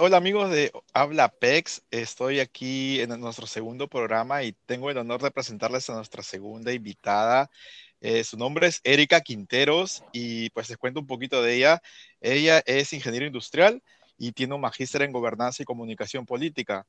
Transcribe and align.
Hola 0.00 0.16
amigos 0.16 0.50
de 0.50 0.72
Habla 0.94 1.28
PEX. 1.28 1.82
Estoy 1.90 2.40
aquí 2.40 3.02
en 3.02 3.20
nuestro 3.20 3.46
segundo 3.46 3.86
programa 3.86 4.42
y 4.42 4.52
tengo 4.64 4.90
el 4.90 4.96
honor 4.96 5.20
de 5.20 5.30
presentarles 5.30 5.90
a 5.90 5.94
nuestra 5.94 6.22
segunda 6.22 6.72
invitada. 6.72 7.50
Eh, 8.00 8.24
su 8.24 8.38
nombre 8.38 8.66
es 8.68 8.80
Erika 8.82 9.20
Quinteros 9.20 10.02
y 10.10 10.48
pues 10.50 10.70
les 10.70 10.78
cuento 10.78 11.00
un 11.00 11.06
poquito 11.06 11.42
de 11.42 11.56
ella. 11.56 11.82
Ella 12.22 12.62
es 12.64 12.94
ingeniero 12.94 13.26
industrial 13.26 13.82
y 14.16 14.32
tiene 14.32 14.54
un 14.54 14.62
magíster 14.62 15.02
en 15.02 15.12
gobernanza 15.12 15.62
y 15.62 15.66
comunicación 15.66 16.24
política. 16.24 16.86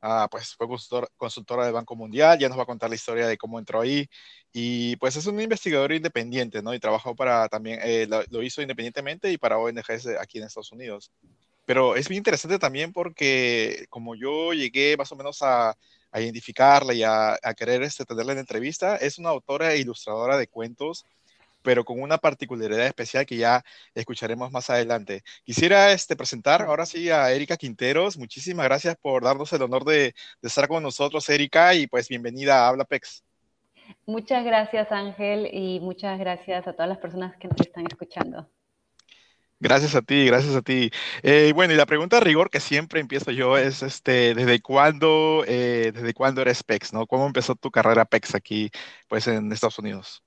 Ah, 0.00 0.26
pues 0.30 0.54
fue 0.54 0.66
consultora 1.18 1.64
del 1.66 1.74
Banco 1.74 1.96
Mundial, 1.96 2.38
ya 2.38 2.48
nos 2.48 2.58
va 2.58 2.62
a 2.62 2.66
contar 2.66 2.88
la 2.88 2.96
historia 2.96 3.26
de 3.26 3.36
cómo 3.36 3.58
entró 3.58 3.82
ahí. 3.82 4.08
Y 4.52 4.96
pues 4.96 5.16
es 5.16 5.26
un 5.26 5.38
investigador 5.38 5.92
independiente, 5.92 6.62
¿no? 6.62 6.72
Y 6.72 6.80
trabajó 6.80 7.14
para 7.14 7.46
también, 7.48 7.80
eh, 7.82 8.06
lo, 8.08 8.22
lo, 8.30 8.42
hizo 8.42 8.62
independientemente 8.62 9.30
y 9.30 9.36
para 9.36 9.58
ONGs 9.58 10.06
aquí 10.18 10.38
en 10.38 10.44
Estados 10.44 10.72
Unidos. 10.72 11.12
Pero 11.68 11.96
es 11.96 12.08
bien 12.08 12.20
interesante 12.20 12.58
también 12.58 12.94
porque 12.94 13.84
como 13.90 14.14
yo 14.14 14.54
llegué 14.54 14.96
más 14.96 15.12
o 15.12 15.16
menos 15.16 15.42
a, 15.42 15.76
a 16.10 16.20
identificarla 16.20 16.94
y 16.94 17.02
a, 17.02 17.34
a 17.34 17.52
querer 17.54 17.82
este, 17.82 18.06
tenerla 18.06 18.32
en 18.32 18.38
entrevista, 18.38 18.96
es 18.96 19.18
una 19.18 19.28
autora 19.28 19.74
e 19.74 19.80
ilustradora 19.80 20.38
de 20.38 20.46
cuentos 20.48 21.04
pero 21.60 21.84
con 21.84 22.00
una 22.00 22.16
particularidad 22.16 22.86
especial 22.86 23.26
que 23.26 23.36
ya 23.36 23.62
escucharemos 23.94 24.50
más 24.50 24.70
adelante. 24.70 25.22
Quisiera 25.44 25.92
este, 25.92 26.16
presentar 26.16 26.62
ahora 26.62 26.86
sí 26.86 27.10
a 27.10 27.30
Erika 27.30 27.58
Quinteros. 27.58 28.16
Muchísimas 28.16 28.64
gracias 28.64 28.96
por 28.96 29.22
darnos 29.22 29.52
el 29.52 29.60
honor 29.60 29.84
de, 29.84 30.14
de 30.40 30.48
estar 30.48 30.68
con 30.68 30.82
nosotros, 30.82 31.28
Erika, 31.28 31.74
y 31.74 31.86
pues 31.86 32.08
bienvenida 32.08 32.64
a 32.64 32.68
Habla 32.68 32.84
PEX. 32.84 33.22
Muchas 34.06 34.42
gracias, 34.46 34.90
Ángel, 34.90 35.50
y 35.52 35.80
muchas 35.80 36.18
gracias 36.18 36.66
a 36.66 36.72
todas 36.72 36.88
las 36.88 36.98
personas 36.98 37.36
que 37.36 37.48
nos 37.48 37.60
están 37.60 37.84
escuchando. 37.86 38.48
Gracias 39.60 39.96
a 39.96 40.02
ti, 40.02 40.26
gracias 40.26 40.54
a 40.54 40.62
ti. 40.62 40.90
Eh, 41.22 41.52
bueno, 41.52 41.74
y 41.74 41.76
la 41.76 41.86
pregunta 41.86 42.16
de 42.16 42.24
rigor 42.24 42.48
que 42.48 42.60
siempre 42.60 43.00
empiezo 43.00 43.32
yo 43.32 43.58
es, 43.58 43.82
este, 43.82 44.34
¿desde 44.34 44.60
cuándo, 44.60 45.42
eh, 45.48 45.90
desde 45.92 46.14
cuándo 46.14 46.42
eres 46.42 46.62
PEX, 46.62 46.92
no? 46.92 47.06
¿Cómo 47.08 47.26
empezó 47.26 47.56
tu 47.56 47.70
carrera 47.72 48.04
PEX 48.04 48.36
aquí, 48.36 48.70
pues, 49.08 49.26
en 49.26 49.50
Estados 49.50 49.80
Unidos? 49.80 50.22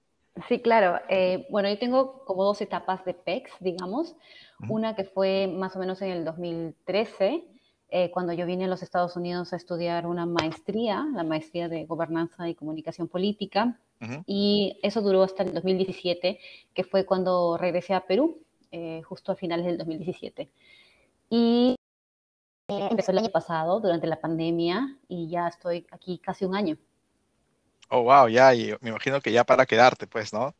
Sí, 0.49 0.59
claro. 0.59 0.99
Eh, 1.07 1.45
bueno, 1.49 1.69
yo 1.69 1.77
tengo 1.77 2.25
como 2.25 2.43
dos 2.43 2.59
etapas 2.61 3.05
de 3.05 3.13
PEX, 3.13 3.51
digamos. 3.61 4.15
Uh 4.59 4.65
-huh. 4.65 4.69
Una 4.69 4.95
que 4.95 5.05
fue 5.05 5.47
más 5.47 5.75
o 5.77 5.79
menos 5.79 6.01
en 6.01 6.09
el 6.11 6.25
2013, 6.25 7.45
eh, 7.89 8.11
cuando 8.11 8.33
yo 8.33 8.45
vine 8.45 8.66
a 8.66 8.67
los 8.67 8.83
Estados 8.83 9.16
Unidos 9.16 9.53
a 9.53 9.55
estudiar 9.55 10.07
una 10.07 10.25
maestría, 10.25 11.05
la 11.13 11.23
maestría 11.23 11.69
de 11.69 11.85
Gobernanza 11.85 12.49
y 12.49 12.55
Comunicación 12.55 13.07
Política. 13.07 13.77
Uh 14.01 14.05
-huh. 14.05 14.23
Y 14.25 14.79
eso 14.83 15.01
duró 15.01 15.23
hasta 15.23 15.43
el 15.43 15.53
2017, 15.53 16.39
que 16.73 16.83
fue 16.83 17.05
cuando 17.05 17.57
regresé 17.57 17.93
a 17.93 18.05
Perú, 18.05 18.41
eh, 18.72 19.02
justo 19.03 19.31
a 19.31 19.36
finales 19.36 19.66
del 19.66 19.77
2017. 19.77 20.50
Y 21.30 21.75
eh, 22.67 22.88
empezó 22.89 23.11
el 23.11 23.17
año 23.17 23.30
pasado, 23.30 23.80
durante 23.80 24.08
la 24.08 24.19
pandemia, 24.19 24.97
y 25.08 25.30
ya 25.30 25.47
estoy 25.47 25.86
aquí 25.91 26.19
casi 26.19 26.45
un 26.45 26.55
año. 26.55 26.78
Oh, 27.89 28.03
wow, 28.03 28.30
ya, 28.30 28.53
y 28.55 28.73
me 28.80 28.89
imagino 28.89 29.19
que 29.19 29.31
ya 29.31 29.44
para 29.44 29.66
quedarte, 29.66 30.08
pues, 30.08 30.31
¿no? 30.31 30.55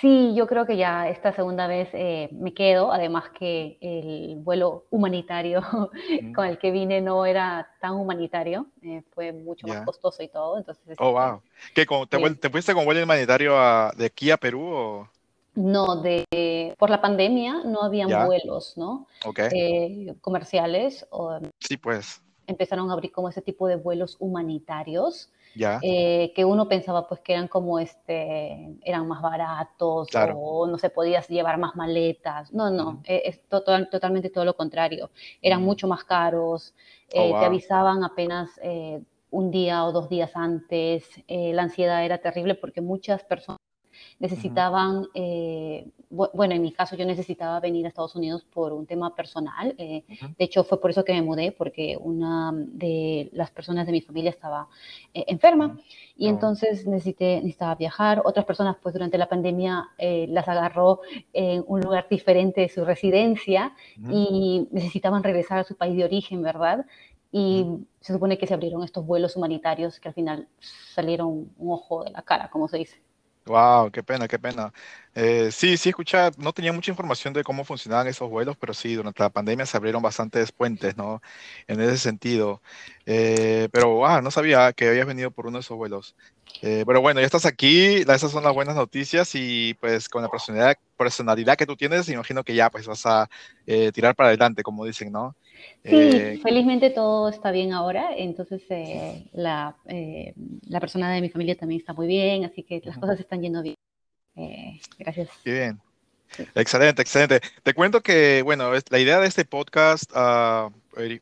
Sí, 0.00 0.34
yo 0.36 0.46
creo 0.46 0.64
que 0.66 0.76
ya 0.76 1.08
esta 1.08 1.32
segunda 1.32 1.66
vez 1.66 1.88
eh, 1.92 2.28
me 2.32 2.54
quedo, 2.54 2.92
además 2.92 3.30
que 3.30 3.78
el 3.80 4.36
vuelo 4.36 4.86
humanitario 4.90 5.60
mm. 6.22 6.32
con 6.32 6.46
el 6.46 6.58
que 6.58 6.70
vine 6.70 7.00
no 7.00 7.26
era 7.26 7.68
tan 7.80 7.94
humanitario, 7.94 8.66
eh, 8.82 9.02
fue 9.12 9.32
mucho 9.32 9.66
yeah. 9.66 9.76
más 9.76 9.86
costoso 9.86 10.22
y 10.22 10.28
todo, 10.28 10.58
entonces... 10.58 10.96
Oh, 11.00 11.12
wow. 11.12 11.42
¿Qué, 11.74 11.86
te, 12.08 12.34
te, 12.36 12.50
fuiste 12.50 12.74
con 12.74 12.84
vuelo 12.84 13.02
humanitario 13.02 13.58
a, 13.58 13.92
de 13.96 14.06
aquí 14.06 14.30
a 14.30 14.36
Perú 14.36 14.62
o...? 14.62 15.08
No, 15.58 16.00
de, 16.02 16.74
por 16.78 16.88
la 16.88 17.00
pandemia 17.00 17.62
no 17.64 17.82
habían 17.82 18.26
vuelos, 18.26 18.74
¿no? 18.76 19.06
Okay. 19.24 19.48
Eh, 19.52 20.14
comerciales. 20.20 21.06
O, 21.10 21.38
sí, 21.60 21.76
pues. 21.76 22.22
Empezaron 22.46 22.90
a 22.90 22.94
abrir 22.94 23.12
como 23.12 23.28
ese 23.28 23.42
tipo 23.42 23.66
de 23.66 23.76
vuelos 23.76 24.16
humanitarios 24.20 25.30
ya. 25.54 25.80
Eh, 25.82 26.32
que 26.36 26.44
uno 26.44 26.68
pensaba 26.68 27.08
pues 27.08 27.20
que 27.20 27.32
eran 27.32 27.48
como 27.48 27.78
este, 27.78 28.76
eran 28.84 29.08
más 29.08 29.20
baratos 29.20 30.08
claro. 30.08 30.38
o 30.38 30.66
no 30.66 30.78
se 30.78 30.90
podías 30.90 31.26
llevar 31.28 31.58
más 31.58 31.74
maletas. 31.74 32.52
No, 32.52 32.70
no, 32.70 32.92
mm. 32.92 33.02
es 33.06 33.42
total, 33.48 33.88
totalmente 33.90 34.30
todo 34.30 34.44
lo 34.44 34.54
contrario. 34.54 35.10
Eran 35.42 35.62
mm. 35.62 35.64
mucho 35.64 35.88
más 35.88 36.04
caros, 36.04 36.74
oh, 37.12 37.20
eh, 37.20 37.30
wow. 37.30 37.40
te 37.40 37.46
avisaban 37.46 38.04
apenas 38.04 38.50
eh, 38.62 39.00
un 39.30 39.50
día 39.50 39.84
o 39.84 39.92
dos 39.92 40.08
días 40.08 40.30
antes, 40.34 41.04
eh, 41.26 41.52
la 41.52 41.62
ansiedad 41.62 42.04
era 42.04 42.18
terrible 42.18 42.54
porque 42.54 42.80
muchas 42.80 43.24
personas 43.24 43.58
necesitaban, 44.18 45.06
eh, 45.14 45.86
bueno, 46.10 46.54
en 46.54 46.62
mi 46.62 46.72
caso 46.72 46.96
yo 46.96 47.04
necesitaba 47.04 47.60
venir 47.60 47.84
a 47.84 47.88
Estados 47.88 48.16
Unidos 48.16 48.44
por 48.44 48.72
un 48.72 48.86
tema 48.86 49.14
personal. 49.14 49.74
Eh, 49.78 50.04
uh 50.08 50.12
-huh. 50.12 50.36
De 50.36 50.44
hecho, 50.44 50.64
fue 50.64 50.80
por 50.80 50.90
eso 50.90 51.04
que 51.04 51.12
me 51.12 51.22
mudé, 51.22 51.52
porque 51.52 51.96
una 52.00 52.52
de 52.54 53.28
las 53.32 53.50
personas 53.50 53.86
de 53.86 53.92
mi 53.92 54.00
familia 54.00 54.30
estaba 54.30 54.68
eh, 55.14 55.24
enferma 55.28 55.66
uh 55.66 55.70
-huh. 55.70 55.82
y 56.16 56.26
oh. 56.26 56.30
entonces 56.30 56.86
necesité, 56.86 57.36
necesitaba 57.36 57.74
viajar. 57.76 58.22
Otras 58.24 58.44
personas, 58.46 58.76
pues 58.82 58.92
durante 58.92 59.18
la 59.18 59.28
pandemia, 59.28 59.90
eh, 59.98 60.26
las 60.28 60.48
agarró 60.48 61.00
en 61.32 61.64
un 61.66 61.80
lugar 61.80 62.06
diferente 62.10 62.62
de 62.62 62.68
su 62.68 62.84
residencia 62.84 63.72
uh 63.98 64.02
-huh. 64.02 64.12
y 64.12 64.68
necesitaban 64.72 65.22
regresar 65.22 65.58
a 65.60 65.64
su 65.64 65.76
país 65.76 65.96
de 65.96 66.04
origen, 66.04 66.42
¿verdad? 66.42 66.86
y 67.30 67.66
se 68.00 68.14
supone 68.14 68.38
que 68.38 68.46
se 68.46 68.54
abrieron 68.54 68.82
estos 68.82 69.04
vuelos 69.04 69.36
humanitarios 69.36 70.00
que 70.00 70.08
al 70.08 70.14
final 70.14 70.48
salieron 70.94 71.52
un 71.58 71.72
ojo 71.72 72.04
de 72.04 72.10
la 72.10 72.22
cara, 72.22 72.48
como 72.48 72.68
se 72.68 72.78
dice. 72.78 73.02
Wow, 73.48 73.90
qué 73.90 74.02
pena, 74.02 74.28
qué 74.28 74.38
pena. 74.38 74.74
Eh, 75.14 75.48
sí, 75.50 75.78
sí, 75.78 75.88
escucha, 75.88 76.30
no 76.36 76.52
tenía 76.52 76.70
mucha 76.70 76.90
información 76.90 77.32
de 77.32 77.42
cómo 77.42 77.64
funcionaban 77.64 78.06
esos 78.06 78.28
vuelos, 78.28 78.58
pero 78.60 78.74
sí, 78.74 78.94
durante 78.94 79.22
la 79.22 79.30
pandemia 79.30 79.64
se 79.64 79.74
abrieron 79.78 80.02
bastantes 80.02 80.52
puentes, 80.52 80.98
¿no? 80.98 81.22
En 81.66 81.80
ese 81.80 81.96
sentido. 81.96 82.60
Eh, 83.06 83.70
pero, 83.72 83.88
wow, 83.94 84.20
no 84.20 84.30
sabía 84.30 84.70
que 84.74 84.88
habías 84.90 85.06
venido 85.06 85.30
por 85.30 85.46
uno 85.46 85.56
de 85.56 85.60
esos 85.62 85.78
vuelos. 85.78 86.14
Eh, 86.60 86.84
pero 86.86 87.00
bueno, 87.00 87.20
ya 87.20 87.26
estás 87.26 87.46
aquí, 87.46 87.96
esas 88.06 88.30
son 88.30 88.44
las 88.44 88.52
buenas 88.52 88.76
noticias 88.76 89.30
y 89.34 89.72
pues 89.80 90.08
con 90.10 90.22
la 90.22 90.28
personalidad, 90.28 90.76
personalidad 90.98 91.56
que 91.56 91.66
tú 91.66 91.74
tienes, 91.76 92.08
imagino 92.10 92.44
que 92.44 92.54
ya 92.54 92.68
pues 92.70 92.86
vas 92.86 93.06
a 93.06 93.30
eh, 93.66 93.92
tirar 93.92 94.14
para 94.14 94.28
adelante, 94.28 94.62
como 94.62 94.84
dicen, 94.84 95.10
¿no? 95.12 95.36
Sí, 95.84 95.96
eh, 95.96 96.40
felizmente 96.42 96.90
todo 96.90 97.28
está 97.28 97.50
bien 97.50 97.72
ahora, 97.72 98.10
entonces 98.16 98.62
eh, 98.68 99.28
la, 99.32 99.76
eh, 99.86 100.34
la, 100.68 100.80
persona 100.80 101.12
de 101.12 101.20
mi 101.20 101.30
familia 101.30 101.56
también 101.56 101.80
está 101.80 101.92
muy 101.92 102.06
bien, 102.06 102.44
así 102.44 102.62
que 102.62 102.82
las 102.84 102.98
cosas 102.98 103.18
están 103.20 103.40
yendo 103.40 103.62
bien. 103.62 103.76
Gracias. 104.98 105.30
Bien. 105.44 105.80
Sí. 106.30 106.44
Excelente, 106.54 107.02
excelente. 107.02 107.40
Te 107.62 107.74
cuento 107.74 108.02
que, 108.02 108.42
bueno, 108.42 108.70
la 108.90 108.98
idea 108.98 109.18
de 109.18 109.26
este 109.26 109.44
podcast 109.44 110.12
uh, 110.12 110.70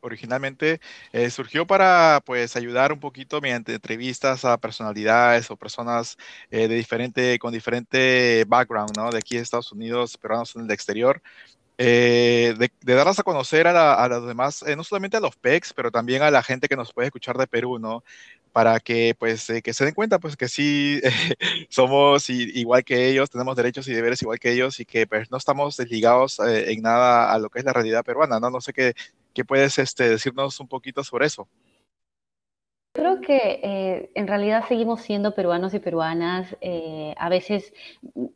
originalmente 0.01 0.81
eh, 1.13 1.29
surgió 1.29 1.65
para, 1.65 2.21
pues, 2.25 2.55
ayudar 2.55 2.91
un 2.91 2.99
poquito 2.99 3.39
mediante 3.41 3.73
entrevistas 3.73 4.43
a 4.43 4.57
personalidades 4.57 5.49
o 5.51 5.55
personas 5.55 6.17
eh, 6.51 6.67
de 6.67 6.75
diferente, 6.75 7.39
con 7.39 7.53
diferente 7.53 8.43
background, 8.47 8.97
¿no? 8.97 9.09
De 9.11 9.19
aquí 9.19 9.35
de 9.35 9.41
Estados 9.41 9.71
Unidos, 9.71 10.17
peruanos 10.17 10.55
en 10.55 10.63
el 10.63 10.71
exterior, 10.71 11.21
eh, 11.77 12.55
de, 12.57 12.95
darlas 12.95 13.19
a 13.19 13.23
conocer 13.23 13.67
a, 13.67 13.73
la, 13.73 14.07
los 14.07 14.27
demás, 14.27 14.63
eh, 14.63 14.75
no 14.75 14.83
solamente 14.83 15.17
a 15.17 15.19
los 15.19 15.35
PECs, 15.35 15.73
pero 15.73 15.91
también 15.91 16.21
a 16.23 16.31
la 16.31 16.43
gente 16.43 16.67
que 16.67 16.75
nos 16.75 16.93
puede 16.93 17.07
escuchar 17.07 17.37
de 17.37 17.47
Perú, 17.47 17.79
¿no? 17.79 18.03
Para 18.51 18.79
que, 18.79 19.15
pues, 19.17 19.49
eh, 19.49 19.61
que 19.61 19.73
se 19.73 19.85
den 19.85 19.93
cuenta, 19.93 20.19
pues, 20.19 20.35
que 20.35 20.47
sí 20.47 21.01
somos 21.69 22.29
igual 22.29 22.83
que 22.83 23.09
ellos, 23.09 23.29
tenemos 23.29 23.55
derechos 23.55 23.87
y 23.87 23.93
deberes 23.93 24.21
igual 24.21 24.39
que 24.39 24.51
ellos 24.51 24.79
y 24.79 24.85
que, 24.85 25.05
pues, 25.07 25.29
no 25.31 25.37
estamos 25.37 25.77
desligados 25.77 26.39
eh, 26.39 26.71
en 26.71 26.81
nada 26.81 27.31
a 27.31 27.39
lo 27.39 27.49
que 27.49 27.59
es 27.59 27.65
la 27.65 27.73
realidad 27.73 28.03
peruana, 28.03 28.39
¿no? 28.39 28.49
No 28.49 28.61
sé 28.61 28.73
qué, 28.73 28.93
qué 29.33 29.45
puedes 29.45 29.77
este, 29.79 30.09
decirnos 30.09 30.59
un 30.59 30.67
poquito 30.67 31.03
sobre 31.03 31.27
eso 31.27 31.47
creo 32.97 33.21
que 33.21 33.37
eh, 33.63 34.11
en 34.15 34.27
realidad 34.27 34.65
seguimos 34.67 35.01
siendo 35.01 35.35
peruanos 35.35 35.73
y 35.73 35.79
peruanas. 35.79 36.57
Eh, 36.61 37.13
a 37.17 37.29
veces 37.29 37.73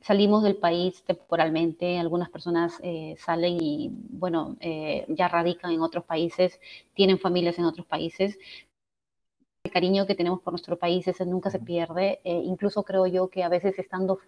salimos 0.02 0.44
del 0.44 0.58
país 0.58 1.04
temporalmente, 1.04 1.98
algunas 1.98 2.30
personas 2.30 2.80
eh, 2.84 3.16
salen 3.18 3.58
y, 3.60 3.90
bueno, 3.92 4.58
eh, 4.60 5.06
ya 5.10 5.28
radican 5.28 5.72
en 5.72 5.82
otros 5.82 6.06
países, 6.06 6.60
tienen 6.94 7.18
familias 7.20 7.58
en 7.58 7.66
otros 7.66 7.88
países. 7.88 8.38
El 9.64 9.72
cariño 9.72 10.06
que 10.06 10.14
tenemos 10.14 10.42
por 10.42 10.54
nuestro 10.54 10.78
país 10.78 11.08
ese 11.08 11.26
nunca 11.26 11.50
se 11.50 11.60
pierde. 11.60 12.22
Eh, 12.24 12.42
incluso 12.46 12.84
creo 12.84 13.08
yo 13.08 13.30
que 13.30 13.44
a 13.44 13.50
veces 13.50 13.80
estando 13.80 14.20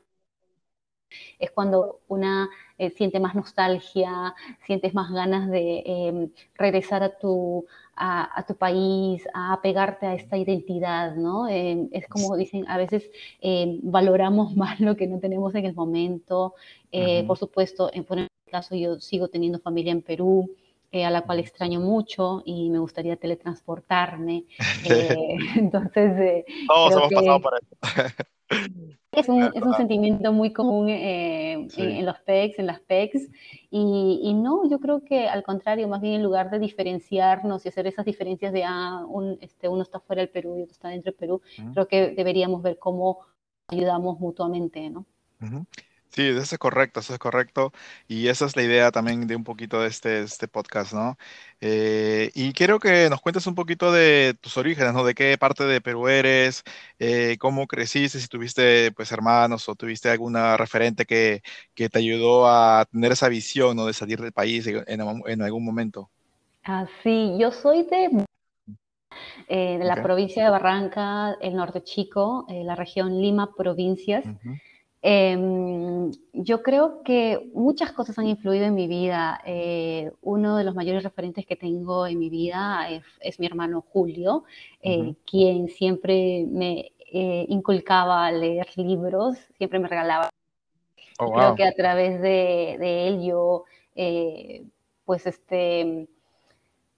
es 1.39 1.51
cuando 1.51 2.01
una 2.07 2.49
eh, 2.77 2.89
siente 2.89 3.19
más 3.19 3.35
nostalgia, 3.35 4.35
sientes 4.65 4.93
más 4.93 5.11
ganas 5.11 5.49
de 5.49 5.83
eh, 5.85 6.29
regresar 6.55 7.03
a 7.03 7.17
tu, 7.17 7.65
a, 7.95 8.39
a, 8.39 8.45
tu 8.45 8.55
país, 8.55 9.23
a 9.33 9.59
pegarte 9.61 10.05
a 10.05 10.15
esta 10.15 10.37
identidad, 10.37 11.15
¿no? 11.15 11.47
Eh, 11.47 11.87
es 11.91 12.07
como 12.07 12.35
dicen, 12.35 12.65
a 12.67 12.77
veces 12.77 13.09
eh, 13.41 13.79
valoramos 13.83 14.55
más 14.55 14.79
lo 14.79 14.95
que 14.95 15.07
no 15.07 15.19
tenemos 15.19 15.53
en 15.55 15.65
el 15.65 15.73
momento. 15.73 16.55
-huh. 16.91 17.27
Por 17.27 17.37
supuesto, 17.37 17.89
en, 17.93 18.03
por 18.03 18.19
el 18.19 18.27
caso 18.51 18.75
yo 18.75 18.99
sigo 18.99 19.27
teniendo 19.27 19.59
familia 19.59 19.91
en 19.91 20.01
Perú, 20.01 20.49
eh, 20.91 21.05
a 21.05 21.09
la 21.09 21.23
cual 21.23 21.39
extraño 21.39 21.79
mucho 21.79 22.43
y 22.45 22.69
me 22.69 22.77
gustaría 22.77 23.15
teletransportarme. 23.15 24.45
Eh, 24.85 25.37
entonces, 25.55 26.45
todos 26.67 26.91
hemos 26.91 27.09
que... 27.09 27.15
pasado 27.15 27.41
por 27.41 27.53
eso. 27.55 28.95
Es 29.13 29.29
un, 29.29 29.43
es 29.43 29.61
un 29.61 29.73
sentimiento 29.73 30.31
muy 30.31 30.51
común 30.51 30.89
eh, 30.89 31.67
en, 31.77 32.05
los 32.05 32.19
PECs, 32.19 32.59
en 32.59 32.67
las 32.67 32.79
PECs, 32.81 33.29
y, 33.69 34.19
y, 34.23 34.33
no, 34.33 34.69
yo 34.69 34.79
creo 34.79 35.03
que 35.03 35.27
al 35.27 35.43
contrario, 35.43 35.87
más 35.87 36.01
bien 36.01 36.15
en 36.15 36.23
lugar 36.23 36.49
de 36.49 36.59
diferenciarnos 36.59 37.65
y 37.65 37.69
hacer 37.69 37.87
esas 37.87 38.05
diferencias 38.05 38.53
de, 38.53 38.63
ah, 38.63 39.05
un, 39.07 39.37
este, 39.41 39.67
uno 39.67 39.83
está 39.83 39.99
fuera 39.99 40.21
del 40.21 40.29
Perú 40.29 40.57
y 40.57 40.63
otro 40.63 40.73
está 40.73 40.89
dentro 40.89 41.11
del 41.11 41.17
Perú, 41.17 41.41
creo 41.73 41.87
que 41.87 42.09
deberíamos 42.11 42.61
ver 42.61 42.77
cómo 42.77 43.19
ayudamos 43.67 44.19
mutuamente, 44.19 44.89
¿no? 44.89 45.05
Sí, 46.13 46.27
eso 46.27 46.41
es 46.41 46.59
correcto, 46.59 46.99
eso 46.99 47.13
es 47.13 47.19
correcto. 47.19 47.73
Y 48.07 48.27
esa 48.27 48.45
es 48.45 48.55
la 48.55 48.61
idea 48.61 48.91
también 48.91 49.25
de 49.25 49.35
un 49.35 49.43
poquito 49.43 49.81
de 49.81 49.87
este, 49.87 50.21
este 50.21 50.47
podcast, 50.47 50.93
¿no? 50.93 51.17
Eh, 51.59 52.29
y 52.35 52.53
quiero 52.53 52.79
que 52.79 53.09
nos 53.09 53.19
cuentes 53.19 53.47
un 53.47 53.55
poquito 53.55 53.91
de 53.91 54.35
tus 54.39 54.55
orígenes, 54.57 54.93
¿no? 54.93 55.03
De 55.03 55.15
qué 55.15 55.35
parte 55.39 55.63
de 55.63 55.81
Perú 55.81 56.07
eres, 56.07 56.63
eh, 56.99 57.37
cómo 57.39 57.65
creciste, 57.65 58.19
si 58.19 58.27
tuviste 58.27 58.91
pues 58.91 59.11
hermanos 59.11 59.67
o 59.67 59.73
tuviste 59.73 60.07
alguna 60.11 60.55
referente 60.55 61.05
que, 61.05 61.41
que 61.73 61.89
te 61.89 61.97
ayudó 61.97 62.47
a 62.47 62.85
tener 62.85 63.13
esa 63.13 63.27
visión, 63.27 63.75
¿no? 63.75 63.87
De 63.87 63.93
salir 63.93 64.21
del 64.21 64.33
país 64.33 64.67
en, 64.67 64.83
en 64.85 65.41
algún 65.41 65.65
momento. 65.65 66.11
Ah, 66.63 66.85
sí, 67.01 67.35
yo 67.39 67.49
soy 67.49 67.87
de, 67.89 68.23
eh, 69.47 69.77
de 69.79 69.83
la 69.83 69.95
provincia 70.03 70.43
de 70.43 70.49
Barranca, 70.51 71.37
el 71.41 71.55
norte 71.55 71.83
chico, 71.83 72.45
la 72.49 72.75
región 72.75 73.19
Lima, 73.19 73.55
provincias. 73.55 74.25
Em, 75.05 76.11
yo 76.31 76.63
creo 76.63 77.03
que 77.03 77.51
muchas 77.53 77.91
cosas 77.91 78.17
han 78.17 78.27
influido 78.27 78.63
en 78.63 78.73
mi 78.73 78.87
vida. 78.87 79.41
Eh, 79.45 80.13
uno 80.21 80.55
de 80.55 80.63
los 80.63 80.75
mayores 80.75 81.03
referentes 81.03 81.45
que 81.45 81.57
tengo 81.57 82.07
en 82.07 82.17
mi 82.17 82.29
vida 82.29 82.87
es, 83.19 83.37
mi 83.37 83.45
hermano 83.45 83.81
Julio, 83.81 84.45
eh, 84.81 85.13
quien 85.29 85.67
siempre 85.67 86.45
me 86.49 86.93
eh, 87.11 87.45
inculcaba 87.49 88.27
a 88.27 88.31
leer 88.31 88.67
libros, 88.77 89.37
siempre 89.57 89.77
me 89.79 89.89
regalaba. 89.89 90.29
Oh, 91.19 91.33
creo 91.33 91.55
que 91.55 91.65
a 91.65 91.73
través 91.73 92.21
de, 92.21 92.77
de 92.79 93.07
él 93.09 93.25
yo, 93.25 93.65
pues, 95.03 95.27
este, 95.27 96.07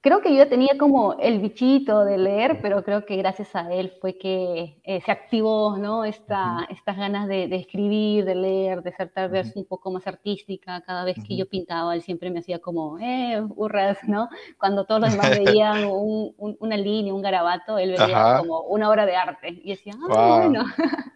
creo 0.06 0.22
que 0.22 0.36
yo 0.36 0.48
tenía 0.48 0.78
como 0.78 1.16
el 1.18 1.40
bichito 1.40 2.06
de 2.06 2.20
leer, 2.20 2.60
pero 2.62 2.84
creo 2.84 3.08
que 3.08 3.16
gracias 3.16 3.56
a 3.56 3.74
él 3.74 3.92
fue 4.00 4.20
que 4.20 4.80
eh, 4.84 5.02
se 5.02 5.12
activó, 5.12 5.80
¿no? 5.80 6.06
Esta, 6.06 6.68
estas 6.70 6.96
ganas 6.96 7.28
de, 7.28 7.46
escribir, 7.56 8.24
de 8.24 8.36
leer, 8.36 8.84
de 8.84 8.92
ser 8.92 9.10
tal 9.10 9.32
vez 9.32 9.56
un 9.56 9.66
poco 9.66 9.92
más 9.92 10.06
artística. 10.06 10.82
Cada 10.82 11.06
vez 11.06 11.18
que 11.28 11.36
yo 11.36 11.50
pintaba, 11.50 11.96
él 11.96 12.04
siempre 12.04 12.30
me 12.30 12.38
hacía 12.38 12.60
como, 12.60 13.00
eh, 13.00 13.42
burras, 13.42 13.98
¿no? 14.04 14.30
Cuando 14.60 14.86
todos 14.86 15.02
los 15.02 15.12
demás 15.12 15.40
veían 15.44 15.90
una 15.90 16.78
línea, 16.78 17.12
un 17.12 17.24
garabato, 17.24 17.80
él 17.80 17.96
veía 17.98 18.38
como 18.38 18.62
una 18.62 18.92
obra 18.92 19.08
de 19.08 19.16
arte. 19.16 19.60
Y 19.64 19.72
decía, 19.72 19.94
ah, 20.08 20.38
bueno. 20.38 20.66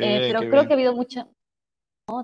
Eh, 0.00 0.30
pero 0.32 0.48
creo 0.48 0.66
que 0.66 0.72
ha 0.72 0.76
habido 0.76 0.94
mucha, 0.94 1.26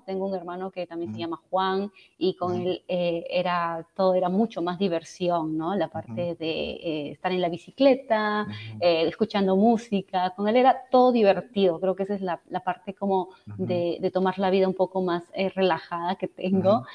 tengo 0.06 0.26
un 0.26 0.34
hermano 0.34 0.70
que 0.70 0.86
también 0.86 1.12
se 1.12 1.20
llama 1.20 1.40
Juan 1.50 1.92
y 2.16 2.34
con 2.36 2.54
él 2.54 2.82
eh, 2.88 3.24
era 3.30 3.86
todo 3.94 4.14
era 4.14 4.28
mucho 4.28 4.62
más 4.62 4.78
diversión, 4.78 5.58
¿no? 5.58 5.74
La 5.74 5.88
parte 5.88 6.34
de 6.36 6.70
eh, 6.70 7.10
estar 7.12 7.32
en 7.32 7.40
la 7.40 7.48
bicicleta, 7.48 8.46
eh, 8.80 9.06
escuchando 9.06 9.56
música, 9.56 10.32
con 10.34 10.48
él 10.48 10.56
era 10.56 10.84
todo 10.90 11.12
divertido. 11.12 11.78
Creo 11.80 11.94
que 11.94 12.04
esa 12.04 12.14
es 12.14 12.22
la, 12.22 12.40
parte 12.64 12.94
como 12.94 13.28
de, 13.58 14.10
tomar 14.12 14.38
la 14.38 14.50
vida 14.50 14.66
un 14.66 14.74
poco 14.74 15.02
más 15.02 15.24
relajada 15.54 16.16
que 16.16 16.28
tengo. 16.28 16.86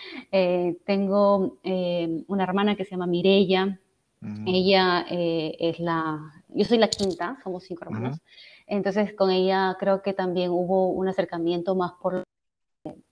tengo 0.85 1.57
una 2.27 2.44
hermana 2.44 2.75
que 2.75 2.85
se 2.85 2.92
llama 2.92 3.07
Mirella. 3.07 3.80
Ella 4.45 5.06
es 5.09 5.80
la, 5.80 6.19
yo 6.50 6.65
soy 6.65 6.77
la 6.77 6.88
quinta, 6.88 7.38
somos 7.44 7.63
cinco 7.63 7.85
hermanos. 7.85 8.19
Entonces 8.65 9.13
con 9.13 9.30
ella 9.30 9.75
creo 9.80 10.01
que 10.01 10.13
también 10.13 10.51
hubo 10.51 10.89
un 10.89 11.07
acercamiento 11.07 11.75
más 11.75 11.94
por 12.01 12.24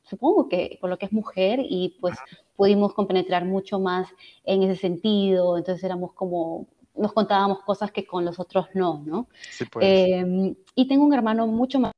supongo 0.07 0.48
que 0.48 0.77
por 0.80 0.89
lo 0.89 0.98
que 0.98 1.06
es 1.06 1.12
mujer 1.12 1.59
y 1.62 1.98
pues 2.00 2.18
pudimos 2.56 2.94
compenetrar 2.94 3.45
mucho 3.45 3.80
más 3.80 4.07
en 4.44 4.63
ese 4.63 4.80
sentido, 4.80 5.57
entonces 5.57 5.83
éramos 5.83 6.13
como, 6.13 6.68
nos 6.95 7.13
contábamos 7.13 7.62
cosas 7.62 7.92
que 7.92 8.06
con 8.06 8.25
los 8.25 8.39
otros 8.39 8.68
no, 8.74 9.04
¿no? 9.06 9.27
Sí, 9.51 9.65
pues. 9.71 9.86
Em, 9.88 10.56
y 10.75 10.88
tengo 10.88 11.06
un 11.06 11.13
hermano 11.13 11.48
mucho 11.48 11.80
más 11.80 11.92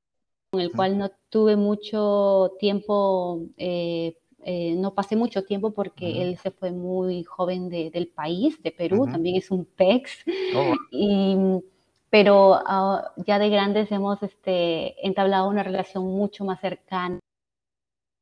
con 0.51 0.61
el 0.61 0.71
cual 0.71 0.97
no 0.97 1.11
tuve 1.29 1.55
mucho 1.55 2.53
tiempo, 2.59 3.43
eh, 3.57 4.17
eh, 4.43 4.73
no 4.75 4.95
pasé 4.95 5.15
mucho 5.15 5.43
tiempo 5.43 5.71
porque 5.71 6.23
él 6.23 6.37
se 6.37 6.49
fue 6.49 6.71
muy 6.71 7.23
joven 7.23 7.69
del 7.69 8.07
país, 8.07 8.61
de 8.63 8.71
Perú, 8.71 9.05
también 9.05 9.35
es 9.35 9.51
un 9.51 9.65
PEX, 9.65 10.25
oh, 10.55 10.73
y, 10.91 11.37
pero 12.09 12.59
ah, 12.65 13.13
ya 13.27 13.37
de 13.37 13.49
grandes 13.49 13.91
hemos 13.91 14.21
este, 14.23 15.05
entablado 15.05 15.47
una 15.47 15.61
relación 15.61 16.05
mucho 16.05 16.45
más 16.45 16.59
cercana 16.59 17.19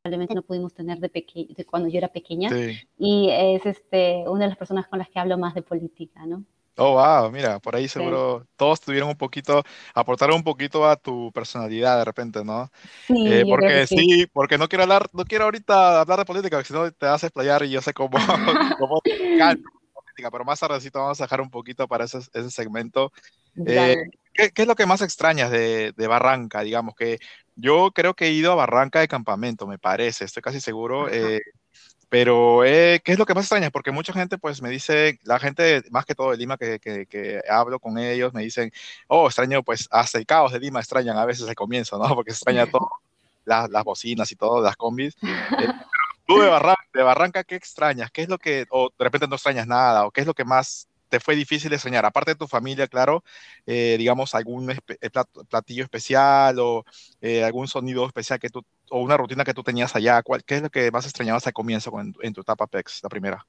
no 0.09 0.41
pudimos 0.41 0.73
tener 0.73 0.99
de, 0.99 1.09
de 1.09 1.65
cuando 1.65 1.89
yo 1.89 1.97
era 1.97 2.07
pequeña. 2.07 2.49
Y 2.97 3.29
es 3.29 3.65
este, 3.65 4.23
una 4.27 4.45
de 4.45 4.49
las 4.49 4.57
personas 4.57 4.87
con 4.87 4.99
las 4.99 5.09
que 5.09 5.19
hablo 5.19 5.37
más 5.37 5.53
de 5.53 5.61
política, 5.61 6.25
¿no? 6.25 6.43
Oh, 6.79 6.91
wow, 6.93 7.31
mira, 7.31 7.57
por 7.57 7.75
ahí 7.75 7.87
seguro 7.87 8.45
todos 8.55 8.79
tuvieron 8.79 9.09
un 9.09 9.17
poquito, 9.17 9.63
aportaron 9.95 10.35
un 10.35 10.43
poquito 10.43 10.87
a 10.87 10.95
tu 10.95 11.31
personalidad 11.31 11.97
de 11.97 12.05
repente, 12.05 12.45
¿no? 12.45 12.71
Sí, 13.07 13.15
eh, 13.25 13.45
porque 13.49 13.87
sí. 13.87 14.27
porque 14.31 14.59
no 14.59 14.69
quiero 14.69 14.83
hablar, 14.83 15.07
no 15.11 15.25
quiero 15.25 15.45
ahorita 15.45 16.01
hablar 16.01 16.19
de 16.19 16.25
política, 16.25 16.57
porque 16.57 16.67
si 16.67 16.73
no 16.75 16.91
te 16.91 17.07
vas 17.07 17.23
a 17.23 17.27
explayar 17.27 17.63
y 17.63 17.71
yo 17.71 17.81
sé 17.81 17.95
cómo, 17.95 18.11
cómo 18.79 19.01
política, 19.01 20.31
pero 20.31 20.45
más 20.45 20.59
tardecito 20.59 20.99
vamos 20.99 21.19
a 21.19 21.23
dejar 21.23 21.41
un 21.41 21.49
poquito 21.49 21.87
para 21.87 22.05
ese, 22.05 22.19
ese 22.19 22.51
segmento. 22.51 23.11
Eh, 23.65 23.95
¿qué, 24.31 24.51
¿qué, 24.51 24.61
es 24.61 24.67
lo 24.67 24.75
que 24.75 24.85
más 24.85 25.01
extrañas 25.01 25.49
de, 25.49 25.93
de 25.97 26.07
Barranca, 26.07 26.61
digamos? 26.61 26.93
Que 26.93 27.17
yo 27.57 27.91
creo 27.91 28.13
que 28.13 28.27
he 28.27 28.31
ido 28.31 28.51
a 28.51 28.55
Barranca 28.55 28.99
de 28.99 29.07
campamento, 29.07 29.67
me 29.67 29.79
parece, 29.79 30.25
estoy 30.25 30.41
casi 30.41 30.61
seguro. 30.61 31.09
Eh, 31.09 31.41
pero, 32.07 32.63
eh, 32.63 33.01
¿qué 33.03 33.11
es 33.11 33.19
lo 33.19 33.25
que 33.25 33.33
más 33.33 33.45
extraña? 33.45 33.71
Porque 33.71 33.91
mucha 33.91 34.13
gente, 34.13 34.37
pues, 34.37 34.61
me 34.61 34.69
dice, 34.69 35.19
la 35.23 35.39
gente, 35.39 35.83
más 35.89 36.05
que 36.05 36.15
todo 36.15 36.31
de 36.31 36.37
Lima, 36.37 36.57
que, 36.57 36.79
que, 36.79 37.41
hablo 37.49 37.79
con 37.79 37.97
ellos, 37.97 38.33
me 38.33 38.43
dicen, 38.43 38.71
oh, 39.07 39.25
extraño, 39.25 39.63
pues, 39.63 39.89
hasta 39.91 40.17
el 40.17 40.25
caos 40.25 40.53
de 40.53 40.59
Lima 40.59 40.79
extrañan 40.79 41.17
a 41.17 41.25
veces 41.25 41.49
el 41.49 41.55
comienzo, 41.55 41.97
¿no? 41.97 42.03
Porque 42.15 42.31
extraña 42.31 42.67
todo, 42.67 42.89
las, 43.43 43.69
las 43.69 43.83
bocinas 43.83 44.31
y 44.31 44.35
todo, 44.35 44.61
las 44.61 44.77
combis. 44.77 45.15
Eh, 45.15 45.17
tú 46.27 46.39
de 46.39 46.47
Barranca, 46.47 46.83
de 46.93 47.03
Barranca, 47.03 47.43
¿qué 47.43 47.55
extrañas? 47.55 48.11
¿Qué 48.11 48.21
es 48.21 48.29
lo 48.29 48.37
que, 48.37 48.65
o 48.69 48.89
de 48.97 49.03
repente 49.03 49.27
no 49.27 49.35
extrañas 49.35 49.67
nada, 49.67 50.05
o 50.05 50.11
qué 50.11 50.21
es 50.21 50.27
lo 50.27 50.33
que 50.33 50.45
más 50.45 50.87
te 51.09 51.19
fue 51.19 51.35
difícil 51.35 51.71
extrañar? 51.73 52.05
Aparte 52.05 52.31
de 52.31 52.35
tu 52.35 52.47
familia, 52.47 52.87
claro, 52.87 53.23
eh, 53.65 53.95
digamos, 53.97 54.35
algún 54.35 54.71
eh, 54.71 55.09
platillo 55.49 55.83
especial 55.83 56.59
o 56.59 56.83
eh, 57.21 57.43
algún 57.43 57.67
sonido 57.67 58.05
especial 58.05 58.39
que 58.39 58.49
tú, 58.49 58.63
o 58.89 59.01
una 59.01 59.17
rutina 59.17 59.43
que 59.43 59.53
tú 59.53 59.63
tenías 59.63 59.95
allá. 59.95 60.21
¿Cuál, 60.23 60.43
¿Qué 60.43 60.55
es 60.55 60.61
lo 60.61 60.69
que 60.69 60.91
más 60.91 61.05
extrañabas 61.05 61.47
al 61.47 61.53
comienzo 61.53 61.91
en, 62.21 62.33
tu 62.33 62.41
etapa 62.41 62.67
PEX, 62.67 63.01
la 63.03 63.09
primera? 63.09 63.45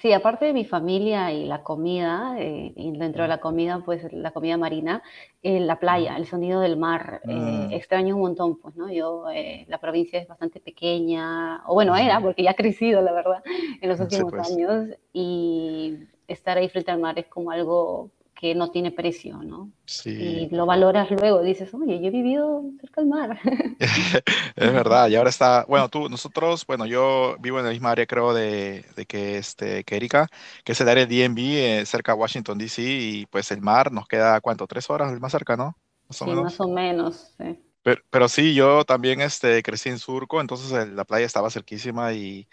Sí, 0.00 0.10
aparte 0.14 0.46
de 0.46 0.54
mi 0.54 0.64
familia 0.64 1.32
y 1.32 1.44
la 1.44 1.62
comida, 1.62 2.34
y 2.40 2.96
dentro 2.96 3.24
de 3.24 3.28
la 3.28 3.40
comida, 3.40 3.82
pues 3.84 4.10
la 4.10 4.30
comida 4.30 4.56
marina, 4.56 5.02
la 5.42 5.78
playa, 5.78 6.16
el 6.16 6.26
sonido 6.26 6.60
del 6.60 6.78
mar, 6.78 7.20
mm. 7.24 7.72
extraño 7.72 8.14
un 8.14 8.22
montón, 8.22 8.58
pues, 8.58 8.74
¿no? 8.74 8.90
Yo, 8.90 9.26
la 9.66 9.78
provincia 9.78 10.18
es 10.18 10.26
bastante 10.26 10.60
pequeña, 10.60 11.62
o 11.66 11.74
bueno, 11.74 11.94
era, 11.94 12.20
porque 12.20 12.42
ya 12.42 12.52
ha 12.52 12.54
crecido, 12.54 13.02
la 13.02 13.12
verdad, 13.12 13.42
en 13.82 13.86
los 13.86 14.00
últimos 14.00 14.32
pues. 14.32 14.50
años, 14.50 14.96
y 15.12 16.06
estar 16.32 16.58
ahí 16.58 16.68
frente 16.68 16.90
al 16.90 17.00
mar 17.00 17.18
es 17.18 17.26
como 17.26 17.50
algo 17.50 18.10
que 18.42 18.56
no 18.56 18.72
tiene 18.72 18.90
precio, 18.90 19.36
¿no? 19.44 19.70
Sí. 19.84 20.10
Y 20.10 20.48
lo 20.50 20.66
valoras 20.66 21.08
luego, 21.12 21.42
dices, 21.42 21.72
oye, 21.74 22.00
yo 22.00 22.08
he 22.08 22.10
vivido 22.10 22.64
cerca 22.80 23.00
del 23.00 23.08
mar. 23.08 23.38
es 23.78 24.72
verdad, 24.72 25.08
y 25.08 25.14
ahora 25.14 25.30
está, 25.30 25.64
bueno, 25.68 25.88
tú, 25.88 26.08
nosotros, 26.08 26.66
bueno, 26.66 26.84
yo 26.84 27.36
vivo 27.38 27.60
en 27.60 27.66
la 27.66 27.70
misma 27.70 27.92
área, 27.92 28.04
creo, 28.04 28.34
de, 28.34 28.84
de 28.96 29.06
que, 29.06 29.38
este, 29.38 29.84
que 29.84 29.94
Erika, 29.94 30.26
que 30.64 30.72
es 30.72 30.80
el 30.80 30.88
área 30.88 31.06
DMV, 31.06 31.38
eh, 31.38 31.86
cerca 31.86 32.14
de 32.14 32.18
Washington, 32.18 32.58
D.C., 32.58 32.82
y 32.82 33.26
pues 33.26 33.52
el 33.52 33.60
mar 33.60 33.92
nos 33.92 34.08
queda, 34.08 34.40
¿cuánto? 34.40 34.66
¿Tres 34.66 34.90
horas 34.90 35.12
el 35.12 35.20
más 35.20 35.30
cerca, 35.30 35.56
no? 35.56 35.76
sí, 36.10 36.24
más 36.24 36.60
o 36.60 36.66
menos, 36.66 37.34
sí. 37.38 37.62
Pero, 37.84 38.00
pero, 38.10 38.28
sí, 38.28 38.54
yo 38.54 38.84
también 38.84 39.20
este, 39.20 39.62
crecí 39.62 39.88
en 39.88 40.00
Surco, 40.00 40.40
entonces 40.40 40.88
la 40.88 41.04
playa 41.04 41.26
estaba 41.26 41.48
cerquísima 41.48 42.12
y 42.12 42.48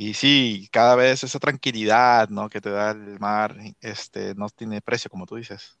y 0.00 0.14
sí, 0.14 0.66
cada 0.72 0.96
vez 0.96 1.22
esa 1.24 1.38
tranquilidad, 1.38 2.30
¿no? 2.30 2.48
que 2.48 2.62
te 2.62 2.70
da 2.70 2.92
el 2.92 3.20
mar, 3.20 3.54
este, 3.82 4.34
no 4.34 4.48
tiene 4.48 4.80
precio, 4.80 5.10
como 5.10 5.26
tú 5.26 5.36
dices. 5.36 5.78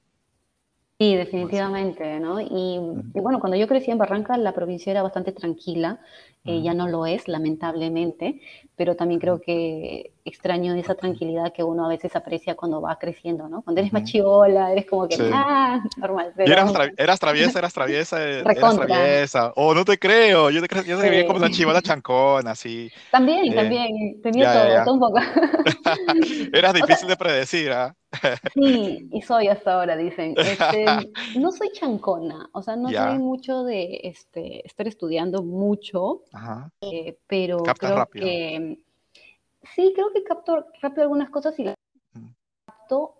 Sí, 0.98 1.16
definitivamente, 1.16 2.20
¿no? 2.20 2.38
Y, 2.38 2.78
bueno, 3.14 3.40
cuando 3.40 3.56
yo 3.56 3.66
crecí 3.66 3.90
en 3.90 3.96
Barranca, 3.96 4.36
la 4.36 4.52
provincia 4.52 4.90
era 4.90 5.02
bastante 5.02 5.32
tranquila, 5.32 6.00
eh, 6.44 6.60
ya 6.60 6.74
no 6.74 6.86
lo 6.86 7.06
es, 7.06 7.28
lamentablemente, 7.28 8.42
pero 8.76 8.94
también 8.94 9.20
creo 9.20 9.40
que 9.40 10.12
extraño 10.24 10.74
esa 10.74 10.94
tranquilidad 10.94 11.52
que 11.52 11.62
uno 11.62 11.86
a 11.86 11.88
veces 11.88 12.14
aprecia 12.16 12.54
cuando 12.54 12.80
va 12.80 12.98
creciendo, 12.98 13.48
¿no? 13.48 13.62
Cuando 13.62 13.80
eres 13.80 13.92
machivola, 13.92 14.72
eres 14.72 14.86
como 14.86 15.08
que, 15.08 15.16
ah, 15.32 15.80
normal. 15.96 16.32
eras, 16.36 16.72
traviesa, 17.18 17.58
eras 17.58 17.72
traviesa, 17.72 18.22
eras 18.28 18.76
traviesa. 18.76 19.52
Oh, 19.56 19.74
no 19.74 19.84
te 19.84 19.98
creo, 19.98 20.50
yo 20.50 20.60
te 20.60 20.68
creo, 20.68 20.84
yo 20.84 21.00
te 21.00 21.26
como 21.26 21.38
una 21.38 21.50
chivola 21.50 21.82
chancona, 21.82 22.52
así. 22.52 22.90
También, 23.10 23.52
eh, 23.52 23.54
también, 23.54 24.20
tenía 24.22 24.52
todo, 24.52 24.84
todo 24.84 24.94
un 24.94 25.00
poco. 25.00 25.18
eras 26.52 26.74
difícil 26.74 27.08
de 27.08 27.16
predecir, 27.16 27.72
¿ah? 27.72 27.94
Sí, 28.54 29.08
y 29.12 29.22
soy 29.22 29.48
hasta 29.48 29.74
ahora, 29.74 29.96
dicen. 29.96 30.34
Este, 30.36 30.84
no 31.38 31.52
soy 31.52 31.70
chancona, 31.72 32.48
o 32.52 32.62
sea, 32.62 32.76
no 32.76 32.90
soy 32.90 33.18
mucho 33.18 33.64
de 33.64 34.00
este, 34.04 34.66
estar 34.66 34.86
estudiando 34.88 35.42
mucho, 35.42 36.22
eh, 36.80 37.16
pero 37.26 37.58
creo 37.58 38.06
que 38.12 38.78
sí, 39.74 39.92
creo 39.94 40.12
que 40.12 40.24
capto 40.24 40.66
rápido 40.80 41.02
algunas 41.02 41.30
cosas 41.30 41.58
y 41.58 41.64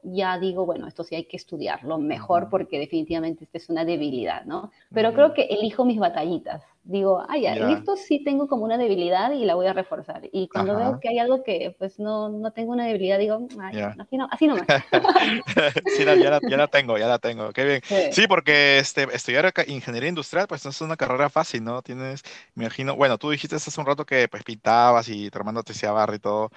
ya 0.03 0.39
digo, 0.39 0.67
bueno, 0.67 0.87
esto 0.87 1.05
sí 1.05 1.15
hay 1.15 1.25
que 1.27 1.37
estudiarlo 1.37 1.99
mejor 1.99 2.49
porque 2.51 2.79
definitivamente 2.79 3.45
esta 3.45 3.59
es 3.59 3.69
una 3.69 3.85
debilidad, 3.85 4.45
¿no? 4.45 4.71
Pero 4.93 5.13
creo 5.13 5.33
que 5.33 5.43
elijo 5.43 5.85
mis 5.85 5.99
batallitas. 5.99 6.63
Digo, 6.83 7.23
ah, 7.29 7.37
ya, 7.37 7.55
esto 7.71 7.95
sí 7.97 8.25
tengo 8.25 8.49
como 8.49 8.65
una 8.65 8.79
debilidad 8.79 9.33
y 9.33 9.45
la 9.45 9.55
voy 9.55 9.67
a 9.67 9.75
reforzar. 9.75 10.23
Y 10.33 10.49
cuando 10.49 10.77
veo 10.77 10.99
que 10.99 11.11
hay 11.11 11.19
algo 11.19 11.45
que 11.45 11.77
pues 11.79 11.99
no, 11.99 12.31
no 12.31 12.53
tengo 12.53 12.73
una 12.73 12.87
debilidad, 12.87 13.19
digo, 13.19 13.47
Ay, 13.61 13.81
así, 13.81 14.17
no, 14.17 14.27
así 14.31 14.47
nomás. 14.47 14.67
sí, 15.97 16.05
ya, 16.05 16.15
la, 16.15 16.41
ya, 16.41 16.57
la, 16.57 16.67
tengo, 16.69 16.97
ya 16.97 17.07
la 17.07 17.19
tengo. 17.19 17.53
Qué 17.53 17.65
bien. 17.65 18.13
Sí, 18.13 18.27
porque 18.27 18.79
este, 18.79 19.07
estudiar 19.13 19.53
ingeniería 19.67 20.09
industrial 20.09 20.47
pues 20.49 20.65
no 20.65 20.71
es 20.71 20.81
una 20.81 20.97
carrera 20.97 21.29
fácil, 21.29 21.63
¿no? 21.63 21.83
Tienes, 21.83 22.23
me 22.55 22.65
imagino, 22.65 22.97
bueno, 22.97 23.19
tú 23.19 23.31
dijiste 23.31 23.57
hace 23.57 23.79
un 23.79 23.87
rato 23.87 24.07
que 24.07 24.27
pues 24.29 24.43
pintabas 24.43 25.09
y 25.11 25.31
tu 25.31 25.39
hermano 25.39 25.63
te 25.63 25.73
hacía 25.73 25.93
barro 25.93 26.15
y 26.15 26.19
todo. 26.19 26.51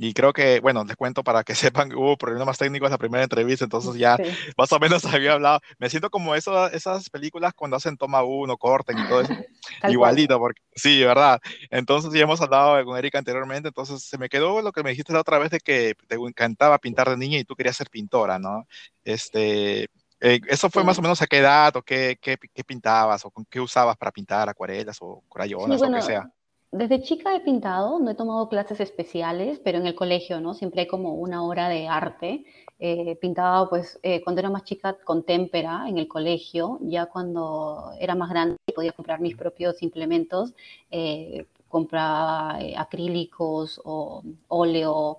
Y 0.00 0.14
creo 0.14 0.32
que, 0.32 0.60
bueno, 0.60 0.84
les 0.84 0.96
cuento 0.96 1.24
para 1.24 1.42
que 1.42 1.54
sepan, 1.82 1.92
hubo 1.92 2.16
problemas 2.16 2.56
técnicos 2.56 2.86
en 2.86 2.92
la 2.92 2.98
primera 2.98 3.24
entrevista, 3.24 3.64
entonces 3.64 3.96
ya 3.96 4.16
más 4.56 4.72
o 4.72 4.78
menos 4.78 5.04
había 5.12 5.32
hablado. 5.32 5.60
Me 5.78 5.90
siento 5.90 6.08
como 6.08 6.34
eso, 6.34 6.68
esas 6.68 7.10
películas 7.10 7.52
cuando 7.52 7.76
hacen 7.76 7.96
toma 7.96 8.22
uno, 8.22 8.56
corten 8.56 8.98
y 8.98 9.08
todo 9.08 9.22
eso. 9.22 9.34
Igualito, 9.88 10.38
porque 10.38 10.62
sí, 10.74 11.02
¿verdad? 11.02 11.40
Entonces 11.70 12.12
ya 12.12 12.22
hemos 12.22 12.40
hablado 12.40 12.82
con 12.84 12.96
Erika 12.96 13.18
anteriormente, 13.18 13.68
entonces 13.68 14.02
se 14.04 14.16
me 14.18 14.28
quedó 14.28 14.62
lo 14.62 14.72
que 14.72 14.84
me 14.84 14.90
dijiste 14.90 15.12
la 15.12 15.20
otra 15.20 15.38
vez 15.38 15.50
de 15.50 15.58
que 15.58 15.94
te 16.06 16.14
encantaba 16.14 16.78
pintar 16.78 17.10
de 17.10 17.16
niña 17.16 17.38
y 17.38 17.44
tú 17.44 17.56
querías 17.56 17.76
ser 17.76 17.90
pintora, 17.90 18.38
¿no? 18.38 18.66
Este, 19.02 19.88
eh, 20.20 20.40
¿Eso 20.48 20.70
fue 20.70 20.84
más 20.84 20.98
o 20.98 21.02
menos 21.02 21.20
a 21.22 21.26
qué 21.26 21.38
edad 21.38 21.74
o 21.76 21.82
qué, 21.82 22.18
qué, 22.20 22.36
qué, 22.36 22.64
pintabas 22.64 23.24
o 23.24 23.30
con 23.30 23.44
qué 23.44 23.60
usabas 23.60 23.96
para 23.96 24.12
pintar 24.12 24.48
acuarelas 24.48 24.98
o 25.00 25.22
crayolas 25.28 25.82
o 25.82 25.86
lo 25.86 25.96
que 25.96 26.02
sea? 26.02 26.30
Desde 26.70 27.00
chica 27.00 27.34
he 27.34 27.40
pintado, 27.40 27.98
no 27.98 28.10
he 28.10 28.14
tomado 28.14 28.46
clases 28.50 28.78
especiales, 28.80 29.58
pero 29.64 29.78
en 29.78 29.86
el 29.86 29.94
colegio, 29.94 30.38
¿no? 30.38 30.52
Siempre 30.52 30.82
hay 30.82 30.86
como 30.86 31.14
una 31.14 31.42
hora 31.42 31.70
de 31.70 31.88
arte. 31.88 32.44
Eh, 32.78 33.16
pintaba, 33.16 33.68
pues, 33.70 33.98
eh, 34.02 34.22
cuando 34.22 34.40
era 34.40 34.50
más 34.50 34.64
chica 34.64 34.98
con 35.02 35.24
témpera 35.24 35.88
en 35.88 35.96
el 35.96 36.06
colegio, 36.06 36.78
ya 36.82 37.06
cuando 37.06 37.90
era 37.98 38.14
más 38.14 38.28
grande 38.28 38.58
podía 38.74 38.92
comprar 38.92 39.18
mis 39.20 39.34
propios 39.34 39.82
implementos, 39.82 40.52
eh, 40.90 41.46
compraba 41.68 42.58
acrílicos 42.76 43.80
o 43.84 44.22
óleo, 44.48 45.18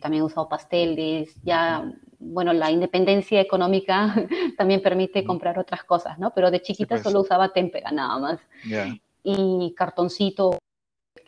también 0.00 0.22
he 0.22 0.26
usado 0.26 0.50
pasteles, 0.50 1.34
ya, 1.44 1.90
bueno, 2.18 2.52
la 2.52 2.70
independencia 2.70 3.40
económica 3.40 4.14
también 4.58 4.82
permite 4.82 5.24
comprar 5.24 5.58
otras 5.58 5.82
cosas, 5.84 6.18
¿no? 6.18 6.34
Pero 6.34 6.50
de 6.50 6.60
chiquita 6.60 6.96
pues. 6.96 7.02
solo 7.04 7.20
usaba 7.20 7.54
témpera, 7.54 7.90
nada 7.90 8.18
más. 8.18 8.40
Y 9.24 9.72
cartoncito 9.74 10.58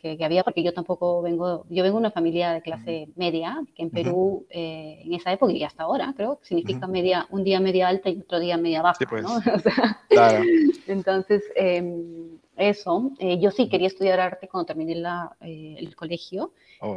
que, 0.04 0.24
había, 0.24 0.44
porque 0.44 0.62
yo 0.62 0.72
tampoco 0.72 1.22
vengo, 1.22 1.64
yo 1.68 1.82
vengo 1.82 1.96
de 1.96 2.00
una 2.00 2.10
familia 2.10 2.52
de 2.52 2.62
clase 2.62 3.08
media, 3.16 3.62
que 3.74 3.82
en 3.82 3.90
Perú, 3.90 4.46
eh, 4.50 5.00
en 5.04 5.14
esa 5.14 5.32
época 5.32 5.52
y 5.52 5.62
hasta 5.62 5.84
ahora, 5.84 6.12
creo, 6.16 6.38
significa 6.42 6.86
media, 6.86 7.26
un 7.30 7.44
día 7.44 7.60
media 7.60 7.88
alta 7.88 8.10
y 8.10 8.20
otro 8.20 8.38
día 8.38 8.56
media 8.56 8.82
baja, 8.82 8.98
pues. 9.08 9.22
¿no? 9.22 9.30
claro. 10.08 10.44
Entonces, 10.86 11.42
em, 11.56 12.38
eso, 12.56 13.12
eh, 13.18 13.38
yo 13.40 13.50
sí 13.50 13.68
quería 13.68 13.88
estudiar 13.88 14.20
arte 14.20 14.48
cuando 14.48 14.66
terminé 14.66 14.94
la, 14.94 15.36
eh, 15.40 15.76
el 15.78 15.96
colegio, 15.96 16.52
oh, 16.80 16.96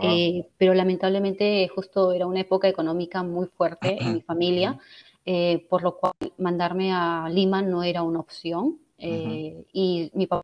pero 0.58 0.74
lamentablemente 0.74 1.68
justo 1.74 2.12
era 2.12 2.28
una 2.28 2.42
época 2.42 2.68
económica 2.68 3.24
muy 3.24 3.48
fuerte 3.48 3.98
en 4.02 4.14
mi 4.16 4.22
familia, 4.28 4.80
por 5.70 5.84
lo 5.84 5.98
cual 5.98 6.14
mandarme 6.38 6.94
a 6.94 7.28
Lima 7.30 7.62
no 7.62 7.84
era 7.84 8.04
una 8.04 8.20
opción. 8.20 8.80
y 8.98 10.12
mi 10.14 10.28
papá 10.28 10.44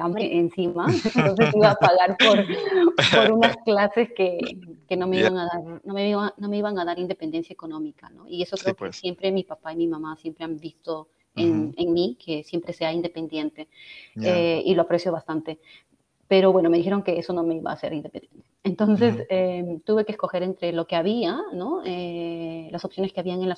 hambre 0.00 0.38
encima, 0.38 0.86
entonces 1.14 1.54
iba 1.54 1.70
a 1.70 1.74
pagar 1.74 2.16
por, 2.16 2.46
por 3.14 3.32
unas 3.32 3.56
clases 3.64 4.10
que, 4.16 4.38
que 4.88 4.96
no, 4.96 5.06
me 5.06 5.18
iban 5.18 5.36
a 5.36 5.44
dar, 5.44 5.80
no, 5.84 5.92
me 5.92 6.08
iban, 6.08 6.32
no 6.38 6.48
me 6.48 6.56
iban 6.56 6.78
a 6.78 6.84
dar 6.86 6.98
independencia 6.98 7.52
económica, 7.52 8.08
¿no? 8.08 8.26
Y 8.26 8.40
eso 8.40 8.56
creo 8.56 8.74
que 8.74 8.78
pues. 8.78 8.96
siempre 8.96 9.30
mi 9.30 9.44
papá 9.44 9.74
y 9.74 9.76
mi 9.76 9.86
mamá 9.86 10.16
siempre 10.16 10.44
han 10.46 10.58
visto 10.58 11.08
en, 11.34 11.74
en 11.76 11.92
mí, 11.92 12.16
que 12.18 12.42
siempre 12.42 12.72
sea 12.72 12.90
independiente, 12.90 13.68
eh, 14.22 14.62
y 14.64 14.74
lo 14.74 14.82
aprecio 14.82 15.12
bastante. 15.12 15.58
Pero 16.26 16.52
bueno, 16.52 16.70
me 16.70 16.78
dijeron 16.78 17.02
que 17.02 17.18
eso 17.18 17.34
no 17.34 17.42
me 17.42 17.56
iba 17.56 17.70
a 17.70 17.74
hacer 17.74 17.92
independiente. 17.92 18.48
Entonces 18.64 19.26
em, 19.28 19.80
tuve 19.80 20.06
que 20.06 20.12
escoger 20.12 20.42
entre 20.42 20.72
lo 20.72 20.86
que 20.86 20.96
había, 20.96 21.38
¿no? 21.52 21.82
Eh, 21.84 22.68
las 22.72 22.84
opciones 22.86 23.12
que 23.12 23.20
habían 23.20 23.42
en 23.42 23.50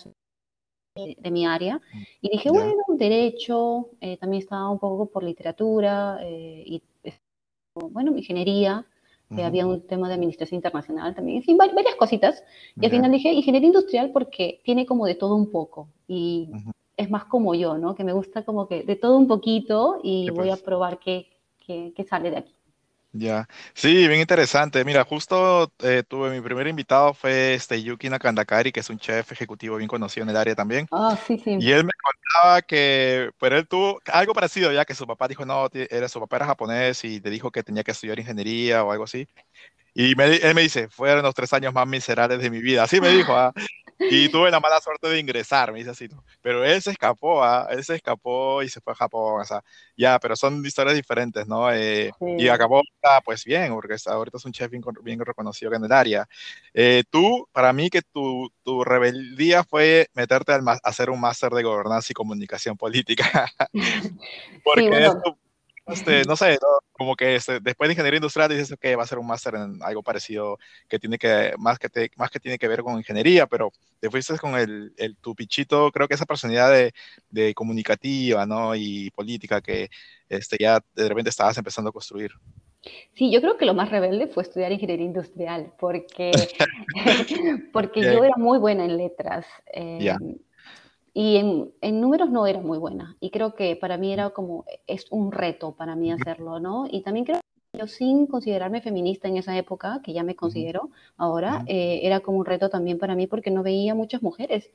de, 1.19 1.31
mi 1.31 1.47
área. 1.47 1.81
Y 2.21 2.31
dije, 2.31 2.51
bueno, 2.51 2.83
derecho, 2.89 3.91
eh, 4.01 4.17
también 4.17 4.43
estaba 4.43 4.71
un 4.71 4.79
poco 4.79 5.07
por 5.07 5.23
literatura 5.23 6.19
eh, 6.23 6.63
y, 6.67 6.83
bueno, 7.75 8.17
ingeniería. 8.17 8.85
había 9.31 9.67
un 9.67 9.87
tema 9.87 10.09
de 10.09 10.15
administración 10.15 10.57
internacional 10.57 11.15
también, 11.15 11.39
en 11.39 11.43
fin, 11.43 11.57
varias 11.57 11.97
cositas. 11.97 12.43
Y 12.81 12.85
al 12.87 12.91
final 12.91 13.13
dije 13.13 13.33
ingeniería 13.33 13.69
industrial 13.69 14.11
porque 14.11 14.61
tiene 14.65 14.87
como 14.87 15.07
de 15.07 15.15
todo 15.15 15.35
un 15.35 15.51
poco 15.51 15.89
y 16.07 16.51
es 16.97 17.09
más 17.11 17.25
como 17.27 17.55
yo, 17.55 17.79
¿no? 17.79 17.95
Que 17.95 18.05
me 18.05 18.13
gusta 18.13 18.45
como 18.45 18.67
que 18.67 18.83
de 18.83 18.97
todo 18.97 19.17
un 19.17 19.29
poquito 19.29 20.01
y 20.03 20.31
voy 20.31 20.51
a 20.51 20.57
probar 20.57 20.99
qué, 20.99 21.29
qué, 21.65 21.93
qué, 21.95 22.05
sale 22.05 22.31
de 22.31 22.39
aquí. 22.39 22.55
Ya, 23.19 23.49
sí, 23.75 24.07
bien 24.07 24.21
interesante. 24.21 24.85
Mira, 24.85 25.05
justo 25.05 25.73
eh, 25.81 26.05
tuve 26.07 26.31
mi 26.31 26.41
primer 26.41 26.69
invitado 26.69 27.15
fue 27.15 27.55
este 27.55 27.83
Yuki 27.83 28.09
Nakandakari, 28.09 28.71
que 28.71 28.81
es 28.81 28.91
un 28.91 28.99
chef 28.99 29.33
ejecutivo 29.33 29.77
bien 29.77 29.89
conocido 29.89 30.23
en 30.25 30.31
el 30.31 30.37
área 30.37 30.55
también. 30.55 30.87
Ah, 30.93 31.17
sí, 31.27 31.37
sí. 31.37 31.57
Y 31.59 31.73
él 31.73 31.85
me 31.85 31.91
contaba 32.01 32.63
que, 32.63 33.31
pero 33.41 33.59
él 33.59 33.67
tuvo 33.67 34.01
algo 34.13 34.35
parecido, 34.35 34.73
ya 34.73 34.85
que 34.85 34.95
su 34.95 35.07
papá 35.07 35.27
dijo, 35.27 35.45
no, 35.45 35.69
era, 35.73 36.09
su 36.09 36.21
papá 36.21 36.37
era 36.37 36.47
japonés 36.47 37.03
y 37.05 37.19
le 37.21 37.31
dijo 37.31 37.51
que 37.51 37.65
tenía 37.65 37.83
que 37.83 37.91
estudiar 37.91 38.19
ingeniería 38.21 38.85
o 38.85 38.93
algo 38.93 39.05
así. 39.05 39.27
Y 39.95 40.15
me, 40.17 40.27
él 40.37 40.55
me 40.55 40.63
dice, 40.63 40.89
fueron 40.89 41.23
los 41.25 41.35
tres 41.35 41.53
años 41.53 41.75
más 41.75 41.87
miserables 41.87 42.41
de 42.41 42.51
mi 42.51 42.61
vida. 42.61 42.85
Así 42.85 43.01
me 43.01 43.11
dijo, 43.11 43.37
¿ah? 43.37 43.53
Y 43.99 44.29
tuve 44.29 44.51
la 44.51 44.61
mala 44.61 44.81
suerte 44.81 45.09
de 45.09 45.19
ingresar, 45.19 45.73
me 45.73 45.79
dice 45.79 45.91
así. 45.91 46.09
Pero 46.41 46.65
él 46.65 46.81
se 46.81 46.91
escapó, 46.91 47.43
¿ah? 47.43 47.67
él 47.71 47.85
se 47.85 47.97
escapó 47.97 48.63
y 48.63 48.69
se 48.69 48.81
fue 48.81 48.93
a 48.93 48.97
Japón. 48.97 49.41
O 49.41 49.45
sea, 49.45 49.63
ya, 49.97 50.19
pero 50.19 50.37
son 50.37 50.65
historias 50.65 50.95
diferentes, 50.95 51.47
¿no? 51.47 51.73
Eh, 51.73 52.13
y 52.39 52.49
acabó, 52.49 52.83
pues 53.25 53.45
bien, 53.45 53.73
porque 53.73 53.97
ahorita 54.07 54.39
es 54.39 54.45
un 54.45 54.53
chef 54.53 54.71
bien, 54.71 54.83
bien 55.03 55.21
reconocido 55.21 55.75
en 55.75 55.85
el 55.85 55.93
área. 55.93 56.29
Eh, 56.73 57.05
tú, 57.11 57.49
para 57.53 57.73
mí, 57.73 57.91
que 57.91 58.03
tu, 58.03 58.51
tu 58.63 58.85
rebeldía 58.85 59.65
fue 59.65 60.09
meterte 60.15 60.53
a 60.53 60.61
hacer 60.83 61.11
un 61.11 61.21
máster 61.21 61.51
de 61.53 61.63
gobernanza 61.63 62.09
y 62.11 62.15
comunicación 62.15 62.77
política. 62.77 63.51
porque 64.65 65.07
esto 65.07 65.39
este, 65.89 66.25
no 66.25 66.37
sé, 66.37 66.59
como 66.93 67.17
que 67.17 67.37
este, 67.37 67.61
después 67.61 67.89
de 67.89 67.93
ingeniería 67.93 68.19
industrial 68.19 68.49
dices 68.51 68.75
que 68.81 68.97
va 68.97 69.05
a 69.05 69.07
ser 69.07 69.19
un 69.19 69.27
máster 69.27 69.55
en 69.55 69.79
algo 69.83 70.03
parecido 70.03 70.59
que 70.89 70.99
tiene 70.99 71.19
que, 71.19 71.55
más 71.59 71.79
que, 71.79 72.11
más 72.17 72.31
que 72.31 72.41
tiene 72.41 72.59
que 72.59 72.69
ver 72.69 72.83
con 72.83 72.97
ingeniería, 72.97 73.47
pero 73.47 73.73
te 74.01 74.11
fuiste 74.11 74.37
con 74.39 74.57
el, 74.57 74.93
el 74.97 75.17
tu 75.17 75.35
pichito, 75.35 75.91
creo 75.91 76.09
que 76.09 76.15
esa 76.15 76.27
personalidad 76.27 76.71
de, 76.73 76.93
de, 77.31 77.55
comunicativa, 77.55 78.47
¿no? 78.47 78.75
Y 78.75 79.11
política 79.11 79.61
que 79.61 79.89
este, 80.29 80.57
ya 80.61 80.81
de 80.95 81.09
repente 81.09 81.31
estabas 81.31 81.57
empezando 81.59 81.91
a 81.91 81.93
construir. 81.93 82.33
Sí, 83.15 83.33
yo 83.33 83.41
creo 83.41 83.57
que 83.57 83.65
lo 83.65 83.75
más 83.75 83.91
rebelde 83.91 84.29
fue 84.29 84.43
estudiar 84.43 84.73
ingeniería 84.73 85.07
industrial, 85.07 85.73
porque, 85.79 86.31
porque 87.73 88.03
yo 88.03 88.25
era 88.25 88.37
muy 88.37 88.59
buena 88.59 88.85
en 88.85 88.97
letras. 88.97 89.47
Eh, 89.73 90.15
y 91.19 91.37
en, 91.37 91.73
en, 91.81 92.01
números 92.01 92.31
no 92.31 92.47
era 92.47 92.61
muy 92.61 92.79
buena. 92.79 93.17
Y 93.19 93.31
creo 93.31 93.57
que 93.57 93.75
para 93.75 93.97
mí 93.97 94.13
era 94.13 94.31
como, 94.31 94.65
es 94.87 95.07
un 95.11 95.33
reto 95.33 95.73
para 95.75 95.97
mí 95.97 96.13
hacerlo, 96.13 96.61
¿no? 96.61 96.87
Y 96.89 97.03
también 97.03 97.27
creo 97.27 97.41
que 97.73 97.79
yo 97.81 97.89
sin 97.89 98.29
considerarme 98.29 98.81
feminista 98.81 99.27
en 99.27 99.37
esa 99.37 99.59
época, 99.59 100.01
que 100.05 100.13
ya 100.13 100.23
me 100.23 100.37
considero 100.37 100.91
ahora, 101.17 101.65
eh, 101.67 102.03
era 102.05 102.21
como 102.21 102.39
un 102.39 102.47
reto 102.47 102.69
también 102.69 102.99
para 102.99 103.17
mí 103.17 103.27
porque 103.27 103.51
no 103.51 103.65
veía 103.65 103.97
muchas 103.97 104.23
mujeres. 104.23 104.71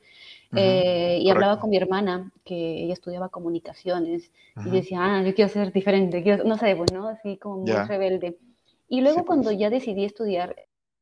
Eh, 0.54 1.18
y 1.22 1.30
hablaba 1.30 1.58
con 1.58 1.70
mi 1.70 1.78
hermana, 1.78 2.30
que 2.44 2.84
ella 2.84 2.92
estudiaba 2.92 3.30
comunicaciones, 3.30 4.30
y 4.66 4.68
decía, 4.68 4.98
ah, 5.00 5.22
yo 5.22 5.34
quiero 5.34 5.48
ser 5.48 5.72
diferente, 5.72 6.22
no 6.44 6.58
sé, 6.58 6.76
pues, 6.76 6.92
¿no? 6.92 7.08
Así 7.08 7.38
como 7.38 7.60
muy 7.62 7.72
rebelde. 7.72 8.36
Y 8.86 9.00
luego 9.00 9.24
cuando 9.24 9.44
pues. 9.44 9.58
ya 9.58 9.70
decidí 9.70 10.04
estudiar 10.04 10.54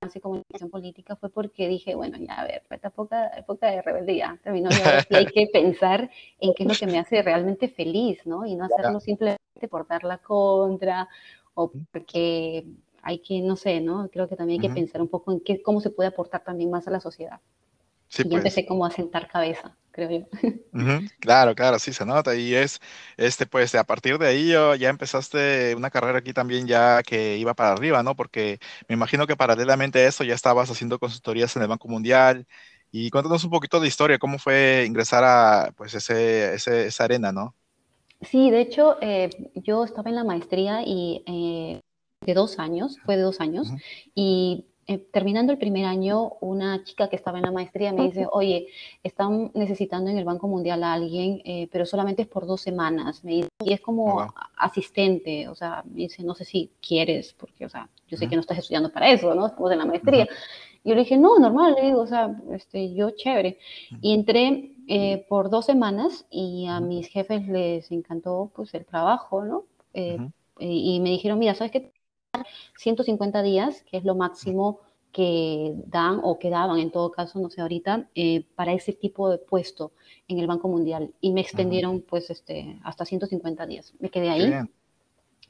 así 0.07 0.21
comunicación 0.21 0.71
política 0.71 1.17
fue 1.17 1.31
porque 1.31 1.69
dije, 1.69 1.95
bueno, 1.95 2.19
ya 2.19 2.35
a 2.35 2.45
ver, 2.45 2.63
esta 2.71 2.89
época, 2.89 3.29
época 3.37 3.71
de 3.71 3.83
rebeldía 3.83 4.39
terminó 4.43 4.69
y 5.09 5.15
hay 5.15 5.27
que 5.27 5.49
pensar 5.53 6.11
en 6.41 6.55
qué 6.55 6.65
es 6.65 6.69
lo 6.69 6.75
que 6.75 6.93
me 6.93 6.99
hace 6.99 7.23
realmente 7.23 7.69
feliz, 7.69 8.27
¿no? 8.27 8.45
Y 8.47 8.55
no 8.55 8.65
hacerlo 8.65 9.01
simplemente 9.01 9.39
por 9.71 9.87
dar 9.87 10.05
la 10.05 10.19
contra 10.19 11.09
o 11.55 11.71
porque 11.91 12.67
hay 13.03 13.19
que, 13.19 13.41
no 13.41 13.57
sé, 13.57 13.81
¿no? 13.81 14.09
Creo 14.11 14.29
que 14.29 14.37
también 14.37 14.61
hay 14.61 14.69
que 14.69 14.75
pensar 14.75 15.01
un 15.01 15.09
poco 15.09 15.33
en 15.33 15.41
qué, 15.41 15.63
cómo 15.63 15.81
se 15.81 15.91
puede 15.91 16.09
aportar 16.09 16.45
también 16.45 16.71
más 16.71 16.87
a 16.89 16.91
la 16.91 17.01
sociedad. 17.01 17.41
Sí, 18.09 18.23
y 18.23 18.25
pues. 18.27 18.37
empecé 18.37 18.67
como 18.67 18.85
a 18.85 18.91
sentar 18.91 19.29
cabeza, 19.29 19.77
creo 19.93 20.11
yo. 20.11 20.27
Claro, 21.21 21.55
claro, 21.55 21.79
sí 21.79 21.93
se 21.93 22.05
nota. 22.07 22.35
Y 22.35 22.55
es, 22.55 22.81
este, 23.17 23.47
pues 23.47 23.75
a 23.75 23.85
partir 23.85 24.19
de 24.19 24.27
ahí 24.27 24.49
ya 24.79 24.89
empezaste 24.89 25.75
una 25.75 25.91
carrera 25.91 26.19
aquí 26.19 26.33
también 26.33 26.67
ya 26.67 27.03
que 27.03 27.37
iba 27.37 27.55
para 27.55 27.73
arriba, 27.73 28.03
¿no? 28.03 28.17
Porque 28.17 28.59
me 28.89 28.95
imagino 28.95 29.27
que 29.27 29.37
paralelamente 29.37 30.01
a 30.01 30.09
eso 30.09 30.25
ya 30.25 30.35
estabas 30.35 30.71
haciendo 30.71 30.99
consultorías 30.99 31.55
en 31.57 31.63
el 31.63 31.69
Banco 31.69 31.89
Mundial. 31.89 32.47
Y 32.91 33.11
cuéntanos 33.11 33.45
un 33.45 33.51
poquito 33.51 33.81
de 33.81 33.89
historia, 33.89 34.19
cómo 34.19 34.39
fue 34.39 34.85
ingresar 34.87 35.25
a 35.25 35.73
pues 35.77 35.95
ese, 35.95 36.55
ese 36.55 36.87
esa 36.87 37.05
arena, 37.05 37.33
¿no? 37.33 37.55
Sí, 38.23 38.51
de 38.51 38.61
hecho, 38.61 38.99
eh, 39.01 39.31
yo 39.55 39.85
estaba 39.85 40.11
en 40.11 40.17
la 40.17 40.25
maestría 40.25 40.83
y 40.85 41.23
eh, 41.27 41.81
de 42.25 42.35
dos 42.35 42.59
años, 42.59 42.99
fue 43.05 43.17
de 43.17 43.23
dos 43.23 43.41
años, 43.41 43.69
y 44.15 44.67
eh, 44.93 45.07
terminando 45.11 45.53
el 45.53 45.59
primer 45.59 45.87
año, 45.87 46.33
una 46.41 46.85
chica 46.85 47.09
que 47.09 47.17
estaba 47.17 47.39
en 47.39 47.45
la 47.45 47.51
maestría 47.51 47.93
me 47.95 48.03
dice, 48.03 48.27
oye, 48.31 48.67
están 49.03 49.51
necesitando 49.55 50.11
en 50.11 50.19
el 50.19 50.25
Banco 50.25 50.49
Mundial 50.49 50.85
a 50.85 50.93
alguien, 50.93 51.41
eh, 51.45 51.67
pero 51.73 51.87
solamente 51.87 52.23
es 52.23 52.29
por 52.29 52.47
dos 52.47 52.61
semanas. 52.61 53.25
Me 53.25 53.33
dice, 53.33 53.49
y 53.65 53.73
es 53.73 53.81
como 53.81 54.27
asistente, 54.57 55.49
o 55.49 55.55
sea, 55.55 55.83
me 55.87 56.03
dice, 56.03 56.23
no 56.23 56.35
sé 56.35 56.45
si 56.45 56.71
quieres, 56.87 57.33
porque, 57.33 57.65
o 57.65 57.71
sea, 57.71 57.89
yo 58.07 58.19
sé 58.19 58.29
que 58.29 58.37
no 58.37 58.41
estás 58.43 58.59
estudiando 58.59 58.93
para 58.93 59.11
eso, 59.11 59.35
¿no? 59.35 59.47
Estamos 59.47 59.73
en 59.73 59.79
la 59.79 59.87
maestría. 59.87 60.29
Y 60.85 60.91
yo 60.91 60.95
le 60.95 61.03
dije, 61.03 61.17
no, 61.17 61.39
normal, 61.39 61.75
le 61.75 61.87
digo, 61.87 62.01
o 62.01 62.07
sea, 62.07 62.37
este, 62.53 62.93
yo 62.93 63.13
chévere. 63.13 63.59
Y 64.03 64.13
entré 64.13 64.73
eh, 64.89 65.25
por 65.29 65.49
dos 65.49 65.65
semanas 65.65 66.27
y 66.31 66.67
a 66.67 66.81
mis 66.81 67.09
jefes 67.09 67.49
les 67.49 67.91
encantó, 67.91 68.51
pues, 68.55 68.75
el 68.75 68.85
trabajo, 68.85 69.45
¿no? 69.45 69.65
y 70.59 71.01
me 71.01 71.11
dijeron, 71.11 71.39
mira, 71.39 71.55
¿sabes 71.55 71.73
qué? 71.73 71.93
150 72.79 73.43
días, 73.43 73.83
que 73.83 73.97
es 73.97 74.05
lo 74.05 74.15
máximo 74.15 74.81
que 75.13 75.75
dan 75.89 76.21
o 76.23 76.39
que 76.39 76.49
daban 76.49 76.79
en 76.79 76.91
todo 76.91 77.13
caso, 77.13 77.39
no 77.39 77.51
sé 77.51 77.61
ahorita, 77.61 78.09
eh, 78.15 78.45
para 78.55 78.73
ese 78.73 78.95
tipo 78.95 79.29
de 79.31 79.39
puesto 79.39 79.93
en 80.27 80.39
el 80.39 80.47
Banco 80.47 80.69
Mundial. 80.69 81.13
Y 81.21 81.33
me 81.33 81.43
extendieron 81.43 82.01
pues 82.01 82.31
este, 82.31 82.79
hasta 82.83 83.05
150 83.05 83.67
días. 83.67 83.93
Me 83.99 84.11
quedé 84.11 84.31
ahí. 84.31 84.51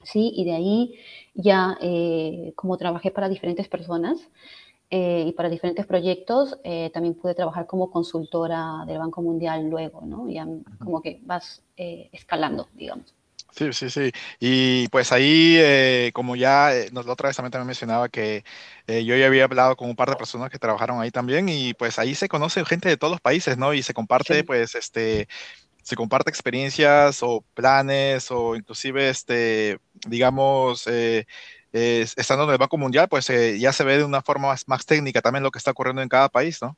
Sí, 0.02 0.32
y 0.34 0.44
de 0.44 0.52
ahí 0.52 0.94
ya 1.32 1.78
eh, 1.80 2.52
como 2.56 2.76
trabajé 2.76 3.12
para 3.12 3.28
diferentes 3.28 3.68
personas 3.68 4.18
eh, 4.90 5.26
y 5.28 5.32
para 5.32 5.48
diferentes 5.48 5.86
proyectos, 5.86 6.58
también 6.92 7.14
pude 7.14 7.36
trabajar 7.36 7.66
como 7.66 7.88
consultora 7.88 8.84
del 8.84 8.98
Banco 8.98 9.22
Mundial 9.22 9.70
luego, 9.70 10.02
¿no? 10.04 10.28
Ya 10.28 10.46
como 10.80 11.00
que 11.00 11.20
vas 11.22 11.62
escalando, 11.76 12.66
digamos. 12.74 13.14
Sí, 13.54 13.70
sí, 13.74 13.90
sí. 13.90 14.10
Y 14.40 14.88
pues 14.88 15.12
ahí, 15.12 15.56
eh, 15.58 16.10
como 16.14 16.36
ya 16.36 16.74
eh, 16.74 16.88
la 16.90 17.00
otra 17.12 17.28
vez 17.28 17.36
también, 17.36 17.50
también 17.52 17.66
mencionaba 17.66 18.08
que 18.08 18.44
eh, 18.86 19.04
yo 19.04 19.14
ya 19.14 19.26
había 19.26 19.44
hablado 19.44 19.76
con 19.76 19.90
un 19.90 19.96
par 19.96 20.08
de 20.08 20.16
personas 20.16 20.50
que 20.50 20.58
trabajaron 20.58 21.00
ahí 21.02 21.10
también 21.10 21.50
y 21.50 21.74
pues 21.74 21.98
ahí 21.98 22.14
se 22.14 22.28
conoce 22.28 22.64
gente 22.64 22.88
de 22.88 22.96
todos 22.96 23.10
los 23.10 23.20
países, 23.20 23.58
¿no? 23.58 23.74
Y 23.74 23.82
se 23.82 23.92
comparte, 23.92 24.42
pues, 24.44 24.74
este, 24.74 25.28
se 25.82 25.96
comparte 25.96 26.30
experiencias 26.30 27.22
o 27.22 27.44
planes 27.54 28.30
o 28.30 28.56
inclusive, 28.56 29.10
este, 29.10 29.78
digamos, 30.06 30.86
estando 31.72 32.44
en 32.44 32.50
el 32.50 32.58
Banco 32.58 32.78
Mundial, 32.78 33.08
pues 33.08 33.26
ya 33.58 33.72
se 33.72 33.84
ve 33.84 33.98
de 33.98 34.04
una 34.04 34.22
forma 34.22 34.48
más, 34.48 34.66
más 34.68 34.86
técnica 34.86 35.20
también 35.22 35.42
lo 35.42 35.50
que 35.50 35.58
está 35.58 35.72
ocurriendo 35.72 36.02
en 36.02 36.08
cada 36.08 36.28
país, 36.30 36.62
¿no? 36.62 36.76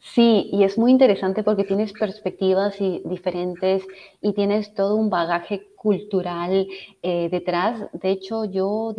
Sí, 0.00 0.48
y 0.52 0.64
es 0.64 0.78
muy 0.78 0.90
interesante 0.90 1.42
porque 1.42 1.64
tienes 1.64 1.92
perspectivas 1.92 2.80
y 2.80 3.02
diferentes 3.04 3.84
y 4.20 4.32
tienes 4.32 4.74
todo 4.74 4.96
un 4.96 5.10
bagaje 5.10 5.68
cultural 5.76 6.66
eh, 7.02 7.28
detrás. 7.30 7.88
De 7.92 8.10
hecho, 8.10 8.44
yo, 8.44 8.94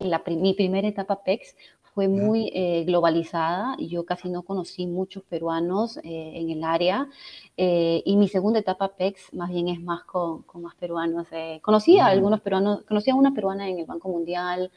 la, 0.00 0.22
mi 0.26 0.54
primera 0.54 0.88
etapa 0.88 1.22
PEX 1.22 1.54
fue 1.94 2.08
muy 2.08 2.50
eh, 2.52 2.82
globalizada 2.84 3.76
y 3.78 3.88
yo 3.88 4.04
casi 4.04 4.28
no 4.28 4.42
conocí 4.42 4.86
muchos 4.86 5.22
peruanos 5.22 5.96
eh, 5.98 6.32
en 6.34 6.50
el 6.50 6.64
área. 6.64 7.08
Eh, 7.56 8.02
y 8.04 8.16
mi 8.16 8.26
segunda 8.26 8.58
etapa 8.58 8.88
PEX 8.88 9.32
más 9.32 9.48
bien 9.50 9.68
es 9.68 9.80
más 9.80 10.02
con, 10.02 10.42
con 10.42 10.62
más 10.62 10.74
peruanos. 10.74 11.28
conocí 11.62 11.98
a 11.98 12.06
algunos 12.06 12.40
peruanos, 12.40 12.82
conocí 12.82 13.10
a 13.10 13.14
una 13.14 13.32
peruana 13.32 13.68
en 13.68 13.78
el 13.78 13.86
Banco 13.86 14.08
Mundial, 14.08 14.72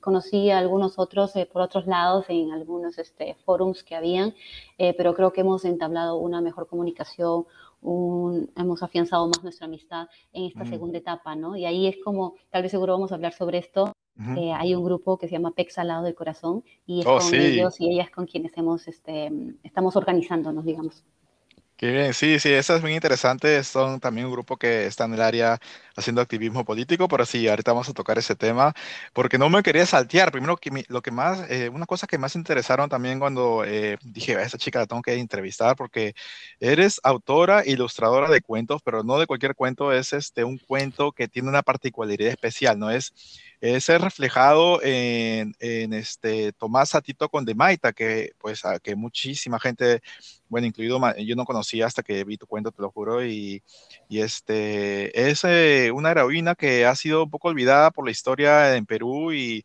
conocí 0.00 0.50
a 0.50 0.58
algunos 0.58 0.98
otros 0.98 1.32
por 1.50 1.62
otros 1.62 1.86
lados 1.86 2.26
en 2.28 2.52
algunos 2.52 2.98
este, 2.98 3.34
forums 3.46 3.82
que 3.82 3.96
habían, 3.96 4.34
pero 4.76 5.14
creo 5.14 5.32
que 5.32 5.40
hemos 5.40 5.64
entablado 5.64 6.16
una 6.16 6.42
mejor 6.42 6.66
comunicación, 6.66 7.46
hemos 7.82 8.82
afianzado 8.82 9.26
más 9.28 9.42
nuestra 9.42 9.66
amistad 9.66 10.08
en 10.34 10.44
esta 10.44 10.64
mm. 10.64 10.68
segunda 10.68 10.98
etapa, 10.98 11.34
¿no? 11.34 11.56
Y 11.56 11.64
ahí 11.64 11.86
es 11.86 11.96
como, 12.04 12.34
tal 12.50 12.62
vez 12.62 12.70
seguro 12.70 12.92
vamos 12.92 13.12
a 13.12 13.14
hablar 13.14 13.32
sobre 13.32 13.58
esto, 13.58 13.92
eh, 14.36 14.52
hay 14.52 14.74
un 14.74 14.84
grupo 14.84 15.18
que 15.18 15.26
se 15.26 15.32
llama 15.32 15.52
PEX 15.52 15.78
al 15.78 15.88
lado 15.88 16.04
del 16.04 16.14
corazón 16.14 16.62
y 16.86 17.00
es 17.00 17.06
oh, 17.06 17.18
con 17.18 17.34
ellos 17.34 17.80
y 17.80 17.90
ellas 17.90 18.10
con 18.10 18.26
quienes 18.26 18.56
hemos, 18.56 18.86
este, 18.86 19.30
estamos 19.62 19.96
organizándonos, 19.96 20.64
digamos. 20.64 21.04
Qué 21.82 21.90
bien, 21.90 22.14
sí, 22.14 22.38
sí, 22.38 22.52
eso 22.52 22.76
es 22.76 22.82
muy 22.82 22.94
interesante. 22.94 23.64
Son 23.64 23.98
también 23.98 24.26
un 24.28 24.32
grupo 24.32 24.56
que 24.56 24.86
está 24.86 25.04
en 25.04 25.14
el 25.14 25.20
área 25.20 25.58
haciendo 25.96 26.20
activismo 26.20 26.64
político, 26.64 27.08
pero 27.08 27.26
sí, 27.26 27.48
ahorita 27.48 27.72
vamos 27.72 27.88
a 27.88 27.92
tocar 27.92 28.16
ese 28.18 28.36
tema, 28.36 28.72
porque 29.12 29.36
no 29.36 29.48
me 29.50 29.64
quería 29.64 29.84
saltear. 29.84 30.30
Primero, 30.30 30.56
que 30.56 30.84
lo 30.88 31.02
que 31.02 31.10
más, 31.10 31.50
eh, 31.50 31.70
una 31.70 31.86
cosa 31.86 32.06
que 32.06 32.18
más 32.18 32.36
interesaron 32.36 32.88
también 32.88 33.18
cuando 33.18 33.64
eh, 33.64 33.98
dije, 34.04 34.36
a 34.36 34.42
esta 34.42 34.58
chica 34.58 34.78
la 34.78 34.86
tengo 34.86 35.02
que 35.02 35.14
entrevistar, 35.14 35.74
porque 35.74 36.14
eres 36.60 37.00
autora, 37.02 37.64
ilustradora 37.66 38.30
de 38.30 38.42
cuentos, 38.42 38.80
pero 38.84 39.02
no 39.02 39.18
de 39.18 39.26
cualquier 39.26 39.56
cuento, 39.56 39.92
es 39.92 40.12
este, 40.12 40.44
un 40.44 40.58
cuento 40.58 41.10
que 41.10 41.26
tiene 41.26 41.48
una 41.48 41.62
particularidad 41.62 42.30
especial, 42.30 42.78
¿no? 42.78 42.90
Es 42.90 43.12
es 43.62 43.88
reflejado 43.88 44.82
en, 44.82 45.54
en, 45.60 45.92
este 45.92 46.52
Tomás 46.52 46.90
Satito 46.90 47.28
Condemaita, 47.28 47.92
que 47.92 48.32
pues 48.38 48.62
que 48.82 48.96
muchísima 48.96 49.60
gente, 49.60 50.02
bueno, 50.48 50.66
incluido 50.66 51.00
yo 51.18 51.36
no 51.36 51.44
conocía 51.44 51.86
hasta 51.86 52.02
que 52.02 52.24
vi 52.24 52.36
tu 52.36 52.48
cuento, 52.48 52.72
te 52.72 52.82
lo 52.82 52.90
juro, 52.90 53.24
y, 53.24 53.62
y 54.08 54.20
este 54.20 55.30
es 55.30 55.44
eh, 55.44 55.92
una 55.94 56.10
heroína 56.10 56.56
que 56.56 56.86
ha 56.86 56.96
sido 56.96 57.22
un 57.22 57.30
poco 57.30 57.48
olvidada 57.48 57.92
por 57.92 58.04
la 58.04 58.10
historia 58.10 58.76
en 58.76 58.84
Perú 58.84 59.32
y, 59.32 59.64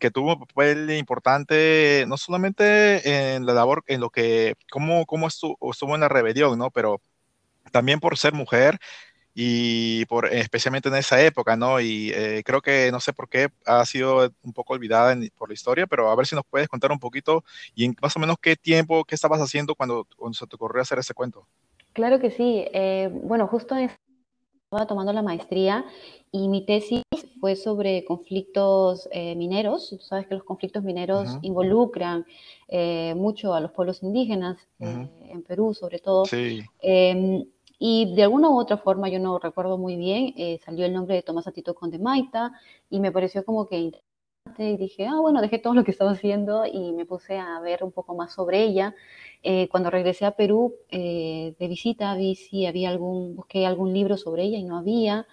que 0.00 0.10
tuvo 0.10 0.32
un 0.34 0.40
papel 0.46 0.90
importante 0.90 2.04
no 2.08 2.16
solamente 2.16 3.34
en 3.36 3.46
la 3.46 3.52
labor, 3.52 3.84
en 3.86 4.00
lo 4.00 4.10
que, 4.10 4.56
cómo, 4.70 5.06
cómo 5.06 5.28
estuvo, 5.28 5.56
estuvo 5.70 5.94
en 5.94 6.00
la 6.00 6.08
rebelión, 6.08 6.58
¿no? 6.58 6.70
Pero 6.70 7.00
también 7.72 8.00
por 8.00 8.18
ser 8.18 8.32
mujer 8.32 8.78
y 9.34 10.04
por, 10.06 10.32
especialmente 10.32 10.88
en 10.88 10.94
esa 10.94 11.20
época, 11.20 11.56
¿no? 11.56 11.80
Y 11.80 12.10
eh, 12.14 12.42
creo 12.44 12.62
que 12.62 12.90
no 12.92 13.00
sé 13.00 13.12
por 13.12 13.28
qué 13.28 13.48
ha 13.66 13.84
sido 13.84 14.30
un 14.42 14.52
poco 14.52 14.74
olvidada 14.74 15.16
por 15.36 15.48
la 15.48 15.54
historia, 15.54 15.86
pero 15.88 16.08
a 16.08 16.14
ver 16.14 16.26
si 16.26 16.36
nos 16.36 16.44
puedes 16.48 16.68
contar 16.68 16.92
un 16.92 17.00
poquito 17.00 17.42
y 17.74 17.84
en 17.84 17.96
más 18.00 18.16
o 18.16 18.20
menos 18.20 18.36
qué 18.40 18.54
tiempo, 18.54 19.04
qué 19.04 19.16
estabas 19.16 19.40
haciendo 19.40 19.74
cuando, 19.74 20.06
cuando 20.16 20.34
se 20.34 20.46
te 20.46 20.54
ocurrió 20.54 20.82
hacer 20.82 21.00
ese 21.00 21.14
cuento. 21.14 21.46
Claro 21.92 22.20
que 22.20 22.30
sí. 22.30 22.64
Eh, 22.72 23.10
bueno, 23.12 23.48
justo 23.48 23.74
estaba 23.76 24.86
tomando 24.86 25.12
la 25.12 25.22
maestría 25.22 25.84
y 26.30 26.48
mi 26.48 26.64
tesis 26.64 27.02
fue 27.40 27.56
sobre 27.56 28.04
conflictos 28.04 29.08
eh, 29.10 29.34
mineros. 29.34 29.96
sabes 30.00 30.28
que 30.28 30.34
los 30.34 30.44
conflictos 30.44 30.84
mineros 30.84 31.38
involucran 31.42 32.24
mucho 33.16 33.54
a 33.54 33.60
los 33.60 33.72
pueblos 33.72 34.02
indígenas, 34.02 34.58
en 34.78 35.42
Perú 35.42 35.74
sobre 35.74 35.98
todo. 35.98 36.24
Sí. 36.24 36.62
Y 37.78 38.14
de 38.14 38.22
alguna 38.22 38.50
u 38.50 38.58
otra 38.58 38.76
forma, 38.76 39.08
yo 39.08 39.18
no 39.18 39.38
recuerdo 39.38 39.78
muy 39.78 39.96
bien, 39.96 40.32
eh, 40.36 40.58
salió 40.64 40.86
el 40.86 40.92
nombre 40.92 41.16
de 41.16 41.22
Tomás 41.22 41.46
Atito 41.46 41.74
Conde 41.74 41.98
Maita 41.98 42.52
y 42.88 43.00
me 43.00 43.12
pareció 43.12 43.44
como 43.44 43.66
que 43.66 43.78
interesante 43.78 44.04
y 44.58 44.76
dije, 44.76 45.06
ah, 45.06 45.20
bueno, 45.20 45.40
dejé 45.40 45.58
todo 45.58 45.74
lo 45.74 45.84
que 45.84 45.90
estaba 45.90 46.12
haciendo 46.12 46.66
y 46.66 46.92
me 46.92 47.06
puse 47.06 47.38
a 47.38 47.58
ver 47.60 47.82
un 47.82 47.92
poco 47.92 48.14
más 48.14 48.34
sobre 48.34 48.62
ella. 48.62 48.94
Eh, 49.42 49.68
cuando 49.68 49.90
regresé 49.90 50.26
a 50.26 50.36
Perú 50.36 50.74
eh, 50.90 51.54
de 51.58 51.68
visita, 51.68 52.14
vi 52.14 52.34
si 52.34 52.66
había 52.66 52.90
algún, 52.90 53.34
busqué 53.36 53.66
algún 53.66 53.92
libro 53.92 54.16
sobre 54.16 54.44
ella 54.44 54.58
y 54.58 54.64
no 54.64 54.78
había. 54.78 55.26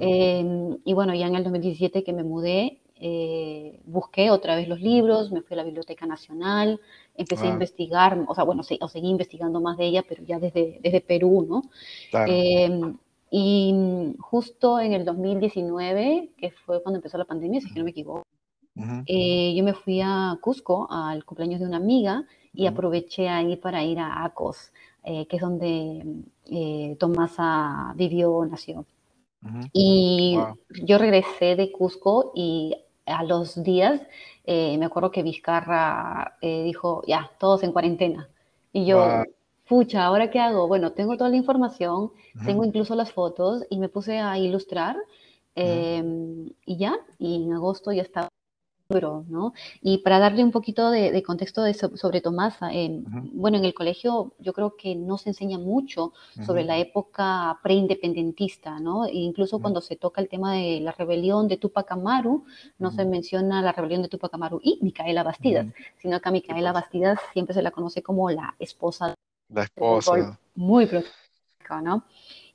Em, 0.00 0.76
y 0.84 0.92
bueno, 0.92 1.14
ya 1.14 1.28
en 1.28 1.36
el 1.36 1.44
2017 1.44 2.02
que 2.02 2.12
me 2.12 2.24
mudé, 2.24 2.80
busqué 3.84 4.30
otra 4.30 4.56
vez 4.56 4.68
los 4.68 4.80
libros, 4.80 5.30
me 5.30 5.42
fui 5.42 5.54
a 5.54 5.58
la 5.58 5.64
Biblioteca 5.64 6.04
Nacional, 6.04 6.80
empecé 7.18 7.46
a 7.46 7.50
investigar, 7.50 8.24
o 8.26 8.34
sea, 8.34 8.44
bueno, 8.44 8.62
o 8.80 8.88
seguí 8.88 9.08
investigando 9.08 9.60
más 9.60 9.76
de 9.76 9.86
ella, 9.86 10.04
pero 10.08 10.22
ya 10.24 10.38
desde, 10.38 10.78
desde 10.82 11.00
Perú, 11.00 11.46
¿no? 11.48 11.62
Em, 12.26 12.96
y 13.30 14.14
justo 14.20 14.80
en 14.80 14.92
el 14.92 15.04
2019, 15.04 16.30
que 16.38 16.50
fue 16.50 16.82
cuando 16.82 16.98
empezó 16.98 17.18
la 17.18 17.24
pandemia, 17.24 17.60
si 17.60 17.74
no 17.74 17.84
me 17.84 17.90
equivoco, 17.90 18.24
eh, 19.06 19.54
yo 19.56 19.64
me 19.64 19.74
fui 19.74 20.00
a 20.00 20.38
Cusco 20.40 20.86
al 20.88 21.24
cumpleaños 21.24 21.60
de 21.60 21.66
una 21.66 21.78
amiga 21.78 22.24
y 22.52 22.66
aproveché 22.66 23.28
ahí 23.28 23.56
para 23.56 23.82
ir 23.82 23.98
a 23.98 24.24
Acos, 24.24 24.72
eh, 25.02 25.26
que 25.26 25.36
es 25.36 25.42
donde 25.42 26.04
eh, 26.46 26.96
Tomasa 26.98 27.92
vivió, 27.96 28.46
nació. 28.46 28.86
Y 29.72 30.36
yo 30.84 30.98
regresé 30.98 31.54
de 31.56 31.70
Cusco 31.70 32.32
y 32.34 32.74
a 33.06 33.22
los 33.24 33.62
días 33.62 34.00
eh, 34.50 34.78
me 34.78 34.86
acuerdo 34.86 35.10
que 35.10 35.22
Vizcarra 35.22 36.38
eh, 36.40 36.62
dijo, 36.62 37.02
ya, 37.06 37.30
todos 37.38 37.62
en 37.64 37.72
cuarentena. 37.72 38.30
Y 38.72 38.86
yo, 38.86 39.22
pucha, 39.68 40.06
¿ahora 40.06 40.30
qué 40.30 40.40
hago? 40.40 40.66
Bueno, 40.66 40.92
tengo 40.92 41.18
toda 41.18 41.28
la 41.28 41.36
información, 41.36 42.12
tengo 42.46 42.64
incluso 42.64 42.94
las 42.94 43.12
fotos 43.12 43.66
y 43.68 43.78
me 43.78 43.90
puse 43.90 44.20
a 44.20 44.38
ilustrar 44.38 44.96
em, 45.54 46.48
y 46.64 46.78
ya, 46.78 46.96
y 47.18 47.44
en 47.44 47.52
agosto 47.52 47.92
ya 47.92 48.00
estaba 48.00 48.30
¿no? 48.90 49.52
Y 49.82 49.98
para 49.98 50.18
darle 50.18 50.42
un 50.42 50.50
poquito 50.50 50.90
de, 50.90 51.22
contexto 51.22 51.62
sobre 51.94 52.22
Tomás, 52.22 52.56
eh, 52.72 53.02
bueno, 53.32 53.58
en 53.58 53.66
el 53.66 53.74
colegio 53.74 54.32
yo 54.38 54.54
creo 54.54 54.76
que 54.76 54.94
no 54.94 55.18
se 55.18 55.28
enseña 55.28 55.58
mucho 55.58 56.14
sobre 56.46 56.64
la 56.64 56.78
época 56.78 57.58
preindependentista, 57.62 58.80
¿no? 58.80 59.04
E 59.04 59.12
incluso 59.12 59.58
cuando 59.58 59.82
se 59.82 59.96
toca 59.96 60.22
el 60.22 60.28
tema 60.30 60.54
de 60.54 60.80
la 60.80 60.92
rebelión 60.92 61.48
de 61.48 61.58
Tupac 61.58 61.92
Amaru, 61.92 62.46
no 62.78 62.90
se 62.90 63.04
menciona 63.04 63.60
la 63.60 63.72
rebelión 63.72 64.00
de 64.00 64.08
Tupac 64.08 64.32
Amaru 64.32 64.58
y 64.62 64.78
Micaela 64.80 65.22
Bastidas, 65.22 65.66
sino 65.98 66.18
que 66.18 66.28
a 66.28 66.32
Micaela 66.32 66.72
Bastidas 66.72 67.18
siempre 67.34 67.54
se 67.54 67.60
la 67.60 67.72
conoce 67.72 68.02
como 68.02 68.30
la 68.30 68.54
esposa. 68.58 69.12
La 69.50 69.64
esposa. 69.64 70.38
Muy 70.54 70.86
protectora, 70.86 71.82
¿no? 71.82 72.04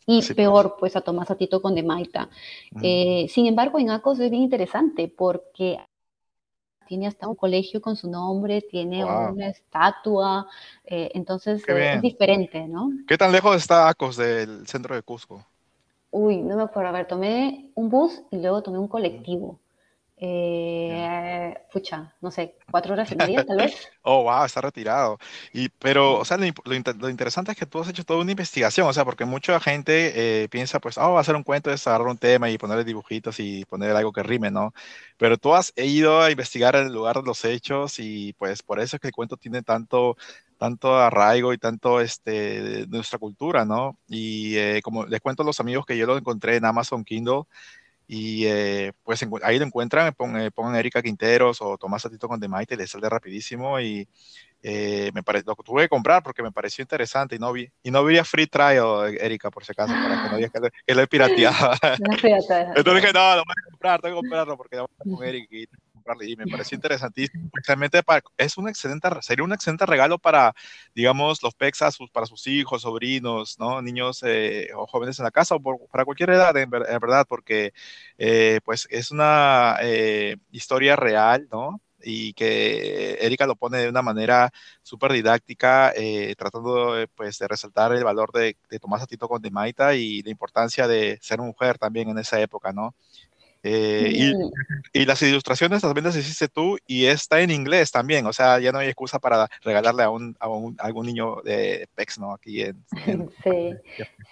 Y 0.07 0.17
pues. 0.17 0.33
peor, 0.33 0.77
pues. 0.79 0.95
a 0.95 1.01
Tomás 1.01 1.29
Atito 1.29 1.61
con 1.61 1.75
de 1.75 1.83
Maita. 1.83 2.27
Eh, 2.81 3.27
sin 3.29 3.45
embargo, 3.45 3.77
en 3.77 3.91
ACOS 3.91 4.19
es 4.19 4.31
bien 4.31 4.43
interesante 4.43 5.07
porque 5.07 5.77
tiene 6.87 7.07
hasta 7.07 7.27
un 7.27 7.35
colegio 7.35 7.81
con 7.81 7.95
su 7.95 8.09
nombre, 8.09 8.61
tiene 8.61 9.03
una 9.03 9.47
estatua, 9.47 10.47
eh, 10.85 11.11
entonces 11.13 11.63
eh, 11.67 11.93
es 11.95 12.01
diferente, 12.01 12.67
¿no? 12.67 12.91
¿Qué 13.07 13.17
tan 13.17 13.31
lejos 13.31 13.55
está 13.55 13.87
Acos 13.89 14.17
del 14.17 14.67
centro 14.67 14.95
de 14.95 15.01
Cusco? 15.01 15.45
Uy, 16.11 16.37
no 16.37 16.55
me 16.55 16.63
acuerdo, 16.63 16.89
a 16.89 16.93
ver, 16.93 17.07
tomé 17.07 17.71
un 17.73 17.89
bus 17.89 18.21
y 18.29 18.37
luego 18.37 18.61
tomé 18.61 18.77
un 18.77 18.87
colectivo. 18.87 19.59
Eh, 20.25 21.53
pucha, 21.69 22.15
no 22.21 22.31
sé, 22.31 22.55
cuatro 22.71 22.93
horas 22.93 23.11
y 23.11 23.15
media 23.17 23.45
tal 23.45 23.57
vez. 23.57 23.75
oh, 24.03 24.23
wow, 24.23 24.45
está 24.45 24.61
retirado. 24.61 25.19
Y, 25.51 25.67
pero, 25.67 26.17
o 26.17 26.23
sea, 26.23 26.37
lo, 26.37 27.09
interesante 27.09 27.51
es 27.51 27.57
que 27.57 27.65
tú 27.65 27.81
has 27.81 27.89
hecho 27.89 28.05
toda 28.05 28.21
una 28.21 28.31
investigación, 28.31 28.87
o 28.87 28.93
sea, 28.93 29.03
porque 29.03 29.25
mucha 29.25 29.59
gente 29.59 30.43
eh, 30.43 30.47
piensa, 30.47 30.79
pues, 30.79 30.97
oh, 30.97 31.11
va 31.11 31.17
a 31.17 31.21
hacer 31.21 31.35
un 31.35 31.43
cuento, 31.43 31.73
es 31.73 31.85
agarrar 31.87 32.07
un 32.07 32.17
tema 32.17 32.49
y 32.49 32.57
ponerle 32.57 32.85
dibujitos 32.85 33.37
y 33.41 33.65
poner 33.65 33.93
algo 33.93 34.13
que 34.13 34.23
rime, 34.23 34.49
¿no? 34.49 34.73
Pero 35.17 35.37
tú 35.37 35.53
has 35.55 35.73
ido 35.75 36.21
a 36.21 36.31
investigar 36.31 36.77
el 36.77 36.93
lugar 36.93 37.17
de 37.17 37.23
los 37.23 37.43
hechos 37.43 37.99
y 37.99 38.31
pues 38.33 38.63
por 38.63 38.79
eso 38.79 38.95
es 38.95 39.01
que 39.01 39.07
el 39.07 39.13
cuento 39.13 39.35
tiene 39.35 39.61
tanto 39.61 40.15
tanto 40.57 40.97
arraigo 40.97 41.51
y 41.51 41.57
tanto 41.57 41.99
este, 41.99 42.61
de 42.61 42.87
nuestra 42.87 43.19
cultura, 43.19 43.65
¿no? 43.65 43.97
Y 44.07 44.55
eh, 44.55 44.81
como 44.81 45.05
les 45.05 45.19
cuento 45.19 45.43
a 45.43 45.45
los 45.45 45.59
amigos 45.59 45.85
que 45.85 45.97
yo 45.97 46.05
lo 46.05 46.17
encontré 46.17 46.55
en 46.55 46.63
Amazon 46.63 47.03
Kindle, 47.03 47.43
y 48.15 48.45
eh, 48.45 48.91
pues 49.01 49.25
ahí 49.41 49.57
lo 49.57 49.65
encuentran, 49.65 50.13
pongan, 50.13 50.51
pongan 50.51 50.75
Erika 50.75 51.01
Quinteros 51.01 51.59
o 51.63 51.79
Tomás 51.79 52.05
Atito 52.05 52.27
con 52.27 52.39
Demaite, 52.39 52.77
les 52.77 52.91
sale 52.91 53.09
rapidísimo 53.09 53.79
y 53.79 54.07
eh, 54.61 55.09
me 55.15 55.23
parece, 55.23 55.45
lo 55.47 55.55
tuve 55.55 55.81
que 55.81 55.89
comprar 55.89 56.21
porque 56.21 56.43
me 56.43 56.51
pareció 56.51 56.83
interesante 56.83 57.37
y 57.37 57.39
no 57.39 57.51
vi, 57.51 57.67
y 57.81 57.89
no 57.89 57.97
había 57.99 58.23
free 58.23 58.45
trial, 58.45 59.17
Erika, 59.19 59.49
por 59.49 59.65
si 59.65 59.71
acaso, 59.71 59.93
para 59.93 60.21
que 60.21 60.29
no 60.29 60.37
digas 60.37 60.51
que, 60.51 60.59
que 60.85 60.93
lo 60.93 61.01
he 61.01 61.07
pirateado. 61.07 61.73
Entonces 62.75 63.01
dije, 63.01 63.13
no, 63.13 63.35
lo 63.35 63.43
voy 63.45 63.55
a 63.59 63.71
comprar, 63.71 63.99
tengo 63.99 64.15
que 64.15 64.21
comprarlo 64.21 64.57
porque 64.57 64.75
ya 64.75 64.83
a 64.83 64.87
con 65.03 65.25
Erika 65.25 65.55
y 66.21 66.33
y 66.33 66.35
me 66.35 66.45
pareció 66.65 66.75
interesantísimo. 66.75 67.45
Especialmente 67.45 68.03
para, 68.03 68.21
es 68.37 68.57
un 68.57 68.67
excelente, 68.67 69.09
sería 69.21 69.43
un 69.43 69.53
excelente 69.53 69.85
regalo 69.85 70.19
para, 70.19 70.53
digamos, 70.95 71.41
los 71.43 71.55
PEXAS, 71.55 71.97
para 72.11 72.25
sus 72.25 72.45
hijos, 72.47 72.81
sobrinos, 72.83 73.57
¿no? 73.59 73.81
Niños 73.81 74.23
eh, 74.25 74.69
o 74.75 74.85
jóvenes 74.87 75.19
en 75.19 75.25
la 75.25 75.31
casa 75.31 75.55
o 75.55 75.87
para 75.87 76.05
cualquier 76.05 76.31
edad, 76.31 76.55
en, 76.57 76.69
verdad, 76.69 77.25
porque 77.27 77.73
eh, 78.17 78.59
pues 78.65 78.87
es 78.89 79.11
una 79.11 79.77
eh, 79.81 80.37
historia 80.51 80.95
real, 80.95 81.47
¿no? 81.51 81.81
y 82.05 82.33
que 82.33 83.13
Erika 83.21 83.47
lo 83.47 83.55
pone 83.55 83.77
de 83.77 83.87
una 83.87 84.01
manera 84.01 84.51
súper 84.81 85.13
didáctica, 85.13 85.93
tratando 86.37 86.95
pues, 87.15 87.39
de 87.39 87.47
resaltar 87.47 87.93
el 87.93 88.03
valor 88.03 88.33
de, 88.33 88.57
de 88.69 88.79
Tomás 88.79 89.01
Atito 89.01 89.29
con 89.29 89.41
Maita 89.53 89.95
y 89.95 90.21
la 90.21 90.29
importancia 90.29 90.85
de 90.85 91.17
ser 91.21 91.39
mujer 91.39 91.77
también 91.77 92.09
en 92.09 92.17
esa 92.17 92.41
época, 92.41 92.73
¿no? 92.73 92.93
Eh, 93.65 94.11
y, 94.13 95.01
y, 95.01 95.05
las 95.05 95.21
ilustraciones 95.21 95.81
también 95.81 96.03
las 96.03 96.17
hiciste 96.17 96.49
tú 96.49 96.77
y 96.85 97.05
está 97.05 97.39
en 97.39 97.49
inglés 97.49 97.91
también, 97.91 98.25
o 98.25 98.33
sea, 98.33 98.59
ya 98.59 98.73
no 98.73 98.79
hay 98.79 98.87
excusa 98.87 99.19
para 99.19 99.47
regalarle 99.63 100.03
a, 100.03 100.09
un, 100.09 100.35
a, 100.37 100.49
un, 100.49 100.75
algún 100.79 101.05
niño 101.05 101.37
de 101.45 101.87
PEX, 101.95 102.19
¿no? 102.19 102.33
Aquí 102.33 102.61
en... 102.61 102.83
sí, 103.43 103.73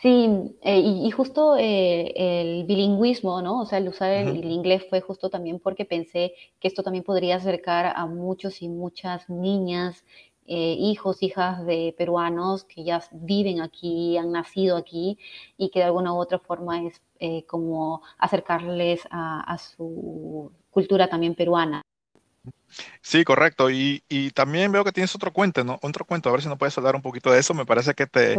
sí 0.02 0.30
eh, 0.63 0.80
y, 0.80 1.10
justo 1.12 1.56
eh, 1.58 2.12
el 2.15 2.65
bilingüismo, 2.65 3.41
¿no? 3.41 3.62
O 3.62 3.65
sea, 3.65 3.78
el 3.78 3.88
usar 3.88 4.12
el, 4.12 4.44
inglés 4.44 4.86
fue 4.89 5.00
justo 5.00 5.30
también 5.30 5.60
porque 5.60 5.86
pensé 5.86 6.34
que 6.60 6.67
esto 6.67 6.84
también 6.84 7.06
podría 7.06 7.38
acercar 7.38 7.94
a 7.96 8.06
muchos 8.08 8.62
y 8.62 8.67
muchas 8.67 9.30
niñas 9.30 10.04
eh, 10.47 10.75
hijos, 10.77 11.21
hijas 11.21 11.65
de 11.65 11.93
peruanos 11.97 12.63
que 12.63 12.84
ya 12.84 13.01
viven 13.12 13.62
aquí, 13.62 14.17
han 14.17 14.32
nacido 14.32 14.75
aquí 14.75 15.17
y 15.58 15.69
que 15.69 15.80
de 15.80 15.86
alguna 15.86 16.13
u 16.13 16.17
otra 16.17 16.39
forma 16.39 16.84
es 16.84 17.01
eh, 17.19 17.45
como 17.45 18.01
acercarles 18.17 19.08
a, 19.12 19.58
su 19.58 20.51
cultura 20.71 21.08
también 21.08 21.36
peruana. 21.36 21.82
Sí, 23.01 23.23
correcto. 23.23 23.69
Y, 23.69 24.01
también 24.34 24.71
veo 24.71 24.84
que 24.84 24.91
tienes 24.91 25.13
otro 25.15 25.32
cuento, 25.32 25.63
¿no? 25.63 25.77
Otro 25.82 26.06
cuento, 26.06 26.30
a 26.30 26.32
ver 26.32 26.41
si 26.41 26.47
no 26.47 26.58
puedes 26.58 26.77
hablar 26.77 26.95
un 26.95 27.01
poquito 27.01 27.32
de 27.32 27.39
eso. 27.39 27.54
Me 27.54 27.65
parece 27.65 27.93
que 27.93 28.08
te, 28.08 28.36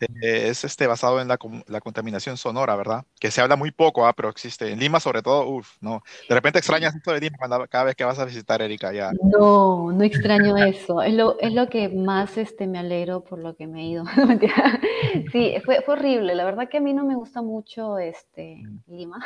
eh, 0.00 0.48
es 0.48 0.64
este, 0.64 0.86
basado 0.86 1.20
en 1.20 1.28
la, 1.28 1.38
la, 1.66 1.80
contaminación 1.80 2.36
sonora, 2.36 2.76
¿verdad? 2.76 3.04
Que 3.18 3.30
se 3.30 3.40
habla 3.40 3.56
muy 3.56 3.70
poco, 3.70 4.06
¿ah? 4.06 4.12
pero 4.12 4.28
existe. 4.28 4.70
En 4.70 4.78
Lima, 4.78 5.00
sobre 5.00 5.22
todo, 5.22 5.48
uff, 5.48 5.76
no. 5.80 6.02
De 6.28 6.34
repente 6.34 6.58
extrañas 6.58 6.94
esto 6.94 7.12
de 7.12 7.20
Lima 7.20 7.38
cada 7.68 7.84
vez 7.84 7.94
que 7.94 8.04
vas 8.04 8.18
a 8.18 8.24
visitar 8.24 8.60
Erika 8.60 8.92
ya. 8.92 9.12
No, 9.22 9.92
no 9.92 10.04
extraño 10.04 10.56
eso. 10.56 11.02
Es 11.02 11.14
lo, 11.14 11.38
es 11.40 11.52
lo 11.52 11.68
que 11.68 11.88
más 11.88 12.36
este, 12.36 12.66
me 12.66 12.78
alegro 12.78 13.22
por 13.22 13.38
lo 13.38 13.54
que 13.56 13.66
me 13.66 13.82
he 13.82 13.86
ido. 13.86 14.04
sí, 15.32 15.54
fue, 15.64 15.82
fue 15.82 15.94
horrible. 15.94 16.34
La 16.34 16.44
verdad 16.44 16.68
que 16.68 16.78
a 16.78 16.80
mí 16.80 16.92
no 16.92 17.04
me 17.04 17.14
gusta 17.14 17.42
mucho 17.42 17.98
este, 17.98 18.62
mm. 18.62 18.82
Lima. 18.88 19.18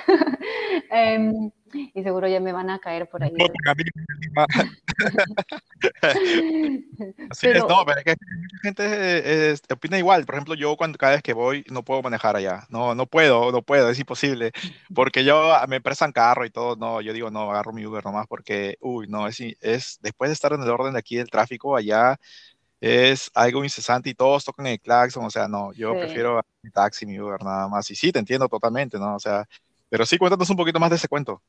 um, 1.18 1.50
y 1.72 2.02
seguro 2.02 2.28
ya 2.28 2.40
me 2.40 2.52
van 2.52 2.70
a 2.70 2.78
caer 2.78 3.08
por 3.08 3.22
ahí. 3.22 3.32
No, 3.32 4.46
Así 7.30 7.48
es, 7.48 7.64
no, 7.66 7.84
pero 7.86 7.98
es 7.98 8.04
que 8.04 8.16
mucha 8.36 8.58
gente 8.62 9.54
opina 9.72 9.98
igual. 9.98 10.26
Por 10.26 10.34
ejemplo, 10.34 10.54
yo 10.54 10.76
cuando 10.76 10.98
cada 10.98 11.12
vez 11.12 11.22
que 11.22 11.32
voy 11.32 11.64
no 11.70 11.84
puedo 11.84 12.02
manejar 12.02 12.36
allá. 12.36 12.66
No, 12.68 12.94
no 12.94 13.06
puedo, 13.06 13.52
no 13.52 13.62
puedo, 13.62 13.90
es 13.90 13.98
imposible. 13.98 14.52
Porque 14.94 15.24
yo 15.24 15.54
me 15.68 15.80
prestan 15.80 16.12
carro 16.12 16.44
y 16.44 16.50
todo, 16.50 16.76
no, 16.76 17.00
yo 17.00 17.12
digo, 17.12 17.30
no, 17.30 17.50
agarro 17.50 17.72
mi 17.72 17.86
Uber 17.86 18.04
nomás 18.04 18.26
porque, 18.26 18.76
uy, 18.80 19.06
no, 19.08 19.26
es, 19.26 19.40
es 19.60 19.98
después 20.02 20.30
de 20.30 20.34
estar 20.34 20.52
en 20.52 20.62
el 20.62 20.70
orden 20.70 20.92
de 20.92 20.98
aquí 20.98 21.16
del 21.16 21.30
tráfico 21.30 21.76
allá, 21.76 22.18
es 22.80 23.30
algo 23.34 23.62
incesante 23.62 24.10
y 24.10 24.14
todos 24.14 24.44
tocan 24.44 24.66
el 24.66 24.80
claxon, 24.80 25.24
o 25.24 25.30
sea, 25.30 25.48
no, 25.48 25.72
yo 25.72 25.92
prefiero 25.92 26.40
mi 26.62 26.70
taxi, 26.70 27.06
mi 27.06 27.20
Uber 27.20 27.42
nada 27.42 27.68
más. 27.68 27.90
Y 27.90 27.94
sí, 27.94 28.10
te 28.10 28.18
entiendo 28.18 28.48
totalmente, 28.48 28.98
¿no? 28.98 29.16
O 29.16 29.20
sea, 29.20 29.46
pero 29.88 30.06
sí, 30.06 30.16
cuéntanos 30.16 30.48
un 30.48 30.56
poquito 30.56 30.80
más 30.80 30.90
de 30.90 30.96
ese 30.96 31.08
cuento. 31.08 31.42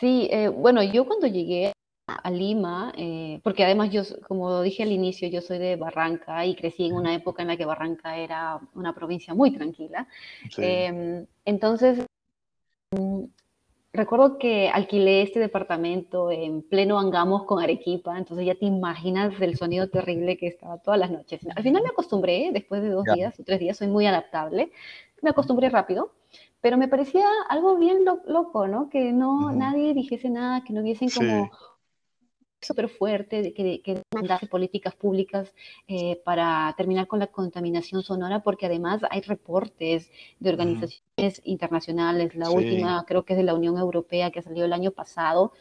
Sí, 0.00 0.28
eh, 0.30 0.48
bueno, 0.48 0.82
yo 0.82 1.06
cuando 1.06 1.26
llegué 1.26 1.72
a 2.06 2.30
Lima, 2.30 2.92
eh, 2.96 3.40
porque 3.42 3.64
además 3.64 3.90
yo, 3.90 4.02
como 4.26 4.62
dije 4.62 4.82
al 4.82 4.92
inicio, 4.92 5.28
yo 5.28 5.40
soy 5.40 5.58
de 5.58 5.76
Barranca 5.76 6.44
y 6.44 6.54
crecí 6.54 6.86
en 6.86 6.94
una 6.94 7.14
época 7.14 7.42
en 7.42 7.48
la 7.48 7.56
que 7.56 7.64
Barranca 7.64 8.16
era 8.16 8.60
una 8.74 8.94
provincia 8.94 9.34
muy 9.34 9.52
tranquila. 9.52 10.06
Em, 10.58 11.26
entonces, 11.44 12.04
mm, 12.90 13.24
recuerdo 13.92 14.38
que 14.38 14.68
alquilé 14.68 15.22
este 15.22 15.38
departamento 15.38 16.30
en 16.30 16.62
pleno 16.62 16.98
Angamos 16.98 17.44
con 17.44 17.62
Arequipa, 17.62 18.18
entonces 18.18 18.46
ya 18.46 18.54
te 18.54 18.66
imaginas 18.66 19.40
el 19.40 19.56
sonido 19.56 19.88
terrible 19.88 20.36
que 20.36 20.48
estaba 20.48 20.78
todas 20.78 20.98
las 20.98 21.10
noches. 21.10 21.40
Al 21.54 21.62
final 21.62 21.82
me 21.82 21.90
acostumbré, 21.90 22.50
después 22.52 22.82
de 22.82 22.90
dos 22.90 23.04
días 23.04 23.38
o 23.38 23.44
tres 23.44 23.60
días, 23.60 23.76
soy 23.76 23.88
muy 23.88 24.06
adaptable, 24.06 24.72
me 25.20 25.30
acostumbré 25.30 25.68
rápido 25.68 26.10
pero 26.62 26.78
me 26.78 26.88
parecía 26.88 27.26
algo 27.48 27.76
bien 27.76 28.04
loco, 28.26 28.68
¿no? 28.68 28.88
Que 28.88 29.12
no 29.12 29.52
nadie 29.52 29.92
dijese 29.92 30.30
nada, 30.30 30.62
que 30.64 30.72
no 30.72 30.80
hubiesen 30.80 31.10
como 31.10 31.50
súper 32.60 32.88
fuerte, 32.88 33.52
que, 33.52 33.82
que 33.82 34.02
mandase 34.14 34.46
políticas 34.46 34.94
públicas 34.94 35.52
eh, 35.88 36.22
para 36.24 36.72
terminar 36.76 37.08
con 37.08 37.18
la 37.18 37.26
contaminación 37.26 38.04
sonora, 38.04 38.44
porque 38.44 38.66
además 38.66 39.02
hay 39.10 39.22
reportes 39.22 40.08
de 40.38 40.50
organizaciones 40.50 41.42
internacionales, 41.42 42.36
la 42.36 42.50
última 42.50 43.04
creo 43.08 43.24
que 43.24 43.32
es 43.32 43.38
de 43.38 43.42
la 43.42 43.54
Unión 43.54 43.76
Europea 43.76 44.30
que 44.30 44.42
salió 44.42 44.64
el 44.64 44.72
año 44.72 44.92
pasado, 44.92 45.52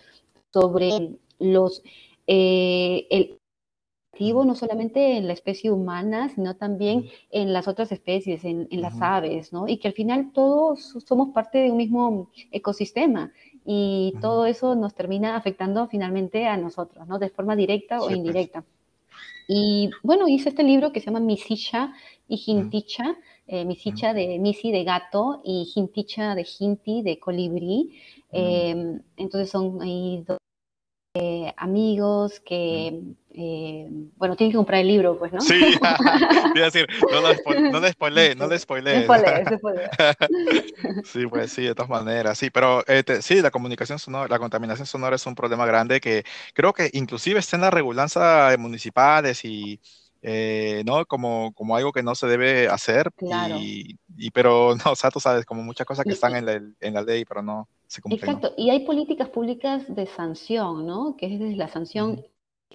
sobre 0.54 1.18
los, 1.40 1.82
eh, 2.28 3.08
el, 3.10 3.41
no 4.22 4.56
solamente 4.56 5.18
en 5.18 5.28
la 5.28 5.34
especie 5.34 5.72
humana, 5.72 6.30
sino 6.30 6.56
también 6.56 7.10
en 7.32 7.54
las 7.54 7.68
otras 7.68 7.92
especies, 7.92 8.46
en, 8.46 8.68
las 8.72 9.02
aves, 9.02 9.52
¿no? 9.52 9.68
Y 9.68 9.78
que 9.78 9.88
al 9.88 9.94
final 9.94 10.32
todos 10.32 10.96
somos 11.06 11.30
parte 11.30 11.58
de 11.58 11.72
un 11.72 11.78
mismo 11.78 12.30
ecosistema 12.52 13.32
y 13.66 14.14
todo 14.22 14.46
eso 14.46 14.76
nos 14.76 14.94
termina 14.94 15.36
afectando 15.36 15.88
finalmente 15.88 16.48
a 16.48 16.56
nosotros, 16.58 17.08
¿no? 17.08 17.18
De 17.20 17.30
forma 17.30 17.56
directa 17.56 18.00
o 18.00 18.06
pues. 18.06 18.18
indirecta. 18.18 18.64
Y 19.48 19.90
bueno, 20.04 20.28
hice 20.28 20.50
este 20.50 20.64
libro 20.64 20.92
que 20.92 21.00
se 21.00 21.08
llama 21.08 21.20
Misicha 21.20 21.94
y 22.28 22.38
Jinticha, 22.38 23.18
eh, 23.48 23.66
Misicha 23.66 24.14
de 24.14 24.40
Misi 24.40 24.72
de 24.72 24.84
gato 24.84 25.42
y 25.44 25.66
Jinticha 25.66 26.36
de 26.36 26.44
Jinti 26.44 27.02
de 27.02 27.20
colibrí. 27.20 28.00
Em, 28.32 29.02
entonces 29.18 29.50
son 29.50 29.82
ahí 29.82 30.24
dos 30.26 30.38
eh, 31.14 31.54
amigos 31.58 32.40
que 32.40 33.02
eh, 33.34 33.88
bueno, 34.16 34.36
tienen 34.36 34.52
que 34.52 34.58
comprar 34.58 34.82
el 34.82 34.88
libro, 34.88 35.18
pues, 35.18 35.32
¿no? 35.32 35.42
Sí, 35.42 35.60
quiero 36.54 36.66
decir, 36.66 36.88
no 37.12 37.22
lo 37.22 37.72
no 37.72 37.80
le 37.80 37.92
spoilé, 37.92 38.36
no 38.36 38.48
le 38.48 38.60
spoilé. 38.60 39.08
sí, 41.06 41.28
pues 41.28 41.52
sí, 41.52 41.64
de 41.64 41.76
todas 41.76 41.90
maneras, 41.90 42.38
sí, 42.38 42.50
pero 42.50 42.86
este, 42.88 43.22
sí, 43.22 43.42
la 43.42 43.52
comunicación 43.52 44.00
sonora, 44.00 44.28
la 44.30 44.40
contaminación 44.40 44.86
sonora 44.86 45.16
es 45.16 45.26
un 45.26 45.36
problema 45.36 45.66
grande 45.66 46.00
que 46.00 46.24
creo 46.54 46.74
que 46.74 46.90
inclusive 46.94 47.40
está 47.40 47.58
en 47.58 47.64
la 47.64 47.72
regulanza 47.72 48.54
municipales 48.58 49.44
y 49.44 49.80
eh, 50.22 50.84
¿no? 50.86 51.06
Como, 51.06 51.52
como 51.54 51.76
algo 51.76 51.92
que 51.92 52.04
no 52.04 52.16
se 52.16 52.28
debe 52.28 52.68
hacer, 52.68 53.12
claro. 53.18 53.56
y, 53.60 53.98
pero 54.34 54.76
no, 54.76 54.92
o 54.92 54.96
sea, 54.96 55.10
tú 55.10 55.20
sabes, 55.20 55.46
como 55.46 55.64
muchas 55.64 55.86
cosas 55.86 56.06
que 56.06 56.14
están 56.14 56.36
en 56.36 56.46
la, 56.46 56.54
en 56.54 56.94
la 56.94 57.02
ley, 57.02 57.26
pero 57.26 57.42
no 57.42 57.68
se. 57.92 58.02
Exacto, 58.10 58.54
y 58.58 58.70
hay 58.70 58.86
políticas 58.86 59.30
públicas 59.30 59.84
de 59.94 60.06
sanción, 60.06 60.86
¿no? 60.86 61.16
Que 61.18 61.26
es 61.28 61.40
desde 61.40 61.56
la 61.56 61.68
sanción 61.68 62.24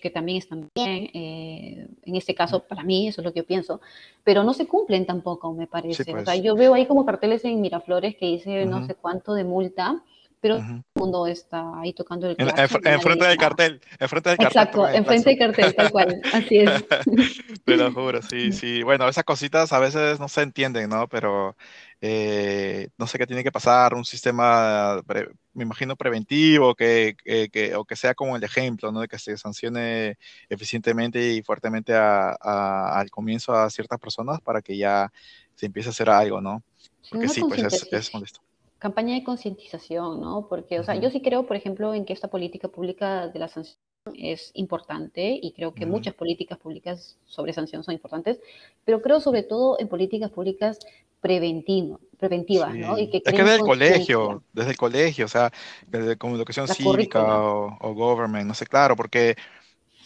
que 0.01 0.11
también 0.11 0.39
están 0.39 0.69
bien, 0.75 1.11
eh, 1.15 1.89
en 2.03 2.17
este 2.17 2.35
caso 2.35 2.61
para 2.61 2.83
mí, 2.83 3.09
eso 3.09 3.21
es 3.21 3.25
lo 3.25 3.33
que 3.33 3.41
yo 3.41 3.47
pienso, 3.47 3.81
pero 4.25 4.45
no 4.45 4.53
se 4.53 4.67
cumplen 4.67 5.07
tampoco, 5.07 5.53
me 5.55 5.67
parece. 5.67 6.03
O 6.03 6.05
sea, 6.05 6.23
pues. 6.23 6.43
yo 6.43 6.55
veo 6.55 6.75
ahí 6.75 6.87
como 6.87 7.07
carteles 7.07 7.45
en 7.45 7.61
Miraflores 7.61 8.15
que 8.17 8.27
dice 8.27 8.67
no 8.67 8.87
sé 8.87 8.95
cuánto 8.95 9.35
de 9.35 9.45
multa, 9.45 10.03
pero 10.41 10.59
todo 10.59 10.67
el 10.69 10.83
mundo 10.95 11.27
está 11.27 11.81
ahí 11.81 11.93
tocando 11.93 12.29
el 12.29 12.37
En, 12.39 12.49
en, 12.49 12.55
del 12.55 13.37
cartel, 13.37 13.81
en 13.99 14.09
frente 14.09 14.31
del 14.31 14.39
cartel. 14.39 14.47
Exacto, 14.47 14.89
en 14.89 15.05
frente 15.05 15.31
del 15.31 15.39
cartel, 15.39 15.75
tal 15.75 15.91
cual, 15.91 16.21
así 16.33 16.59
es. 16.59 16.85
Te 17.65 17.77
lo 17.77 17.93
juro, 17.93 18.23
sí, 18.23 18.53
sí. 18.53 18.83
Bueno, 18.83 19.09
esas 19.09 19.25
cositas 19.25 19.73
a 19.73 19.79
veces 19.79 20.21
no 20.21 20.29
se 20.29 20.43
entienden, 20.43 20.91
¿no? 20.91 21.09
Pero 21.09 21.57
eh, 22.01 22.89
no 22.99 23.07
sé 23.07 23.19
qué 23.19 23.27
tiene 23.27 23.43
que 23.43 23.53
pasar, 23.53 23.95
un 23.95 24.05
sistema, 24.05 25.03
me 25.55 25.63
imagino, 25.65 25.97
preventivo, 25.97 26.75
que, 26.75 27.17
que, 27.25 27.75
o 27.75 27.85
que 27.85 27.97
sea 27.97 28.15
como 28.15 28.37
el 28.37 28.45
ejemplo, 28.45 28.93
¿no? 28.93 29.01
De 29.01 29.09
que 29.09 29.19
se 29.19 29.37
sancione 29.37 30.17
eficientemente 30.49 31.33
y 31.33 31.43
fuertemente 31.43 31.95
al 31.95 33.11
comienzo 33.11 33.55
a 33.55 33.71
ciertas 33.71 33.99
personas 33.99 34.41
para 34.41 34.63
que 34.63 34.77
ya 34.77 35.11
se 35.55 35.67
empiece 35.67 35.89
a 35.89 35.93
hacer 35.93 36.11
algo, 36.11 36.41
¿no? 36.41 36.63
Porque 37.11 37.29
sí, 37.29 37.41
pues 37.41 37.63
es, 37.63 37.89
es 37.93 38.15
molesto 38.15 38.41
campaña 38.79 39.15
de 39.15 39.25
concientización, 39.25 40.21
¿no? 40.21 40.47
Porque, 40.49 40.79
o 40.79 40.85
sea, 40.85 40.95
yo 40.97 41.11
sí 41.11 41.21
creo, 41.21 41.47
por 41.47 41.57
ejemplo, 41.57 41.95
en 41.95 42.05
que 42.05 42.13
esta 42.13 42.29
política 42.29 42.69
pública 42.69 43.29
de 43.29 43.39
la 43.39 43.49
sanción 43.49 43.79
es 44.15 44.53
importante 44.55 45.39
y 45.43 45.53
creo 45.53 45.75
que 45.75 45.87
muchas 45.87 46.15
políticas 46.15 46.59
públicas 46.59 47.19
sobre 47.25 47.53
sanción 47.53 47.83
son 47.83 47.95
importantes, 47.95 48.39
pero 48.85 49.03
creo 49.03 49.21
sobre 49.21 49.43
todo 49.43 49.81
en 49.81 49.89
políticas 49.89 50.31
públicas 50.31 50.79
preventivas, 52.19 52.75
¿no? 52.75 52.99
Y 52.99 53.11
que 53.11 53.19
es 53.19 53.33
que 53.33 53.43
desde 53.43 53.57
el 53.57 53.61
colegio, 53.61 54.43
desde 54.53 54.71
el 54.71 54.77
colegio, 54.77 55.27
o 55.27 55.29
sea, 55.29 55.51
desde 55.87 56.17
como 56.17 56.37
educación 56.37 56.67
cívica 56.69 57.23
o, 57.23 57.77
o, 57.81 57.95
government, 57.95 58.47
no 58.47 58.55
sé, 58.55 58.67
claro, 58.67 58.97
porque, 58.97 59.37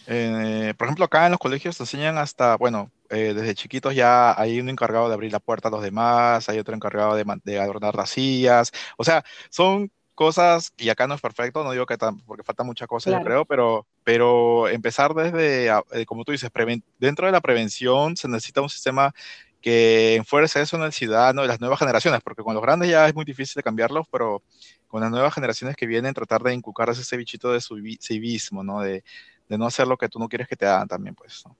eh, 0.07 0.73
por 0.77 0.87
ejemplo, 0.87 1.05
acá 1.05 1.25
en 1.25 1.31
los 1.31 1.39
colegios 1.39 1.77
te 1.77 1.83
enseñan 1.83 2.17
hasta, 2.17 2.57
bueno, 2.57 2.91
eh, 3.09 3.33
desde 3.33 3.55
chiquitos 3.55 3.95
ya 3.95 4.39
hay 4.39 4.59
uno 4.59 4.71
encargado 4.71 5.07
de 5.07 5.13
abrir 5.13 5.31
la 5.31 5.39
puerta 5.39 5.69
a 5.69 5.71
los 5.71 5.81
demás, 5.81 6.47
hay 6.49 6.59
otro 6.59 6.75
encargado 6.75 7.15
de, 7.15 7.25
de 7.43 7.59
adornar 7.59 7.95
las 7.95 8.09
sillas, 8.09 8.71
o 8.97 9.03
sea, 9.03 9.23
son 9.49 9.91
cosas, 10.13 10.73
y 10.77 10.89
acá 10.89 11.07
no 11.07 11.15
es 11.15 11.21
perfecto, 11.21 11.63
no 11.63 11.71
digo 11.71 11.85
que 11.85 11.97
tan, 11.97 12.19
porque 12.19 12.43
falta 12.43 12.63
mucha 12.63 12.85
cosa, 12.85 13.09
yo 13.09 13.23
creo, 13.23 13.45
pero, 13.45 13.87
pero 14.03 14.67
empezar 14.67 15.15
desde, 15.15 15.67
eh, 15.67 16.05
como 16.05 16.23
tú 16.23 16.31
dices, 16.31 16.51
dentro 16.99 17.25
de 17.25 17.31
la 17.31 17.41
prevención 17.41 18.15
se 18.15 18.27
necesita 18.27 18.61
un 18.61 18.69
sistema 18.69 19.13
que 19.61 20.15
enfuerce 20.15 20.61
eso 20.61 20.77
en 20.77 20.83
el 20.83 20.91
ciudadano 20.91 21.41
de 21.43 21.47
las 21.47 21.61
nuevas 21.61 21.79
generaciones, 21.79 22.21
porque 22.23 22.43
con 22.43 22.53
los 22.53 22.63
grandes 22.63 22.89
ya 22.89 23.07
es 23.07 23.15
muy 23.15 23.25
difícil 23.25 23.59
de 23.59 23.63
cambiarlos, 23.63 24.07
pero 24.11 24.41
con 24.87 25.01
las 25.01 25.11
nuevas 25.11 25.33
generaciones 25.33 25.75
que 25.75 25.87
vienen, 25.87 26.13
tratar 26.13 26.41
de 26.43 26.53
inculcar 26.53 26.89
ese 26.89 27.17
bichito 27.17 27.51
de 27.53 27.61
su 27.61 27.77
civismo, 27.99 28.63
¿no? 28.63 28.81
De, 28.81 29.03
de 29.47 29.57
no 29.57 29.65
hacer 29.65 29.87
lo 29.87 29.97
que 29.97 30.09
tú 30.09 30.19
no 30.19 30.27
quieres 30.27 30.47
que 30.47 30.55
te 30.55 30.65
hagan 30.65 30.87
también, 30.87 31.15
pues. 31.15 31.43
¿no? 31.45 31.55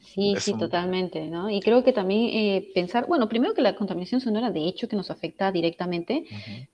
Sí, 0.00 0.34
sí, 0.40 0.52
totalmente, 0.58 1.28
¿no? 1.28 1.48
Y 1.48 1.60
creo 1.60 1.84
que 1.84 1.92
también 1.92 2.30
eh, 2.32 2.70
pensar, 2.74 3.06
bueno, 3.06 3.28
primero 3.28 3.54
que 3.54 3.62
la 3.62 3.76
contaminación 3.76 4.20
sonora 4.20 4.50
de 4.50 4.66
hecho 4.66 4.88
que 4.88 4.96
nos 4.96 5.12
afecta 5.12 5.52
directamente, 5.52 6.24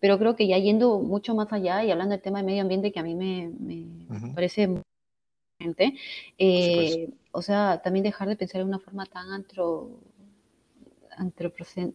pero 0.01 0.19
creo 0.19 0.35
que 0.35 0.47
ya 0.47 0.57
yendo 0.57 0.99
mucho 0.99 1.35
más 1.35 1.53
allá 1.53 1.85
y 1.85 1.91
hablando 1.91 2.13
del 2.13 2.23
tema 2.23 2.39
de 2.39 2.45
medio 2.45 2.63
ambiente 2.63 2.91
que 2.91 3.01
a 3.01 3.03
mí 3.03 3.15
me, 3.15 3.51
parece 4.35 4.67
muy 4.67 4.83
importante, 5.61 5.91
pues. 5.91 6.01
eh, 6.39 7.11
o 7.33 7.43
sea, 7.43 7.83
también 7.83 8.03
dejar 8.03 8.29
de 8.29 8.37
pensar 8.37 8.63
de 8.63 8.69
una 8.69 8.79
forma 8.79 9.05
tan 9.05 9.31
antro, 9.31 9.91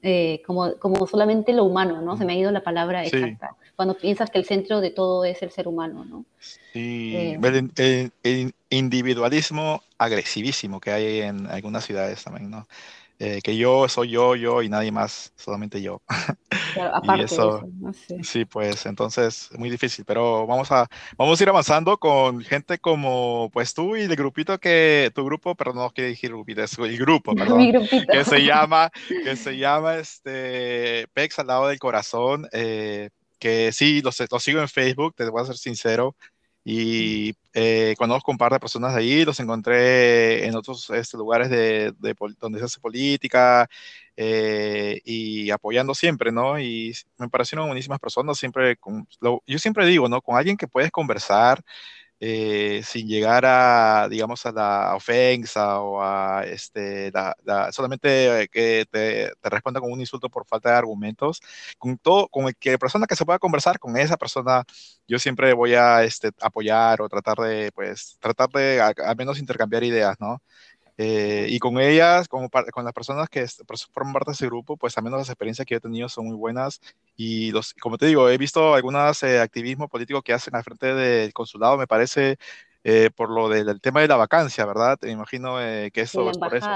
eh, 0.01 0.41
como, 0.45 0.77
como 0.77 1.07
solamente 1.07 1.53
lo 1.53 1.63
humano, 1.63 2.01
¿no? 2.01 2.17
Se 2.17 2.25
me 2.25 2.33
ha 2.33 2.37
ido 2.37 2.51
la 2.51 2.63
palabra 2.63 3.05
exacta. 3.05 3.55
Cuando 3.75 3.95
piensas 3.97 4.29
que 4.29 4.39
el 4.39 4.45
centro 4.45 4.81
de 4.81 4.91
todo 4.91 5.25
es 5.25 5.41
el 5.41 5.51
ser 5.51 5.67
humano, 5.67 6.05
¿no? 6.05 6.25
Sí, 6.73 7.13
eh, 7.15 8.09
el, 8.23 8.53
individualismo 8.69 9.81
agresivísimo 9.97 10.81
que 10.81 10.91
hay 10.91 11.21
en 11.21 11.47
algunas 11.47 11.85
ciudades 11.85 12.23
también, 12.23 12.49
¿no? 12.49 12.67
Eh, 13.19 13.39
que 13.43 13.57
yo 13.57 13.89
soy 13.89 14.09
yo, 14.09 14.35
yo 14.35 14.61
y 14.61 14.69
nadie 14.69 14.91
más, 14.91 15.33
solamente 15.35 15.81
yo. 15.81 16.01
Claro, 16.73 16.95
aparte 16.95 17.25
eso, 17.25 17.67
Sí, 18.21 18.45
pues 18.45 18.85
entonces 18.85 19.49
muy 19.57 19.71
difícil, 19.71 20.05
pero 20.05 20.45
vamos 20.45 20.71
a, 20.71 20.87
vamos 21.17 21.39
a 21.39 21.43
ir 21.43 21.49
avanzando 21.49 21.97
con 21.97 22.41
gente 22.41 22.77
como 22.77 23.49
pues 23.51 23.73
tú 23.73 23.95
y 23.95 24.01
el 24.01 24.15
grupito 24.15 24.59
que, 24.59 25.11
tu 25.15 25.25
grupo, 25.25 25.55
perdón, 25.55 25.77
no 25.77 25.89
quiero 25.89 26.09
decir 26.09 26.29
grupito, 26.29 26.61
es 26.61 26.77
el 26.77 26.97
grupo, 26.99 27.33
perdón, 27.35 27.57
Mi 27.57 27.71
grupito. 27.71 28.11
que 28.11 28.23
se 28.23 28.39
llama, 28.45 28.91
que 29.07 29.35
se 29.35 29.57
llama 29.57 29.95
este, 29.95 31.07
PEX 31.13 31.39
al 31.39 31.47
lado 31.47 31.67
del 31.67 31.79
corazón, 31.79 32.47
eh, 32.51 33.09
que 33.39 33.71
sí, 33.71 34.01
los, 34.01 34.21
los 34.29 34.43
sigo 34.43 34.61
en 34.61 34.69
Facebook, 34.69 35.15
te 35.15 35.27
voy 35.29 35.41
a 35.41 35.45
ser 35.45 35.57
sincero, 35.57 36.15
y 36.69 37.33
eh, 37.53 37.95
conozco 37.97 38.29
un 38.29 38.37
par 38.37 38.51
de 38.51 38.59
personas 38.59 38.93
de 38.93 38.99
ahí, 38.99 39.23
los 39.23 39.39
encontré 39.39 40.45
en 40.45 40.53
otros 40.53 40.89
este, 40.89 41.15
lugares 41.15 41.49
de, 41.49 41.93
donde 42.41 42.59
se 42.59 42.65
hace 42.65 42.81
política 42.81 43.69
eh, 44.17 44.99
y 45.05 45.49
apoyando 45.49 45.95
siempre, 45.95 46.29
¿no? 46.29 46.59
Y 46.59 46.93
me 47.17 47.29
parecieron 47.29 47.67
buenísimas 47.67 48.01
personas, 48.01 48.37
siempre, 48.37 48.75
con, 48.75 49.07
yo 49.21 49.59
siempre 49.59 49.85
digo, 49.85 50.09
¿no? 50.09 50.21
Con 50.21 50.35
alguien 50.35 50.57
que 50.57 50.67
puedes 50.67 50.91
conversar, 50.91 51.63
eh, 52.19 52.81
sin 52.83 53.07
llegar 53.07 53.45
a, 53.45 54.07
digamos, 54.09 54.45
a 54.45 54.51
la 54.51 54.95
ofensa 54.95 55.79
o 55.81 56.01
a 56.01 56.43
este, 56.45 57.11
solamente 57.71 58.49
que 58.51 58.85
te, 58.89 59.31
te, 59.39 59.49
responda 59.49 59.79
con 59.79 59.91
un 59.91 59.99
insulto 59.99 60.29
por 60.29 60.45
falta 60.45 60.71
de 60.71 60.77
argumentos, 60.77 61.39
con 61.77 61.97
todo, 61.97 62.27
con 62.29 62.47
el 62.47 62.55
que 62.55 62.77
persona 62.77 63.05
que 63.07 63.15
se 63.15 63.25
pueda 63.25 63.39
conversar 63.39 63.79
con 63.79 63.97
esa 63.97 64.17
persona, 64.17 64.63
yo 65.07 65.19
siempre 65.19 65.53
voy 65.53 65.75
a 65.75 66.03
este, 66.03 66.31
apoyar 66.41 67.01
o 67.01 67.09
tratar 67.09 67.37
de, 67.37 67.71
pues, 67.73 68.17
tratar 68.19 68.49
de 68.49 68.81
al 68.81 69.15
menos 69.15 69.39
intercambiar 69.39 69.83
ideas, 69.83 70.17
¿no? 70.19 70.41
Eh, 70.97 71.45
y 71.49 71.59
con 71.59 71.79
ellas, 71.79 72.27
con, 72.27 72.49
con 72.49 72.83
las 72.83 72.93
personas 72.93 73.29
que 73.29 73.45
forman 73.91 74.13
parte 74.13 74.31
de 74.31 74.33
ese 74.33 74.47
grupo, 74.47 74.77
pues 74.77 74.97
al 74.97 75.03
menos 75.03 75.19
las 75.19 75.29
experiencias 75.29 75.65
que 75.65 75.75
he 75.75 75.79
tenido 75.79 76.09
son 76.09 76.25
muy 76.25 76.35
buenas. 76.35 76.81
Y 77.15 77.51
los, 77.51 77.73
como 77.75 77.97
te 77.97 78.07
digo, 78.07 78.29
he 78.29 78.37
visto 78.37 78.73
algunos 78.73 79.21
eh, 79.23 79.39
activismo 79.39 79.87
político 79.87 80.21
que 80.21 80.33
hacen 80.33 80.55
al 80.55 80.63
frente 80.63 80.93
del 80.93 81.33
consulado, 81.33 81.77
me 81.77 81.87
parece, 81.87 82.37
eh, 82.83 83.11
por 83.15 83.29
lo 83.29 83.49
del, 83.49 83.79
tema 83.79 84.01
de 84.01 84.07
la 84.07 84.15
vacancia, 84.15 84.65
¿verdad? 84.65 84.97
Te 84.97 85.11
imagino 85.11 85.57
que 85.57 86.01
eso 86.01 86.29
es 86.31 86.37
por 86.37 86.55
eso. 86.55 86.69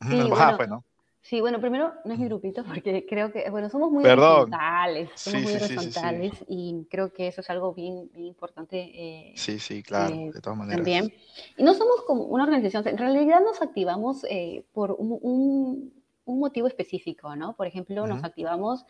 Sí, 0.00 0.16
la 0.16 0.22
embajada 0.24 0.56
fue, 0.56 0.66
¿no? 0.68 0.84
Sí, 1.22 1.40
bueno, 1.40 1.60
primero 1.60 1.92
no 2.04 2.12
es 2.12 2.18
mi 2.18 2.26
grupito 2.26 2.64
porque 2.66 3.06
creo 3.08 3.32
que, 3.32 3.48
bueno, 3.48 3.70
somos 3.70 3.90
muy 3.92 4.04
horizontales, 4.04 5.10
somos 5.14 5.42
muy 5.42 5.54
horizontales 5.54 6.32
y 6.48 6.84
creo 6.90 7.12
que 7.12 7.28
eso 7.28 7.40
es 7.40 7.50
algo 7.50 7.72
bien, 7.72 8.10
bien 8.12 8.26
importante. 8.26 8.90
Eh, 8.92 9.32
sí, 9.36 9.58
sí, 9.58 9.82
claro, 9.82 10.14
eh, 10.14 10.30
de 10.34 10.40
todas 10.40 10.58
maneras. 10.58 10.78
También. 10.78 11.14
Y 11.56 11.62
no 11.62 11.74
somos 11.74 12.02
como 12.06 12.24
una 12.24 12.44
organización, 12.44 12.86
en 12.88 12.98
realidad 12.98 13.40
nos 13.40 13.62
activamos 13.62 14.24
eh, 14.28 14.64
por 14.72 14.92
un, 14.98 15.18
un, 15.22 16.38
motivo 16.40 16.66
específico, 16.66 17.36
¿no? 17.36 17.54
Por 17.54 17.66
ejemplo, 17.66 18.06
nos 18.06 18.24
activamos 18.24 18.84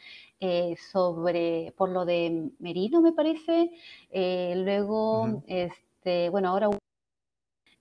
sobre, 0.92 1.74
por 1.76 1.90
lo 1.90 2.04
de 2.04 2.50
Merino, 2.60 3.02
me 3.02 3.12
parece, 3.12 3.72
luego, 4.12 5.42
este, 5.48 6.30
bueno, 6.30 6.50
ahora 6.50 6.70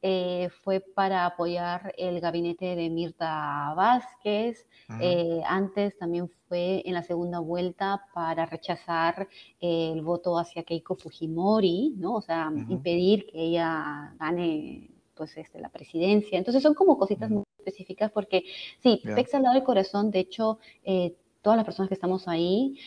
eh, 0.03 0.49
fue 0.63 0.79
para 0.79 1.27
apoyar 1.27 1.93
el 1.95 2.19
gabinete 2.21 2.75
de 2.75 2.89
Mirta 2.89 3.73
Vázquez. 3.75 4.65
Eh, 4.99 5.41
antes 5.45 5.97
también 5.97 6.27
fue 6.49 6.81
en 6.85 6.95
la 6.95 7.03
segunda 7.03 7.39
vuelta 7.39 8.07
para 8.13 8.45
rechazar 8.45 9.27
el 9.59 10.01
voto 10.01 10.37
hacia 10.37 10.63
Keiko 10.63 10.95
Fujimori, 10.95 11.93
¿no? 11.97 12.15
O 12.15 12.21
sea, 12.21 12.51
impedir 12.67 13.27
que 13.27 13.41
ella 13.41 14.13
gane 14.19 14.89
pues 15.15 15.37
este, 15.37 15.61
la 15.61 15.69
presidencia. 15.69 16.37
Entonces 16.37 16.63
son 16.63 16.73
como 16.73 16.97
cositas 16.97 17.29
muy 17.29 17.43
específicas 17.59 18.11
porque 18.11 18.43
sí, 18.81 19.01
yeah. 19.03 19.15
al 19.33 19.43
lado 19.43 19.53
del 19.55 19.63
corazón, 19.63 20.09
de 20.09 20.19
hecho, 20.19 20.57
eh, 20.83 21.15
todas 21.43 21.57
las 21.57 21.65
personas 21.65 21.89
que 21.89 21.95
estamos 21.95 22.27
ahí 22.27 22.77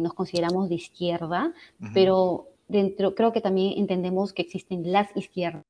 nos 0.00 0.12
consideramos 0.12 0.68
de 0.68 0.74
izquierda, 0.74 1.52
pero 1.94 2.48
dentro 2.68 3.14
creo 3.14 3.32
que 3.32 3.40
también 3.40 3.78
entendemos 3.78 4.32
que 4.32 4.42
existen 4.42 4.92
las 4.92 5.14
izquierdas 5.16 5.64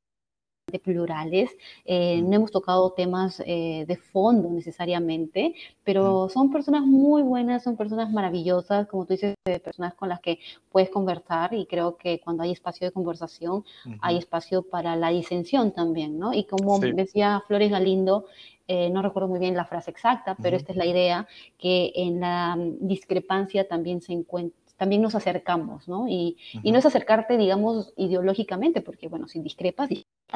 plurales. 0.79 1.51
Eh, 1.85 2.23
no 2.23 2.37
hemos 2.37 2.51
tocado 2.51 2.93
temas 2.93 3.43
eh, 3.47 3.85
de 3.87 3.97
fondo 3.97 4.51
necesariamente, 4.51 5.55
pero 5.85 6.29
son 6.29 6.51
personas 6.51 6.83
muy 6.83 7.23
buenas, 7.23 7.63
son 7.65 7.77
personas 7.77 8.11
maravillosas, 8.11 8.87
como 8.87 9.07
tú 9.07 9.15
dices, 9.15 9.35
personas 9.63 9.95
con 9.95 10.09
las 10.09 10.21
que 10.21 10.39
puedes 10.71 10.91
conversar 10.91 11.55
y 11.55 11.67
creo 11.67 11.97
que 11.97 12.21
cuando 12.21 12.43
hay 12.43 12.53
espacio 12.53 12.87
de 12.87 12.93
conversación, 12.93 13.65
hay 14.01 14.19
espacio 14.19 14.63
para 14.63 14.97
la 14.97 15.11
disensión 15.11 15.73
también, 15.73 16.19
¿no? 16.19 16.33
Y 16.33 16.45
como 16.45 16.79
decía 16.79 17.43
Flores 17.47 17.71
Galindo, 17.71 18.27
eh, 18.73 18.89
no 18.89 19.03
recuerdo 19.03 19.29
muy 19.29 19.41
bien 19.41 19.57
la 19.57 19.65
frase 19.65 19.91
exacta, 19.91 20.37
pero 20.41 20.57
esta 20.57 20.71
es 20.71 20.79
la 20.79 20.87
idea, 20.87 21.27
que 21.59 21.93
en 21.97 22.21
la 22.21 22.55
mm, 22.55 22.87
discrepancia 22.87 23.67
también 23.67 24.01
se 24.01 24.13
encuentra 24.13 24.57
también 24.77 25.03
nos 25.03 25.15
acercamos, 25.15 25.89
¿no? 25.89 26.09
Y, 26.09 26.39
y, 26.63 26.73
no 26.73 26.79
es 26.79 26.87
acercarte, 26.87 27.37
digamos, 27.37 27.93
ideológicamente, 27.99 28.81
porque, 28.81 29.09
bueno, 29.09 29.29
si 29.29 29.41
discrepas 29.41 29.91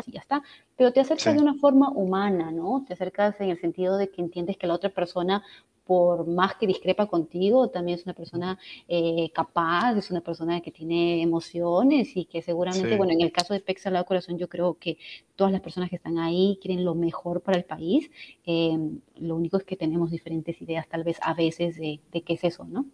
y 0.06 0.12
ya 0.12 0.20
está, 0.20 0.42
pero 0.76 0.92
te 0.92 1.00
acercas 1.00 1.34
de 1.34 1.40
una 1.40 1.54
forma 1.54 1.90
humana, 1.90 2.50
¿no? 2.50 2.84
Te 2.86 2.94
acercas 2.94 3.40
en 3.40 3.50
el 3.50 3.60
sentido 3.60 3.96
de 3.96 4.10
que 4.10 4.20
entiendes 4.20 4.56
que 4.56 4.66
la 4.66 4.74
otra 4.74 4.90
persona, 4.90 5.42
por 5.84 6.26
más 6.26 6.54
que 6.56 6.66
discrepa 6.66 7.06
contigo, 7.06 7.68
también 7.68 7.98
es 7.98 8.04
una 8.04 8.14
persona 8.14 8.58
eh, 8.88 9.30
capaz, 9.34 9.96
es 9.96 10.10
una 10.10 10.20
persona 10.22 10.60
que 10.60 10.70
tiene 10.70 11.22
emociones 11.22 12.16
y 12.16 12.24
que 12.24 12.40
seguramente, 12.42 12.96
bueno, 12.96 13.12
en 13.12 13.20
el 13.20 13.32
caso 13.32 13.54
de 13.54 13.60
Pex 13.60 13.86
al 13.86 13.92
lado 13.92 14.06
corazón, 14.06 14.38
yo 14.38 14.48
creo 14.48 14.78
que 14.78 14.96
todas 15.36 15.52
las 15.52 15.60
personas 15.60 15.90
que 15.90 15.96
están 15.96 16.18
ahí 16.18 16.58
quieren 16.60 16.84
lo 16.84 16.94
mejor 16.94 17.42
para 17.42 17.58
el 17.58 17.64
país. 17.64 18.10
Eh, 18.46 18.78
lo 19.18 19.36
único 19.36 19.58
es 19.58 19.64
que 19.64 19.76
tenemos 19.76 20.10
diferentes 20.10 20.60
ideas, 20.62 20.88
tal 20.88 21.04
vez 21.04 21.18
a 21.22 21.34
veces, 21.34 21.76
de, 21.76 22.00
de 22.12 22.22
qué 22.22 22.34
es 22.34 22.44
eso, 22.44 22.64
¿no? 22.64 22.86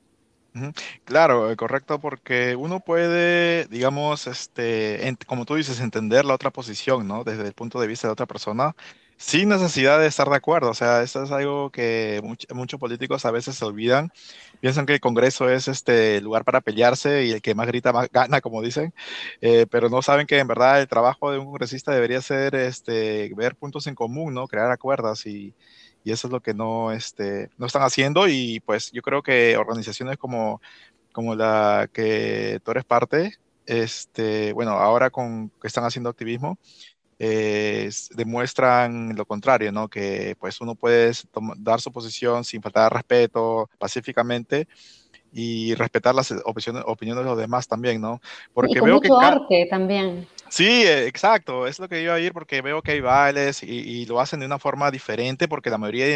Claro, 1.04 1.50
eh, 1.50 1.56
correcto, 1.56 2.00
porque 2.00 2.56
uno 2.56 2.80
puede, 2.80 3.66
digamos, 3.66 4.26
este, 4.26 5.16
como 5.26 5.44
tú 5.44 5.54
dices, 5.54 5.80
entender 5.80 6.24
la 6.24 6.34
otra 6.34 6.50
posición, 6.50 7.06
¿no? 7.06 7.22
Desde 7.24 7.46
el 7.46 7.54
punto 7.54 7.80
de 7.80 7.86
vista 7.86 8.08
de 8.08 8.12
otra 8.12 8.26
persona, 8.26 8.74
sin 9.16 9.48
necesidad 9.50 10.00
de 10.00 10.06
estar 10.06 10.28
de 10.28 10.36
acuerdo. 10.36 10.70
O 10.70 10.74
sea, 10.74 11.02
eso 11.02 11.22
es 11.22 11.30
algo 11.30 11.70
que 11.70 12.20
muchos 12.54 12.80
políticos 12.80 13.24
a 13.26 13.30
veces 13.30 13.56
se 13.56 13.64
olvidan. 13.64 14.10
Piensan 14.60 14.86
que 14.86 14.94
el 14.94 15.00
Congreso 15.00 15.48
es 15.50 15.68
este 15.68 16.20
lugar 16.20 16.44
para 16.44 16.60
pelearse 16.62 17.24
y 17.26 17.30
el 17.32 17.42
que 17.42 17.54
más 17.54 17.66
grita 17.66 17.92
más 17.92 18.08
gana, 18.10 18.40
como 18.40 18.62
dicen, 18.62 18.92
eh, 19.40 19.66
pero 19.70 19.88
no 19.88 20.02
saben 20.02 20.26
que 20.26 20.38
en 20.38 20.48
verdad 20.48 20.80
el 20.80 20.88
trabajo 20.88 21.30
de 21.30 21.38
un 21.38 21.44
congresista 21.46 21.92
debería 21.92 22.20
ser 22.22 22.54
este, 22.56 23.30
ver 23.36 23.56
puntos 23.56 23.86
en 23.86 23.94
común, 23.94 24.34
¿no? 24.34 24.46
Crear 24.48 24.70
acuerdos 24.70 25.26
y 25.26 25.54
y 26.04 26.12
eso 26.12 26.28
es 26.28 26.32
lo 26.32 26.40
que 26.40 26.54
no, 26.54 26.92
este, 26.92 27.50
no 27.58 27.66
están 27.66 27.82
haciendo 27.82 28.28
y 28.28 28.60
pues 28.60 28.90
yo 28.92 29.02
creo 29.02 29.22
que 29.22 29.56
organizaciones 29.56 30.16
como, 30.16 30.60
como 31.12 31.34
la 31.34 31.88
que 31.92 32.60
tú 32.64 32.70
eres 32.70 32.84
parte, 32.84 33.34
este, 33.66 34.52
bueno, 34.52 34.72
ahora 34.72 35.10
con 35.10 35.50
que 35.60 35.68
están 35.68 35.84
haciendo 35.84 36.10
activismo, 36.10 36.58
eh, 37.22 37.90
demuestran 38.16 39.14
lo 39.14 39.26
contrario, 39.26 39.70
¿no? 39.72 39.88
Que 39.88 40.34
pues 40.40 40.58
uno 40.62 40.74
puede 40.74 41.12
dar 41.58 41.80
su 41.80 41.92
posición 41.92 42.44
sin 42.44 42.62
faltar 42.62 42.92
respeto, 42.92 43.68
pacíficamente, 43.78 44.66
y 45.32 45.74
respetar 45.74 46.14
las 46.14 46.32
opiniones, 46.44 46.82
opiniones 46.86 47.22
de 47.22 47.30
los 47.30 47.38
demás 47.38 47.68
también, 47.68 48.00
¿no? 48.00 48.20
Porque 48.54 48.80
veo 48.80 48.94
mucho 48.94 49.18
que 49.18 49.24
arte 49.24 49.66
también. 49.70 50.26
Sí, 50.50 50.82
exacto, 50.84 51.68
es 51.68 51.78
lo 51.78 51.88
que 51.88 52.02
iba 52.02 52.12
a 52.12 52.18
ir 52.18 52.32
porque 52.32 52.60
veo 52.60 52.82
que 52.82 52.90
hay 52.90 53.00
bailes 53.00 53.62
y, 53.62 54.04
lo 54.06 54.20
hacen 54.20 54.40
de 54.40 54.46
una 54.46 54.58
forma 54.58 54.90
diferente 54.90 55.46
porque 55.46 55.70
la 55.70 55.78
mayoría 55.78 56.06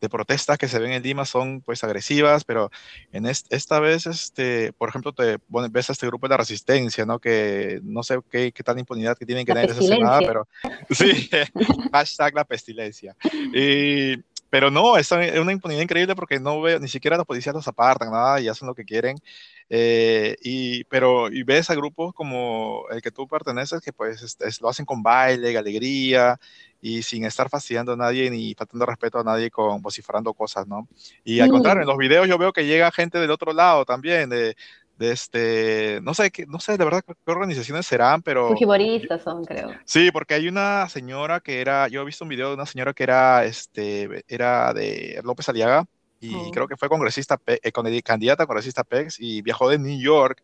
de, 0.00 0.08
protestas 0.08 0.58
que 0.58 0.66
se 0.66 0.78
ven 0.80 0.92
en 0.92 1.02
Lima 1.02 1.24
son 1.24 1.60
pues 1.60 1.84
agresivas, 1.84 2.44
pero 2.44 2.70
en 3.12 3.26
esta 3.26 3.78
vez, 3.78 4.06
este, 4.06 4.72
por 4.72 4.88
ejemplo, 4.88 5.12
te 5.12 5.38
ves 5.70 5.88
a 5.88 5.92
este 5.92 6.06
grupo 6.06 6.26
de 6.26 6.32
la 6.32 6.36
resistencia, 6.38 7.06
¿no? 7.06 7.20
Que 7.20 7.80
no 7.84 8.02
sé 8.02 8.18
qué, 8.30 8.50
qué 8.52 8.62
tal 8.64 8.78
impunidad 8.78 9.16
que 9.16 9.26
tienen 9.26 9.46
que 9.46 9.52
tener 9.52 9.70
esa 9.70 10.18
pero 10.20 10.48
sí, 10.90 11.30
hashtag 11.92 12.34
la 12.34 12.44
pestilencia. 12.44 13.16
Y 13.54 14.16
pero 14.50 14.70
no, 14.70 14.96
es 14.96 15.10
una 15.12 15.52
impunidad 15.52 15.82
increíble 15.82 16.14
porque 16.14 16.38
no 16.38 16.60
veo, 16.60 16.78
ni 16.78 16.88
siquiera 16.88 17.16
los 17.16 17.26
policías 17.26 17.54
los 17.54 17.68
apartan, 17.68 18.10
nada, 18.10 18.40
y 18.40 18.48
hacen 18.48 18.68
lo 18.68 18.74
que 18.74 18.84
quieren. 18.84 19.18
Eh, 19.68 20.36
y, 20.42 20.84
pero, 20.84 21.28
y 21.28 21.42
ves 21.42 21.70
a 21.70 21.74
grupos 21.74 22.14
como 22.14 22.84
el 22.90 23.02
que 23.02 23.10
tú 23.10 23.26
perteneces 23.26 23.80
que 23.80 23.92
pues 23.92 24.36
lo 24.60 24.68
hacen 24.68 24.86
con 24.86 25.02
baile, 25.02 25.58
alegría 25.58 26.38
y 26.80 27.02
sin 27.02 27.24
estar 27.24 27.48
fastidiando 27.48 27.94
a 27.94 27.96
nadie 27.96 28.30
ni 28.30 28.54
faltando 28.54 28.86
respeto 28.86 29.18
a 29.18 29.24
nadie 29.24 29.50
con 29.50 29.82
vociferando 29.82 30.32
cosas, 30.34 30.68
¿no? 30.68 30.86
Y 31.24 31.40
al 31.40 31.50
contrario, 31.50 31.82
en 31.82 31.88
los 31.88 31.98
videos 31.98 32.28
yo 32.28 32.38
veo 32.38 32.52
que 32.52 32.66
llega 32.66 32.92
gente 32.92 33.18
del 33.18 33.32
otro 33.32 33.52
lado 33.52 33.84
también, 33.84 34.28
de, 34.28 34.56
de 34.98 35.12
este, 35.12 36.00
no 36.02 36.14
sé, 36.14 36.32
no 36.48 36.58
sé 36.58 36.78
de 36.78 36.84
verdad 36.84 37.02
qué 37.04 37.30
organizaciones 37.30 37.86
serán, 37.86 38.22
pero... 38.22 38.48
Fujimoristas 38.48 39.22
son, 39.22 39.44
creo. 39.44 39.70
Sí, 39.84 40.10
porque 40.10 40.34
hay 40.34 40.48
una 40.48 40.88
señora 40.88 41.40
que 41.40 41.60
era, 41.60 41.88
yo 41.88 42.02
he 42.02 42.04
visto 42.04 42.24
un 42.24 42.30
video 42.30 42.48
de 42.48 42.54
una 42.54 42.66
señora 42.66 42.94
que 42.94 43.02
era, 43.02 43.44
este, 43.44 44.24
era 44.28 44.72
de 44.72 45.20
López 45.22 45.48
Aliaga, 45.48 45.84
y 46.18 46.50
creo 46.50 46.66
que 46.66 46.76
fue 46.76 46.88
congresista, 46.88 47.38
eh, 47.46 47.70
candidata 48.02 48.44
a 48.44 48.46
congresista 48.46 48.84
PEX, 48.84 49.20
y 49.20 49.42
viajó 49.42 49.68
de 49.68 49.78
New 49.78 50.00
York, 50.00 50.42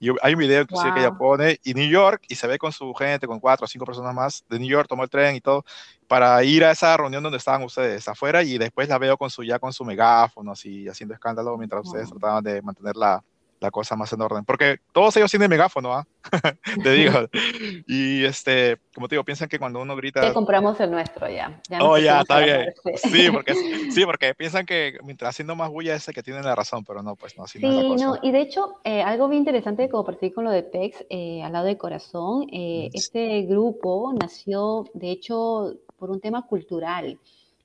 y 0.00 0.10
hay 0.20 0.34
un 0.34 0.40
video 0.40 0.62
inclusive 0.62 0.92
que 0.92 1.00
ella 1.00 1.12
pone, 1.12 1.60
y 1.62 1.72
New 1.72 1.88
York, 1.88 2.24
y 2.28 2.34
se 2.34 2.48
ve 2.48 2.58
con 2.58 2.72
su 2.72 2.92
gente, 2.94 3.28
con 3.28 3.38
cuatro 3.38 3.64
o 3.64 3.68
cinco 3.68 3.86
personas 3.86 4.12
más, 4.12 4.44
de 4.50 4.58
New 4.58 4.68
York, 4.68 4.88
tomó 4.88 5.04
el 5.04 5.08
tren 5.08 5.36
y 5.36 5.40
todo, 5.40 5.64
para 6.08 6.42
ir 6.42 6.64
a 6.64 6.72
esa 6.72 6.96
reunión 6.96 7.22
donde 7.22 7.38
estaban 7.38 7.62
ustedes 7.62 8.06
afuera, 8.08 8.42
y 8.42 8.58
después 8.58 8.88
la 8.88 8.98
veo 8.98 9.16
con 9.16 9.30
su, 9.30 9.44
ya 9.44 9.60
con 9.60 9.72
su 9.72 9.84
megáfono, 9.84 10.50
así, 10.50 10.88
haciendo 10.88 11.14
escándalo, 11.14 11.56
mientras 11.56 11.86
ustedes 11.86 12.10
trataban 12.10 12.42
de 12.42 12.60
mantener 12.60 12.96
la, 12.96 13.22
la 13.60 13.70
cosa 13.70 13.96
más 13.96 14.12
en 14.12 14.22
orden. 14.22 14.44
Porque 14.44 14.78
todos 14.92 15.16
ellos 15.16 15.30
tienen 15.30 15.50
megáfono, 15.50 15.92
¿ah? 15.94 16.06
te 16.82 16.92
digo. 16.92 17.12
Y 17.86 18.24
este, 18.24 18.78
como 18.94 19.08
te 19.08 19.14
digo, 19.14 19.24
piensan 19.24 19.48
que 19.48 19.58
cuando 19.58 19.80
uno 19.80 19.94
grita. 19.96 20.22
Ya 20.22 20.32
compramos 20.32 20.78
el 20.80 20.90
nuestro 20.90 21.28
ya. 21.28 21.60
oh, 21.80 21.98
ya, 21.98 22.20
está 22.20 22.40
bien. 22.40 22.72
Sí 22.96 23.30
porque, 23.30 23.54
sí, 23.90 24.04
porque 24.04 24.34
piensan 24.34 24.66
que 24.66 24.98
mientras 25.04 25.30
haciendo 25.30 25.54
más 25.54 25.70
bulla 25.70 25.94
es 25.94 26.06
el 26.08 26.14
que 26.14 26.22
tiene 26.22 26.42
la 26.42 26.54
razón, 26.54 26.84
pero 26.84 27.02
no, 27.02 27.16
pues 27.16 27.36
no, 27.36 27.44
así 27.44 27.58
sí, 27.58 27.66
no, 27.66 27.96
no, 27.96 28.18
y 28.22 28.30
de 28.30 28.40
hecho, 28.40 28.80
eh, 28.84 29.02
algo 29.02 29.28
bien 29.28 29.40
interesante 29.40 29.88
como 29.88 30.04
partí 30.04 30.30
con 30.30 30.44
lo 30.44 30.50
de 30.50 30.62
PEX, 30.62 31.04
eh, 31.10 31.42
al 31.42 31.52
lado 31.52 31.66
del 31.66 31.76
corazón, 31.76 32.46
eh, 32.52 32.88
mm. 32.92 32.96
este 32.96 33.42
grupo 33.42 34.12
nació, 34.18 34.84
de 34.94 35.10
hecho, 35.10 35.74
por 35.98 36.10
un 36.10 36.20
tema 36.20 36.46
cultural. 36.46 37.18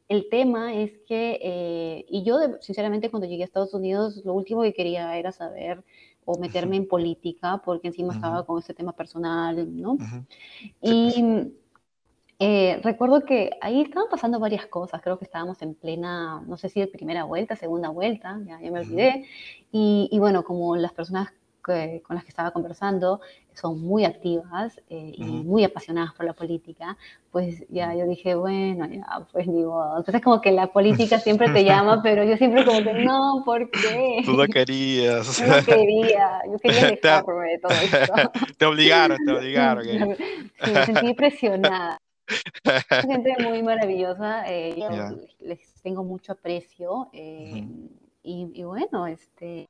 El 0.10 0.28
tema 0.28 0.74
es 0.74 0.91
que, 1.08 1.39
eh, 1.41 2.06
y 2.10 2.24
yo 2.24 2.39
sinceramente 2.62 3.12
cuando 3.12 3.28
llegué 3.28 3.43
a 3.43 3.45
Estados 3.45 3.76
Unidos, 3.76 4.22
lo 4.26 4.34
último 4.34 4.63
que 4.63 4.74
quería 4.74 5.15
era 5.17 5.32
saber 5.32 5.84
o 6.26 6.38
meterme 6.39 6.78
en 6.78 6.88
política, 6.88 7.62
porque 7.63 7.88
encima 7.88 8.13
estaba 8.13 8.45
con 8.45 8.60
este 8.60 8.74
tema 8.74 8.91
personal, 8.93 9.80
¿no? 9.80 9.98
Y 10.82 11.54
eh, 12.39 12.80
recuerdo 12.84 13.24
que 13.26 13.52
ahí 13.62 13.82
estaban 13.82 14.10
pasando 14.10 14.39
varias 14.39 14.65
cosas, 14.65 15.02
creo 15.02 15.19
que 15.19 15.26
estábamos 15.26 15.62
en 15.62 15.76
plena, 15.76 16.41
no 16.41 16.58
sé 16.58 16.69
si 16.69 16.80
de 16.80 16.88
primera 16.88 17.26
vuelta, 17.26 17.56
segunda 17.56 17.89
vuelta, 17.89 18.39
ya, 18.45 18.58
me 18.60 18.80
olvidé, 18.80 19.26
y, 19.72 20.10
y, 20.12 20.19
bueno, 20.19 20.43
como 20.43 20.76
las 20.76 20.93
personas 20.93 21.30
con 21.62 22.15
las 22.15 22.24
que 22.24 22.30
estaba 22.30 22.52
conversando 22.52 23.22
son 23.54 23.82
muy 23.82 24.06
activas 24.06 24.80
eh, 24.89 25.13
y 25.15 25.24
muy 25.24 25.63
apasionadas 25.63 26.13
por 26.13 26.26
la 26.26 26.34
política, 26.34 26.98
pues 27.32 27.65
ya 27.69 27.93
yo 27.93 28.06
dije, 28.06 28.36
bueno, 28.36 28.88
ya, 28.88 29.28
pues 29.32 29.45
digo, 29.48 29.84
entonces 29.98 30.22
como 30.22 30.41
que 30.41 30.52
la 30.52 30.67
política 30.67 31.19
siempre 31.19 31.50
te 31.50 31.63
llama, 31.63 32.02
pero 32.02 32.24
yo 32.24 32.38
siempre 32.38 32.65
como 32.65 32.82
que 32.82 32.93
no, 32.93 33.43
¿por 33.45 33.69
qué? 33.69 34.22
Tú 34.26 34.34
no 34.34 34.45
querías. 34.45 35.39
No 35.50 35.65
quería, 35.65 36.41
yo 36.45 36.58
quería 36.60 36.88
dejarme 36.91 37.50
de 37.52 37.60
todo 37.60 37.72
esto. 37.72 38.13
te 38.58 38.65
obligaron, 38.65 39.17
te 39.26 39.32
obligaron. 39.32 39.84
Sí, 39.84 40.72
me 40.72 40.86
sentí 40.86 41.13
presionada. 41.13 41.98
Gente 43.02 43.36
muy 43.43 43.63
maravillosa, 43.63 44.43
eh, 44.48 44.76
les 45.39 45.82
tengo 45.82 46.04
mucho 46.04 46.34
aprecio 46.34 47.10
eh, 47.12 47.65
y, 48.22 48.52
y 48.54 48.63
bueno, 48.63 49.08
este 49.08 49.67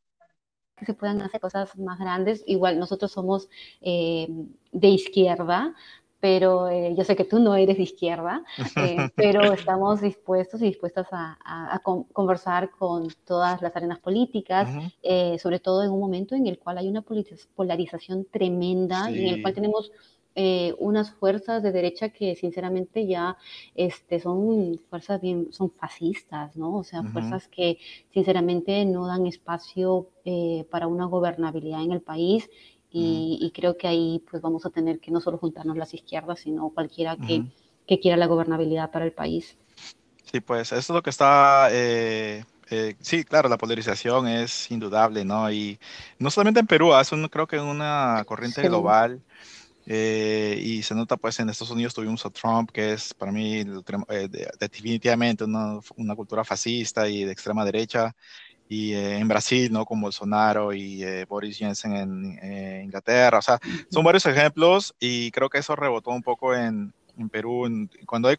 que 0.79 0.85
se 0.85 0.93
puedan 0.93 1.21
hacer 1.21 1.39
cosas 1.39 1.77
más 1.77 1.99
grandes. 1.99 2.43
Igual 2.47 2.79
nosotros 2.79 3.11
somos 3.11 3.49
eh, 3.81 4.27
de 4.71 4.87
izquierda, 4.87 5.73
pero 6.19 6.67
eh, 6.67 6.93
yo 6.97 7.03
sé 7.03 7.15
que 7.15 7.23
tú 7.23 7.39
no 7.39 7.55
eres 7.55 7.77
de 7.77 7.83
izquierda, 7.83 8.43
eh, 8.75 9.09
pero 9.15 9.53
estamos 9.53 10.01
dispuestos 10.01 10.61
y 10.61 10.65
dispuestas 10.65 11.07
a, 11.11 11.81
conversar 12.11 12.71
con 12.71 13.07
todas 13.25 13.61
las 13.61 13.75
arenas 13.75 13.99
políticas, 13.99 14.69
sobre 15.41 15.59
todo 15.59 15.83
en 15.83 15.91
un 15.91 15.99
momento 15.99 16.35
en 16.35 16.47
el 16.47 16.59
cual 16.59 16.77
hay 16.77 16.87
una 16.89 17.03
polarización 17.55 18.25
tremenda 18.25 19.09
y 19.11 19.27
en 19.27 19.35
el 19.35 19.41
cual 19.41 19.53
tenemos 19.53 19.91
eh, 20.41 20.73
unas 20.77 21.11
fuerzas 21.11 21.61
de 21.61 21.73
derecha 21.73 22.07
que 22.07 22.33
sinceramente 22.33 23.05
ya 23.05 23.35
este, 23.75 24.21
son 24.21 24.79
fuerzas 24.89 25.19
bien, 25.19 25.51
son 25.51 25.69
fascistas, 25.69 26.55
¿no? 26.55 26.77
O 26.77 26.83
sea, 26.85 27.03
fuerzas 27.03 27.49
que 27.49 27.77
sinceramente 28.13 28.85
no 28.85 29.05
dan 29.05 29.27
espacio 29.27 30.07
eh, 30.23 30.65
para 30.71 30.87
una 30.87 31.07
gobernabilidad 31.07 31.83
en 31.83 31.91
el 31.91 31.99
país 31.99 32.49
y, 32.89 33.51
creo 33.53 33.75
que 33.75 33.89
ahí 33.89 34.23
pues 34.31 34.41
vamos 34.41 34.65
a 34.65 34.69
tener 34.69 35.01
que 35.01 35.11
no 35.11 35.19
solo 35.19 35.37
juntarnos 35.37 35.75
las 35.75 35.93
izquierdas, 35.93 36.39
sino 36.39 36.69
cualquiera 36.69 37.17
que, 37.17 37.43
que 37.85 37.99
quiera 37.99 38.15
la 38.15 38.27
gobernabilidad 38.27 38.91
para 38.91 39.03
el 39.03 39.11
país. 39.11 39.57
Sí, 40.23 40.39
pues 40.39 40.71
eso 40.71 40.77
es 40.77 40.89
lo 40.89 41.03
que 41.03 41.09
está... 41.09 41.67
Eh, 41.69 42.45
sí, 43.01 43.25
claro, 43.25 43.49
la 43.49 43.57
polarización 43.57 44.29
es 44.29 44.71
indudable, 44.71 45.25
¿no? 45.25 45.51
Y 45.51 45.77
no 46.17 46.31
solamente 46.31 46.61
en 46.61 46.67
Perú, 46.67 46.95
es 46.95 47.11
un, 47.11 47.27
creo 47.27 47.45
que 47.45 47.59
una 47.59 48.23
corriente 48.25 48.61
global 48.61 49.21
Eh, 49.91 50.55
y 50.61 50.83
se 50.83 50.93
nota 50.93 51.17
pues 51.17 51.39
en 51.39 51.49
Estados 51.49 51.71
Unidos 51.71 51.95
tuvimos 51.95 52.23
a 52.23 52.29
Trump, 52.29 52.69
que 52.69 52.93
es 52.93 53.11
para 53.11 53.31
mí 53.31 53.55
eh, 53.57 54.29
definitivamente 54.59 55.45
una, 55.45 55.79
una, 55.95 56.15
cultura 56.15 56.43
fascista 56.43 57.09
y 57.09 57.23
de 57.23 57.31
extrema 57.31 57.65
derecha. 57.65 58.15
Y 58.67 58.93
eh, 58.93 59.17
en 59.17 59.27
Brasil, 59.27 59.73
¿no? 59.73 59.85
Con 59.85 59.99
Bolsonaro 59.99 60.73
y 60.73 61.03
Boris 61.27 61.57
Johnson 61.59 61.95
en 61.95 62.83
Inglaterra. 62.83 63.39
O 63.39 63.41
sea, 63.41 63.57
son 63.89 64.03
varios 64.03 64.27
ejemplos 64.27 64.93
y 64.99 65.31
creo 65.31 65.49
que 65.49 65.57
eso 65.57 65.75
rebotó 65.75 66.11
un 66.11 66.21
poco 66.21 66.53
en, 66.53 66.93
en 67.19 67.29
Perú, 67.29 67.67
cuando 68.05 68.27
hay 68.27 68.35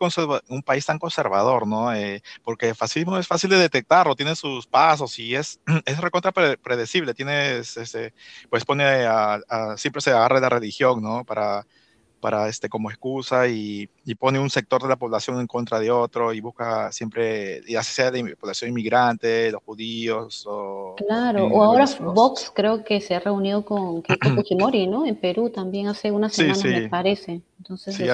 un 0.49 0.63
país 0.63 0.87
tan 0.87 0.99
conservador, 0.99 1.67
¿no? 1.67 1.93
Eh, 1.95 2.23
porque 2.43 2.71
el 2.71 2.75
fascismo 2.75 3.19
es 3.19 3.27
fácil 3.27 3.51
de 3.51 3.59
detectarlo, 3.59 4.17
tiene 4.17 4.35
sus 4.37 4.67
pasos 4.67 5.19
y 5.19 5.35
es, 5.35 5.61
es 5.85 6.01
recontra 6.01 6.33
predecible, 6.33 7.15
tienes, 7.15 7.77
este, 7.77 8.15
pues 8.49 8.65
pone 8.65 8.85
a, 8.85 9.41
siempre 9.77 10.03
se 10.03 10.11
agarra 10.11 10.37
de 10.37 10.43
la 10.43 10.49
religión, 10.49 11.03
¿no? 11.03 11.25
Para, 11.25 11.67
para 12.21 12.49
este, 12.49 12.69
como 12.69 12.91
excusa 12.91 13.49
y, 13.49 13.89
y, 14.05 14.15
pone 14.15 14.39
un 14.39 14.51
sector 14.51 14.83
de 14.83 14.89
la 14.89 14.97
población 14.97 15.41
en 15.41 15.47
contra 15.47 15.81
de 15.81 15.91
otro 15.91 16.33
y 16.33 16.41
busca 16.41 16.93
siempre, 16.93 17.63
ya 17.67 17.83
sea 17.83 18.11
de 18.11 18.37
población 18.37 18.71
inmigrante, 18.71 19.51
los 19.51 19.63
judíos 19.63 20.45
o... 20.47 20.95
Claro, 20.97 21.47
o 21.47 21.65
ahora 21.65 21.87
Vox 21.99 22.53
creo 22.55 22.85
que 22.85 23.01
se 23.01 23.15
ha 23.15 23.21
reunido 23.21 23.65
con 23.65 24.03
Keiko 24.03 24.31
Fujimori, 24.37 24.87
¿no? 24.87 25.07
En 25.07 25.17
Perú 25.17 25.51
también 25.51 25.89
hace 25.89 26.13
unas 26.13 26.35
semanas, 26.35 26.65
me 26.65 26.89
parece. 26.89 27.41
Entonces, 27.59 27.97
sí, 27.97 28.05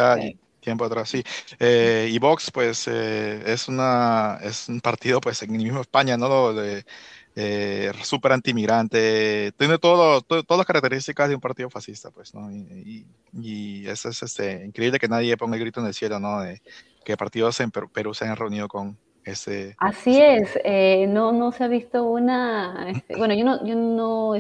tiempo 0.67 0.85
atrás, 0.85 1.09
sí. 1.09 1.23
Eh, 1.61 2.09
y 2.11 2.19
Vox, 2.19 2.51
pues, 2.51 2.89
eh, 2.89 3.41
es, 3.47 3.69
una, 3.69 4.39
es 4.43 4.69
un 4.69 4.81
partido, 4.81 5.21
pues, 5.21 5.41
en 5.43 5.55
el 5.55 5.63
mismo 5.63 5.81
España, 5.81 6.17
¿no? 6.17 6.53
De, 6.53 6.85
eh, 7.37 7.93
súper 8.03 8.33
antimigrante, 8.33 9.53
tiene 9.57 9.79
todo, 9.79 10.23
todas 10.23 10.59
las 10.59 10.67
características 10.67 11.29
de 11.29 11.37
un 11.37 11.41
partido 11.41 11.71
fascista, 11.71 12.11
pues, 12.11 12.35
¿no? 12.35 12.51
Y, 12.51 13.07
y, 13.33 13.87
eso 13.87 14.09
es 14.09 14.23
este, 14.23 14.65
increíble 14.65 14.99
que 14.99 15.09
nadie 15.09 15.37
ponga 15.37 15.55
el 15.57 15.63
grito 15.63 15.81
en 15.81 15.87
el 15.87 15.95
cielo, 15.95 16.19
¿no? 16.19 16.41
De 16.41 16.61
que 17.05 17.17
partidos 17.17 17.61
en 17.61 17.71
Perú, 17.71 18.13
se 18.13 18.25
han 18.25 18.35
reunido 18.35 18.67
con 18.67 18.99
ese... 19.25 19.77
Así 19.79 20.21
es, 20.21 20.59
no, 21.09 21.31
no 21.31 21.53
se 21.53 21.63
ha 21.63 21.69
visto 21.69 22.03
una... 22.03 22.91
Este, 22.91 23.17
bueno, 23.17 23.35
yo 23.35 23.45
no, 23.45 23.65
yo 23.65 23.77
no 23.77 24.35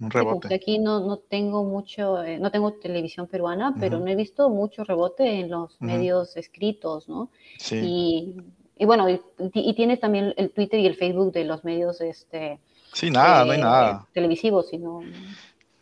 un 0.00 0.10
rebote. 0.10 0.54
aquí 0.54 0.78
no, 0.78 1.00
no 1.00 1.18
tengo 1.18 1.64
mucho, 1.64 2.22
eh, 2.22 2.38
no 2.38 2.50
tengo 2.50 2.72
televisión 2.74 3.26
peruana, 3.26 3.74
pero 3.78 3.98
no 3.98 4.06
he 4.08 4.14
visto 4.14 4.50
mucho 4.50 4.84
rebote 4.84 5.40
en 5.40 5.50
los 5.50 5.80
medios 5.80 6.36
escritos, 6.36 7.08
¿no? 7.08 7.30
Sí. 7.58 8.36
Y, 8.78 8.84
bueno, 8.84 9.08
y, 9.08 9.74
tienes 9.74 10.00
también 10.00 10.34
el 10.36 10.50
Twitter 10.50 10.80
y 10.80 10.86
el 10.86 10.96
Facebook 10.96 11.32
de 11.32 11.44
los 11.44 11.64
medios, 11.64 12.00
este... 12.02 12.60
Sí, 12.92 13.10
nada, 13.10 13.44
no 13.44 13.52
hay 13.52 13.60
nada. 13.60 14.06
Televisivos, 14.12 14.68
sino... 14.68 15.00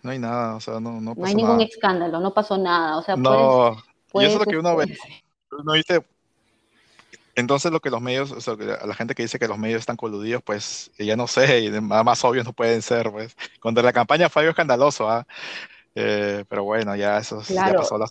No 0.03 0.11
hay 0.11 0.19
nada, 0.19 0.57
o 0.57 0.61
sea, 0.61 0.79
no, 0.81 1.01
no 1.01 1.15
No 1.17 1.27
hay 1.27 1.35
ningún 1.35 1.61
escándalo, 1.61 2.21
no 2.21 2.33
pasó 2.33 2.59
nada, 2.59 2.99
o 2.99 3.03
sea, 3.03 3.17
no, 3.17 3.77
y 4.21 4.25
eso 4.25 4.35
es 4.35 4.39
lo 4.39 4.45
que 4.45 4.59
uno 4.59 4.77
ve. 4.77 4.85
Este 4.85 5.25
uno 5.51 5.73
dice, 5.73 6.05
entonces 7.37 7.73
lo 7.73 7.81
que 7.81 7.91
los 7.91 8.01
medios, 8.01 8.31
o 8.33 8.41
sea, 8.41 8.55
la 8.55 8.95
gente 8.95 9.15
que 9.15 9.23
dice 9.23 9.39
que 9.39 9.49
los 9.49 9.59
medios 9.59 9.81
están 9.81 9.97
coludidos, 9.97 10.43
pues 10.43 10.91
ya 10.99 11.17
no 11.17 11.27
sé, 11.27 11.65
y 11.65 11.71
más, 11.81 12.25
obvios 12.25 12.45
no 12.45 12.53
pueden 12.53 12.83
ser, 12.83 13.11
pues. 13.11 13.37
Cuando 13.61 13.83
la 13.83 13.93
campaña 13.93 14.29
fue 14.29 14.43
algo 14.43 14.51
escandaloso, 14.51 15.09
¿ah? 15.09 15.27
Eh, 15.95 16.45
pero 16.49 16.65
bueno, 16.65 16.95
ya 16.97 17.19
eso 17.19 17.41
ya 17.43 17.73
pasó 17.73 17.99
la... 17.99 18.07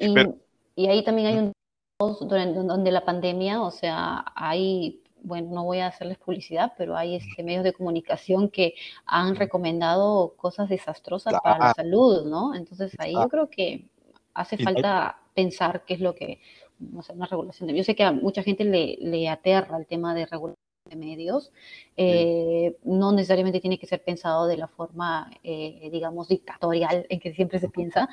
Y, 0.00 0.82
y, 0.82 0.88
ahí 0.88 1.04
también 1.04 1.26
hay 1.28 1.38
un 1.38 1.52
donde 1.98 2.90
la 2.90 3.04
pandemia, 3.04 3.62
o 3.62 3.70
sea, 3.70 4.24
hay, 4.34 5.02
bueno, 5.22 5.50
no 5.54 5.64
voy 5.64 5.78
a 5.78 5.86
hacerles 5.86 6.18
publicidad, 6.18 6.74
pero 6.76 6.96
hay 6.96 7.16
este, 7.16 7.42
medios 7.42 7.64
de 7.64 7.72
comunicación 7.72 8.50
que 8.50 8.74
han 9.06 9.36
recomendado 9.36 10.34
cosas 10.36 10.68
desastrosas 10.68 11.34
para 11.42 11.58
la 11.58 11.74
salud, 11.74 12.26
¿no? 12.26 12.54
Entonces 12.54 12.92
ahí 12.98 13.14
yo 13.14 13.28
creo 13.28 13.48
que 13.48 13.88
hace 14.34 14.58
falta 14.58 15.18
pensar 15.34 15.84
qué 15.86 15.94
es 15.94 16.00
lo 16.00 16.14
que 16.14 16.40
no 16.78 17.02
sé, 17.02 17.12
una 17.12 17.26
regulación. 17.26 17.68
Yo 17.70 17.84
sé 17.84 17.94
que 17.94 18.04
a 18.04 18.12
mucha 18.12 18.42
gente 18.42 18.64
le, 18.64 18.96
le 19.00 19.28
aterra 19.28 19.78
el 19.78 19.86
tema 19.86 20.14
de 20.14 20.26
regulación 20.26 20.66
de 20.88 20.96
medios. 20.96 21.52
Eh, 21.96 22.76
no 22.84 23.12
necesariamente 23.12 23.60
tiene 23.60 23.78
que 23.78 23.86
ser 23.86 24.02
pensado 24.02 24.46
de 24.46 24.56
la 24.56 24.68
forma, 24.68 25.30
eh, 25.42 25.88
digamos, 25.92 26.28
dictatorial 26.28 27.06
en 27.08 27.20
que 27.20 27.34
siempre 27.34 27.58
se 27.58 27.68
piensa. 27.68 28.08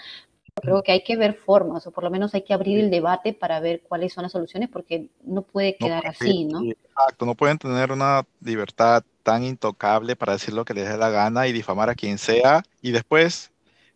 Creo 0.55 0.83
que 0.83 0.91
hay 0.91 1.03
que 1.03 1.17
ver 1.17 1.33
formas, 1.33 1.87
o 1.87 1.91
por 1.91 2.03
lo 2.03 2.11
menos 2.11 2.35
hay 2.35 2.43
que 2.43 2.53
abrir 2.53 2.79
el 2.79 2.91
debate 2.91 3.33
para 3.33 3.59
ver 3.59 3.81
cuáles 3.81 4.13
son 4.13 4.21
las 4.21 4.31
soluciones, 4.31 4.69
porque 4.69 5.09
no 5.23 5.41
puede 5.41 5.75
quedar 5.77 6.05
así, 6.05 6.45
¿no? 6.45 6.63
Exacto, 6.63 7.25
no 7.25 7.33
pueden 7.33 7.57
tener 7.57 7.91
una 7.91 8.23
libertad 8.39 9.03
tan 9.23 9.43
intocable 9.43 10.15
para 10.15 10.33
decir 10.33 10.53
lo 10.53 10.63
que 10.63 10.75
les 10.75 10.87
dé 10.87 10.95
la 10.95 11.09
gana 11.09 11.47
y 11.47 11.53
difamar 11.53 11.89
a 11.89 11.95
quien 11.95 12.19
sea, 12.19 12.61
y 12.83 12.91
después 12.91 13.51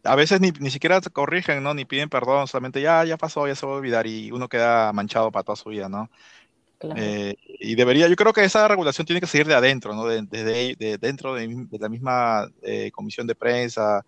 a 0.08 0.16
veces 0.16 0.42
ni, 0.42 0.52
ni 0.60 0.70
siquiera 0.72 1.02
te 1.02 1.10
corrigen, 1.10 1.62
¿no? 1.64 1.74
Ni 1.74 1.86
piden 1.86 2.10
perdón, 2.10 2.48
solamente 2.48 2.82
ya, 2.82 3.04
ya 3.06 3.18
pasó, 3.18 3.48
ya 3.48 3.56
se 3.56 3.66
va 3.66 3.74
a 3.74 3.76
olvidar 3.76 4.08
y 4.08 4.32
uno 4.32 4.48
queda 4.48 4.92
manchado 4.94 5.32
para 5.32 5.44
toda 5.44 5.56
su 5.56 5.70
vida, 5.70 5.90
¿no? 5.90 6.10
Eh, 6.96 7.36
y 7.60 7.76
debería, 7.76 8.08
yo 8.08 8.16
creo 8.16 8.34
que 8.34 8.44
esa 8.44 8.68
regulación 8.68 9.06
tiene 9.06 9.20
que 9.20 9.28
seguir 9.28 9.48
de 9.48 9.56
adentro, 9.56 9.96
¿no? 9.96 10.06
Desde 10.06 10.76
de, 10.76 10.98
dentro 11.00 11.34
de, 11.34 11.68
la 11.80 11.90
misma 11.90 12.48
eh, 12.62 12.92
comisión 12.92 13.26
de 13.26 13.36
prensa. 13.36 14.06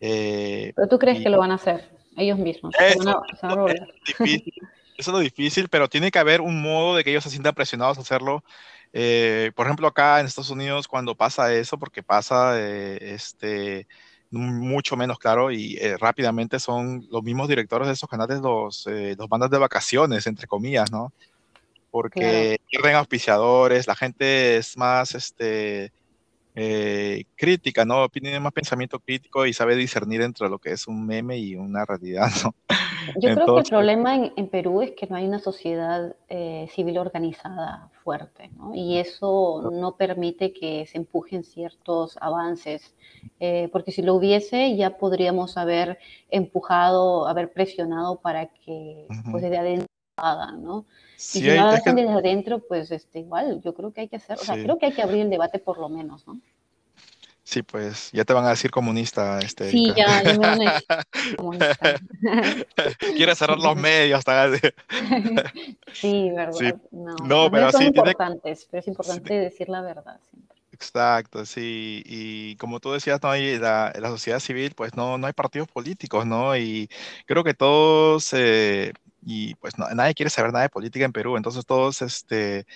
Eh, 0.00 0.72
pero 0.74 0.88
tú 0.88 0.98
crees 0.98 1.20
que 1.22 1.28
lo 1.28 1.38
van 1.38 1.52
a 1.52 1.54
hacer 1.54 1.88
ellos 2.16 2.38
mismos. 2.38 2.74
Eso, 2.80 3.22
es 3.68 3.80
difícil, 4.06 4.54
eso 4.96 5.10
es 5.10 5.14
lo 5.14 5.18
difícil, 5.20 5.68
pero 5.68 5.88
tiene 5.88 6.10
que 6.10 6.18
haber 6.18 6.40
un 6.40 6.60
modo 6.60 6.96
de 6.96 7.04
que 7.04 7.10
ellos 7.10 7.22
se 7.22 7.30
sientan 7.30 7.54
presionados 7.54 7.98
a 7.98 8.00
hacerlo. 8.00 8.42
por 8.92 9.66
ejemplo, 9.66 9.86
acá 9.86 10.18
en 10.18 10.26
Estados 10.26 10.50
Unidos, 10.50 10.88
cuando 10.88 11.14
pasa 11.14 11.54
eso, 11.54 11.78
porque 11.78 12.02
pasa, 12.02 12.60
este 12.60 13.86
mucho 14.30 14.96
menos 14.96 15.18
claro 15.18 15.50
y 15.50 15.76
eh, 15.76 15.96
rápidamente 15.96 16.60
son 16.60 17.06
los 17.10 17.22
mismos 17.22 17.48
directores 17.48 17.88
de 17.88 17.94
esos 17.94 18.08
canales 18.08 18.40
los, 18.40 18.86
eh, 18.86 19.14
los 19.18 19.28
bandas 19.28 19.50
de 19.50 19.58
vacaciones, 19.58 20.26
entre 20.26 20.46
comillas, 20.46 20.90
¿no? 20.92 21.12
Porque 21.90 22.60
pierden 22.70 22.96
auspiciadores, 22.96 23.86
la 23.86 23.96
gente 23.96 24.58
es 24.58 24.76
más 24.76 25.14
este, 25.14 25.92
eh, 26.60 27.24
crítica, 27.36 27.84
¿no? 27.84 28.08
Tiene 28.08 28.40
más 28.40 28.52
pensamiento 28.52 28.98
crítico 28.98 29.46
y 29.46 29.52
sabe 29.52 29.76
discernir 29.76 30.22
entre 30.22 30.48
lo 30.48 30.58
que 30.58 30.72
es 30.72 30.88
un 30.88 31.06
meme 31.06 31.38
y 31.38 31.54
una 31.54 31.84
realidad, 31.84 32.26
¿no? 32.44 32.54
Yo 33.20 33.32
creo 33.32 33.54
que 33.54 33.60
el 33.60 33.66
problema 33.68 34.16
en, 34.16 34.48
Perú 34.48 34.82
es 34.82 34.90
que 34.90 35.06
no 35.06 35.14
hay 35.14 35.24
una 35.24 35.38
sociedad 35.38 36.16
eh, 36.28 36.68
civil 36.74 36.98
organizada 36.98 37.90
fuerte, 38.02 38.50
¿no? 38.56 38.74
Y 38.74 38.98
eso 38.98 39.70
no 39.72 39.96
permite 39.96 40.52
que 40.52 40.84
se 40.86 40.98
empujen 40.98 41.44
ciertos 41.44 42.18
avances, 42.20 42.92
eh, 43.38 43.68
porque 43.70 43.92
si 43.92 44.02
lo 44.02 44.14
hubiese 44.14 44.76
ya 44.76 44.98
podríamos 44.98 45.56
haber 45.56 45.98
empujado, 46.28 47.28
haber 47.28 47.52
presionado 47.52 48.20
para 48.20 48.46
que 48.46 49.06
pues 49.30 49.44
desde 49.44 49.58
adentro 49.58 49.86
¿no? 50.58 50.86
Si 51.18 51.42
no 51.42 51.68
hacen 51.68 51.96
desde 51.96 52.12
adentro, 52.12 52.60
pues 52.60 52.92
este, 52.92 53.18
igual, 53.18 53.60
yo 53.60 53.74
creo 53.74 53.92
que 53.92 54.02
hay 54.02 54.08
que 54.08 54.16
hacer, 54.16 54.38
o 54.40 54.44
sea, 54.44 54.54
creo 54.54 54.78
que 54.78 54.86
hay 54.86 54.92
que 54.92 55.02
abrir 55.02 55.22
el 55.22 55.30
debate 55.30 55.58
por 55.58 55.78
lo 55.78 55.88
menos, 55.88 56.24
¿no? 56.28 56.40
Sí, 57.42 57.62
pues 57.62 58.12
ya 58.12 58.24
te 58.24 58.34
van 58.34 58.44
a 58.44 58.50
decir 58.50 58.70
comunista. 58.70 59.38
Este, 59.38 59.70
sí, 59.70 59.90
ya, 59.96 60.22
ya 60.22 60.32
me 60.34 60.38
van 60.38 60.60
a 60.60 60.72
decir 60.74 60.86
comunista. 61.36 62.00
Quiere 63.16 63.34
cerrar 63.34 63.58
los 63.58 63.74
medios. 63.74 64.18
Hasta... 64.18 64.50
sí, 65.94 66.30
verdad. 66.30 66.76
No, 66.92 67.16
no 67.24 67.50
pero 67.50 67.72
son 67.72 67.84
importantes, 67.84 68.68
pero 68.70 68.80
es 68.80 68.86
importante 68.86 69.32
decir 69.32 69.70
la 69.70 69.80
verdad 69.80 70.20
siempre. 70.30 70.58
Exacto, 70.72 71.46
sí. 71.46 72.02
Y 72.04 72.54
como 72.56 72.80
tú 72.80 72.92
decías, 72.92 73.18
no 73.22 73.30
hay 73.30 73.58
la, 73.58 73.92
la 73.98 74.10
sociedad 74.10 74.38
civil, 74.40 74.74
pues 74.76 74.94
no, 74.94 75.16
no 75.16 75.26
hay 75.26 75.32
partidos 75.32 75.68
políticos, 75.68 76.26
¿no? 76.26 76.54
Y 76.54 76.88
creo 77.26 77.42
que 77.42 77.54
todos, 77.54 78.32
eh, 78.34 78.92
y 79.30 79.54
pues 79.56 79.76
no, 79.78 79.86
nadie 79.90 80.14
quiere 80.14 80.30
saber 80.30 80.52
nada 80.52 80.62
de 80.62 80.70
política 80.70 81.04
en 81.04 81.12
Perú, 81.12 81.36
entonces 81.36 81.66
todos, 81.66 82.00
este 82.00 82.66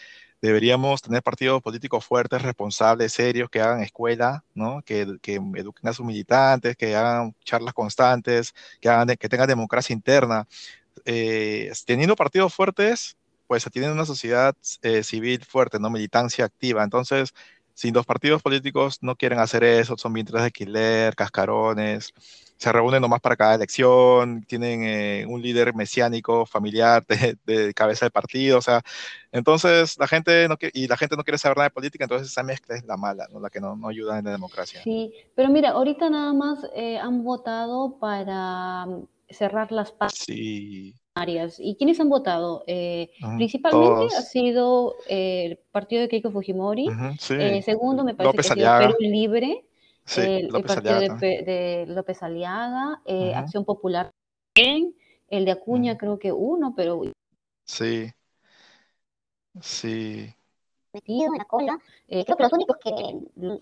deberíamos 0.42 1.00
tener 1.00 1.22
partidos 1.22 1.62
políticos 1.62 2.04
fuertes, 2.04 2.42
responsables, 2.42 3.12
serios, 3.12 3.48
que 3.48 3.60
hagan 3.60 3.80
escuela, 3.82 4.44
¿no? 4.54 4.82
que, 4.82 5.18
que 5.22 5.36
eduquen 5.36 5.88
a 5.88 5.92
sus 5.92 6.04
militantes, 6.04 6.76
que 6.76 6.96
hagan 6.96 7.34
charlas 7.44 7.72
constantes, 7.72 8.52
que, 8.80 8.88
hagan, 8.88 9.16
que 9.16 9.28
tengan 9.28 9.46
democracia 9.46 9.94
interna. 9.94 10.48
Eh, 11.04 11.72
teniendo 11.86 12.16
partidos 12.16 12.52
fuertes, 12.52 13.16
pues 13.46 13.62
se 13.62 13.70
tiene 13.70 13.92
una 13.92 14.04
sociedad 14.04 14.54
eh, 14.82 15.04
civil 15.04 15.44
fuerte, 15.44 15.78
¿no? 15.78 15.90
militancia 15.90 16.44
activa. 16.44 16.82
Entonces, 16.82 17.32
si 17.74 17.92
los 17.92 18.04
partidos 18.04 18.42
políticos 18.42 18.98
no 19.00 19.16
quieren 19.16 19.38
hacer 19.38 19.62
eso, 19.62 19.96
son 19.96 20.12
vientres 20.12 20.40
de 20.40 20.46
alquiler, 20.46 21.14
cascarones, 21.14 22.12
se 22.62 22.70
reúnen 22.70 23.02
nomás 23.02 23.20
para 23.20 23.34
cada 23.34 23.56
elección, 23.56 24.44
tienen 24.44 24.84
eh, 24.84 25.26
un 25.28 25.42
líder 25.42 25.74
mesiánico, 25.74 26.46
familiar, 26.46 27.04
de, 27.44 27.74
cabeza 27.74 28.04
del 28.04 28.12
partido, 28.12 28.58
o 28.58 28.62
sea, 28.62 28.82
entonces 29.32 29.98
la 29.98 30.06
gente 30.06 30.46
no 30.48 30.56
quiere, 30.56 30.78
y 30.78 30.86
la 30.86 30.96
gente 30.96 31.16
no 31.16 31.24
quiere 31.24 31.38
saber 31.38 31.56
nada 31.56 31.70
de 31.70 31.74
política, 31.74 32.04
entonces 32.04 32.28
esa 32.28 32.44
mezcla 32.44 32.76
es 32.76 32.84
la 32.84 32.96
mala, 32.96 33.26
¿no? 33.32 33.40
la 33.40 33.50
que 33.50 33.60
no, 33.60 33.74
no 33.74 33.88
ayuda 33.88 34.16
en 34.16 34.26
la 34.26 34.30
democracia. 34.30 34.80
Sí, 34.84 35.12
pero 35.34 35.48
mira, 35.48 35.70
ahorita 35.70 36.08
nada 36.08 36.32
más 36.32 36.60
eh, 36.76 36.98
han 36.98 37.24
votado 37.24 37.98
para 37.98 38.86
mm, 38.86 39.08
cerrar 39.28 39.72
las 39.72 39.92
sí. 40.14 40.94
áreas. 41.14 41.56
¿Y 41.58 41.74
quiénes 41.74 41.98
han 41.98 42.10
votado? 42.10 42.62
Eh, 42.68 43.10
principalmente 43.38 44.14
ha 44.14 44.22
sido 44.22 44.94
el 45.08 45.58
partido 45.72 46.02
de 46.02 46.08
Keiko 46.08 46.30
Fujimori, 46.30 46.86
segundo 47.18 48.04
me 48.04 48.14
parece 48.14 48.36
que 48.36 48.40
ha 48.40 48.54
sido 48.54 48.78
Perú 48.78 48.94
Libre, 49.00 49.64
el, 50.16 50.48
partido 50.48 50.98
de, 50.98 51.84
López 51.88 52.22
Aliaga, 52.22 53.00
eh, 53.06 53.34
Acción 53.34 53.64
Popular 53.64 54.10
el 55.32 55.46
de 55.46 55.50
Acuña 55.50 55.96
creo 55.96 56.18
que 56.18 56.30
uno, 56.30 56.74
pero... 56.76 57.02
Sí, 57.64 58.10
sí. 59.60 60.34
Metido 60.92 61.32
en 61.32 61.38
la 61.38 61.44
cola. 61.46 61.78
Eh, 62.06 62.22
creo 62.24 62.36
que 62.36 62.42
los 62.42 62.52
únicos 62.52 62.76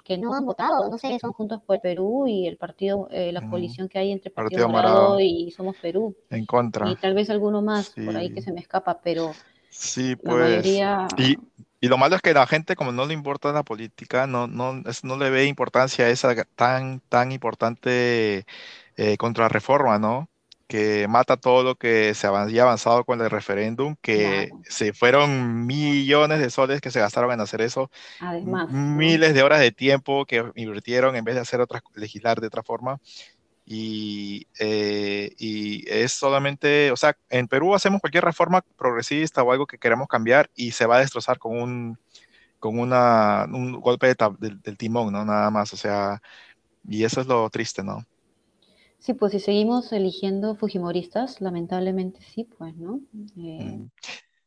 que, 0.04 0.18
no 0.18 0.34
han 0.34 0.44
votado, 0.44 0.90
no 0.90 0.98
sé, 0.98 1.16
son 1.20 1.32
Juntos 1.32 1.62
por 1.64 1.80
Perú 1.80 2.26
y 2.26 2.48
el 2.48 2.56
partido, 2.56 3.06
eh, 3.12 3.30
la 3.30 3.48
coalición 3.48 3.88
que 3.88 4.00
hay 4.00 4.10
entre 4.10 4.32
Partido, 4.32 4.68
Morado, 4.68 5.20
y 5.20 5.52
Somos 5.52 5.76
Perú. 5.76 6.16
En 6.28 6.44
contra. 6.44 6.90
Y 6.90 6.96
tal 6.96 7.14
vez 7.14 7.30
alguno 7.30 7.62
más 7.62 7.90
por 7.90 8.16
ahí 8.16 8.34
que 8.34 8.42
se 8.42 8.52
me 8.52 8.60
escapa, 8.60 9.00
pero... 9.00 9.30
Sí, 9.68 10.16
pues. 10.16 10.66
Y, 10.66 11.38
y 11.80 11.88
lo 11.88 11.98
malo 11.98 12.16
es 12.16 12.22
que 12.22 12.34
la 12.34 12.46
gente, 12.46 12.76
como 12.76 12.92
no 12.92 13.06
le 13.06 13.14
importa 13.14 13.52
la 13.52 13.62
política, 13.62 14.26
no, 14.26 14.46
no, 14.46 14.82
no 15.02 15.16
le 15.16 15.30
ve 15.30 15.46
importancia 15.46 16.04
a 16.06 16.10
esa 16.10 16.34
tan, 16.44 17.00
tan 17.08 17.32
importante 17.32 18.44
eh, 18.96 19.16
contrarreforma, 19.18 19.98
¿no? 19.98 20.28
Que 20.66 21.08
mata 21.08 21.36
todo 21.36 21.64
lo 21.64 21.76
que 21.76 22.14
se 22.14 22.26
había 22.26 22.62
avanzado 22.62 23.04
con 23.04 23.20
el 23.20 23.30
referéndum, 23.30 23.96
que 24.02 24.50
se 24.62 24.92
fueron 24.92 25.66
millones 25.66 26.38
de 26.40 26.50
soles 26.50 26.80
que 26.80 26.90
se 26.90 27.00
gastaron 27.00 27.32
en 27.32 27.40
hacer 27.40 27.60
eso, 27.62 27.90
Además, 28.20 28.70
miles 28.70 29.34
de 29.34 29.42
horas 29.42 29.60
de 29.60 29.72
tiempo 29.72 30.26
que 30.26 30.44
invirtieron 30.54 31.16
en 31.16 31.24
vez 31.24 31.34
de 31.34 31.40
hacer 31.40 31.60
otras, 31.60 31.82
legislar 31.94 32.40
de 32.40 32.46
otra 32.48 32.62
forma. 32.62 33.00
Y, 33.72 34.48
eh, 34.58 35.32
y, 35.38 35.88
es 35.88 36.10
solamente, 36.10 36.90
o 36.90 36.96
sea, 36.96 37.16
en 37.28 37.46
Perú 37.46 37.72
hacemos 37.72 38.00
cualquier 38.00 38.24
reforma 38.24 38.64
progresista 38.76 39.44
o 39.44 39.52
algo 39.52 39.64
que 39.64 39.78
queremos 39.78 40.08
cambiar 40.08 40.50
y 40.56 40.72
se 40.72 40.86
va 40.86 40.96
a 40.96 41.00
destrozar 41.00 41.38
con 41.38 41.56
un, 41.56 41.98
con 42.58 42.80
una, 42.80 43.46
un 43.48 43.80
golpe 43.80 44.08
de 44.08 44.16
del, 44.40 44.76
timón, 44.76 45.12
¿no? 45.12 45.24
Nada 45.24 45.52
más, 45.52 45.72
o 45.72 45.76
sea, 45.76 46.20
y 46.88 47.04
eso 47.04 47.20
es 47.20 47.28
lo 47.28 47.48
triste, 47.48 47.84
¿no? 47.84 48.04
Sí, 48.98 49.14
pues 49.14 49.30
si 49.30 49.38
seguimos 49.38 49.92
eligiendo 49.92 50.56
Fujimoristas, 50.56 51.40
lamentablemente 51.40 52.18
sí, 52.22 52.48
pues, 52.58 52.76
¿no? 52.76 52.98
Eh, 53.36 53.76
mm. 53.76 53.90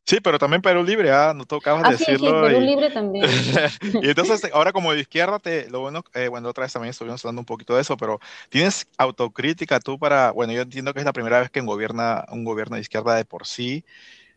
Sí, 0.05 0.19
pero 0.21 0.37
también 0.37 0.61
Perú 0.61 0.83
Libre, 0.83 1.11
¿ah? 1.11 1.33
No 1.33 1.45
de 1.45 1.59
ah, 1.65 1.89
decirlo. 1.91 2.27
Sí, 2.27 2.53
Perú 2.53 2.59
Libre 2.59 2.89
también. 2.89 3.25
y 4.03 4.09
entonces, 4.09 4.49
ahora 4.53 4.73
como 4.73 4.91
de 4.91 4.99
izquierda, 4.99 5.39
te, 5.39 5.69
lo 5.69 5.79
bueno, 5.79 6.03
eh, 6.13 6.27
bueno, 6.27 6.49
otra 6.49 6.63
vez 6.63 6.73
también 6.73 6.89
estuvimos 6.89 7.23
hablando 7.23 7.41
un 7.41 7.45
poquito 7.45 7.75
de 7.75 7.81
eso, 7.81 7.95
pero 7.95 8.19
¿tienes 8.49 8.85
autocrítica 8.97 9.79
tú 9.79 9.97
para, 9.97 10.31
bueno, 10.31 10.51
yo 10.51 10.61
entiendo 10.61 10.93
que 10.93 10.99
es 10.99 11.05
la 11.05 11.13
primera 11.13 11.39
vez 11.39 11.49
que 11.49 11.61
gobierna 11.61 12.25
un 12.29 12.43
gobierno 12.43 12.75
de 12.75 12.81
izquierda 12.81 13.15
de 13.15 13.23
por 13.23 13.47
sí, 13.47 13.85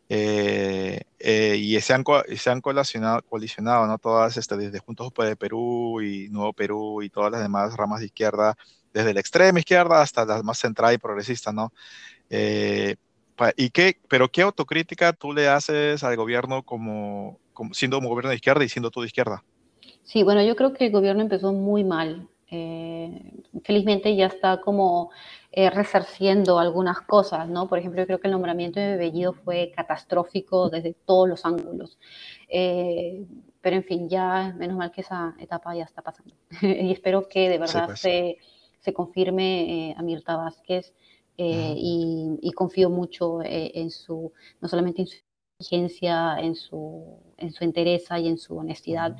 eh, 0.09 1.01
eh, 1.19 1.57
y 1.59 1.81
se 1.81 1.93
han, 1.95 2.05
se 2.37 2.51
han 2.51 2.61
colisionado, 2.61 3.23
colisionado, 3.23 3.89
¿no? 3.89 3.99
Todas, 3.99 4.37
este, 4.37 4.57
desde 4.57 4.79
Juntos 4.79 5.13
de 5.17 5.35
Perú 5.35 6.01
y 6.01 6.29
Nuevo 6.29 6.53
Perú 6.53 7.03
y 7.03 7.11
todas 7.11 7.33
las 7.33 7.43
demás 7.43 7.77
ramas 7.77 7.99
de 8.01 8.07
izquierda, 8.07 8.55
desde 8.95 9.13
la 9.13 9.19
extrema 9.19 9.59
izquierda 9.59 10.01
hasta 10.01 10.25
las 10.25 10.45
más 10.45 10.59
central 10.59 10.95
y 10.95 10.99
progresistas, 10.99 11.53
¿no? 11.53 11.73
¿Y 13.57 13.71
qué, 13.71 13.97
pero 14.09 14.29
qué 14.29 14.43
autocrítica 14.43 15.13
tú 15.13 15.33
le 15.33 15.49
haces 15.49 16.03
al 16.03 16.17
gobierno 16.17 16.63
como, 16.63 17.39
siendo 17.73 17.99
un 17.99 18.07
gobierno 18.07 18.31
de 18.31 18.37
izquierda 18.37 18.65
y 18.65 18.69
siendo 18.69 18.91
tú 18.91 19.01
de 19.01 19.07
izquierda? 19.07 19.43
Sí, 20.05 20.23
bueno, 20.23 20.43
yo 20.43 20.57
creo 20.57 20.73
que 20.73 20.87
el 20.87 20.93
gobierno 20.93 21.23
empezó 21.23 21.53
muy 21.53 21.85
mal. 21.85 22.29
Eh, 22.49 23.33
felizmente 23.65 24.15
ya 24.15 24.27
está 24.27 24.61
como 24.61 25.11
eh, 25.51 25.69
resarciendo 25.69 26.61
algunas 26.61 27.01
cosas, 27.01 27.49
¿no? 27.49 27.69
Por 27.69 27.79
ejemplo, 27.79 28.01
yo 28.01 28.07
creo 28.07 28.21
que 28.21 28.29
el 28.29 28.33
nombramiento 28.33 28.79
de 28.79 28.97
Bellido 28.97 29.33
fue 29.33 29.73
catastrófico 29.75 30.71
desde 30.71 30.95
todos 30.95 31.29
los 31.29 31.45
ángulos. 31.45 31.99
Eh, 32.49 33.27
pero 33.61 33.77
en 33.77 33.85
fin, 33.85 34.09
ya 34.09 34.55
menos 34.57 34.77
mal 34.77 34.93
que 34.93 35.01
esa 35.01 35.35
etapa 35.41 35.75
ya 35.75 35.85
está 35.85 36.03
pasando. 36.03 36.35
y 36.63 36.93
espero 36.93 37.29
que 37.29 37.49
de 37.49 37.59
verdad 37.59 37.87
pues. 37.87 38.01
se, 38.01 38.39
se, 38.79 38.93
confirme 38.93 39.95
a 39.99 40.03
Mirta 40.03 40.37
Vázquez 40.37 40.95
eh, 41.39 41.75
y, 41.77 42.53
confío 42.53 42.89
mucho 42.89 43.43
eh, 43.43 43.73
en 43.75 43.91
su, 43.91 44.33
no 44.61 44.69
solamente 44.69 45.03
en 45.03 45.09
su 45.09 45.17
inteligencia, 45.61 46.39
en 46.41 46.55
su, 46.55 47.19
en 47.37 47.53
su 47.53 47.65
entereza 47.65 48.19
y 48.19 48.29
en 48.29 48.39
su 48.39 48.57
honestidad. 48.57 49.17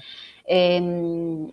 Em, 0.47 1.51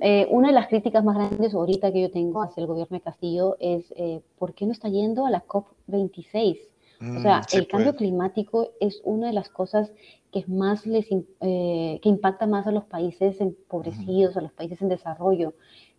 eh, 0.00 0.26
una 0.30 0.48
de 0.48 0.54
las 0.54 0.68
críticas 0.68 1.04
más 1.04 1.16
grandes 1.16 1.52
ahorita 1.52 1.92
que 1.92 2.02
yo 2.02 2.10
tengo 2.10 2.42
hacia 2.42 2.60
el 2.60 2.66
gobierno 2.66 2.96
de 2.96 3.02
Castillo 3.02 3.56
es 3.58 3.92
¿por 4.38 4.54
qué 4.54 4.66
no 4.66 4.72
está 4.72 4.88
yendo 4.88 5.26
a 5.26 5.30
la 5.30 5.44
COP26? 5.44 6.58
o 7.00 7.20
sea, 7.20 7.40
mm, 7.40 7.56
el 7.56 7.66
cambio 7.66 7.90
pues. 7.90 7.98
climático 7.98 8.70
es 8.80 9.02
una 9.04 9.26
de 9.26 9.32
las 9.32 9.48
cosas 9.50 9.92
que 10.32 10.44
más 10.46 10.86
les 10.86 11.06
que 11.08 12.00
impacta 12.04 12.46
más 12.46 12.66
a 12.66 12.72
los 12.72 12.84
países 12.84 13.40
empobrecidos, 13.40 14.36
a 14.36 14.40
los 14.40 14.52
países 14.52 14.80
en 14.80 14.88
desarrollo. 14.88 15.54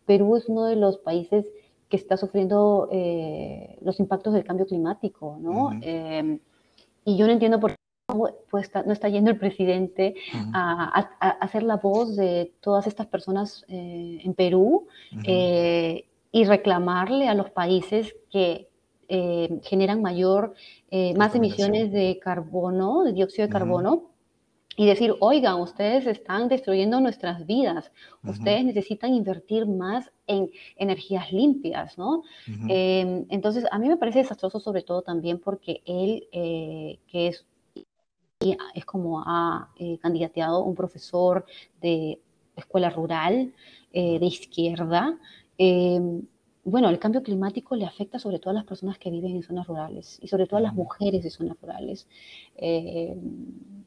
Perú 0.06 0.38
es 0.38 0.48
uno 0.48 0.66
de 0.66 0.76
los 0.78 0.98
países 0.98 1.52
que 1.90 1.98
está 1.98 2.18
sufriendo 2.18 2.90
eh, 2.92 3.78
los 3.82 4.00
impactos 4.00 4.34
del 4.34 4.44
cambio 4.44 4.66
climático, 4.66 5.38
¿no? 5.40 5.72
Em, 5.82 6.40
y 7.04 7.18
yo 7.18 7.28
no 7.28 7.34
entiendo 7.34 7.60
por 7.60 7.72
qué 7.72 7.78
pues, 8.50 8.72
no 8.86 8.94
está 8.94 9.10
yendo 9.10 9.32
el 9.32 9.38
presidente 9.38 10.16
a, 10.54 11.10
hacer 11.20 11.64
la 11.64 11.78
voz 11.78 12.16
de 12.16 12.54
todas 12.62 12.88
estas 12.88 13.08
personas 13.08 13.66
eh, 13.68 14.20
en 14.24 14.34
Perú 14.34 14.88
eh, 15.26 16.06
y 16.32 16.44
reclamarle 16.46 17.28
a 17.28 17.34
los 17.34 17.50
países 17.52 18.16
que 18.32 18.70
generan 19.08 20.02
mayor, 20.02 20.56
más 21.16 21.36
emisiones 21.36 21.92
de 21.92 22.20
carbono, 22.20 23.04
de 23.04 23.14
dióxido 23.14 23.46
de 23.46 23.54
carbono, 23.54 24.15
y 24.76 24.86
decir, 24.86 25.16
oigan, 25.20 25.62
ustedes 25.62 26.06
están 26.06 26.50
destruyendo 26.50 27.00
nuestras 27.00 27.46
vidas, 27.46 27.92
ustedes 28.24 28.66
necesitan 28.66 29.14
invertir 29.14 29.66
más 29.66 30.12
en 30.28 30.50
energías 30.76 31.32
limpias, 31.32 31.98
¿no? 31.98 32.24
Em, 32.68 33.26
entonces, 33.30 33.66
a 33.72 33.80
mí 33.80 33.88
me 33.88 33.98
parece 33.98 34.20
desastroso 34.20 34.60
sobre 34.60 34.84
todo 34.84 35.02
también 35.02 35.40
porque 35.40 35.82
él, 35.86 36.28
eh, 36.32 37.00
que 37.08 37.28
es, 37.28 37.46
es 38.74 38.86
como 38.86 39.22
ha 39.22 39.70
eh, 39.80 39.98
candidateado 40.00 40.64
un 40.64 40.76
profesor 40.76 41.46
de 41.82 42.20
escuela 42.56 42.90
rural, 42.90 43.54
eh, 43.94 44.20
de 44.20 44.26
izquierda, 44.26 45.18
em, 45.58 46.22
bueno, 46.66 46.90
el 46.90 46.98
cambio 46.98 47.22
climático 47.22 47.76
le 47.76 47.86
afecta 47.86 48.18
sobre 48.18 48.40
todo 48.40 48.50
a 48.50 48.54
las 48.54 48.66
personas 48.66 48.98
que 48.98 49.12
viven 49.12 49.36
en 49.36 49.44
zonas 49.44 49.68
rurales 49.68 50.18
y 50.20 50.28
sobre 50.28 50.48
todo 50.48 50.58
a 50.58 50.62
las 50.62 50.74
mujeres 50.74 51.24
de 51.24 51.30
zonas 51.30 51.58
rurales. 51.62 52.08
Eh, 52.58 53.16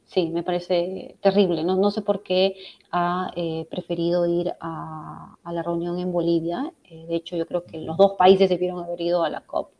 sí, 0.05 0.29
me 0.29 0.43
parece 0.43 1.17
terrible. 1.21 1.65
No, 1.65 1.75
no 1.75 1.91
sé 1.91 2.01
por 2.01 2.23
qué 2.23 2.55
ha 2.89 3.31
eh, 3.35 3.67
preferido 3.69 4.25
ir 4.25 4.53
a, 4.61 5.35
la 5.51 5.61
reunión 5.61 5.99
en 5.99 6.13
Bolivia. 6.13 6.71
Eh, 6.85 7.05
de 7.05 7.15
hecho, 7.15 7.35
yo 7.35 7.45
creo 7.45 7.65
que 7.65 7.79
los 7.79 7.97
dos 7.97 8.13
países 8.13 8.49
debieron 8.49 8.81
haber 8.81 9.01
ido 9.01 9.25
a 9.25 9.29
la 9.29 9.41
COP 9.41 9.73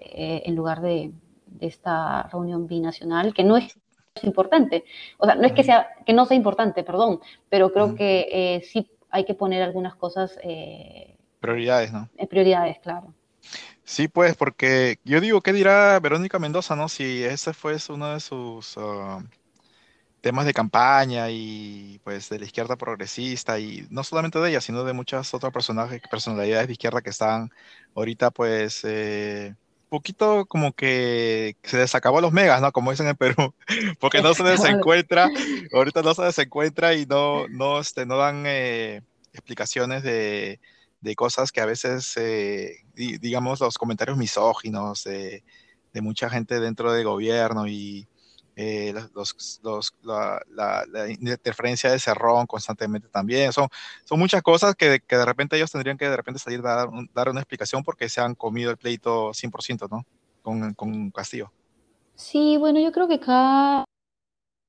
en 0.00 0.56
lugar 0.56 0.82
de, 0.82 1.12
esta 1.60 2.24
reunión 2.32 2.66
binacional, 2.66 3.34
que 3.34 3.44
no 3.44 3.56
es 3.56 3.78
importante. 4.24 4.84
O 5.18 5.26
sea, 5.26 5.36
no 5.36 5.44
es 5.46 5.52
que, 5.52 5.62
sea, 5.62 5.90
que 6.04 6.12
no 6.12 6.24
sea 6.24 6.36
importante, 6.36 6.82
perdón, 6.82 7.20
pero 7.48 7.72
creo 7.72 7.94
que 7.94 8.62
sí 8.64 8.90
hay 9.10 9.24
que 9.24 9.34
poner 9.34 9.62
algunas 9.62 9.94
cosas 9.94 10.38
Prioridades, 11.42 11.92
¿no? 11.92 12.08
prioridades, 12.30 12.78
claro. 12.78 13.12
Sí, 13.84 14.08
pues, 14.08 14.36
porque 14.36 14.98
yo 15.04 15.20
digo, 15.20 15.40
¿qué 15.42 15.52
dirá 15.52 15.98
Verónica 16.00 16.38
Mendoza, 16.38 16.76
no? 16.76 16.88
Si 16.88 17.24
ese 17.24 17.52
fue 17.52 17.76
uno 17.90 18.14
de 18.14 18.20
sus 18.20 18.78
ah, 18.78 19.22
temas 20.20 20.46
de 20.46 20.54
campaña 20.54 21.30
y 21.30 22.00
pues 22.04 22.28
de 22.28 22.38
la 22.38 22.44
izquierda 22.44 22.76
progresista 22.76 23.58
y 23.58 23.86
no 23.90 24.04
solamente 24.04 24.38
de 24.38 24.50
ella, 24.50 24.60
sino 24.60 24.84
de 24.84 24.92
muchas 24.92 25.34
otras 25.34 25.52
personajes, 25.52 26.00
personalidades 26.08 26.68
de 26.68 26.72
izquierda 26.74 27.02
que 27.02 27.10
están 27.10 27.50
ahorita 27.96 28.30
pues 28.30 28.82
eh, 28.84 29.54
poquito 29.88 30.46
como 30.46 30.72
que 30.72 31.56
se 31.64 31.76
desacabó 31.76 32.20
los 32.20 32.32
megas, 32.32 32.62
¿no? 32.62 32.72
Como 32.72 32.92
dicen 32.92 33.08
en 33.08 33.16
Perú, 33.16 33.52
porque 34.00 34.22
no 34.22 34.32
se 34.32 34.44
desencuentra, 34.44 35.28
ahorita 35.74 36.02
no 36.02 36.14
se 36.14 36.22
desencuentra 36.22 36.94
y 36.94 37.04
no, 37.04 37.48
no, 37.48 37.80
este, 37.80 38.06
no 38.06 38.16
dan 38.16 38.44
eh, 38.46 39.02
explicaciones 39.34 40.02
de 40.02 40.60
de 41.02 41.16
cosas 41.16 41.52
que 41.52 41.60
a 41.60 41.66
veces, 41.66 42.16
eh, 42.16 42.76
digamos, 42.94 43.60
los 43.60 43.76
comentarios 43.76 44.16
misóginos 44.16 45.04
de, 45.04 45.44
mucha 46.00 46.30
gente 46.30 46.58
dentro 46.58 46.90
del 46.92 47.04
gobierno 47.04 47.66
y 47.66 48.08
eh, 48.56 48.94
los, 49.14 49.60
la, 50.02 50.40
interferencia 51.08 51.90
de 51.90 51.98
Cerrón 51.98 52.46
constantemente 52.46 53.08
también. 53.08 53.52
Son, 53.52 53.68
son 54.04 54.18
muchas 54.18 54.42
cosas 54.42 54.74
que, 54.74 55.00
de 55.06 55.24
repente 55.26 55.56
ellos 55.56 55.70
tendrían 55.70 55.98
que 55.98 56.08
de 56.08 56.16
repente 56.16 56.38
salir 56.38 56.60
a 56.60 56.76
dar, 56.76 56.88
dar, 57.12 57.28
una 57.28 57.40
explicación 57.40 57.82
porque 57.82 58.08
se 58.08 58.20
han 58.20 58.34
comido 58.34 58.70
el 58.70 58.78
pleito 58.78 59.30
100%, 59.32 59.90
¿no? 59.90 60.06
Con, 60.40 60.72
con 60.74 61.10
Castillo. 61.10 61.52
Sí, 62.14 62.56
bueno, 62.56 62.80
yo 62.80 62.92
creo 62.92 63.08
que 63.08 63.18
cada 63.20 63.84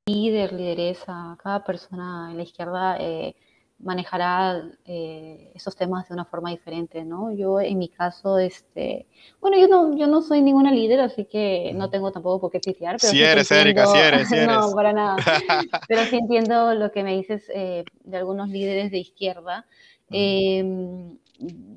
líder, 0.07 0.51
lideresa, 0.53 1.37
cada 1.41 1.63
persona 1.63 2.29
en 2.31 2.37
la 2.37 2.43
izquierda 2.43 2.97
eh, 2.99 3.35
manejará 3.79 4.63
eh, 4.85 5.51
esos 5.55 5.75
temas 5.75 6.07
de 6.07 6.13
una 6.13 6.25
forma 6.25 6.49
diferente, 6.51 7.03
¿no? 7.03 7.31
Yo 7.33 7.59
en 7.59 7.77
mi 7.77 7.89
caso, 7.89 8.37
este, 8.37 9.07
bueno, 9.41 9.57
yo 9.57 9.67
no, 9.67 9.97
yo 9.97 10.07
no 10.07 10.21
soy 10.21 10.41
ninguna 10.41 10.71
líder, 10.71 11.01
así 11.01 11.25
que 11.25 11.71
no 11.75 11.89
tengo 11.89 12.11
tampoco 12.11 12.41
por 12.41 12.51
qué 12.51 12.59
pitear. 12.59 12.97
Pero 12.99 13.11
si 13.11 13.21
eres, 13.21 13.51
Erika, 13.51 13.85
si 13.87 13.97
eres, 13.97 14.31
eres. 14.31 14.47
no, 14.47 14.71
para 14.73 14.93
nada. 14.93 15.17
pero 15.87 16.03
sí 16.05 16.17
entiendo 16.17 16.73
lo 16.73 16.91
que 16.91 17.03
me 17.03 17.15
dices 17.15 17.49
eh, 17.53 17.83
de 18.03 18.17
algunos 18.17 18.49
líderes 18.49 18.91
de 18.91 18.99
izquierda, 18.99 19.65
Em, 20.13 21.17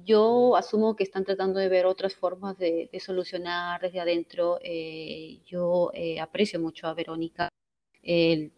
yo 0.04 0.56
asumo 0.56 0.94
que 0.94 1.04
están 1.04 1.24
tratando 1.24 1.58
de 1.58 1.68
ver 1.68 1.86
otras 1.86 2.14
formas 2.14 2.58
de, 2.58 2.90
solucionar 3.00 3.80
desde 3.80 4.00
adentro. 4.00 4.58
Eh, 4.62 5.40
yo 5.46 5.90
eh, 5.94 6.20
aprecio 6.20 6.60
mucho 6.60 6.86
a 6.86 6.94
Verónica. 6.94 7.48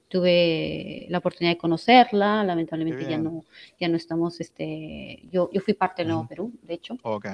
Tuve 0.09 1.07
la 1.09 1.19
oportunidad 1.19 1.55
de 1.55 1.59
conocerla, 1.59 2.45
lamentablemente 2.45 3.09
ya 3.09 3.19
no, 3.19 3.45
ya 3.79 3.89
no 3.89 3.97
estamos, 3.97 4.41
este, 4.41 5.23
yo, 5.31 5.51
yo 5.53 5.61
fui 5.61 5.75
parte 5.75 6.03
del 6.03 6.09
Nuevo 6.09 6.27
Perú, 6.29 6.53
de 6.63 6.75
hecho. 6.75 6.97
Okay. 7.03 7.33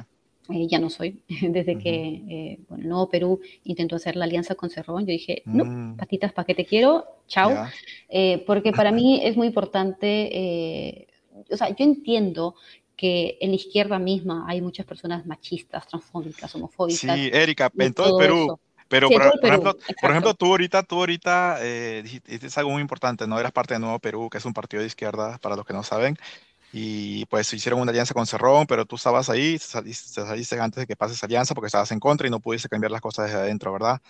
Eh, 0.51 0.67
ya 0.69 0.79
no 0.79 0.91
soy, 0.91 1.23
desde 1.29 1.79
que 1.79 2.59
bueno, 2.69 2.83
el 2.83 2.89
Nuevo 2.89 3.09
Perú 3.09 3.41
intentó 3.65 3.97
hacer 3.97 4.17
la 4.17 4.25
alianza 4.27 4.55
con 4.55 4.71
Cerrón, 4.71 5.07
yo 5.07 5.13
dije, 5.13 5.43
no, 5.47 5.65
mm. 5.65 5.97
patitas, 5.97 6.33
¿para 6.33 6.47
qué 6.47 6.55
te 6.55 6.67
quiero? 6.67 7.05
Chao. 7.27 7.67
porque 8.47 8.73
para 8.73 8.93
mí 8.93 9.21
es 9.25 9.37
muy 9.37 9.47
importante, 9.47 11.07
o 11.51 11.57
sea, 11.57 11.69
yo 11.71 11.85
entiendo 11.85 12.55
que 12.97 13.39
en 13.41 13.51
la 13.51 13.57
izquierda 13.57 13.99
misma 13.99 14.45
hay 14.47 14.61
muchas 14.61 14.87
personas 14.87 15.27
machistas, 15.27 15.87
transfóbicas, 15.87 16.55
homofóbicas. 16.55 17.19
Sí, 17.19 17.31
Erika, 17.33 17.71
en 17.77 17.93
todo, 17.93 18.21
el 18.21 18.27
Perú. 18.27 18.59
Pero, 18.89 19.09
por, 19.09 19.23
ejemplo, 19.23 19.77
por, 20.01 20.11
ejemplo, 20.11 20.35
tú 20.35 20.47
ahorita, 20.47 20.83
tú 20.83 20.97
ahorita 20.97 21.59
eh, 21.61 22.03
dijiste 22.03 22.61
algo 22.61 22.71
muy 22.71 22.83
importante, 22.83 23.27
¿no? 23.27 23.41
Eras 23.41 23.53
parte 23.53 23.75
de 23.75 23.81
Nuevo 23.81 23.99
Perú, 23.99 24.29
que 24.31 24.39
es 24.39 24.45
un 24.45 24.53
partido 24.53 24.83
de 24.83 24.87
izquierda, 24.87 25.39
para 25.39 25.57
los 25.57 25.65
que 25.65 25.73
no 25.73 25.83
saben, 25.83 26.17
y 26.73 27.25
pues 27.27 27.53
hicieron 27.53 27.81
una 27.81 27.91
alianza 27.91 28.15
con 28.15 28.27
Cerrón, 28.27 28.67
pero 28.67 28.85
tú 28.85 28.97
estabas 28.97 29.31
ahí, 29.31 29.59
saliste, 29.59 30.09
saliste 30.09 30.61
antes 30.61 30.81
de 30.81 30.87
que 30.87 30.97
pase 30.97 31.15
esa 31.15 31.27
alianza 31.27 31.55
porque 31.55 31.69
estabas 31.69 31.93
en 31.93 32.01
contra 32.01 32.27
y 32.27 32.31
no 32.31 32.41
pudiste 32.41 32.69
cambiar 32.69 32.91
las 32.91 33.01
cosas 33.01 33.27
desde 33.27 33.39
adentro, 33.39 33.73
¿verdad? 33.73 34.03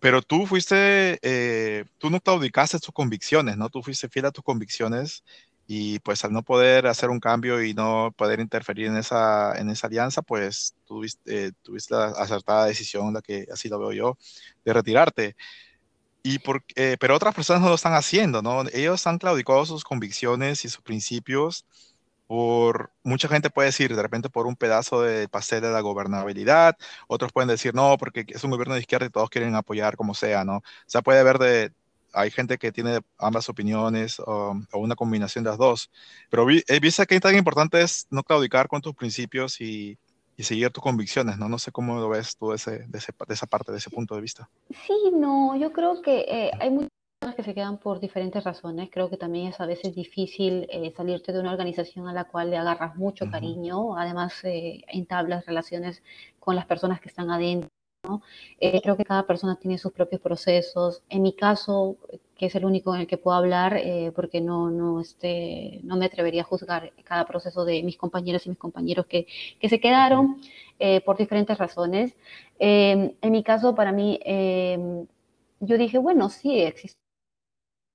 Pero 0.00 0.22
tú 0.22 0.46
fuiste, 0.46 1.18
eh, 1.22 1.84
tú 1.98 2.10
no 2.10 2.20
claudicaste 2.20 2.78
tus 2.78 2.94
convicciones, 2.94 3.56
¿no? 3.56 3.68
Tú 3.68 3.82
fuiste 3.82 4.08
fiel 4.08 4.26
a 4.26 4.30
tus 4.30 4.42
convicciones 4.42 5.24
y 5.66 5.98
pues 6.00 6.24
al 6.24 6.32
no 6.32 6.42
poder 6.42 6.86
hacer 6.86 7.10
un 7.10 7.20
cambio 7.20 7.62
y 7.62 7.74
no 7.74 8.12
poder 8.16 8.40
interferir 8.40 8.86
en 8.86 8.96
esa, 8.96 9.58
en 9.58 9.70
esa 9.70 9.86
alianza, 9.86 10.22
pues 10.22 10.74
tuviste, 10.86 11.46
eh, 11.46 11.52
tuviste 11.62 11.94
la 11.94 12.06
acertada 12.08 12.66
decisión, 12.66 13.14
la 13.14 13.22
que 13.22 13.46
así 13.52 13.68
lo 13.68 13.78
veo 13.78 13.92
yo, 13.92 14.18
de 14.64 14.72
retirarte. 14.72 15.36
Y 16.22 16.38
por, 16.40 16.64
eh, 16.76 16.96
pero 17.00 17.14
otras 17.16 17.34
personas 17.34 17.62
no 17.62 17.68
lo 17.68 17.74
están 17.76 17.94
haciendo, 17.94 18.42
¿no? 18.42 18.64
Ellos 18.72 19.06
han 19.06 19.18
claudicado 19.18 19.66
sus 19.66 19.84
convicciones 19.84 20.64
y 20.64 20.68
sus 20.70 20.82
principios 20.82 21.66
por, 22.26 22.92
mucha 23.02 23.28
gente 23.28 23.50
puede 23.50 23.66
decir 23.68 23.94
de 23.94 24.02
repente 24.02 24.30
por 24.30 24.46
un 24.46 24.56
pedazo 24.56 25.02
de 25.02 25.28
pastel 25.28 25.60
de 25.62 25.70
la 25.70 25.80
gobernabilidad, 25.80 26.76
otros 27.08 27.32
pueden 27.32 27.48
decir 27.48 27.74
no, 27.74 27.96
porque 27.98 28.24
es 28.28 28.44
un 28.44 28.50
gobierno 28.50 28.74
de 28.74 28.80
izquierda 28.80 29.06
y 29.06 29.10
todos 29.10 29.30
quieren 29.30 29.54
apoyar 29.54 29.96
como 29.96 30.14
sea, 30.14 30.44
¿no? 30.44 30.58
O 30.58 30.62
sea, 30.86 31.02
puede 31.02 31.20
haber 31.20 31.38
de, 31.38 31.72
hay 32.14 32.30
gente 32.30 32.58
que 32.58 32.72
tiene 32.72 33.00
ambas 33.18 33.48
opiniones 33.48 34.20
o, 34.20 34.54
una 34.72 34.94
combinación 34.94 35.44
de 35.44 35.50
las 35.50 35.58
dos. 35.58 35.90
Pero 36.30 36.46
vi, 36.46 36.62
eh, 36.68 36.80
viste 36.80 37.06
que 37.06 37.20
tan 37.20 37.36
importante 37.36 37.82
es 37.82 38.06
no 38.10 38.22
claudicar 38.22 38.68
con 38.68 38.80
tus 38.80 38.94
principios 38.94 39.60
y, 39.60 39.98
y, 40.36 40.42
seguir 40.42 40.70
tus 40.70 40.82
convicciones, 40.82 41.38
¿no? 41.38 41.48
No 41.48 41.58
sé 41.58 41.72
cómo 41.72 41.96
lo 41.96 42.08
ves 42.08 42.36
tú 42.36 42.52
ese, 42.52 42.86
de, 42.86 42.98
ese, 42.98 43.12
de, 43.26 43.34
esa 43.34 43.46
parte, 43.46 43.72
de 43.72 43.78
ese 43.78 43.90
punto 43.90 44.14
de 44.14 44.20
vista. 44.20 44.48
Sí, 44.70 45.10
no, 45.12 45.56
yo 45.56 45.72
creo 45.72 46.00
que 46.00 46.20
eh, 46.20 46.50
hay 46.60 46.70
muchas 46.70 46.90
personas 47.18 47.36
que 47.36 47.42
se 47.42 47.54
quedan 47.54 47.78
por 47.78 48.00
diferentes 48.00 48.42
razones. 48.44 48.88
Creo 48.92 49.10
que 49.10 49.16
también 49.16 49.48
es 49.48 49.60
a 49.60 49.66
veces 49.66 49.94
difícil 49.94 50.66
eh, 50.70 50.92
salirte 50.96 51.32
de 51.32 51.40
una 51.40 51.52
organización 51.52 52.08
a 52.08 52.12
la 52.12 52.24
cual 52.24 52.50
le 52.50 52.56
agarras 52.56 52.96
mucho 52.96 53.30
cariño, 53.30 53.96
además 53.96 54.34
entablas 54.44 55.46
relaciones 55.46 56.02
con 56.38 56.54
las 56.54 56.66
personas 56.66 57.00
que 57.00 57.08
están 57.08 57.30
adentro 57.30 57.73
eh, 58.60 58.80
creo 58.82 58.96
que 58.96 59.04
cada 59.04 59.26
persona 59.26 59.56
tiene 59.56 59.78
sus 59.78 59.92
propios 59.92 60.20
procesos. 60.20 61.02
En 61.08 61.22
mi 61.22 61.34
caso, 61.34 61.96
que 62.36 62.46
es 62.46 62.54
el 62.54 62.64
único 62.64 62.94
en 62.94 63.02
el 63.02 63.06
que 63.06 63.18
puedo 63.18 63.36
hablar, 63.36 63.76
eh, 63.76 64.12
porque 64.14 64.40
no, 64.40 64.70
no, 64.70 65.00
este, 65.00 65.80
no 65.84 65.96
me 65.96 66.06
atrevería 66.06 66.42
a 66.42 66.44
juzgar 66.44 66.92
cada 67.04 67.26
proceso 67.26 67.64
de 67.64 67.82
mis 67.82 67.96
compañeros 67.96 68.46
y 68.46 68.50
mis 68.50 68.58
compañeros 68.58 69.06
que, 69.06 69.26
que 69.60 69.68
se 69.68 69.80
quedaron 69.80 70.40
eh, 70.78 71.00
por 71.00 71.16
diferentes 71.16 71.58
razones. 71.58 72.14
en 72.58 73.32
mi 73.32 73.42
caso, 73.42 73.74
para 73.74 73.92
mí, 73.92 74.18
yo 75.60 75.78
dije, 75.78 75.98
bueno, 75.98 76.28
sí, 76.28 76.60
existe 76.60 76.98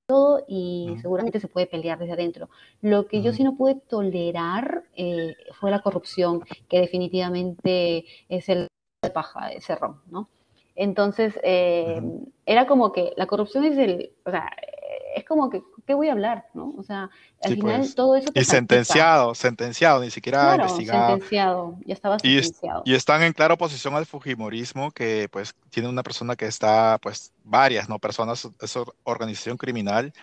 todo 0.07 0.43
y 0.47 0.95
seguramente 1.01 1.39
se 1.39 1.47
puede 1.47 1.67
pelear 1.67 1.99
desde 1.99 2.13
adentro. 2.13 2.49
Lo 2.81 3.07
que 3.07 3.21
yo 3.21 3.31
sí 3.31 3.43
no 3.43 3.55
pude 3.55 3.75
tolerar 3.75 4.83
fue 5.59 5.71
la 5.71 5.81
corrupción, 5.81 6.41
que 6.67 6.79
definitivamente 6.79 8.05
es 8.27 8.49
el 8.49 8.69
de 9.01 9.09
paja 9.09 9.47
de 9.47 9.61
cerrón, 9.61 10.01
¿no? 10.09 10.29
Entonces, 10.75 11.37
eh, 11.43 12.01
era 12.45 12.65
como 12.65 12.91
que 12.93 13.11
la 13.17 13.27
corrupción 13.27 13.65
es 13.65 13.77
el, 13.77 14.11
o 14.23 14.31
sea, 14.31 14.49
es 15.15 15.25
como 15.25 15.49
que, 15.49 15.61
¿qué 15.85 15.93
voy 15.93 16.07
a 16.07 16.13
hablar? 16.13 16.45
¿no? 16.53 16.73
O 16.77 16.83
sea, 16.83 17.09
al 17.43 17.55
final 17.55 17.79
pues. 17.79 17.95
todo 17.95 18.15
eso... 18.15 18.29
y 18.33 18.43
sentenciado, 18.45 19.35
sentenciado, 19.35 20.01
ni 20.01 20.09
siquiera 20.09 20.39
claro, 20.39 20.63
investigado. 20.63 21.09
sentenciado, 21.09 21.77
ya 21.85 21.93
estaba 21.93 22.19
sentenciado. 22.19 22.83
Y, 22.85 22.93
están 22.93 23.23
en 23.23 23.33
clara 23.33 23.55
oposición 23.55 23.95
al 23.95 24.05
Fujimorismo, 24.05 24.91
que 24.91 25.27
pues 25.29 25.53
tiene 25.69 25.89
una 25.89 26.03
persona 26.03 26.37
que 26.37 26.45
está, 26.45 26.97
pues 27.01 27.33
varias, 27.43 27.89
¿no? 27.89 27.99
Personas, 27.99 28.47
es 28.61 28.79
organización 29.03 29.57
criminal, 29.57 30.13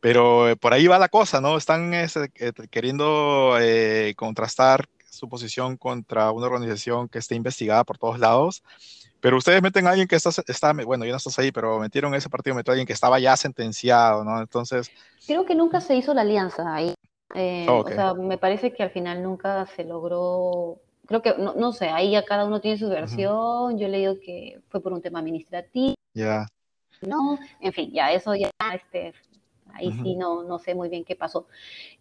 pero 0.00 0.48
eh, 0.48 0.56
por 0.56 0.72
ahí 0.72 0.86
va 0.86 1.00
la 1.00 1.08
cosa, 1.08 1.40
¿no? 1.40 1.56
Están 1.56 1.94
este, 1.94 2.30
eh, 2.36 2.52
queriendo 2.70 3.56
contrastar 4.14 4.88
su 5.16 5.28
posición 5.28 5.76
contra 5.76 6.30
una 6.30 6.46
organización 6.46 7.08
que 7.08 7.18
esté 7.18 7.34
investigada 7.34 7.84
por 7.84 7.98
todos 7.98 8.18
lados. 8.18 8.62
Pero 9.20 9.38
ustedes 9.38 9.62
meten 9.62 9.86
a 9.86 9.90
alguien 9.90 10.06
que 10.06 10.16
está, 10.16 10.30
está 10.46 10.72
bueno, 10.72 11.04
yo 11.04 11.10
no 11.10 11.16
estás 11.16 11.38
ahí, 11.38 11.50
pero 11.50 11.80
metieron 11.80 12.14
ese 12.14 12.28
partido, 12.28 12.54
metieron 12.54 12.72
a 12.72 12.74
alguien 12.74 12.86
que 12.86 12.92
estaba 12.92 13.18
ya 13.18 13.36
sentenciado, 13.36 14.22
¿no? 14.22 14.40
Entonces... 14.40 14.90
Creo 15.26 15.44
que 15.44 15.54
nunca 15.54 15.80
se 15.80 15.96
hizo 15.96 16.14
la 16.14 16.20
alianza 16.20 16.72
ahí. 16.72 16.94
Eh, 17.34 17.66
o 17.68 17.88
sea, 17.88 18.14
me 18.14 18.38
parece 18.38 18.72
que 18.72 18.82
al 18.82 18.90
final 18.90 19.22
nunca 19.22 19.66
se 19.74 19.84
logró, 19.84 20.78
creo 21.06 21.22
que, 21.22 21.34
no, 21.38 21.54
no 21.54 21.72
sé, 21.72 21.88
ahí 21.88 22.12
ya 22.12 22.24
cada 22.24 22.44
uno 22.44 22.60
tiene 22.60 22.78
su 22.78 22.88
versión, 22.88 23.78
yo 23.78 23.86
he 23.86 23.90
leído 23.90 24.20
que 24.20 24.60
fue 24.68 24.80
por 24.80 24.92
un 24.92 25.02
tema 25.02 25.18
administrativo. 25.18 25.94
Ya. 26.14 26.46
No, 27.02 27.38
en 27.60 27.72
fin, 27.72 27.90
ya 27.92 28.12
eso 28.12 28.34
ya, 28.34 28.50
este, 28.72 29.12
ahí 29.72 29.92
sí 30.02 30.14
no, 30.14 30.44
no 30.44 30.58
sé 30.58 30.74
muy 30.74 30.88
bien 30.88 31.04
qué 31.04 31.16
pasó. 31.16 31.46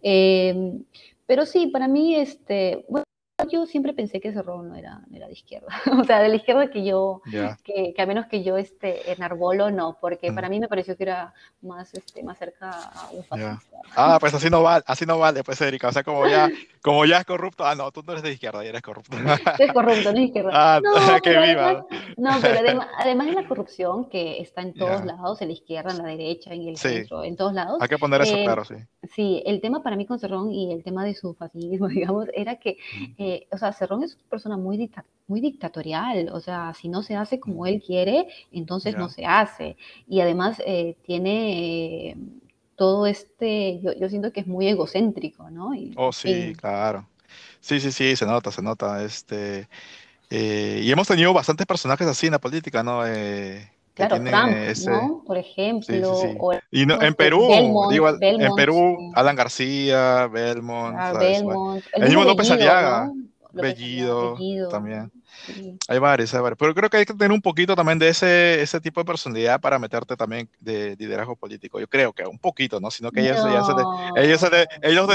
Eh, 0.01 0.79
pero 1.25 1.45
sí, 1.45 1.67
para 1.67 1.87
mí, 1.87 2.15
este, 2.15 2.85
bueno, 2.87 3.04
yo 3.47 3.65
siempre 3.65 3.93
pensé 3.93 4.19
que 4.19 4.31
robo 4.31 4.63
no 4.63 4.75
era, 4.75 5.01
era 5.13 5.27
de 5.27 5.33
izquierda. 5.33 5.67
o 5.99 6.03
sea, 6.03 6.19
de 6.19 6.29
la 6.29 6.35
izquierda 6.35 6.69
que 6.69 6.85
yo, 6.85 7.21
que, 7.63 7.93
que, 7.95 8.01
a 8.01 8.05
menos 8.05 8.27
que 8.27 8.43
yo 8.43 8.57
esté 8.57 9.11
en 9.11 9.23
Arbolo, 9.23 9.71
no, 9.71 9.97
porque 9.99 10.31
para 10.31 10.49
mí 10.49 10.59
me 10.59 10.67
pareció 10.67 10.95
que 10.97 11.03
era 11.03 11.33
más, 11.61 11.93
este, 11.93 12.23
más 12.23 12.37
cerca 12.37 12.69
a 12.71 13.09
un 13.11 13.23
fascista. 13.23 13.77
Ah, 13.95 14.17
pues 14.19 14.33
así 14.33 14.49
no 14.49 14.63
vale, 14.63 14.83
así 14.87 15.05
no 15.05 15.19
vale, 15.19 15.43
pues 15.43 15.59
Erika. 15.61 15.89
O 15.89 15.91
sea, 15.91 16.03
como 16.03 16.27
ya, 16.27 16.49
como 16.81 17.05
ya 17.05 17.19
es 17.19 17.25
corrupto, 17.25 17.65
ah, 17.65 17.75
no, 17.75 17.91
tú 17.91 18.01
no 18.05 18.13
eres 18.13 18.23
de 18.23 18.31
izquierda, 18.31 18.63
ya 18.63 18.69
eres 18.69 18.81
corrupto. 18.81 19.15
Eres 19.59 19.73
corrupto, 19.73 20.11
no 20.11 20.19
es 20.19 20.25
izquierda. 20.25 20.51
Ah, 20.53 20.81
no, 20.81 21.21
que 21.21 21.29
viva. 21.29 21.85
no, 22.17 22.31
pero 22.41 22.59
además, 22.59 22.87
además, 22.99 23.27
de 23.27 23.33
la 23.33 23.47
corrupción 23.47 24.09
que 24.09 24.41
está 24.41 24.61
en 24.61 24.73
todos 24.73 25.05
lados, 25.05 25.41
en 25.41 25.47
la 25.49 25.53
izquierda, 25.53 25.91
en 25.91 25.97
la 25.97 26.05
derecha, 26.05 26.53
en 26.53 26.67
el 26.67 26.77
centro, 26.77 27.23
en 27.23 27.35
todos 27.35 27.53
lados. 27.53 27.81
Hay 27.81 27.87
que 27.87 27.97
poner 27.97 28.21
eso 28.21 28.35
eh, 28.35 28.43
claro, 28.43 28.65
sí. 28.65 28.75
Sí, 29.15 29.43
el 29.45 29.61
tema 29.61 29.83
para 29.83 29.95
mí 29.95 30.05
con 30.05 30.19
Cerrón 30.19 30.51
y 30.51 30.73
el 30.73 30.83
tema 30.83 31.05
de 31.05 31.13
su 31.15 31.33
fascismo, 31.33 31.87
digamos, 31.87 32.27
era 32.33 32.57
que 32.57 32.77
eh, 33.17 33.34
o 33.51 33.57
sea, 33.57 33.73
Cerrón 33.73 34.03
es 34.03 34.15
una 34.15 34.29
persona 34.29 34.57
muy, 34.57 34.89
muy 35.27 35.41
dictatorial, 35.41 36.29
o 36.31 36.39
sea, 36.39 36.73
si 36.73 36.89
no 36.89 37.03
se 37.03 37.15
hace 37.15 37.39
como 37.39 37.65
él 37.65 37.81
quiere, 37.85 38.27
entonces 38.51 38.97
no 38.97 39.09
se 39.09 39.25
hace. 39.25 39.77
Y 40.07 40.19
además 40.21 40.61
eh, 40.65 40.95
tiene 41.03 42.09
eh, 42.09 42.17
todo 42.75 43.07
este, 43.07 43.79
yo, 43.81 44.09
siento 44.09 44.31
que 44.31 44.41
es 44.41 44.47
muy 44.47 44.67
egocéntrico, 44.67 45.49
¿no? 45.49 45.71
oh, 45.95 46.11
sí, 46.11 46.53
claro. 46.55 47.07
Sí, 47.59 47.79
sí, 47.79 47.91
sí, 47.91 48.15
se 48.15 48.25
nota, 48.25 48.51
se 48.51 48.61
nota. 48.61 49.03
Este, 49.03 49.67
y 50.29 50.91
hemos 50.91 51.07
tenido 51.07 51.33
bastantes 51.33 51.65
personajes 51.65 52.07
así 52.07 52.27
en 52.27 52.33
la 52.33 52.39
política, 52.39 52.83
¿no? 52.83 53.03
Claro, 53.95 54.17
Trump, 54.17 54.53
¿no? 54.87 55.23
Por 55.25 55.37
ejemplo. 55.37 56.19
y 56.69 56.81
en 56.81 57.13
Perú, 57.15 57.47
digo, 57.89 58.09
en 58.09 58.55
Perú, 58.55 59.11
Alan 59.15 59.37
García, 59.37 60.27
Belmont. 60.27 60.97
Ah, 60.99 61.13
Belmont. 61.17 61.81
El, 61.93 62.03
mismo 62.03 62.25
López 62.25 62.51
Aliaga. 62.51 63.09
Bellido, 63.61 64.37
también. 64.69 65.11
Hay 65.87 65.99
varios, 65.99 66.33
hay 66.33 66.41
varios. 66.41 66.57
Pero 66.57 66.73
creo 66.73 66.89
que 66.89 66.97
hay 66.97 67.05
que 67.05 67.13
tener 67.13 67.31
un 67.31 67.41
poquito 67.41 67.75
también 67.75 67.99
de 67.99 68.09
ese, 68.09 68.61
ese 68.61 68.79
tipo 68.81 69.01
de 69.01 69.05
personalidad 69.05 69.59
para 69.59 69.79
meterte 69.79 70.15
también 70.15 70.49
de 70.59 70.95
liderazgo 70.97 71.35
político. 71.35 71.79
Yo 71.79 71.87
creo 71.87 72.13
que 72.13 72.25
un 72.25 72.39
poquito, 72.39 72.79
¿no? 72.79 72.91
Sino 72.91 73.11
que 73.11 73.21
ellos, 73.21 73.37
ya 73.37 73.63
se 73.63 73.71
ellos, 74.21 74.39
se 74.39 74.67
ellos, 74.81 75.09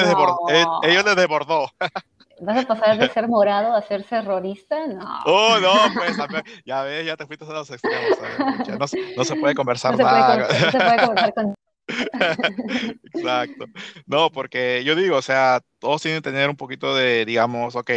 ellos 0.83 1.05
les 1.05 1.17
desbordó. 1.17 1.71
¿Vas 2.43 2.65
a 2.65 2.67
pasar 2.67 2.99
de 2.99 3.09
ser 3.11 3.29
morado 3.29 3.75
a 3.75 3.83
ser 3.83 4.03
terrorista? 4.05 4.87
No. 4.87 5.21
Oh, 5.27 5.59
no, 5.61 5.73
pues 5.95 6.17
ya 6.65 6.83
ves, 6.83 7.05
ya 7.05 7.17
te 7.17 7.27
fuiste 7.27 7.45
a 7.45 7.53
los 7.53 7.71
extremos. 7.71 8.19
No, 8.67 8.87
no, 9.17 9.25
se 9.25 9.37
puede 9.37 9.55
conversar 9.55 9.99
nada. 9.99 10.39
no 10.39 10.71
se 10.71 10.79
puede 10.79 11.07
conversar 11.07 11.35
con 11.35 11.55
Exacto. 13.15 13.67
No, 14.07 14.31
porque 14.31 14.83
yo 14.85 14.95
digo, 14.95 15.17
o 15.17 15.23
sea, 15.23 15.61
todos 15.79 16.03
tienen 16.03 16.23
que 16.23 16.31
tener 16.31 16.49
un 16.49 16.57
poquito 16.57 16.95
de, 16.95 17.25
digamos, 17.25 17.77
ok, 17.77 17.91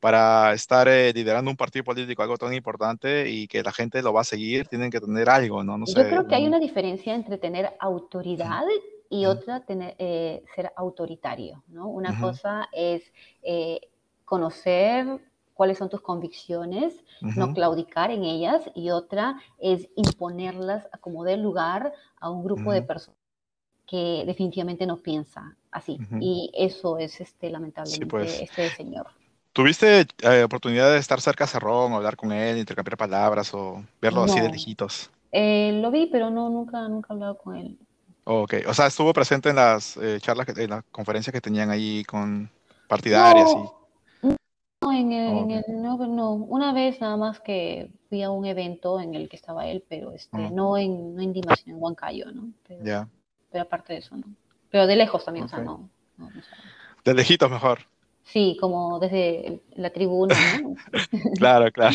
para 0.00 0.52
estar 0.52 0.86
eh, 0.88 1.12
liderando 1.14 1.50
un 1.50 1.56
partido 1.56 1.84
político, 1.84 2.22
algo 2.22 2.36
tan 2.36 2.52
importante 2.52 3.30
y 3.30 3.46
que 3.48 3.62
la 3.62 3.72
gente 3.72 4.02
lo 4.02 4.12
va 4.12 4.20
a 4.20 4.24
seguir, 4.24 4.68
tienen 4.68 4.90
que 4.90 5.00
tener 5.00 5.30
algo, 5.30 5.64
¿no? 5.64 5.78
no 5.78 5.86
yo 5.86 5.94
creo 5.94 6.26
que 6.26 6.34
hay 6.34 6.46
una 6.46 6.58
diferencia 6.58 7.14
entre 7.14 7.38
tener 7.38 7.74
autoridad 7.80 8.64
y 9.08 9.26
otra 9.26 9.60
tener, 9.60 9.94
eh, 9.98 10.42
ser 10.54 10.72
autoritario, 10.76 11.62
¿no? 11.68 11.88
Una 11.88 12.20
cosa 12.20 12.68
es 12.72 13.02
eh, 13.42 13.80
conocer 14.24 15.20
cuáles 15.54 15.78
son 15.78 15.88
tus 15.88 16.00
convicciones, 16.00 17.02
no 17.20 17.54
claudicar 17.54 18.10
en 18.10 18.24
ellas, 18.24 18.62
y 18.74 18.90
otra 18.90 19.40
es 19.58 19.88
imponerlas 19.94 20.86
a 20.92 20.98
como 20.98 21.24
dé 21.24 21.36
lugar 21.36 21.92
a 22.18 22.28
un 22.28 22.44
grupo 22.44 22.72
de 22.72 22.82
personas 22.82 23.23
que 23.86 24.24
definitivamente 24.26 24.86
no 24.86 24.96
piensa 24.96 25.56
así. 25.70 25.98
Y 26.20 26.50
eso 26.54 26.98
es 26.98 27.20
este, 27.20 27.50
lamentablemente 27.50 28.06
pues. 28.06 28.40
este 28.40 28.70
señor. 28.70 29.08
¿Tuviste 29.52 30.06
eh, 30.22 30.42
oportunidad 30.42 30.90
de 30.92 30.98
estar 30.98 31.20
cerca 31.20 31.44
a 31.44 31.46
Cerrón, 31.46 31.92
hablar 31.92 32.16
con 32.16 32.32
él, 32.32 32.58
intercambiar 32.58 32.96
palabras 32.96 33.54
o 33.54 33.84
verlo 34.00 34.24
así 34.24 34.40
de 34.40 34.50
lejitos? 34.50 35.10
Eh, 35.30 35.78
lo 35.80 35.90
vi, 35.90 36.06
pero 36.06 36.30
no, 36.30 36.50
nunca, 36.50 36.88
nunca 36.88 37.08
he 37.10 37.14
hablado 37.14 37.38
con 37.38 37.56
él. 37.56 37.78
Ok, 38.24 38.54
o 38.66 38.74
sea, 38.74 38.86
estuvo 38.86 39.12
presente 39.12 39.50
en 39.50 39.56
las 39.56 39.96
eh, 39.98 40.18
charlas, 40.20 40.48
en 40.56 40.70
las 40.70 40.82
conferencias 40.90 41.32
que 41.32 41.40
tenían 41.40 41.70
ahí 41.70 42.04
con 42.04 42.50
partidarias 42.88 43.48
y... 43.50 44.28
No, 44.80 44.92
en 44.92 45.12
el, 45.12 45.82
no, 45.82 45.96
no, 46.06 46.32
una 46.32 46.72
vez 46.72 47.00
nada 47.00 47.16
más 47.16 47.40
que 47.40 47.90
fui 48.08 48.22
a 48.22 48.30
un 48.30 48.44
evento 48.44 49.00
en 49.00 49.14
el 49.14 49.28
que 49.28 49.36
estaba 49.36 49.66
él, 49.66 49.82
pero 49.88 50.12
este, 50.12 50.50
no 50.50 50.76
en, 50.76 51.14
no 51.14 51.22
en 51.22 51.32
en 51.36 51.82
Huancayo, 51.82 52.32
¿no? 52.32 52.50
Ya. 52.82 53.08
Pero 53.54 53.66
aparte 53.66 53.92
de 53.92 54.00
eso, 54.00 54.16
¿no? 54.16 54.24
Pero 54.68 54.88
de 54.88 54.96
lejos 54.96 55.24
también, 55.24 55.46
o 55.46 55.48
sea, 55.48 55.60
no. 55.60 55.88
no, 56.16 56.28
no 56.28 56.42
de 57.04 57.14
lejitos 57.14 57.48
mejor. 57.48 57.86
Sí, 58.24 58.56
como 58.58 58.98
desde 58.98 59.60
la 59.76 59.90
tribuna, 59.90 60.34
¿no? 60.60 60.74
claro, 61.38 61.70
claro. 61.70 61.94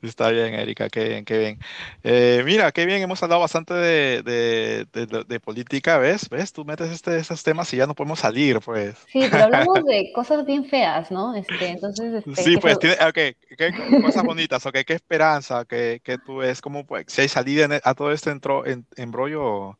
Está 0.00 0.30
bien, 0.30 0.54
Erika, 0.54 0.88
qué 0.88 1.08
bien, 1.08 1.24
qué 1.24 1.38
bien. 1.38 1.58
Eh, 2.04 2.42
mira, 2.46 2.70
qué 2.70 2.86
bien, 2.86 3.02
hemos 3.02 3.20
hablado 3.22 3.40
bastante 3.40 3.74
de, 3.74 4.22
de, 4.22 5.06
de, 5.26 5.40
política, 5.40 5.98
¿ves? 5.98 6.28
¿Ves? 6.30 6.52
Tú 6.52 6.64
metes 6.64 6.90
este, 6.90 7.18
esos 7.18 7.42
temas 7.42 7.74
y 7.74 7.76
ya 7.76 7.88
no 7.88 7.94
podemos 7.94 8.20
salir, 8.20 8.60
pues. 8.60 8.96
Sí, 9.12 9.26
pero 9.30 9.44
hablamos 9.44 9.84
de 9.84 10.10
cosas 10.14 10.46
bien 10.46 10.64
feas, 10.64 11.10
¿no? 11.10 11.34
Este, 11.34 11.66
entonces, 11.66 12.24
este, 12.24 12.42
sí, 12.42 12.56
pues, 12.56 12.78
tiene, 12.78 12.94
ok, 12.94 13.36
¿qué 13.58 13.72
cosas 14.02 14.22
bonitas, 14.22 14.64
ok, 14.64 14.78
qué 14.86 14.94
esperanza, 14.94 15.64
que, 15.64 16.00
que 16.04 16.18
tú 16.18 16.36
ves, 16.36 16.60
como, 16.60 16.86
pues, 16.86 17.06
si 17.08 17.22
hay 17.22 17.28
salida 17.28 17.66
e, 17.76 17.80
a 17.82 17.94
todo 17.94 18.12
este 18.12 18.30
entro, 18.30 18.64
en, 18.64 18.86
embrollo 18.96 19.76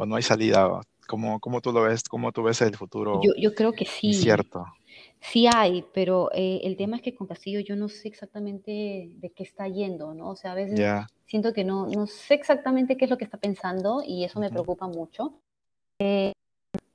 o, 0.00 0.06
no 0.06 0.16
hay 0.16 0.22
salida, 0.22 0.80
¿Cómo, 1.06 1.40
¿Cómo, 1.40 1.60
tú 1.60 1.72
lo 1.72 1.82
ves? 1.82 2.04
¿Cómo 2.04 2.30
tú 2.30 2.44
ves 2.44 2.62
el 2.62 2.76
futuro? 2.76 3.20
Yo, 3.22 3.32
yo 3.36 3.52
creo 3.54 3.72
que 3.72 3.84
sí. 3.84 4.14
Cierto. 4.14 4.64
Sí 5.20 5.46
hay, 5.52 5.84
pero 5.92 6.30
eh, 6.32 6.60
el 6.62 6.76
tema 6.76 6.96
es 6.96 7.02
que 7.02 7.14
con 7.14 7.26
Castillo 7.26 7.60
yo 7.60 7.76
no 7.76 7.88
sé 7.88 8.08
exactamente 8.08 9.10
de 9.12 9.30
qué 9.30 9.42
está 9.42 9.66
yendo, 9.68 10.14
¿no? 10.14 10.30
O 10.30 10.36
sea, 10.36 10.52
a 10.52 10.54
veces 10.54 10.80
siento 11.26 11.52
que 11.52 11.64
no, 11.64 11.86
no 11.86 12.06
sé 12.06 12.34
exactamente 12.34 12.96
qué 12.96 13.04
es 13.04 13.10
lo 13.10 13.18
que 13.18 13.24
está 13.24 13.38
pensando 13.38 14.02
y 14.06 14.24
eso 14.24 14.40
me 14.40 14.50
preocupa 14.50 14.86
mucho. 14.86 15.34
Eh, 15.98 16.32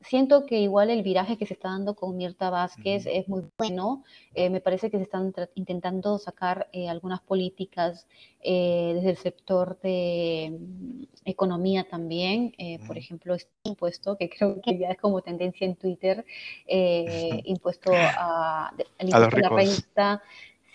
siento 0.07 0.45
que 0.45 0.59
igual 0.59 0.89
el 0.89 1.03
viraje 1.03 1.37
que 1.37 1.45
se 1.45 1.53
está 1.53 1.69
dando 1.69 1.95
con 1.95 2.15
Mirta 2.15 2.49
Vázquez 2.49 3.05
es 3.05 3.27
muy 3.27 3.43
bueno. 3.57 4.03
Eh, 4.33 4.49
me 4.49 4.61
parece 4.61 4.89
que 4.89 4.97
se 4.97 5.03
están 5.03 5.33
intentando 5.55 6.17
sacar 6.17 6.67
eh, 6.71 6.89
algunas 6.89 7.21
políticas 7.21 8.07
eh, 8.41 8.93
desde 8.95 9.09
el 9.11 9.17
sector 9.17 9.79
de 9.81 10.57
mm, 10.59 11.03
economía 11.25 11.87
también. 11.89 12.53
Por 12.87 12.97
ejemplo, 12.97 13.35
este 13.35 13.51
impuesto, 13.63 14.17
que 14.17 14.29
creo 14.37 14.61
que 14.61 14.77
ya 14.77 14.89
es 14.89 14.97
como 14.97 15.21
tendencia 15.21 15.65
en 15.65 15.75
Twitter, 15.75 16.25
impuesto 16.67 17.91
a, 17.93 18.73
la 18.99 19.29
renta. 19.29 20.21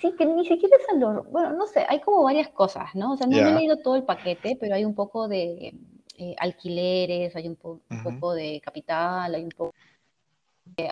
Sí, 0.01 0.14
que 0.16 0.24
ni 0.24 0.47
siquiera 0.47 0.76
es 0.76 0.89
a 0.89 0.97
los... 0.97 1.31
Bueno, 1.31 1.53
no 1.53 1.66
sé, 1.66 1.85
hay 1.87 2.01
como 2.01 2.22
varias 2.22 2.49
cosas, 2.49 2.95
¿no? 2.95 3.12
O 3.12 3.16
sea, 3.18 3.26
no 3.26 3.37
he 3.37 3.55
leído 3.55 3.76
todo 3.76 3.97
el 3.97 4.03
paquete, 4.05 4.57
pero 4.59 4.74
hay 4.74 4.87
un 4.87 4.95
poco 4.95 5.28
de 5.28 5.74
eh, 6.21 6.37
alquileres, 6.39 7.35
hay 7.35 7.49
un, 7.49 7.57
poco 7.57 8.35
de 8.35 8.61
capital, 8.62 9.35
hay 9.35 9.43
un 9.43 9.49
poco 9.49 9.75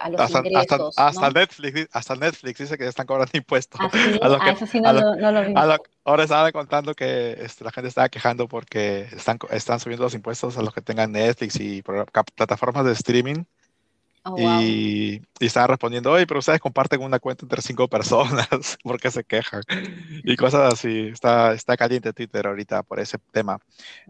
a 0.01 0.09
los 0.09 0.21
hasta, 0.23 0.39
ingresos. 0.39 0.95
Hasta, 0.97 1.31
Netflix, 1.31 1.89
hasta 1.93 2.17
Netflix 2.17 2.59
dice 2.59 2.79
que 2.79 2.87
están 2.87 3.07
cobrando 3.07 3.33
impuestos. 3.35 3.79
¿Ah, 3.79 3.91
a, 4.23 4.39
ah, 4.41 4.51
eso 4.51 4.67
sí 4.67 4.81
no, 4.81 4.91
lo, 4.93 5.17
no 5.17 5.43
vi. 5.45 5.55
ahora 6.05 6.23
estaban 6.23 6.51
contando 6.53 6.95
que 6.95 7.33
este, 7.41 7.63
la 7.63 7.73
gente 7.73 7.89
estaba 7.89 8.09
quejando 8.09 8.49
porque 8.49 9.03
están, 9.13 9.39
están 9.51 9.81
subiendo 9.81 10.05
los 10.05 10.15
impuestos 10.15 10.57
a 10.57 10.63
los 10.63 10.73
que 10.73 10.81
tengan 10.81 11.13
Netflix 11.13 11.61
y 11.61 11.83
plataformas 11.83 12.87
de 12.87 12.93
streaming 12.93 13.45
Oh, 14.25 14.37
y, 14.39 15.23
y, 15.41 15.47
estaban 15.47 15.71
respondiendo, 15.71 16.13
oye, 16.13 16.27
pero 16.27 16.41
ustedes 16.41 16.61
comparten 16.61 17.03
una 17.03 17.19
cuenta 17.19 17.45
entre 17.45 17.63
cinco 17.63 17.89
personas, 17.89 18.49
¿por 18.83 19.01
qué 19.01 19.11
se 19.11 19.25
quejan? 19.25 19.63
Y 20.25 20.37
cosas 20.37 20.73
así. 20.73 21.09
Está, 21.09 21.53
está 21.55 21.77
caliente 21.77 22.13
Twitter 22.13 22.47
ahorita 22.47 22.83
por 22.83 23.01
ese 23.01 23.19
tema. 23.33 23.59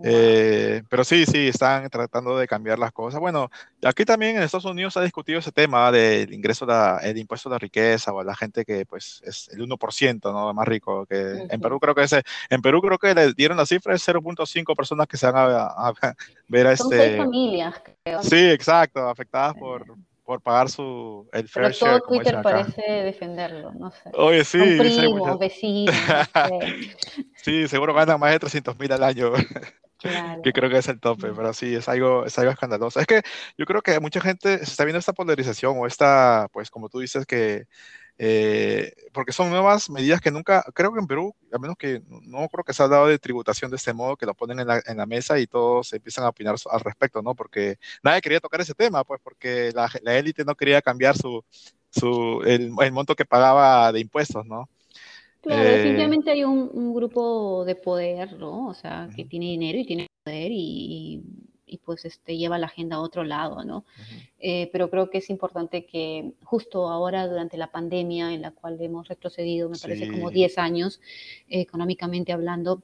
Eh, 0.03 0.83
pero 0.89 1.05
sí, 1.05 1.27
sí, 1.27 1.49
están 1.49 1.89
tratando 1.91 2.37
de 2.39 2.49
cambiar 2.49 2.79
las 2.79 2.93
cosas. 2.93 3.21
Bueno, 3.21 3.51
aquí 3.85 4.05
también 4.05 4.37
en 4.37 4.43
Estados 4.43 4.65
Unidos 4.65 4.95
se 4.95 5.01
ha 5.01 5.03
discutido 5.03 5.39
ese 5.39 5.53
tema 5.53 5.93
del 5.93 6.33
ingreso, 6.33 6.67
el 7.03 7.19
impuesto 7.19 7.49
de 7.49 7.55
la 7.55 7.59
riqueza 7.59 8.13
o 8.13 8.21
a 8.21 8.25
la 8.25 8.35
gente 8.35 8.65
que 8.65 8.87
pues 8.87 9.23
es 9.25 9.49
el 9.53 9.61
1%, 9.61 10.33
¿no? 10.33 10.53
Más 10.55 10.67
rico. 10.67 11.07
que 11.07 11.47
En 11.51 11.61
Perú 11.61 11.79
creo 11.81 11.95
que 11.95 12.03
ese, 12.03 12.23
en 12.51 12.63
Perú 12.63 12.81
creo 12.81 12.99
que 12.99 13.15
le 13.15 13.33
dieron 13.35 13.57
la 13.57 13.67
cifra 13.67 13.93
de 13.93 13.99
0.5 13.99 14.75
personas 14.75 15.07
que 15.07 15.17
se 15.17 15.31
van 15.31 15.37
a, 15.37 15.93
ver 16.49 16.67
a 16.67 16.77
Son 16.77 16.93
este... 16.93 17.07
Seis 17.07 17.19
familias, 17.19 17.75
creo. 18.03 18.23
Sí, 18.23 18.51
exacto, 18.51 19.09
afectadas 19.09 19.55
por 19.55 19.85
por 20.29 20.43
pagar 20.43 20.69
su 20.69 21.27
el 21.33 21.49
fair 21.49 21.69
Pero 21.69 21.79
todo 21.79 22.01
Twitter 22.07 22.43
parece 22.43 22.83
defenderlo, 22.83 23.73
no 23.73 23.91
sé. 23.91 24.11
Oye, 24.13 24.45
sí. 24.45 24.59
Un 24.59 24.77
primo, 24.77 25.39
vecino, 25.39 25.91
sí, 27.37 27.67
seguro 27.67 27.95
ganan 27.95 28.21
más 28.21 28.33
de 28.33 28.39
300 28.41 28.79
mil 28.79 28.93
al 28.93 29.03
año. 29.05 29.33
Claro. 30.01 30.43
que 30.43 30.53
creo 30.53 30.71
que 30.71 30.79
es 30.79 30.87
el 30.87 31.01
tope, 31.01 31.33
pero 31.35 31.53
sí, 31.53 31.75
es 31.75 31.89
algo, 31.89 32.25
es 32.25 32.39
algo 32.39 32.53
escandaloso. 32.53 33.01
Es 33.01 33.07
que 33.09 33.23
yo 33.57 33.67
creo 33.67 33.83
que 33.83 33.99
mucha 33.99 34.21
gente 34.21 34.59
se 34.59 34.63
está 34.63 34.85
viendo 34.85 35.01
esta 35.01 35.13
polarización 35.13 35.77
o 35.77 35.89
esta, 35.89 36.47
pues 36.53 36.71
como 36.71 36.89
tú 36.89 37.01
dices, 37.01 37.27
que 37.27 37.65
eh, 38.21 38.93
porque 39.13 39.33
son 39.33 39.49
nuevas 39.49 39.89
medidas 39.91 40.21
que 40.21 40.33
nunca, 40.33 40.65
creo 40.75 40.93
que 40.93 40.99
en 40.99 41.07
Perú, 41.07 41.35
a 41.53 41.59
menos 41.59 41.77
que 41.77 42.03
no 42.09 42.49
creo 42.49 42.65
que 42.65 42.73
se 42.73 42.83
ha 42.83 42.89
dado 42.89 43.07
de 43.07 43.19
tributación 43.19 43.71
de 43.71 43.77
este 43.77 43.93
modo, 43.93 44.17
que 44.17 44.27
lo 44.27 44.35
ponen 44.35 44.59
en 44.59 44.67
la, 44.67 44.83
en 44.85 44.97
la 44.97 45.07
mesa 45.07 45.39
y 45.39 45.47
todos 45.47 45.93
empiezan 45.93 46.25
a 46.25 46.31
opinar 46.31 46.57
al 46.71 46.81
respecto, 46.81 47.23
¿no? 47.23 47.37
Porque 47.37 47.77
nadie 48.03 48.21
quería 48.21 48.41
tocar 48.41 48.61
ese 48.61 48.75
tema, 48.75 49.05
pues 49.05 49.21
porque 49.23 49.73
la, 49.73 50.19
élite 50.19 50.45
no 50.45 50.57
quería 50.57 50.83
cambiar 50.83 51.17
su, 51.17 51.45
su, 51.91 52.43
el, 52.45 52.73
el, 52.81 52.93
monto 52.93 53.15
que 53.15 53.25
pagaba 53.25 53.93
de 53.93 54.01
impuestos, 54.01 54.45
¿no? 54.47 54.69
Claro, 55.41 55.63
eh, 55.63 55.77
definitivamente 55.77 56.31
hay 56.33 56.43
un, 56.43 56.69
un, 56.73 56.93
grupo 56.93 57.65
de 57.65 57.77
poder, 57.77 58.33
¿no? 58.33 58.67
O 58.67 58.75
sea, 58.75 59.09
que 59.15 59.25
tiene 59.25 59.47
dinero 59.47 59.79
y 59.79 59.87
tiene 59.87 60.07
poder 60.25 60.51
y 60.51 61.23
y 61.23 61.23
pues 61.77 62.07
este, 62.07 62.39
lleva 62.39 62.59
la 62.59 62.67
agenda 62.67 62.97
a 62.97 63.01
otro 63.01 63.23
lado, 63.23 63.65
¿no? 63.65 63.85
Eh, 64.39 64.71
pero 64.73 64.89
creo 64.89 65.11
que 65.11 65.19
es 65.19 65.29
importante 65.29 65.85
que 65.85 66.33
justo 66.43 66.89
ahora 66.89 67.29
durante 67.29 67.59
la 67.59 67.71
pandemia 67.71 68.33
en 68.33 68.41
la 68.41 68.53
cual 68.53 68.79
hemos 68.81 69.07
retrocedido, 69.09 69.69
me 69.69 69.79
parece 69.79 70.11
como 70.11 70.31
10 70.31 70.57
años 70.57 71.01
económicamente 71.49 72.33
hablando, 72.33 72.83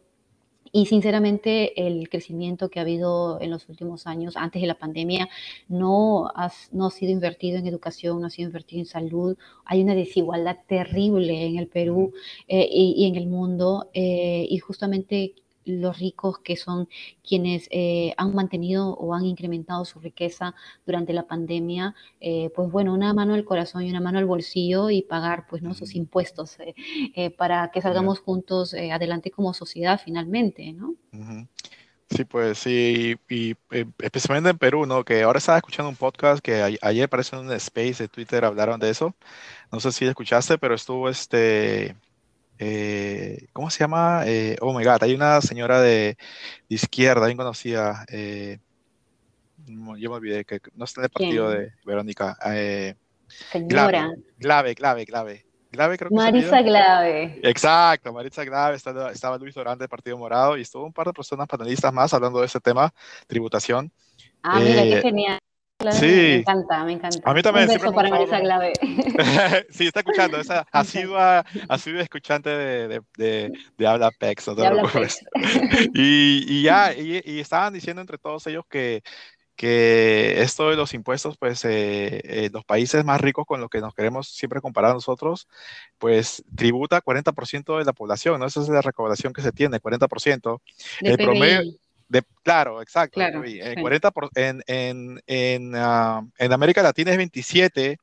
y 0.77 0.87
sinceramente 0.87 1.87
el 1.87 2.09
crecimiento 2.09 2.69
que 2.69 2.81
ha 2.81 2.83
habido 2.83 3.41
en 3.41 3.51
los 3.51 3.69
últimos 3.69 4.09
años, 4.09 4.37
antes 4.37 4.61
de 4.61 4.67
la 4.67 4.75
pandemia, 4.75 5.29
no 5.69 6.27
ha, 6.35 6.51
no 6.73 6.87
ha 6.87 6.91
sido 6.91 7.13
invertido 7.13 7.59
en 7.59 7.69
educación, 7.69 8.21
no 8.21 8.27
ha 8.27 8.31
sido 8.31 8.49
invertido 8.49 8.81
en 8.81 8.87
salud. 8.87 9.39
Hay 9.67 9.85
una 9.85 9.95
desigualdad 9.95 10.59
terrible 10.67 11.47
en 11.47 11.59
el 11.59 11.69
Perú 11.69 12.13
eh, 12.49 12.69
y, 12.69 13.07
en 13.07 13.15
el 13.15 13.29
mundo. 13.29 13.89
Eh, 13.95 14.49
y 14.51 14.59
justamente 14.59 15.37
los 15.65 15.99
ricos 15.99 16.39
que 16.39 16.57
son 16.57 16.89
quienes 17.27 17.69
eh, 17.71 18.15
han 18.17 18.35
mantenido 18.35 18.95
o 18.95 19.15
han 19.15 19.25
incrementado 19.25 19.85
su 19.85 20.01
riqueza 20.01 20.55
durante 20.87 21.13
la 21.13 21.27
pandemia, 21.27 21.95
eh, 22.21 22.51
pues 22.55 22.71
bueno, 22.71 22.93
una 22.95 23.13
mano 23.15 23.35
al 23.35 23.45
corazón 23.45 23.83
y 23.83 23.91
una 23.91 24.01
mano 24.01 24.19
al 24.19 24.27
bolsillo 24.27 24.91
y 24.91 25.03
pagar 25.03 25.47
pues 25.49 25.63
¿no? 25.63 25.75
sus 25.75 25.95
impuestos 25.95 26.57
eh, 26.61 27.31
para 27.31 27.71
que 27.71 27.81
salgamos 27.81 28.21
juntos 28.21 28.75
adelante 28.75 29.31
como 29.31 29.55
sociedad 29.55 30.01
finalmente, 30.05 30.73
¿no? 30.73 30.95
Sí, 32.11 32.25
pues 32.25 32.59
sí, 32.59 33.17
y, 33.29 33.57
especialmente 33.99 34.51
en 34.51 34.59
Perú, 34.59 34.87
¿no? 34.87 35.05
Que 35.05 35.23
ahora 35.23 35.39
estaba 35.39 35.59
escuchando 35.59 35.89
un 35.89 35.97
podcast 35.97 36.41
que 36.43 36.79
ayer 36.81 37.05
apareció 37.05 37.41
en 37.41 37.47
un 37.47 37.53
space 37.55 38.05
de 38.05 38.09
Twitter, 38.09 38.45
hablaron 38.45 38.79
de 38.79 38.91
eso. 38.91 39.15
No 39.73 39.81
sé 39.81 39.91
si 39.91 40.05
escuchaste, 40.05 40.59
pero 40.59 40.75
estuvo 40.75 41.09
este 41.09 41.97
eh, 42.59 43.47
¿cómo 43.53 43.71
se 43.71 43.81
llama? 43.81 44.23
Eh, 44.27 44.57
oh 44.61 44.77
my 44.77 44.85
God, 44.85 45.03
hay 45.03 45.15
una 45.15 45.41
señora 45.41 45.81
de, 45.81 46.17
izquierda, 46.69 47.27
bien 47.27 47.37
conocida, 47.37 48.05
eh, 48.09 48.59
yo 49.67 50.11
me 50.11 50.17
olvidé, 50.17 50.45
que 50.45 50.61
no 50.75 50.85
está 50.85 51.01
en 51.01 51.05
el 51.05 51.11
partido 51.11 51.51
de 51.51 51.73
Verónica. 51.85 52.37
señora. 53.51 54.13
Glave, 54.39 54.75
Glave, 54.75 55.05
Glave. 55.05 55.47
Glave 55.73 55.99
creo 55.99 56.09
que 56.09 56.15
Marisa 56.15 56.63
Glave. 56.63 57.41
Exacto, 57.43 58.13
Marisa 58.13 58.45
Glave, 58.45 58.77
estaba, 58.77 59.11
estaba 59.11 59.39
Luis 59.39 59.55
Dorán 59.55 59.79
del 59.79 59.89
Partido 59.89 60.17
Morado 60.17 60.57
y 60.57 60.63
estuvo 60.63 60.85
un 60.85 60.93
par 60.93 61.07
de 61.07 61.13
personas 61.13 61.49
panelistas 61.49 61.93
más 61.93 62.15
hablando 62.15 62.41
de 62.41 62.47
ese 62.47 62.61
tema, 62.61 62.93
tributación. 63.27 63.91
Ah, 64.43 64.61
mira, 64.61 64.83
qué 64.83 65.01
genial 65.03 65.39
sí. 65.93 66.07
Me 66.07 66.35
encanta, 66.37 66.85
me 66.85 66.93
encanta. 66.93 67.31
A 67.31 67.35
mí 67.35 67.43
también. 67.43 67.69
Un 67.69 67.75
beso 67.77 67.93
para 67.93 68.09
Marisa 68.09 68.41
Clave. 68.41 68.73
sí, 69.71 69.87
está 69.87 70.01
escuchando. 70.01 70.39
Esa, 70.39 70.67
ha, 70.71 70.85
sido, 70.85 71.19
ha 71.19 71.45
sido 71.79 72.01
escuchante 72.01 72.51
de, 72.51 72.89
de, 72.89 73.01
de, 73.17 73.53
de 73.77 73.87
Habla 73.87 74.11
Pex. 74.19 74.49
No 74.49 74.57
te 74.57 74.63
y, 75.95 76.45
y, 76.49 76.63
ya, 76.63 76.93
y, 76.93 77.21
y, 77.25 77.41
estaban 77.41 77.73
diciendo 77.73 78.01
entre 78.01 78.19
todos 78.19 78.47
ellos 78.47 78.65
que, 78.69 79.03
que 79.57 80.43
esto 80.43 80.71
de 80.71 80.77
los 80.77 80.95
impuestos, 80.95 81.37
pues 81.39 81.65
eh, 81.65 82.21
eh, 82.25 82.51
los 82.53 82.65
países 82.65 83.05
más 83.05 83.21
ricos 83.21 83.47
con 83.47 83.61
los 83.61 83.71
que 83.71 83.81
nos 83.81 83.95
queremos 83.95 84.29
siempre 84.29 84.61
comparar 84.61 84.95
nosotros, 84.95 85.49
pues 85.99 86.45
tributa 86.57 87.01
40% 87.01 87.79
de 87.79 87.85
la 87.85 87.93
población, 87.93 88.41
¿no? 88.41 88.47
Esa 88.47 88.61
es 88.61 88.69
la 88.69 88.83
recaudación 88.83 89.33
que 89.33 89.43
se 89.43 89.53
tiene, 89.53 89.81
40%. 89.81 90.61
De 91.01 91.11
el 91.11 91.17
PBI. 91.17 91.25
promedio, 91.25 91.73
de, 92.09 92.23
claro, 92.43 92.83
exacto. 92.83 93.15
Claro, 93.15 93.43
sí. 93.47 93.61
40 93.81 94.11
por- 94.11 94.31
en, 94.35 94.63
en, 94.67 95.21
en, 95.27 95.73
ah, 95.77 96.23
en 96.39 96.53
América 96.53 96.83
Latina 96.83 97.11
es 97.13 97.17
27 97.17 97.97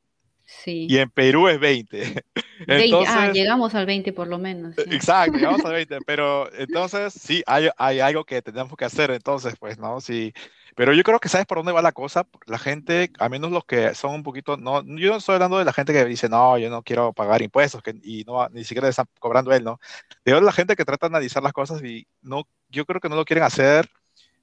Sí. 0.63 0.85
y 0.89 0.97
en 0.97 1.09
Perú 1.09 1.47
es 1.47 1.59
20. 1.59 1.97
20, 1.97 2.23
ah, 2.67 2.77
Entonces, 2.83 3.33
llegamos 3.33 3.73
al 3.73 3.85
20 3.85 4.11
por 4.11 4.27
lo 4.27 4.37
menos. 4.37 4.75
sí. 4.75 4.83
Exacto, 4.93 5.37
llegamos 5.37 5.63
a 5.63 5.69
20, 5.69 5.99
pero 6.05 6.51
entonces 6.53 7.13
sí, 7.13 7.41
hay, 7.45 7.69
hay 7.77 7.99
algo 8.01 8.25
que 8.25 8.41
tenemos 8.41 8.75
que 8.75 8.83
hacer, 8.85 9.11
entonces, 9.11 9.53
pues, 9.57 9.77
¿no? 9.79 10.01
Sí, 10.01 10.33
pero 10.75 10.93
yo 10.93 11.03
creo 11.03 11.19
que 11.19 11.29
sabes 11.29 11.45
por 11.45 11.57
dónde 11.57 11.71
va 11.71 11.81
la 11.81 11.91
cosa, 11.91 12.27
la 12.45 12.57
gente, 12.57 13.11
a 13.19 13.29
menos 13.29 13.51
los 13.51 13.65
que 13.65 13.93
son 13.95 14.13
un 14.15 14.23
poquito, 14.23 14.57
no, 14.57 14.83
yo 14.83 15.11
no 15.11 15.17
estoy 15.17 15.35
hablando 15.35 15.57
de 15.57 15.65
la 15.65 15.73
gente 15.73 15.93
que 15.93 16.05
dice, 16.05 16.29
no, 16.29 16.57
yo 16.57 16.69
no 16.69 16.83
quiero 16.83 17.13
pagar 17.13 17.41
impuestos, 17.41 17.81
y 18.03 18.23
no, 18.25 18.47
ni 18.49 18.63
siquiera 18.63 18.87
le 18.87 18.91
están 18.91 19.07
cobrando 19.19 19.51
él, 19.53 19.63
¿no? 19.63 19.79
Digo, 20.25 20.39
la 20.41 20.51
gente 20.51 20.75
que 20.75 20.85
trata 20.85 21.07
de 21.07 21.11
analizar 21.15 21.43
las 21.43 21.53
cosas 21.53 21.83
y 21.83 22.07
no, 22.21 22.43
yo 22.69 22.85
creo 22.85 23.01
que 23.01 23.09
no 23.09 23.15
lo 23.15 23.25
quieren 23.25 23.43
hacer, 23.43 23.89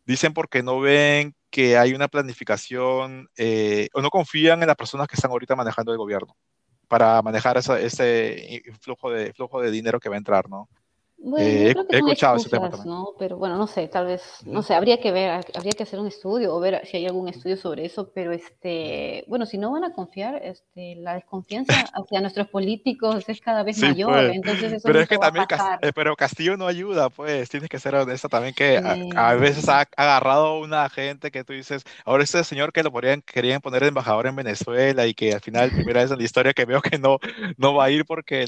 dicen 0.07 0.33
porque 0.35 0.63
no 0.63 0.81
ven 0.81 1.35
que 1.51 1.79
hay 1.79 1.95
una 1.95 2.09
planificación, 2.09 3.29
eh, 3.37 3.89
o 3.95 4.03
no 4.03 4.11
confían 4.11 4.61
en 4.63 4.69
las 4.69 4.77
personas 4.77 5.09
que 5.09 5.17
están 5.17 5.31
ahorita 5.31 5.57
manejando 5.57 5.93
el 5.93 5.99
gobierno 5.99 6.37
para 6.89 7.21
manejar 7.23 7.59
ese 7.59 8.63
flujo 8.81 9.11
de, 9.11 9.33
flujo 9.35 9.61
de 9.61 9.71
dinero 9.71 10.01
que 10.01 10.09
va 10.09 10.17
a 10.17 10.19
entrar, 10.19 10.49
¿no? 10.49 10.69
Bueno, 11.21 11.45
Eh, 11.45 11.73
creo 11.73 11.87
que 11.87 11.97
he 11.97 11.99
son 11.99 12.09
escuchado 12.09 12.37
ese 12.37 12.49
tema 12.49 12.67
excusas, 12.67 12.85
también. 12.85 12.97
¿no? 12.97 13.15
Pero 13.19 13.37
bueno, 13.39 13.57
no 13.57 13.67
sé, 13.67 13.89
tal 13.89 14.07
vez, 14.07 14.23
no 14.47 14.63
sé, 14.63 14.75
habría 14.75 15.01
que 15.01 15.11
ver, 15.11 15.45
habría 15.55 15.73
que 15.73 15.83
hacer 15.83 15.99
un 15.99 16.07
estudio 16.07 16.55
o 16.55 16.61
ver 16.61 16.87
si 16.87 16.97
hay 16.99 17.07
algún 17.07 17.29
estudio 17.29 17.57
sobre 17.57 17.85
eso, 17.87 18.11
pero 18.15 18.33
este, 18.33 19.25
bueno, 19.27 19.45
si 19.45 19.59
no 19.59 19.73
van 19.73 19.85
a 19.85 19.93
confiar, 19.93 20.37
este, 20.45 20.95
la 20.97 21.15
desconfianza 21.15 21.75
hacia 21.93 22.21
nuestros 22.21 22.49
políticos 22.49 23.29
es 23.29 23.41
cada 23.41 23.65
vez 23.65 23.77
Sí, 23.77 23.87
mayor, 23.87 24.15
pues. 24.15 24.33
entonces 24.37 24.73
eso 24.73 24.87
Pero 24.87 25.01
es 25.01 25.09
que 25.09 25.17
a 25.17 25.19
también, 25.19 25.47
Cas- 25.47 25.61
pasar. 25.61 25.79
eh, 25.83 25.93
pero 25.95 26.17
Castillo 26.17 26.57
no 26.57 26.67
ayuda, 26.67 27.11
pues, 27.11 27.49
tienes 27.51 27.69
que 27.69 27.79
ser 27.79 27.95
honesta 27.97 28.29
también 28.29 28.55
que 28.55 28.79
a, 28.79 28.95
Sí. 28.95 29.11
a 29.17 29.35
veces 29.35 29.69
ha 29.69 29.87
agarrado 29.97 30.59
una 30.61 30.89
gente 30.89 31.31
que 31.31 31.45
tú 31.45 31.53
dices, 31.53 31.83
ahora 32.05 32.25
este 32.25 32.43
señor 32.45 32.73
que 32.73 32.83
lo 32.83 32.91
podrían, 32.93 33.23
querían 33.23 33.61
poner 33.61 33.83
de 33.83 33.89
embajador 33.89 34.27
en 34.27 34.37
Venezuela 34.37 35.07
y 35.07 35.15
que 35.15 35.35
al 35.35 35.41
final, 35.41 35.73
primera 35.73 36.01
vez 36.03 36.11
en 36.11 36.19
la 36.19 36.25
historia 36.25 36.55
que 36.55 36.65
veo 36.65 36.81
que 36.81 36.99
no, 36.99 37.19
no 37.57 37.75
va 37.75 37.85
a 37.85 37.91
ir 37.91 38.05
porque, 38.07 38.47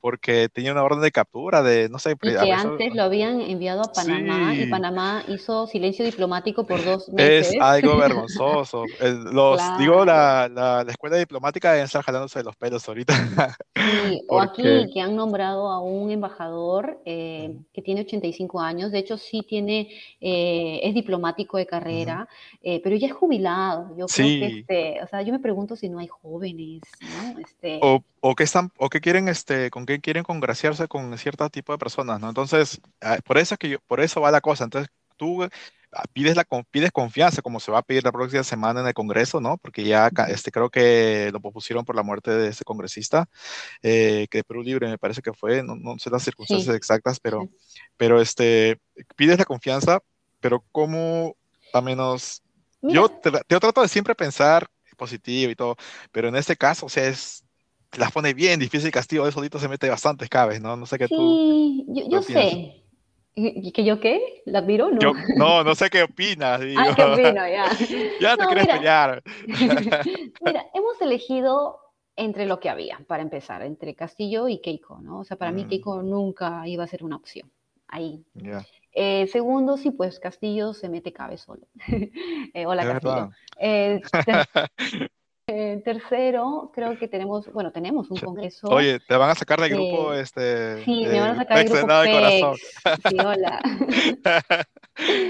porque 0.00 0.48
tenía 0.48 0.72
una 0.72 0.82
orden 0.82 1.00
de 1.00 1.10
captura 1.12 1.62
de, 1.62 1.88
no 1.88 1.98
sé, 1.98 2.12
Y 2.12 2.16
que 2.16 2.28
veces- 2.30 2.50
antes 2.50 2.94
lo 2.94 3.02
habían 3.02 3.40
enviado 3.40 3.82
a 3.82 3.92
Panamá 3.92 4.54
y 4.54 4.64
Sí. 4.64 4.70
Panamá 4.70 5.22
hizo 5.28 5.66
silencio 5.66 6.04
diplomático 6.04 6.64
por 6.66 6.84
dos 6.84 7.08
Es 7.08 7.14
meses. 7.14 7.56
algo 7.60 7.96
vergonzoso. 8.26 8.84
Los, 9.32 9.60
digo, 9.78 10.04
la, 10.04 10.48
la, 10.52 10.84
la 10.84 10.90
escuela 10.90 11.16
diplomática 11.16 11.72
deben 11.72 11.84
estar 11.86 12.02
jalándose 12.02 12.38
de 12.40 12.44
los 12.44 12.56
pelos 12.56 12.86
ahorita. 12.88 13.14
Sí, 13.74 14.22
o 14.28 14.40
aquí 14.40 14.62
que 14.92 15.00
han 15.00 15.16
nombrado 15.16 15.70
a 15.70 15.80
un 15.80 16.10
embajador 16.10 17.00
eh, 17.04 17.54
que 17.72 17.82
tiene 17.82 18.02
85 18.02 18.60
años, 18.60 18.92
de 18.92 18.98
hecho 18.98 19.18
sí 19.18 19.42
tiene, 19.46 19.88
eh, 20.20 20.80
es 20.82 20.94
diplomático 20.94 21.56
de 21.58 21.66
carrera, 21.66 22.28
eh, 22.62 22.80
pero 22.82 22.96
ya 22.96 23.06
es 23.08 23.12
jubilado. 23.12 23.88
Yo 23.96 24.06
creo 24.06 24.06
que, 24.06 24.12
Sí. 24.22 24.58
este, 24.60 25.02
o 25.02 25.06
sea, 25.08 25.22
yo 25.22 25.32
me 25.32 25.38
pregunto 25.40 25.76
si 25.76 25.88
no 25.88 25.98
hay 25.98 26.06
jóvenes, 26.08 26.80
¿no? 27.00 27.38
Este, 27.40 27.78
O, 27.82 28.02
o 28.20 28.34
que 28.34 28.44
están, 28.44 28.70
o 28.78 28.88
que 28.88 29.00
quieren, 29.00 29.28
este, 29.28 29.70
con 29.70 29.86
qué 29.90 30.00
quieren 30.00 30.24
congraciarse 30.24 30.88
con 30.88 31.16
cierto 31.18 31.48
tipo 31.50 31.72
de 31.72 31.78
personas, 31.78 32.20
¿no? 32.20 32.28
Entonces, 32.28 32.80
ah, 33.00 33.18
por 33.24 33.38
eso 33.38 33.54
es 33.54 33.58
que 33.58 33.68
yo, 33.70 33.78
por 33.86 34.00
eso 34.00 34.20
va 34.20 34.30
la 34.30 34.40
cosa. 34.40 34.64
Entonces, 34.64 34.90
tú 35.16 35.42
ah, 35.44 36.04
pides 36.12 36.36
la, 36.36 36.44
pides 36.70 36.92
confianza, 36.92 37.42
como 37.42 37.60
se 37.60 37.72
va 37.72 37.78
a 37.78 37.82
pedir 37.82 38.04
la 38.04 38.12
próxima 38.12 38.42
semana 38.44 38.80
en 38.80 38.86
el 38.86 38.94
Congreso, 38.94 39.40
¿no? 39.40 39.58
Porque 39.58 39.84
ya, 39.84 40.10
este, 40.28 40.50
creo 40.50 40.70
que 40.70 41.30
lo 41.32 41.40
propusieron 41.40 41.84
por 41.84 41.96
la 41.96 42.02
muerte 42.02 42.30
de 42.30 42.48
ese 42.48 42.64
congresista, 42.64 43.28
eh, 43.82 44.26
que 44.30 44.38
de 44.38 44.44
Perú 44.44 44.62
Libre 44.62 44.88
me 44.88 44.98
parece 44.98 45.22
que 45.22 45.32
fue, 45.32 45.62
no, 45.62 45.76
no 45.76 45.98
sé 45.98 46.10
las 46.10 46.22
circunstancias 46.22 46.72
Sí, 46.72 46.76
exactas, 46.76 47.20
pero, 47.20 47.48
pero, 47.96 48.20
este, 48.20 48.78
pides 49.16 49.38
la 49.38 49.44
confianza, 49.44 50.00
pero 50.40 50.64
como, 50.72 51.36
a 51.72 51.80
menos, 51.80 52.42
yo, 52.82 53.08
Mira, 53.08 53.22
tra- 53.22 53.42
yo 53.48 53.60
trato 53.60 53.82
de 53.82 53.88
siempre 53.88 54.14
pensar 54.14 54.68
positivo 54.96 55.50
y 55.50 55.56
todo, 55.56 55.76
pero 56.12 56.28
en 56.28 56.36
este 56.36 56.56
caso, 56.56 56.86
o 56.86 56.88
sea, 56.88 57.08
es, 57.08 57.42
te 57.42 57.49
las 57.96 58.12
pone 58.12 58.34
bien 58.34 58.60
difícil 58.60 58.90
Castillo, 58.90 59.24
de 59.24 59.32
solito 59.32 59.58
se 59.58 59.68
mete 59.68 59.88
bastantes 59.90 60.28
cabes, 60.28 60.60
¿no? 60.60 60.76
No 60.76 60.86
sé 60.86 60.98
qué 60.98 61.08
tú, 61.08 61.40
sí, 61.48 61.86
yo, 61.88 62.08
tú 62.10 62.18
yo 62.18 62.22
opinas. 62.22 62.60
sé. 62.62 62.84
¿Y- 63.34 63.72
¿Que 63.72 63.84
yo 63.84 64.00
qué? 64.00 64.42
¿La 64.46 64.60
admiro? 64.60 64.90
Yo, 64.98 65.12
No. 65.12 65.14
no, 65.34 65.62
no 65.64 65.74
sé 65.74 65.88
qué 65.88 66.02
opinas, 66.02 66.60
digo. 66.60 66.88
Ah, 66.88 66.92
¿qué 66.94 67.04
opino? 67.04 67.46
Ya. 67.48 67.66
Ya 68.18 68.36
te 68.36 68.46
No, 68.46 68.46
quieres 68.46 68.66
mira, 68.66 68.68
pelear. 68.68 69.22
Mira, 70.40 70.66
hemos 70.74 71.00
elegido 71.00 71.78
entre 72.16 72.46
lo 72.46 72.60
que 72.60 72.68
había, 72.68 73.00
para 73.06 73.22
empezar, 73.22 73.62
entre 73.62 73.94
Castillo 73.94 74.48
y 74.48 74.60
Keiko, 74.60 75.00
¿no? 75.00 75.20
O 75.20 75.24
sea, 75.24 75.36
para 75.38 75.52
mí 75.52 75.64
Mm, 75.64 75.66
Keiko 75.66 76.02
nunca 76.02 76.66
iba 76.68 76.84
a 76.84 76.86
ser 76.86 77.04
una 77.04 77.16
opción. 77.16 77.50
Ahí. 77.88 78.24
ya, 78.34 78.66
Eh, 78.94 79.26
segundo, 79.28 79.76
sí, 79.78 79.90
pues 79.92 80.20
Castillo 80.20 80.74
se 80.74 80.88
mete 80.88 81.12
cabe 81.12 81.38
solo. 81.38 81.68
Eh, 82.54 82.66
hola, 82.66 82.86
Castillo. 82.86 83.30
Eh, 83.60 84.00
eh, 85.50 85.82
tercero, 85.84 86.70
creo 86.74 86.98
que 86.98 87.08
tenemos, 87.08 87.52
bueno, 87.52 87.72
tenemos 87.72 88.10
un 88.10 88.18
congreso. 88.18 88.68
Oye, 88.68 88.98
te 89.00 89.16
van 89.16 89.30
a 89.30 89.34
sacar 89.34 89.60
del 89.60 89.70
grupo, 89.70 90.14
eh, 90.14 90.20
este, 90.20 90.84
sí, 90.84 91.04
me 91.06 91.20
van 91.20 91.30
a 91.30 91.36
sacar 91.36 91.58
del 91.58 91.68
de 91.68 91.78
grupo 91.78 91.94
de 91.94 92.10
Corazón. 92.10 92.56
Sí, 93.08 93.16
hola. 93.18 93.60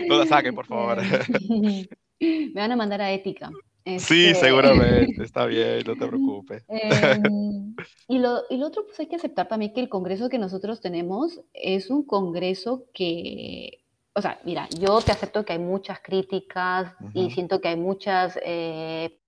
No 0.08 0.18
la 0.18 0.26
saquen, 0.26 0.54
por 0.54 0.66
favor. 0.66 0.98
Me 2.20 2.52
van 2.54 2.72
a 2.72 2.76
mandar 2.76 3.00
a 3.00 3.12
ética. 3.12 3.50
Sí, 3.98 4.26
Este, 4.26 4.34
seguramente, 4.34 5.22
está 5.22 5.46
bien, 5.46 5.82
no 5.86 5.96
te 5.96 6.06
preocupes. 6.06 6.64
Em, 6.68 7.74
y, 8.08 8.18
lo, 8.18 8.42
y 8.50 8.58
lo 8.58 8.66
otro, 8.66 8.84
pues 8.84 9.00
hay 9.00 9.06
que 9.06 9.16
aceptar 9.16 9.48
también 9.48 9.72
que 9.72 9.80
el 9.80 9.88
Congreso 9.88 10.28
que 10.28 10.38
nosotros 10.38 10.80
tenemos 10.80 11.40
es 11.54 11.88
un 11.88 12.04
Congreso 12.04 12.84
que, 12.92 13.84
o 14.14 14.20
sea, 14.20 14.38
mira, 14.44 14.68
yo 14.78 15.00
te 15.00 15.12
acepto 15.12 15.44
que 15.44 15.54
hay 15.54 15.58
muchas 15.58 16.00
críticas 16.00 16.94
y 17.14 17.30
siento 17.30 17.60
que 17.60 17.68
hay 17.68 17.76
muchas 17.76 18.38
eh, 18.42 19.19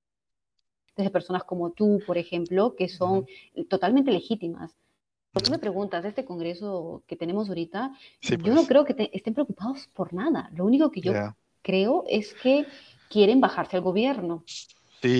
desde 0.96 1.10
personas 1.10 1.44
como 1.44 1.70
tú, 1.72 2.02
por 2.06 2.18
ejemplo, 2.18 2.74
que 2.76 2.88
son 2.88 3.16
ujú, 3.16 3.26
totalmente 3.68 4.10
legítimas. 4.12 4.76
Pero 5.32 5.44
tú 5.44 5.50
me 5.50 5.58
preguntas, 5.58 6.04
este 6.04 6.24
Congreso 6.24 7.02
que 7.06 7.16
tenemos 7.16 7.48
ahorita, 7.48 7.92
Sí, 8.20 8.36
yo 8.38 8.54
no 8.54 8.66
pues, 8.66 8.66
creo 8.66 8.84
que 8.84 8.94
te- 8.94 9.16
estén 9.16 9.34
preocupados 9.34 9.88
por 9.94 10.12
nada. 10.14 10.50
Lo 10.54 10.64
único 10.66 10.90
que 10.90 11.02
yo 11.02 11.14
ya. 11.14 11.34
creo 11.62 12.04
es 12.08 12.34
que 12.34 12.68
quieren 13.08 13.40
bajarse 13.40 13.76
al 13.76 13.82
gobierno. 13.82 14.44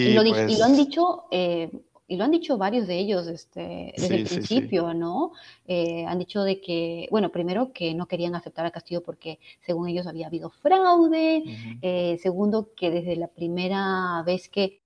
Y 0.03 0.12
Sí, 0.12 0.14
lo, 0.14 0.23
di- 0.25 0.43
y 0.47 0.57
lo 0.57 0.64
han 0.64 0.77
pues, 0.77 0.77
dicho, 0.77 1.25
eh, 1.31 1.70
y 2.09 2.16
lo 2.16 2.25
han 2.25 2.31
dicho 2.33 2.59
varios 2.59 2.87
de 2.87 2.99
ellos 2.99 3.27
este, 3.29 3.95
desde 3.99 4.16
el 4.16 4.20
sí, 4.20 4.27
sí, 4.27 4.45
sí. 4.47 4.75
principio, 4.75 4.93
¿no? 4.95 5.33
Eh, 5.66 6.05
han 6.07 6.18
dicho 6.18 6.43
de 6.43 6.61
que, 6.61 7.09
bueno, 7.11 7.31
primero 7.31 7.73
que 7.73 7.95
no 7.95 8.07
querían 8.09 8.35
aceptar 8.35 8.66
a 8.66 8.70
Castillo 8.73 9.03
porque 9.03 9.39
según 9.61 9.89
ellos 9.89 10.07
había 10.07 10.27
habido 10.27 10.51
fraude, 10.51 11.45
Ujú, 11.45 11.83
eh, 11.83 12.18
segundo 12.23 12.70
que 12.77 12.91
desde 12.91 13.16
la 13.16 13.29
primera 13.29 14.23
vez 14.27 14.49
que 14.49 14.82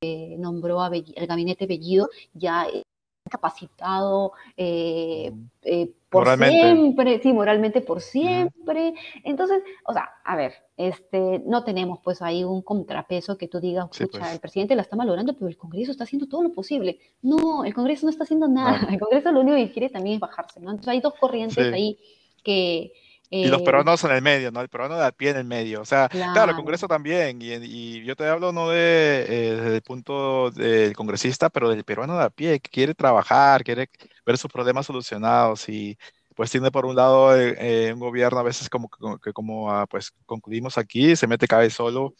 eh, 0.00 0.36
nombró 0.38 0.80
a 0.80 0.90
el 0.94 1.26
gabinete 1.26 1.66
Bellido 1.66 2.08
ya 2.32 2.66
eh, 2.66 2.82
capacitado 3.28 4.32
eh, 4.56 5.32
eh, 5.62 5.90
por 6.08 6.22
Moralmente. 6.22 6.72
siempre, 6.72 7.20
sí, 7.22 7.32
moralmente 7.32 7.80
por 7.82 8.00
siempre. 8.00 8.94
Entonces, 9.24 9.62
o 9.84 9.92
sea, 9.92 10.08
a 10.24 10.36
ver, 10.36 10.54
este, 10.76 11.42
no 11.44 11.64
tenemos 11.64 11.98
pues 12.02 12.22
ahí 12.22 12.44
un 12.44 12.62
contrapeso 12.62 13.36
que 13.36 13.48
tú 13.48 13.60
digas, 13.60 13.88
Sí, 13.92 14.06
pues, 14.06 14.32
el 14.32 14.40
presidente 14.40 14.74
la 14.74 14.82
está 14.82 14.96
malogrando, 14.96 15.34
pero 15.34 15.48
el 15.48 15.58
Congreso 15.58 15.90
está 15.90 16.04
haciendo 16.04 16.26
todo 16.26 16.42
lo 16.42 16.52
posible. 16.52 16.98
No, 17.20 17.64
el 17.64 17.74
Congreso 17.74 18.06
no 18.06 18.10
está 18.10 18.24
haciendo 18.24 18.48
nada. 18.48 18.88
El 18.90 18.98
Congreso 18.98 19.32
lo 19.32 19.40
único 19.40 19.56
que 19.56 19.72
quiere 19.72 19.90
también 19.90 20.14
es 20.14 20.20
bajarse, 20.20 20.60
¿no? 20.60 20.70
Entonces 20.70 20.92
hay 20.92 21.00
dos 21.00 21.14
corrientes 21.20 21.66
Sí. 21.66 21.72
ahí 21.74 21.98
que... 22.42 22.92
Y 23.40 23.48
los 23.48 23.62
eh, 23.62 23.62
peruanos 23.62 24.02
en 24.04 24.10
el 24.12 24.22
medio, 24.22 24.50
¿no? 24.50 24.60
El 24.60 24.68
peruano 24.68 24.96
de 24.96 25.04
a 25.06 25.12
pie 25.12 25.30
en 25.30 25.36
el 25.38 25.44
medio. 25.44 25.80
O 25.80 25.84
sea, 25.84 26.08
claro, 26.32 26.50
el 26.50 26.54
claro, 26.54 26.56
Congreso 26.56 26.88
también. 26.88 27.40
Y, 27.40 27.52
y 27.54 28.04
yo 28.04 28.16
te 28.16 28.26
hablo 28.26 28.52
no 28.52 28.70
de, 28.70 29.26
eh, 29.28 29.56
desde 29.56 29.76
el 29.76 29.82
punto 29.82 30.50
del 30.50 30.94
congresista, 30.96 31.48
pero 31.50 31.68
del 31.70 31.84
peruano 31.84 32.18
de 32.18 32.24
a 32.24 32.30
pie, 32.30 32.60
que 32.60 32.70
quiere 32.70 32.94
trabajar, 32.94 33.62
quiere 33.64 33.88
ver 34.26 34.38
sus 34.38 34.50
problemas 34.50 34.86
solucionados. 34.86 35.68
Y 35.68 35.96
pues 36.38 36.52
tiene 36.52 36.70
por 36.70 36.86
un 36.86 36.96
lado 36.96 37.36
eh, 37.36 37.88
eh, 37.88 37.92
un 37.92 38.00
gobierno 38.00 38.38
a 38.40 38.44
veces 38.44 38.70
como, 38.70 38.88
que- 39.22 39.32
como 39.34 39.72
ah, 39.72 39.86
pues 39.88 40.12
concluimos 40.26 40.78
aquí, 40.78 41.16
se 41.16 41.26
mete 41.26 41.48
vez 41.58 41.74
solo 41.74 42.14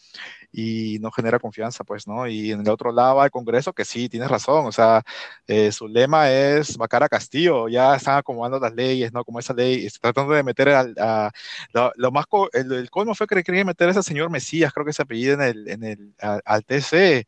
y 0.52 0.98
no 1.00 1.10
genera 1.12 1.38
confianza, 1.38 1.84
pues, 1.84 2.06
¿no? 2.08 2.26
Y 2.28 2.52
en 2.52 2.60
el 2.60 2.68
otro 2.70 2.92
lado 2.92 3.20
al 3.20 3.30
Congreso, 3.30 3.72
que 3.72 3.84
sí, 3.84 4.08
tienes 4.08 4.30
razón, 4.30 4.66
o 4.66 4.72
sea, 4.72 5.02
eh, 5.46 5.72
su 5.72 5.88
lema 5.88 6.30
es 6.30 6.76
vacar 6.76 7.02
a 7.02 7.08
Castillo, 7.08 7.68
ya 7.68 7.96
están 7.96 8.18
acomodando 8.18 8.58
las 8.60 8.74
leyes, 8.74 9.12
¿no? 9.12 9.24
Como 9.24 9.38
esa 9.40 9.54
ley, 9.54 9.86
está 9.86 10.00
tratando 10.12 10.34
de 10.34 10.42
meter 10.42 10.68
al, 10.70 10.94
a, 10.98 11.30
lo, 11.72 11.92
lo 11.96 12.10
más, 12.12 12.26
co- 12.26 12.50
el, 12.52 12.72
el 12.72 12.90
colmo 12.90 13.14
fue 13.14 13.26
que 13.26 13.42
querían 13.42 13.66
meter 13.66 13.88
a 13.88 13.90
ese 13.92 14.02
señor 14.02 14.30
Mesías, 14.30 14.72
creo 14.72 14.86
que 14.86 14.92
se 14.92 15.02
apellida 15.02 15.34
en 15.34 15.42
el, 15.42 15.68
en 15.68 15.84
el, 15.84 16.14
a- 16.20 16.40
al 16.44 16.64
TC, 16.64 17.26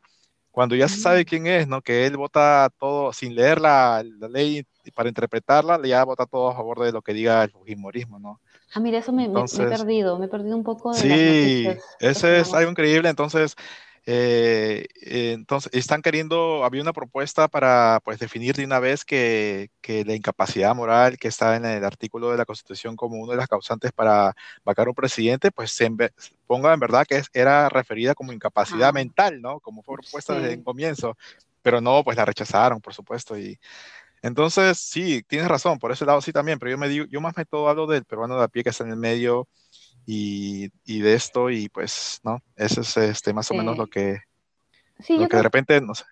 cuando 0.51 0.75
ya 0.75 0.87
se 0.87 0.99
sabe 0.99 1.25
quién 1.25 1.47
es, 1.47 1.67
¿no? 1.67 1.81
Que 1.81 2.05
él 2.05 2.17
vota 2.17 2.69
todo 2.77 3.13
sin 3.13 3.35
leer 3.35 3.59
la, 3.59 4.03
ley 4.03 4.65
para 4.93 5.09
interpretarla, 5.09 5.79
ya 5.85 6.03
vota 6.03 6.25
todo 6.25 6.49
a 6.49 6.55
favor 6.55 6.81
de 6.81 6.91
lo 6.91 7.01
que 7.01 7.13
diga 7.13 7.43
el 7.43 7.51
fujimorismo, 7.51 8.19
¿no? 8.19 8.39
Ah, 8.73 8.79
mira, 8.79 8.99
eso 8.99 9.11
me, 9.11 9.25
he 9.25 9.29
perdido, 9.29 10.19
me 10.19 10.25
he 10.25 10.29
perdido 10.29 10.55
un 10.55 10.63
poco 10.63 10.91
de 10.91 10.99
Sí, 10.99 11.67
ese 11.99 12.39
es 12.39 12.53
algo 12.53 12.71
increíble, 12.71 13.09
entonces 13.09 13.55
eh, 14.07 14.87
eh, 15.01 15.31
entonces, 15.33 15.71
están 15.73 16.01
queriendo, 16.01 16.65
había 16.65 16.81
una 16.81 16.93
propuesta 16.93 17.47
para 17.47 17.99
pues, 18.03 18.17
definir 18.19 18.55
de 18.55 18.65
una 18.65 18.79
vez 18.79 19.05
que, 19.05 19.69
que, 19.81 20.03
la 20.05 20.15
incapacidad 20.15 20.75
moral 20.75 21.17
que 21.17 21.27
está 21.27 21.55
en 21.55 21.65
el 21.65 21.83
artículo 21.85 22.31
de 22.31 22.37
la 22.37 22.45
Constitución 22.45 22.95
como 22.95 23.17
una 23.17 23.33
de 23.33 23.37
las 23.37 23.47
causantes 23.47 23.91
para 23.91 24.33
vacar 24.63 24.89
un 24.89 24.95
presidente, 24.95 25.51
pues 25.51 25.71
se 25.71 25.89
ponga 26.47 26.73
en 26.73 26.79
verdad 26.79 27.05
que 27.07 27.21
era 27.33 27.69
referida 27.69 28.15
como 28.15 28.33
incapacidad 28.33 28.91
mental, 28.91 29.39
¿no? 29.39 29.59
Como 29.59 29.83
fue 29.83 29.97
propuesta 29.97 30.33
desde 30.33 30.53
el 30.53 30.63
comienzo, 30.63 31.15
pero 31.61 31.79
no, 31.79 32.03
pues 32.03 32.17
la 32.17 32.25
rechazaron, 32.25 32.81
por 32.81 32.93
supuesto, 32.95 33.37
y 33.37 33.59
entonces 34.23 34.79
sí, 34.79 35.23
tienes 35.27 35.47
razón, 35.47 35.79
por 35.79 35.91
ese 35.91 36.05
lado 36.05 36.21
sí 36.21 36.31
también, 36.31 36.59
pero 36.59 36.71
yo 36.71 36.77
me 36.77 36.89
digo, 36.89 37.05
yo 37.09 37.21
más 37.21 37.35
me 37.37 37.45
todo 37.45 37.69
hablo 37.69 37.87
del 37.87 38.05
peruano 38.05 38.37
de 38.37 38.43
a 38.43 38.47
pie 38.47 38.63
que 38.63 38.69
está 38.69 38.83
en 38.83 38.91
el 38.91 38.97
medio, 38.97 39.47
y, 40.05 40.69
de 40.85 41.13
esto 41.13 41.49
y 41.49 41.69
pues, 41.69 42.19
¿no? 42.23 42.41
Eso 42.55 42.81
es 42.81 42.97
este, 42.97 43.33
más 43.33 43.49
o 43.51 43.53
menos 43.53 43.77
lo 43.77 43.87
que, 43.87 44.19
lo 45.09 45.27
que 45.27 45.37
de 45.37 45.43
repente, 45.43 45.81
no 45.81 45.95
sé, 45.95 46.05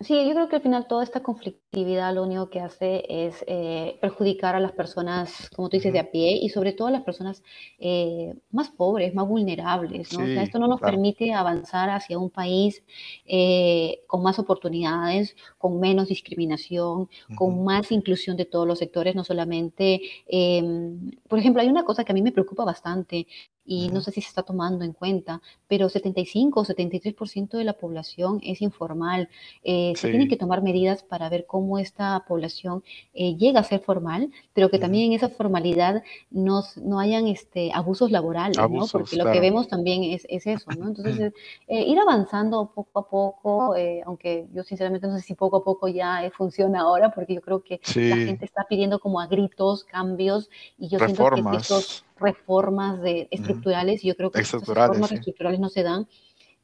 Sí, 0.00 0.14
yo 0.26 0.32
creo 0.32 0.48
que 0.48 0.56
al 0.56 0.62
final 0.62 0.86
toda 0.86 1.04
esta 1.04 1.22
conflictividad 1.22 2.14
lo 2.14 2.22
único 2.22 2.48
que 2.48 2.58
hace 2.58 3.04
es 3.06 3.44
eh, 3.46 3.98
perjudicar 4.00 4.54
a 4.54 4.60
las 4.60 4.72
personas, 4.72 5.50
como 5.54 5.68
tú 5.68 5.76
dices, 5.76 5.92
de 5.92 5.98
a 5.98 6.10
pie 6.10 6.38
y 6.40 6.48
sobre 6.48 6.72
todo 6.72 6.88
a 6.88 6.90
las 6.90 7.02
personas 7.02 7.42
eh, 7.78 8.34
más 8.50 8.70
pobres, 8.70 9.14
más 9.14 9.28
vulnerables. 9.28 10.16
¿no? 10.16 10.24
o 10.24 10.26
sea, 10.26 10.42
esto 10.42 10.58
no 10.58 10.68
nos 10.68 10.80
permite 10.80 11.34
avanzar 11.34 11.90
hacia 11.90 12.18
un 12.18 12.30
país 12.30 12.82
eh, 13.26 14.00
con 14.06 14.22
más 14.22 14.38
oportunidades, 14.38 15.36
con 15.58 15.78
menos 15.78 16.08
discriminación, 16.08 17.10
con 17.36 17.62
más 17.62 17.92
inclusión 17.92 18.38
de 18.38 18.46
todos 18.46 18.66
los 18.66 18.78
sectores, 18.78 19.14
no 19.14 19.22
solamente, 19.22 20.00
em, 20.26 21.10
por 21.28 21.38
ejemplo, 21.38 21.60
hay 21.60 21.68
una 21.68 21.84
cosa 21.84 22.04
que 22.04 22.12
a 22.12 22.14
mí 22.14 22.22
me 22.22 22.32
preocupa 22.32 22.64
bastante 22.64 23.26
y 23.64 23.88
no 23.88 24.00
sé 24.00 24.10
si 24.10 24.20
se 24.20 24.28
está 24.28 24.42
tomando 24.42 24.84
en 24.84 24.92
cuenta, 24.92 25.40
pero 25.68 25.88
75 25.88 26.60
o 26.60 26.64
73% 26.64 27.50
de 27.50 27.64
la 27.64 27.74
población 27.74 28.40
es 28.42 28.62
informal. 28.62 29.28
Eh, 29.62 29.92
se 29.96 30.08
tienen 30.08 30.28
que 30.28 30.36
tomar 30.36 30.62
medidas 30.62 31.02
para 31.02 31.28
ver 31.28 31.46
cómo 31.46 31.78
esta 31.78 32.24
población 32.26 32.82
eh, 33.14 33.36
llega 33.36 33.60
a 33.60 33.64
ser 33.64 33.80
formal, 33.80 34.30
pero 34.54 34.70
que 34.70 34.78
también 34.78 35.06
en 35.06 35.12
esa 35.12 35.28
formalidad 35.28 36.02
no, 36.30 36.62
no 36.82 36.98
hayan 36.98 37.26
este, 37.28 37.70
abusos 37.72 38.10
laborales, 38.10 38.58
¿no? 38.58 38.86
Porque 38.90 39.16
lo 39.16 39.30
que 39.30 39.40
vemos 39.40 39.68
también 39.68 40.04
es, 40.04 40.26
es 40.28 40.46
eso, 40.46 40.70
¿no? 40.78 40.88
Entonces, 40.88 41.32
eh, 41.68 41.82
ir 41.84 41.98
avanzando 41.98 42.72
poco 42.74 42.98
a 42.98 43.08
poco, 43.08 43.74
aunque 44.04 44.46
yo 44.52 44.62
sinceramente 44.64 45.06
no 45.06 45.16
sé 45.16 45.22
si 45.22 45.34
poco 45.34 45.58
a 45.58 45.64
poco 45.64 45.88
ya 45.88 46.30
funciona 46.36 46.80
ahora, 46.80 47.12
porque 47.12 47.34
yo 47.34 47.40
creo 47.40 47.62
que 47.62 47.80
la 47.94 48.16
gente 48.16 48.44
está 48.44 48.66
pidiendo 48.68 48.98
como 48.98 49.20
a 49.20 49.26
gritos 49.26 49.84
cambios 49.84 50.50
y 50.78 50.88
yo 50.88 50.98
siento 50.98 51.30
que 51.30 51.56
estos 51.56 52.04
reformas 52.20 53.00
de, 53.00 53.28
estructurales, 53.30 54.04
y 54.04 54.08
yo 54.08 54.16
creo 54.16 54.30
que 54.30 54.40
estas 54.40 54.66
reformas 54.66 55.12
estructurales 55.12 55.60
no 55.60 55.68
se 55.68 55.82
dan, 55.82 56.06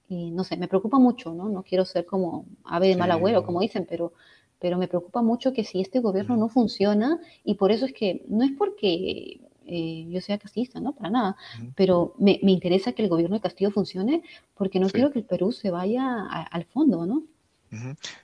y 0.09 0.31
no 0.31 0.45
sé, 0.45 0.57
me 0.57 0.69
preocupa 0.69 0.99
mucho, 0.99 1.35
¿no? 1.35 1.49
No 1.49 1.63
quiero 1.63 1.85
ser 1.85 2.07
como 2.07 2.47
ave 2.65 2.89
de 2.89 2.97
mal 2.97 3.11
agüero, 3.11 3.45
como 3.45 3.61
dicen, 3.61 3.87
pero, 3.89 4.13
pero 4.59 4.79
me 4.79 4.89
preocupa 4.89 5.23
mucho 5.23 5.53
que 5.53 5.65
si 5.65 5.81
este 5.81 6.01
gobierno 6.01 6.37
no 6.37 6.49
funciona, 6.49 7.19
y 7.45 7.55
por 7.55 7.73
eso 7.73 7.87
es 7.87 7.93
que, 7.93 8.25
no 8.29 8.45
es 8.45 8.53
porque 8.57 9.41
eh, 9.67 10.07
yo 10.09 10.21
sea 10.21 10.39
castista, 10.39 10.79
¿no? 10.81 10.93
Para 10.95 11.11
nada, 11.11 11.37
pero 11.75 12.15
me, 12.19 12.39
me, 12.43 12.53
interesa 12.53 12.93
que 12.93 13.03
el 13.03 13.09
gobierno 13.09 13.37
de 13.37 13.43
Castillo 13.43 13.73
funcione 13.73 14.23
porque 14.55 14.79
no 14.79 14.89
quiero 14.89 15.11
que 15.11 15.19
el 15.19 15.25
Perú 15.25 15.51
se 15.51 15.71
vaya 15.71 16.25
al 16.29 16.65
fondo, 16.67 17.05
¿no? 17.05 17.25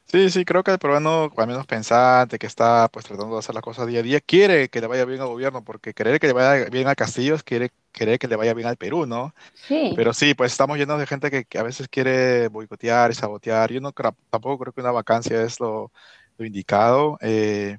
Sí, 0.06 0.30
sí, 0.30 0.44
creo 0.44 0.62
que 0.62 0.70
el 0.70 0.78
peruano, 0.78 1.30
al 1.36 1.46
menos 1.46 1.66
pensante, 1.66 2.38
que 2.38 2.46
está 2.46 2.88
pues 2.88 3.04
tratando 3.04 3.34
de 3.34 3.38
hacer 3.40 3.54
las 3.54 3.62
cosas 3.62 3.86
día 3.86 4.00
a 4.00 4.02
día, 4.02 4.20
quiere 4.20 4.68
que 4.68 4.80
le 4.80 4.86
vaya 4.86 5.04
bien 5.04 5.20
al 5.20 5.28
gobierno, 5.28 5.64
porque 5.64 5.94
querer 5.94 6.20
que 6.20 6.28
le 6.28 6.32
vaya 6.32 6.68
bien 6.70 6.88
a 6.88 6.94
Castillo 6.94 7.34
es 7.34 7.42
quiere, 7.42 7.70
querer 7.92 8.18
que 8.18 8.28
le 8.28 8.36
vaya 8.36 8.54
bien 8.54 8.68
al 8.68 8.76
Perú, 8.76 9.06
¿no? 9.06 9.34
Sí. 9.54 9.92
Pero 9.96 10.12
sí, 10.12 10.34
pues 10.34 10.52
estamos 10.52 10.78
llenos 10.78 10.98
de 10.98 11.06
gente 11.06 11.30
que, 11.30 11.58
a 11.58 11.62
veces 11.62 11.88
quiere 11.88 12.48
boicotear 12.48 13.10
y 13.10 13.14
sabotear. 13.14 13.72
Yo 13.72 13.80
no 13.80 13.92
tampoco 13.92 14.58
creo 14.58 14.72
que 14.72 14.80
una 14.80 14.92
vacancia 14.92 15.42
es 15.42 15.60
lo, 15.60 15.90
indicado, 16.38 17.18
eh, 17.20 17.78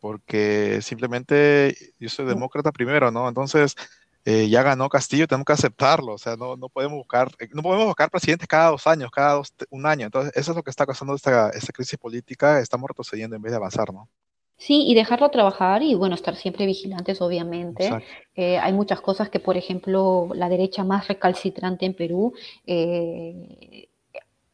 porque 0.00 0.80
simplemente 0.82 1.74
yo 1.98 2.08
soy 2.08 2.26
demócrata 2.26 2.70
primero, 2.72 3.10
¿no? 3.10 3.28
Entonces, 3.28 3.76
eh, 4.24 4.48
ya 4.48 4.62
ganó 4.62 4.88
Castillo, 4.88 5.26
tenemos 5.26 5.44
que 5.44 5.52
aceptarlo, 5.52 6.14
o 6.14 6.18
sea, 6.18 6.36
no, 6.36 6.56
no, 6.56 6.68
podemos 6.68 6.96
buscar, 6.96 7.28
eh, 7.38 7.48
no 7.52 7.62
podemos 7.62 7.86
buscar 7.86 8.10
presidentes 8.10 8.48
cada 8.48 8.70
dos 8.70 8.86
años, 8.86 9.10
cada 9.10 9.34
dos, 9.34 9.52
un 9.70 9.86
año, 9.86 10.06
entonces 10.06 10.32
eso 10.34 10.52
es 10.52 10.56
lo 10.56 10.62
que 10.62 10.70
está 10.70 10.86
causando 10.86 11.14
esta, 11.14 11.50
esta 11.50 11.72
crisis 11.72 11.98
política, 11.98 12.60
estamos 12.60 12.88
retrocediendo 12.88 13.36
en 13.36 13.42
vez 13.42 13.52
de 13.52 13.56
avanzar, 13.56 13.92
¿no? 13.92 14.08
Sí, 14.56 14.84
y 14.86 14.94
dejarlo 14.94 15.30
trabajar 15.30 15.82
y 15.82 15.94
bueno, 15.94 16.14
estar 16.14 16.36
siempre 16.36 16.64
vigilantes, 16.64 17.20
obviamente. 17.20 17.90
Eh, 18.36 18.56
hay 18.56 18.72
muchas 18.72 19.00
cosas 19.00 19.28
que, 19.28 19.40
por 19.40 19.56
ejemplo, 19.56 20.30
la 20.32 20.48
derecha 20.48 20.84
más 20.84 21.08
recalcitrante 21.08 21.84
en 21.84 21.94
Perú 21.94 22.32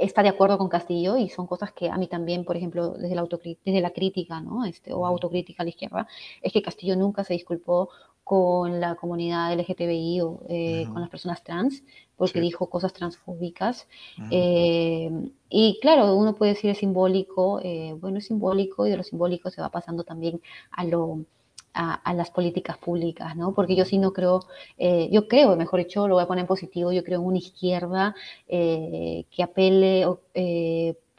está 0.00 0.22
de 0.22 0.30
acuerdo 0.30 0.58
con 0.58 0.68
Castillo 0.68 1.16
y 1.16 1.28
son 1.28 1.46
cosas 1.46 1.72
que 1.72 1.90
a 1.90 1.96
mí 1.96 2.06
también, 2.08 2.44
por 2.44 2.56
ejemplo, 2.56 2.90
desde 2.90 3.14
la, 3.14 3.26
desde 3.64 3.80
la 3.80 3.90
crítica, 3.90 4.40
¿no? 4.40 4.64
Este, 4.64 4.92
o 4.92 5.06
autocrítica 5.06 5.62
a 5.62 5.64
la 5.64 5.70
izquierda, 5.70 6.08
es 6.42 6.52
que 6.52 6.62
Castillo 6.62 6.96
nunca 6.96 7.22
se 7.24 7.34
disculpó 7.34 7.90
con 8.30 8.78
la 8.78 8.94
comunidad 8.94 9.52
LGTBI 9.58 10.20
o 10.20 10.42
eh, 10.48 10.86
con 10.92 11.00
las 11.00 11.10
personas 11.10 11.42
trans, 11.42 11.82
porque 12.16 12.40
dijo 12.40 12.70
cosas 12.70 12.92
transfóbicas. 12.92 13.88
Eh, 14.30 15.10
y 15.48 15.80
claro, 15.82 16.14
uno 16.14 16.36
puede 16.36 16.52
decir 16.52 16.70
es 16.70 16.78
simbólico, 16.78 17.60
eh, 17.60 17.92
bueno, 18.00 18.18
es 18.18 18.26
simbólico 18.26 18.86
y 18.86 18.90
de 18.90 18.98
lo 18.98 19.02
simbólico 19.02 19.50
se 19.50 19.60
va 19.60 19.68
pasando 19.70 20.04
también 20.04 20.40
a 20.70 20.84
lo... 20.84 21.24
A, 21.72 22.14
las 22.14 22.30
políticas 22.32 22.78
públicas, 22.78 23.36
¿no? 23.36 23.54
Porque 23.54 23.76
yo 23.76 23.84
sí 23.84 23.96
no 23.96 24.12
creo, 24.12 24.40
yo 24.76 25.28
creo, 25.28 25.54
mejor 25.56 25.78
dicho, 25.78 26.08
lo 26.08 26.16
voy 26.16 26.24
a 26.24 26.26
poner 26.26 26.42
en 26.42 26.48
positivo, 26.48 26.90
yo 26.90 27.04
creo 27.04 27.20
en 27.20 27.26
una 27.26 27.38
izquierda 27.38 28.16
que 28.48 29.42
apele 29.42 30.04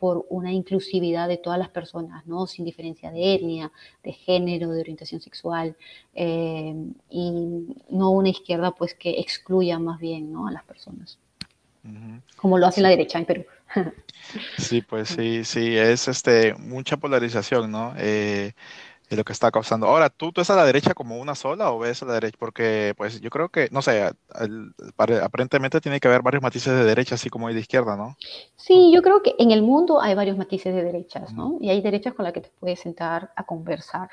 por 0.01 0.25
una 0.29 0.51
inclusividad 0.51 1.27
de 1.27 1.37
todas 1.37 1.59
las 1.59 1.69
personas, 1.69 2.25
¿no? 2.25 2.47
sin 2.47 2.65
diferencia 2.65 3.11
de 3.11 3.35
etnia, 3.35 3.71
de 4.03 4.13
género, 4.13 4.71
de 4.71 4.81
orientación 4.81 5.21
sexual, 5.21 5.77
eh, 6.15 6.73
y 7.11 7.31
no 7.87 8.09
una 8.09 8.29
izquierda 8.29 8.71
pues 8.71 8.95
que 8.95 9.11
excluya 9.19 9.77
más 9.77 9.99
bien 9.99 10.33
¿no? 10.33 10.47
a 10.47 10.51
las 10.51 10.63
personas, 10.63 11.19
como 12.35 12.57
lo 12.57 12.65
hace 12.65 12.81
la 12.81 12.89
derecha 12.89 13.19
en 13.19 13.25
Perú. 13.25 13.45
sí, 14.57 14.81
pues 14.81 15.09
sí, 15.15 15.43
sí, 15.45 15.77
es 15.77 16.07
este, 16.07 16.55
mucha 16.55 16.97
polarización, 16.97 17.69
¿no? 17.69 17.93
Eh, 17.99 18.53
de 19.11 19.17
lo 19.17 19.25
que 19.25 19.33
está 19.33 19.51
causando. 19.51 19.87
Ahora, 19.87 20.09
¿tú, 20.09 20.31
¿tú 20.31 20.39
ves 20.39 20.49
a 20.49 20.55
la 20.55 20.65
derecha 20.65 20.93
como 20.93 21.19
una 21.19 21.35
sola 21.35 21.71
o 21.71 21.79
ves 21.79 22.01
a 22.01 22.05
la 22.05 22.13
derecha? 22.13 22.37
Porque, 22.39 22.93
pues, 22.95 23.19
yo 23.19 23.29
creo 23.29 23.49
que, 23.49 23.67
no 23.69 23.81
sé, 23.81 24.09
aparentemente 25.21 25.81
tiene 25.81 25.99
que 25.99 26.07
haber 26.07 26.21
varios 26.21 26.41
matices 26.41 26.73
de 26.73 26.85
derecha, 26.85 27.15
así 27.15 27.29
como 27.29 27.47
hay 27.47 27.53
de 27.53 27.59
izquierda, 27.59 27.97
¿no? 27.97 28.15
Sí, 28.55 28.89
yo 28.93 29.01
creo 29.01 29.21
que 29.21 29.35
en 29.37 29.51
el 29.51 29.63
mundo 29.63 30.01
hay 30.01 30.15
varios 30.15 30.37
matices 30.37 30.73
de 30.73 30.81
derechas, 30.81 31.33
¿no? 31.33 31.57
Y 31.59 31.69
hay 31.69 31.81
derechas 31.81 32.13
con 32.13 32.23
las 32.23 32.33
que 32.33 32.41
te 32.41 32.51
puedes 32.57 32.79
sentar 32.79 33.33
a 33.35 33.43
conversar. 33.45 34.09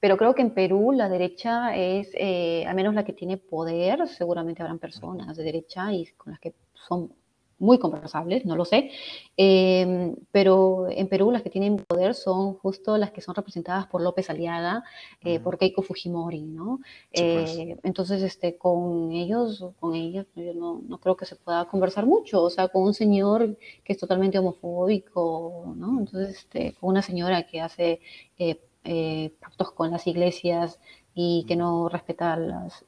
Pero 0.00 0.16
creo 0.16 0.34
que 0.34 0.40
en 0.40 0.54
Perú 0.54 0.92
la 0.92 1.10
derecha 1.10 1.76
es, 1.76 2.08
eh, 2.14 2.64
al 2.66 2.74
menos 2.74 2.94
la 2.94 3.04
que 3.04 3.12
tiene 3.12 3.36
poder, 3.36 4.08
seguramente 4.08 4.62
habrán 4.62 4.78
personas 4.78 5.36
de 5.36 5.44
derecha 5.44 5.92
y 5.92 6.06
con 6.16 6.32
las 6.32 6.40
que 6.40 6.54
son 6.72 7.12
muy 7.60 7.78
conversables, 7.78 8.44
no 8.46 8.56
lo 8.56 8.64
sé, 8.64 8.90
em, 9.36 10.16
pero 10.32 10.88
en 10.90 11.08
Perú 11.08 11.30
las 11.30 11.42
que 11.42 11.50
tienen 11.50 11.76
poder 11.76 12.14
son 12.14 12.54
justo 12.54 12.96
las 12.98 13.12
que 13.12 13.20
son 13.20 13.34
representadas 13.34 13.86
por 13.86 14.02
López 14.02 14.30
Aliaga, 14.30 14.82
eh, 15.22 15.38
por 15.38 15.58
Keiko 15.58 15.82
Fujimori, 15.82 16.42
¿no? 16.42 16.80
Pues. 17.12 17.56
Eh, 17.56 17.76
entonces, 17.84 18.22
este, 18.22 18.56
con 18.56 19.12
ellos, 19.12 19.64
con 19.78 19.94
ellas, 19.94 20.26
yo 20.34 20.54
no, 20.54 20.82
no, 20.88 20.98
creo 20.98 21.16
que 21.16 21.26
se 21.26 21.36
pueda 21.36 21.66
conversar 21.66 22.06
mucho, 22.06 22.42
o 22.42 22.50
sea, 22.50 22.68
con 22.68 22.82
un 22.82 22.94
señor 22.94 23.56
que 23.84 23.92
es 23.92 23.98
totalmente 23.98 24.38
homofóbico, 24.38 25.74
¿no? 25.76 26.00
Entonces, 26.00 26.38
este, 26.38 26.74
con 26.80 26.90
una 26.90 27.02
señora 27.02 27.46
que 27.46 27.60
hace 27.60 28.00
eh, 28.82 29.34
pactos 29.38 29.72
con 29.72 29.90
las 29.90 30.06
iglesias 30.06 30.80
y 31.14 31.44
que 31.48 31.56
no 31.56 31.88
respeta 31.88 32.36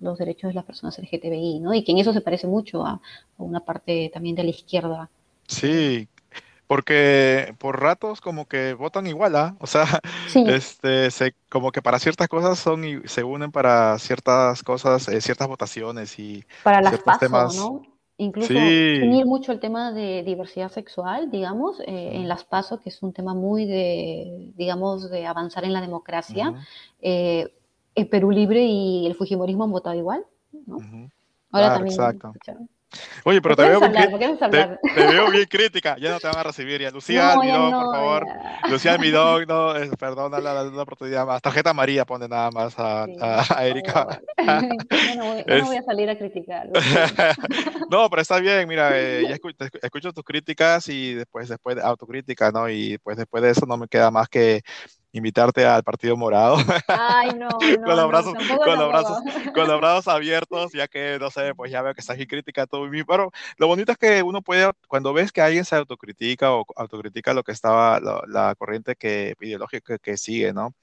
los 0.00 0.18
derechos 0.18 0.48
de 0.48 0.54
las 0.54 0.64
personas 0.64 0.98
LGTBI, 0.98 1.60
¿no? 1.60 1.74
Y 1.74 1.84
que 1.84 1.92
en 1.92 1.98
eso 1.98 2.12
se 2.12 2.20
parece 2.20 2.46
mucho 2.46 2.84
a, 2.84 3.00
una 3.38 3.60
parte 3.60 4.10
también 4.12 4.36
de 4.36 4.44
la 4.44 4.50
izquierda. 4.50 5.10
Sí, 5.46 6.08
porque 6.66 7.54
por 7.58 7.80
ratos 7.80 8.20
como 8.20 8.46
que 8.46 8.74
votan 8.74 9.06
igual, 9.06 9.36
¿ah? 9.36 9.56
O 9.58 9.66
sea, 9.66 9.84
este, 10.34 11.10
se, 11.10 11.34
como 11.48 11.72
que 11.72 11.82
para 11.82 11.98
ciertas 11.98 12.28
cosas 12.28 12.58
son 12.58 12.84
y 12.84 13.00
se 13.06 13.24
unen 13.24 13.50
para 13.50 13.98
ciertas 13.98 14.62
cosas, 14.62 15.08
eh, 15.08 15.20
ciertas 15.20 15.48
votaciones 15.48 16.18
y 16.18 16.44
para 16.62 16.80
las 16.80 16.98
pasos, 17.00 17.20
temas. 17.20 17.56
¿no? 17.56 17.82
Incluso 18.18 18.52
unir 18.52 19.26
mucho 19.26 19.50
el 19.50 19.58
tema 19.58 19.90
de 19.90 20.22
diversidad 20.22 20.70
sexual, 20.70 21.30
digamos, 21.30 21.80
eh, 21.80 22.10
en 22.14 22.28
las 22.28 22.44
PASO, 22.44 22.78
que 22.78 22.90
es 22.90 23.02
un 23.02 23.12
tema 23.12 23.34
muy 23.34 23.66
de, 23.66 24.52
digamos, 24.54 25.10
de 25.10 25.26
avanzar 25.26 25.64
en 25.64 25.72
la 25.72 25.80
democracia 25.80 26.54
el 27.94 28.08
Perú 28.08 28.30
Libre 28.30 28.62
y 28.62 29.06
el 29.06 29.14
Fujimorismo 29.14 29.64
han 29.64 29.72
votado 29.72 29.96
igual, 29.96 30.24
¿no? 30.66 30.78
Ahora 31.50 31.74
también. 31.74 31.94
Exacto. 31.94 32.32
Oye, 33.24 33.40
pero 33.40 33.56
te 33.56 33.62
veo, 33.62 33.80
te, 33.80 35.06
veo, 35.06 35.30
bien 35.30 35.46
crítica. 35.46 35.96
Ya 35.98 36.10
no 36.10 36.20
te 36.20 36.26
van 36.26 36.38
a 36.38 36.42
recibir 36.42 36.80
ya. 36.80 36.90
Lucía 36.90 37.32
Almidón, 37.32 37.70
por 37.70 37.94
favor. 37.94 38.26
Lucía 38.68 38.92
Almidón, 38.94 39.44
no, 39.48 39.72
perdona 39.98 40.40
la, 40.40 40.64
la, 40.64 40.82
oportunidad 40.82 41.26
más. 41.26 41.40
Tarjeta 41.40 41.72
María 41.72 42.04
pone 42.04 42.28
nada 42.28 42.50
más 42.50 42.78
a, 42.78 43.04
a, 43.04 43.66
Erika. 43.66 44.20
no, 45.16 45.24
voy, 45.24 45.44
no 45.46 45.66
voy 45.66 45.76
a 45.76 45.82
salir 45.82 46.10
a 46.10 46.18
criticar. 46.18 46.68
no, 47.90 48.10
pero 48.10 48.22
está 48.22 48.38
bien. 48.40 48.68
Mira, 48.68 48.90
eh, 48.94 49.24
ya 49.26 49.34
escucho, 49.34 49.64
escucho, 49.80 50.12
tus 50.12 50.24
críticas 50.24 50.88
y 50.88 51.14
después, 51.14 51.48
después 51.48 51.76
de 51.76 51.82
autocrítica, 51.82 52.50
¿no? 52.50 52.68
Y 52.68 52.98
pues 52.98 53.16
después 53.16 53.42
de 53.42 53.50
eso 53.50 53.64
no 53.66 53.76
me 53.76 53.88
queda 53.88 54.10
más 54.10 54.28
que 54.28 54.62
invitarte 55.12 55.64
al 55.64 55.84
Partido 55.84 56.16
Morado. 56.16 56.56
Ay, 56.88 57.30
no, 57.36 57.48
no, 57.78 57.84
con 57.84 57.96
los 57.96 58.08
brazos, 58.08 58.34
con, 58.34 58.78
los 58.78 58.88
brazos 58.88 59.18
con 59.54 59.68
los 59.68 59.80
brazos 59.80 60.08
abiertos, 60.08 60.72
ya 60.72 60.88
que, 60.88 61.18
no 61.20 61.30
sé, 61.30 61.54
pues 61.54 61.70
ya 61.70 61.82
veo 61.82 61.94
que 61.94 62.00
estás 62.00 62.16
aquí 62.16 62.26
crítica 62.26 62.66
todo 62.66 62.88
mí. 62.88 63.04
Pero 63.04 63.30
lo 63.58 63.66
bonito 63.66 63.92
es 63.92 63.98
que 63.98 64.22
uno 64.22 64.42
puede, 64.42 64.70
cuando 64.88 65.12
ves 65.12 65.32
que 65.32 65.42
alguien 65.42 65.64
se 65.64 65.76
autocritica 65.76 66.52
o 66.52 66.64
autocritica 66.76 67.34
lo 67.34 67.44
que 67.44 67.52
estaba, 67.52 68.00
la, 68.00 68.54
corriente 68.56 68.96
que, 68.96 69.34
ideológica 69.40 69.98
que 69.98 70.16
sigue, 70.16 70.52
¿no? 70.52 70.74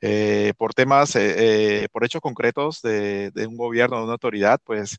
Eh, 0.00 0.52
por 0.56 0.74
temas, 0.74 1.16
eh, 1.16 1.82
eh, 1.82 1.88
por 1.90 2.04
hechos 2.04 2.20
concretos 2.20 2.82
de, 2.82 3.32
un 3.48 3.56
gobierno, 3.56 3.96
de 3.98 4.04
una 4.04 4.12
autoridad, 4.12 4.60
pues 4.62 4.98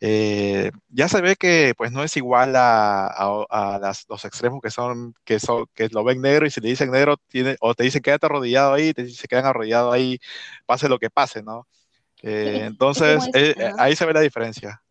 ya 0.00 1.08
se 1.08 1.20
ve 1.20 1.36
que 1.36 1.74
pues 1.76 1.92
no 1.92 2.02
es 2.02 2.16
igual 2.16 2.54
a, 2.56 3.46
los 4.08 4.24
extremos 4.24 4.60
que 4.60 4.70
son, 4.70 5.14
que 5.24 5.38
son, 5.38 5.66
que 5.74 5.88
lo 5.90 6.02
ven 6.02 6.20
negro 6.20 6.46
y 6.46 6.50
si 6.50 6.60
le 6.60 6.70
dicen 6.70 6.90
negro, 6.90 7.16
tiene, 7.28 7.56
o 7.60 7.74
te 7.74 7.84
dicen 7.84 8.02
quédate 8.02 8.26
arrodillado 8.26 8.72
ahí, 8.72 8.92
te, 8.92 9.08
se 9.08 9.28
quedan 9.28 9.46
arrodillados 9.46 9.94
ahí, 9.94 10.18
pase 10.66 10.88
lo 10.88 10.98
que 10.98 11.10
pase, 11.10 11.42
¿no? 11.42 11.66
entonces, 12.22 13.30
ahí 13.78 13.96
se 13.96 14.04
ve 14.04 14.12
la 14.12 14.20
diferencia. 14.20 14.82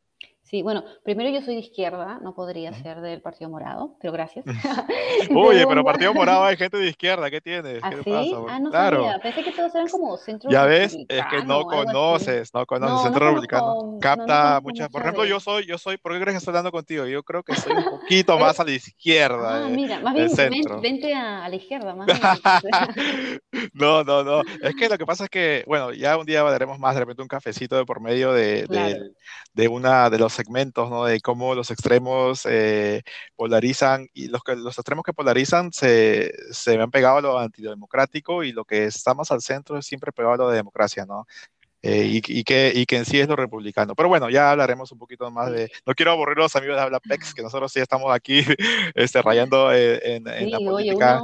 Sí, 0.49 0.63
bueno, 0.63 0.83
primero 1.03 1.29
yo 1.29 1.45
soy 1.45 1.53
de 1.53 1.61
izquierda, 1.61 2.19
no 2.23 2.33
podría 2.33 2.73
ser 2.73 3.01
del 3.01 3.21
Partido 3.21 3.51
Morado, 3.51 3.95
pero 4.01 4.11
gracias. 4.11 4.43
Oye, 5.35 5.67
pero 5.67 5.83
Partido 5.83 6.11
Morado 6.11 6.43
hay 6.43 6.57
gente 6.57 6.77
de 6.77 6.87
izquierda, 6.89 7.29
¿qué 7.29 7.39
tienes? 7.39 7.79
¿Ah, 7.83 7.91
¿Qué 7.91 7.97
pasa? 7.97 8.37
Ah, 8.49 8.59
no 8.59 8.71
claro. 8.71 9.03
sabía, 9.03 9.19
pensé 9.19 9.43
que 9.43 9.51
todos 9.51 9.75
eran 9.75 9.87
como 9.89 10.17
centro 10.17 10.49
Ya 10.49 10.65
ves, 10.65 10.97
es 11.07 11.25
que 11.27 11.43
no 11.45 11.65
conoces, 11.65 12.51
no 12.51 12.65
conoces, 12.65 12.95
no, 12.95 13.03
centro 13.03 13.27
republicano. 13.27 13.99
Capta 14.01 14.59
muchas, 14.63 14.89
por 14.89 15.03
ejemplo, 15.03 15.23
yo 15.23 15.39
soy, 15.39 15.67
yo 15.67 15.77
soy, 15.77 15.97
¿por 15.97 16.13
qué 16.13 16.19
crees 16.19 16.33
que 16.33 16.37
estoy 16.39 16.51
hablando 16.51 16.71
contigo? 16.71 17.05
Yo 17.05 17.21
creo 17.21 17.43
que 17.43 17.55
soy 17.55 17.73
un 17.73 17.83
poquito 17.83 18.39
más 18.39 18.59
a 18.59 18.63
la 18.63 18.71
izquierda. 18.71 19.67
Ah, 19.67 19.69
mira, 19.69 19.99
más 19.99 20.15
bien 20.15 20.71
vente 20.81 21.13
a, 21.13 21.47
la 21.47 21.55
izquierda, 21.55 21.93
más 21.93 22.07
bien. 22.07 23.69
no, 23.73 24.03
no, 24.03 24.23
no, 24.23 24.41
es 24.63 24.75
que 24.75 24.89
lo 24.89 24.97
que 24.97 25.05
pasa 25.05 25.25
es 25.25 25.29
que, 25.29 25.63
bueno, 25.67 25.93
ya 25.93 26.17
un 26.17 26.25
día 26.25 26.41
daremos 26.41 26.79
más 26.79 26.95
de 26.95 27.01
repente 27.01 27.21
un 27.21 27.27
cafecito 27.27 27.77
de 27.77 27.85
por 27.85 28.01
medio 28.01 28.33
de, 28.33 28.65
de, 28.65 29.11
de 29.53 29.67
una 29.67 30.09
de 30.09 30.17
los 30.17 30.38
segmentos, 30.39 30.89
¿no? 30.89 31.05
De 31.05 31.19
cómo 31.21 31.55
los 31.55 31.69
extremos 31.71 32.45
eh, 32.45 33.03
polarizan 33.35 34.07
y 34.13 34.27
los, 34.29 34.41
los 34.57 34.77
extremos 34.77 35.03
que 35.03 35.13
polarizan 35.13 35.71
se, 35.73 36.31
se 36.51 36.79
han 36.79 36.91
pegado 36.91 37.17
a 37.17 37.21
lo 37.21 37.39
antidemocrático 37.39 38.43
y 38.43 38.51
lo 38.51 38.65
que 38.65 38.85
está 38.85 39.13
más 39.13 39.31
al 39.31 39.41
centro 39.41 39.77
es 39.77 39.85
siempre 39.85 40.11
pegado 40.11 40.33
a 40.35 40.37
lo 40.37 40.49
de 40.49 40.57
democracia, 40.57 41.05
¿no? 41.05 41.25
Eh, 41.81 42.05
y, 42.05 42.39
y, 42.39 42.43
que, 42.43 42.73
y 42.75 42.85
que 42.85 42.97
en 42.97 43.05
sí 43.05 43.19
es 43.19 43.27
lo 43.29 43.37
republicano. 43.37 43.95
Pero 43.95 44.09
bueno, 44.09 44.29
ya 44.29 44.51
hablaremos 44.51 44.91
un 44.91 44.97
poquito 44.97 45.31
más 45.31 45.49
de... 45.49 45.71
No 45.85 45.93
quiero 45.93 46.11
aburrir 46.11 46.37
a 46.39 46.41
los 46.41 46.55
amigos 46.57 46.75
de 46.75 46.81
Hablapex, 46.81 47.33
que 47.33 47.41
nosotros 47.41 47.71
sí 47.71 47.79
estamos 47.79 48.13
aquí 48.13 48.43
este, 48.95 49.21
rayando 49.21 49.71
eh, 49.71 50.15
en, 50.15 50.27
en, 50.27 50.51
la 50.51 50.59
política 50.59 51.21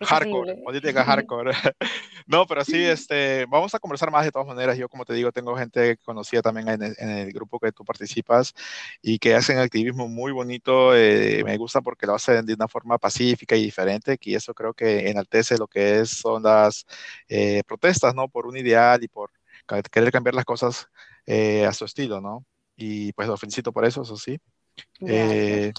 hardcore, 0.00 0.56
política 0.56 1.04
hardcore. 1.06 1.52
no, 2.26 2.46
pero 2.46 2.64
sí, 2.66 2.84
este, 2.84 3.46
vamos 3.46 3.74
a 3.74 3.78
conversar 3.78 4.10
más 4.10 4.26
de 4.26 4.30
todas 4.30 4.46
maneras. 4.46 4.76
Yo, 4.76 4.90
como 4.90 5.06
te 5.06 5.14
digo, 5.14 5.32
tengo 5.32 5.56
gente 5.56 5.96
conocida 6.04 6.42
también 6.42 6.68
en 6.68 6.82
el, 6.82 6.96
en 6.98 7.08
el 7.10 7.32
grupo 7.32 7.58
que 7.58 7.72
tú 7.72 7.82
participas 7.82 8.54
y 9.00 9.18
que 9.18 9.34
hacen 9.34 9.58
activismo 9.58 10.06
muy 10.06 10.32
bonito. 10.32 10.94
Eh, 10.94 11.42
me 11.44 11.56
gusta 11.56 11.80
porque 11.80 12.06
lo 12.06 12.14
hacen 12.14 12.44
de 12.44 12.52
una 12.52 12.68
forma 12.68 12.98
pacífica 12.98 13.56
y 13.56 13.62
diferente, 13.62 14.18
y 14.20 14.34
eso 14.34 14.52
creo 14.52 14.74
que 14.74 15.08
enaltece 15.08 15.56
lo 15.56 15.66
que 15.66 16.00
es, 16.00 16.10
son 16.10 16.42
las 16.42 16.84
protestas, 17.66 18.14
¿no? 18.14 18.28
Por 18.28 18.46
un 18.46 18.56
ideal 18.58 19.02
y 19.02 19.08
por 19.08 19.30
querer 19.90 20.12
cambiar 20.12 20.34
las 20.34 20.44
cosas 20.44 20.88
eh, 21.26 21.64
a 21.66 21.72
su 21.72 21.84
estilo, 21.84 22.20
¿no? 22.20 22.44
Y 22.76 23.12
pues 23.12 23.28
lo 23.28 23.36
felicito 23.36 23.72
por 23.72 23.84
eso, 23.84 24.02
eso 24.02 24.16
sí. 24.16 24.38
Eh, 25.00 25.72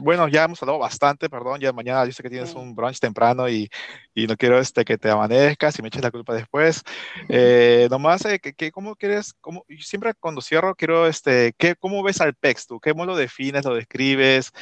bueno, 0.00 0.28
ya 0.28 0.44
hemos 0.44 0.62
hablado 0.62 0.78
bastante, 0.78 1.28
perdón, 1.28 1.60
ya 1.60 1.72
mañana 1.72 2.04
yo 2.06 2.12
sé 2.12 2.22
que 2.22 2.30
tienes 2.30 2.54
un 2.54 2.74
brunch 2.74 2.98
temprano 2.98 3.48
y, 3.48 3.68
y, 4.14 4.26
no 4.26 4.36
quiero 4.36 4.58
este, 4.58 4.84
que 4.84 4.96
te 4.96 5.10
amanezcas 5.10 5.78
y 5.78 5.82
me 5.82 5.88
eches 5.88 6.02
la 6.02 6.10
culpa 6.10 6.34
después. 6.34 6.82
Eh, 7.28 7.86
nomás, 7.90 8.24
eh, 8.24 8.38
que, 8.38 8.72
¿cómo 8.72 8.96
quieres? 8.96 9.34
Cómo, 9.40 9.64
siempre 9.78 10.14
cuando 10.14 10.40
cierro 10.40 10.74
quiero, 10.74 11.06
este, 11.06 11.52
¿qué, 11.58 11.76
¿cómo 11.76 12.02
ves 12.02 12.20
al 12.20 12.34
PEX 12.34 12.66
tú? 12.66 12.80
¿Cómo 12.80 13.04
lo 13.04 13.16
defines, 13.16 13.64
lo 13.64 13.74
describes? 13.74 14.52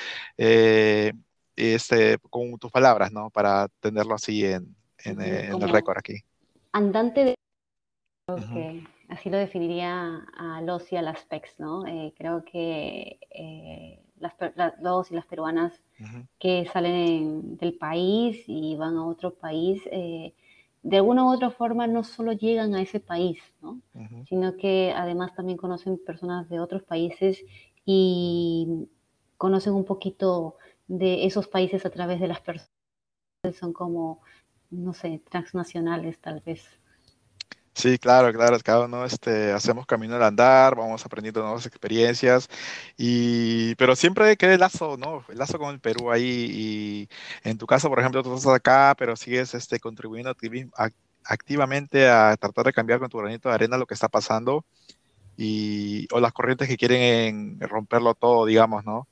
este, 1.57 2.19
con 2.29 2.59
tus 2.59 2.71
palabras, 2.71 3.13
¿no? 3.13 3.31
Para 3.31 3.69
tenerlo 3.81 4.15
así 4.15 4.45
en, 4.45 4.77
en, 5.05 5.23
en 5.23 5.63
el 5.63 5.69
récord 5.71 5.97
aquí. 5.97 6.23
Andante 6.73 7.25
de 7.25 7.35
que 8.27 8.85
así 9.09 9.31
lo 9.31 9.39
definiría 9.39 10.27
a 10.37 10.61
los 10.61 10.91
y 10.93 10.97
a 10.97 11.03
las 11.03 11.25
PECs, 11.27 11.61
¿no? 11.61 11.87
Eh, 11.87 12.13
creo 12.19 12.45
que 12.45 13.21
eh, 13.31 14.01
las, 14.19 14.35
los 14.81 15.13
y 15.13 15.15
las 15.15 15.27
peruanas 15.27 15.81
que 16.41 16.67
salen 16.73 17.57
del 17.57 17.75
país 17.75 18.43
y 18.49 18.75
van 18.77 18.97
a 18.97 19.07
otro 19.07 19.35
país, 19.35 19.81
eh, 19.93 20.35
de 20.83 20.97
alguna 20.97 21.25
u 21.25 21.33
otra 21.33 21.51
forma 21.51 21.87
no 21.87 22.03
solo 22.03 22.33
llegan 22.33 22.75
a 22.75 22.83
ese 22.83 22.99
país, 22.99 23.39
¿no? 23.63 23.81
Sino 24.29 24.57
que 24.57 24.93
además 24.95 25.35
también 25.35 25.57
conocen 25.57 25.99
personas 26.05 26.49
de 26.49 26.59
otros 26.59 26.83
países 26.83 27.45
y 27.85 28.89
conocen 29.37 29.75
un 29.75 29.85
poquito 29.85 30.57
de 30.89 31.27
esos 31.27 31.47
países 31.47 31.87
a 31.87 31.91
través 31.91 32.21
de 32.21 32.27
las 32.29 32.41
personas. 32.41 32.73
Son 33.53 33.73
como, 33.73 34.21
no 34.71 34.93
sé, 34.93 35.23
transnacionales 35.31 36.19
tal 36.21 36.41
vez. 36.41 36.81
Sí, 37.79 37.99
claro, 37.99 38.33
claro, 38.33 38.57
cada 38.65 38.87
uno 38.87 39.05
este, 39.05 39.53
hacemos 39.53 39.85
camino 39.85 40.17
al 40.17 40.23
andar, 40.23 40.75
vamos 40.75 41.05
aprendiendo 41.05 41.43
nuevas 41.43 41.67
experiencias, 41.67 42.49
y, 42.97 43.75
pero 43.75 43.95
siempre 43.95 44.35
queda 44.39 44.55
el 44.55 44.61
lazo, 44.61 44.97
¿no? 44.97 45.23
El 45.29 45.37
lazo 45.37 45.59
con 45.59 45.75
el 45.75 45.81
Perú 45.81 46.11
ahí, 46.11 46.49
y 46.51 47.09
en 47.47 47.59
tu 47.59 47.67
caso, 47.67 47.91
por 47.91 48.01
ejemplo, 48.01 48.23
tú 48.23 48.35
estás 48.35 48.55
acá, 48.55 48.95
pero 48.99 49.15
sigues 49.15 49.53
este, 49.55 49.79
contribuyendo 49.79 50.35
activamente 51.25 52.09
a 52.09 52.37
tratar 52.39 52.65
de 52.65 52.73
cambiar 52.73 52.99
con 52.99 53.11
tu 53.11 53.19
granito 53.19 53.51
de 53.51 53.55
arena 53.55 53.77
lo 53.77 53.87
que 53.87 53.95
está 53.95 54.09
pasando, 54.09 54.65
y, 55.37 56.09
o 56.13 56.21
las 56.21 56.33
corrientes 56.33 56.69
que 56.69 56.77
quieren 56.79 57.61
romperlo 57.61 58.15
todo, 58.15 58.47
digamos, 58.47 58.85
¿no? 58.85 59.09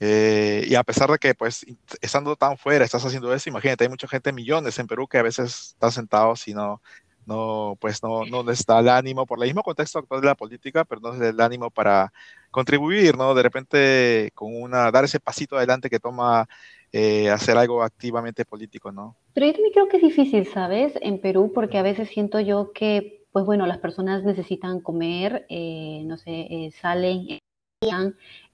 Eh, 0.00 0.64
y 0.68 0.74
a 0.74 0.82
pesar 0.84 1.10
de 1.10 1.18
que, 1.18 1.34
pues, 1.34 1.64
estando 2.02 2.36
tan 2.36 2.58
fuera, 2.58 2.84
estás 2.84 3.04
haciendo 3.06 3.32
eso, 3.34 3.48
imagínate, 3.50 3.84
hay 3.84 3.90
mucha 3.90 4.08
gente, 4.08 4.32
millones 4.32 4.78
en 4.78 4.86
Perú 4.88 5.08
que 5.08 5.18
a 5.18 5.22
veces 5.22 5.70
están 5.74 5.92
sentados 5.92 6.46
y 6.48 6.54
no 6.54 6.82
no, 7.26 7.76
pues 7.80 8.02
no, 8.02 8.24
no 8.24 8.42
les 8.42 8.64
da 8.64 8.80
el 8.80 8.88
ánimo 8.88 9.26
por 9.26 9.38
el 9.38 9.46
mismo 9.46 9.62
contexto 9.62 9.98
actual 9.98 10.20
de 10.20 10.26
la 10.26 10.34
política, 10.34 10.84
pero 10.84 11.00
no 11.00 11.10
les 11.10 11.20
da 11.20 11.28
el 11.28 11.40
ánimo 11.40 11.70
para 11.70 12.12
contribuir, 12.50 13.16
¿no? 13.16 13.34
De 13.34 13.42
repente 13.42 14.30
con 14.34 14.54
una, 14.54 14.90
dar 14.90 15.04
ese 15.04 15.20
pasito 15.20 15.56
adelante 15.56 15.90
que 15.90 15.98
toma 15.98 16.46
eh, 16.92 17.28
hacer 17.28 17.56
algo 17.56 17.82
activamente 17.82 18.44
político, 18.44 18.92
¿no? 18.92 19.16
Pero 19.32 19.46
yo 19.46 19.52
también 19.52 19.72
creo 19.72 19.88
que 19.88 19.96
es 19.96 20.02
difícil, 20.04 20.46
¿sabes? 20.46 20.92
En 21.00 21.20
Perú, 21.20 21.50
porque 21.52 21.78
a 21.78 21.82
veces 21.82 22.08
siento 22.08 22.38
yo 22.38 22.70
que, 22.72 23.26
pues 23.32 23.44
bueno, 23.44 23.66
las 23.66 23.78
personas 23.78 24.22
necesitan 24.22 24.80
comer, 24.80 25.44
eh, 25.48 26.02
no 26.06 26.16
sé, 26.16 26.30
eh, 26.30 26.70
salen, 26.80 27.40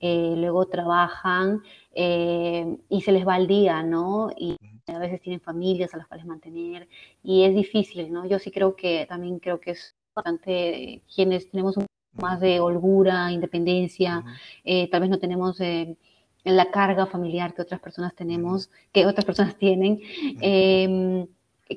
luego 0.09 0.67
trabajan 0.67 1.63
y 1.95 3.01
se 3.03 3.13
les 3.13 3.29
va 3.29 3.37
el 3.37 3.47
día, 3.47 3.83
¿no? 3.83 4.31
Y 4.37 4.57
a 4.95 4.99
veces 4.99 5.21
tienen 5.21 5.41
familias 5.41 5.95
a 5.95 5.97
las 5.99 6.07
cuales 6.07 6.27
mantener 6.27 6.89
y 7.23 7.45
es 7.45 7.55
difícil, 7.55 8.13
¿no? 8.13 8.27
Yo 8.27 8.39
sí 8.39 8.51
creo 8.51 8.77
que 8.77 9.07
también 9.09 9.39
creo 9.39 9.61
que 9.61 9.73
es 9.73 9.95
importante 10.11 11.03
quienes 11.15 11.51
tenemos 11.51 11.77
un 11.77 11.85
poco 11.85 12.27
más 12.27 12.41
de 12.41 12.61
holgura, 12.61 13.31
independencia, 13.33 14.25
eh, 14.65 14.89
tal 14.91 15.03
vez 15.03 15.11
no 15.11 15.19
tenemos 15.19 15.61
eh, 15.61 15.97
la 16.45 16.71
carga 16.71 17.07
familiar 17.07 17.55
que 17.55 17.63
otras 17.63 17.81
personas 17.81 18.15
tenemos, 18.15 18.71
que 18.93 19.07
otras 19.07 19.25
personas 19.25 19.57
tienen, 19.57 20.01
em, 20.41 21.27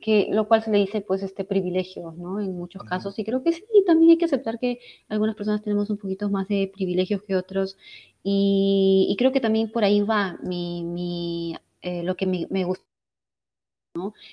que 0.02 0.28
lo 0.32 0.48
cual 0.48 0.64
se 0.64 0.72
le 0.72 0.80
dice 0.80 1.02
pues 1.02 1.22
este 1.22 1.44
privilegio, 1.44 2.14
¿no? 2.18 2.40
En 2.40 2.58
muchos 2.58 2.84
casos 2.84 3.18
y 3.20 3.24
creo 3.24 3.44
que 3.44 3.54
sí, 3.54 3.64
también 3.86 4.12
hay 4.12 4.18
que 4.18 4.26
aceptar 4.26 4.60
que 4.60 4.80
algunas 5.08 5.36
personas 5.36 5.62
tenemos 5.62 5.90
un 5.90 5.98
poquito 5.98 6.30
más 6.30 6.48
de 6.48 6.72
privilegios 6.74 7.22
que 7.24 7.36
otros 7.36 7.78
y, 8.24 9.16
creo 9.18 9.32
que 9.32 9.42
también 9.42 9.72
por 9.72 9.84
ahí 9.84 10.02
va 10.02 10.38
mi, 10.44 10.84
mi 10.84 11.56
eh, 11.82 12.04
lo 12.04 12.16
que 12.16 12.26
me, 12.26 12.48
me 12.50 12.64
gusta 12.64 12.86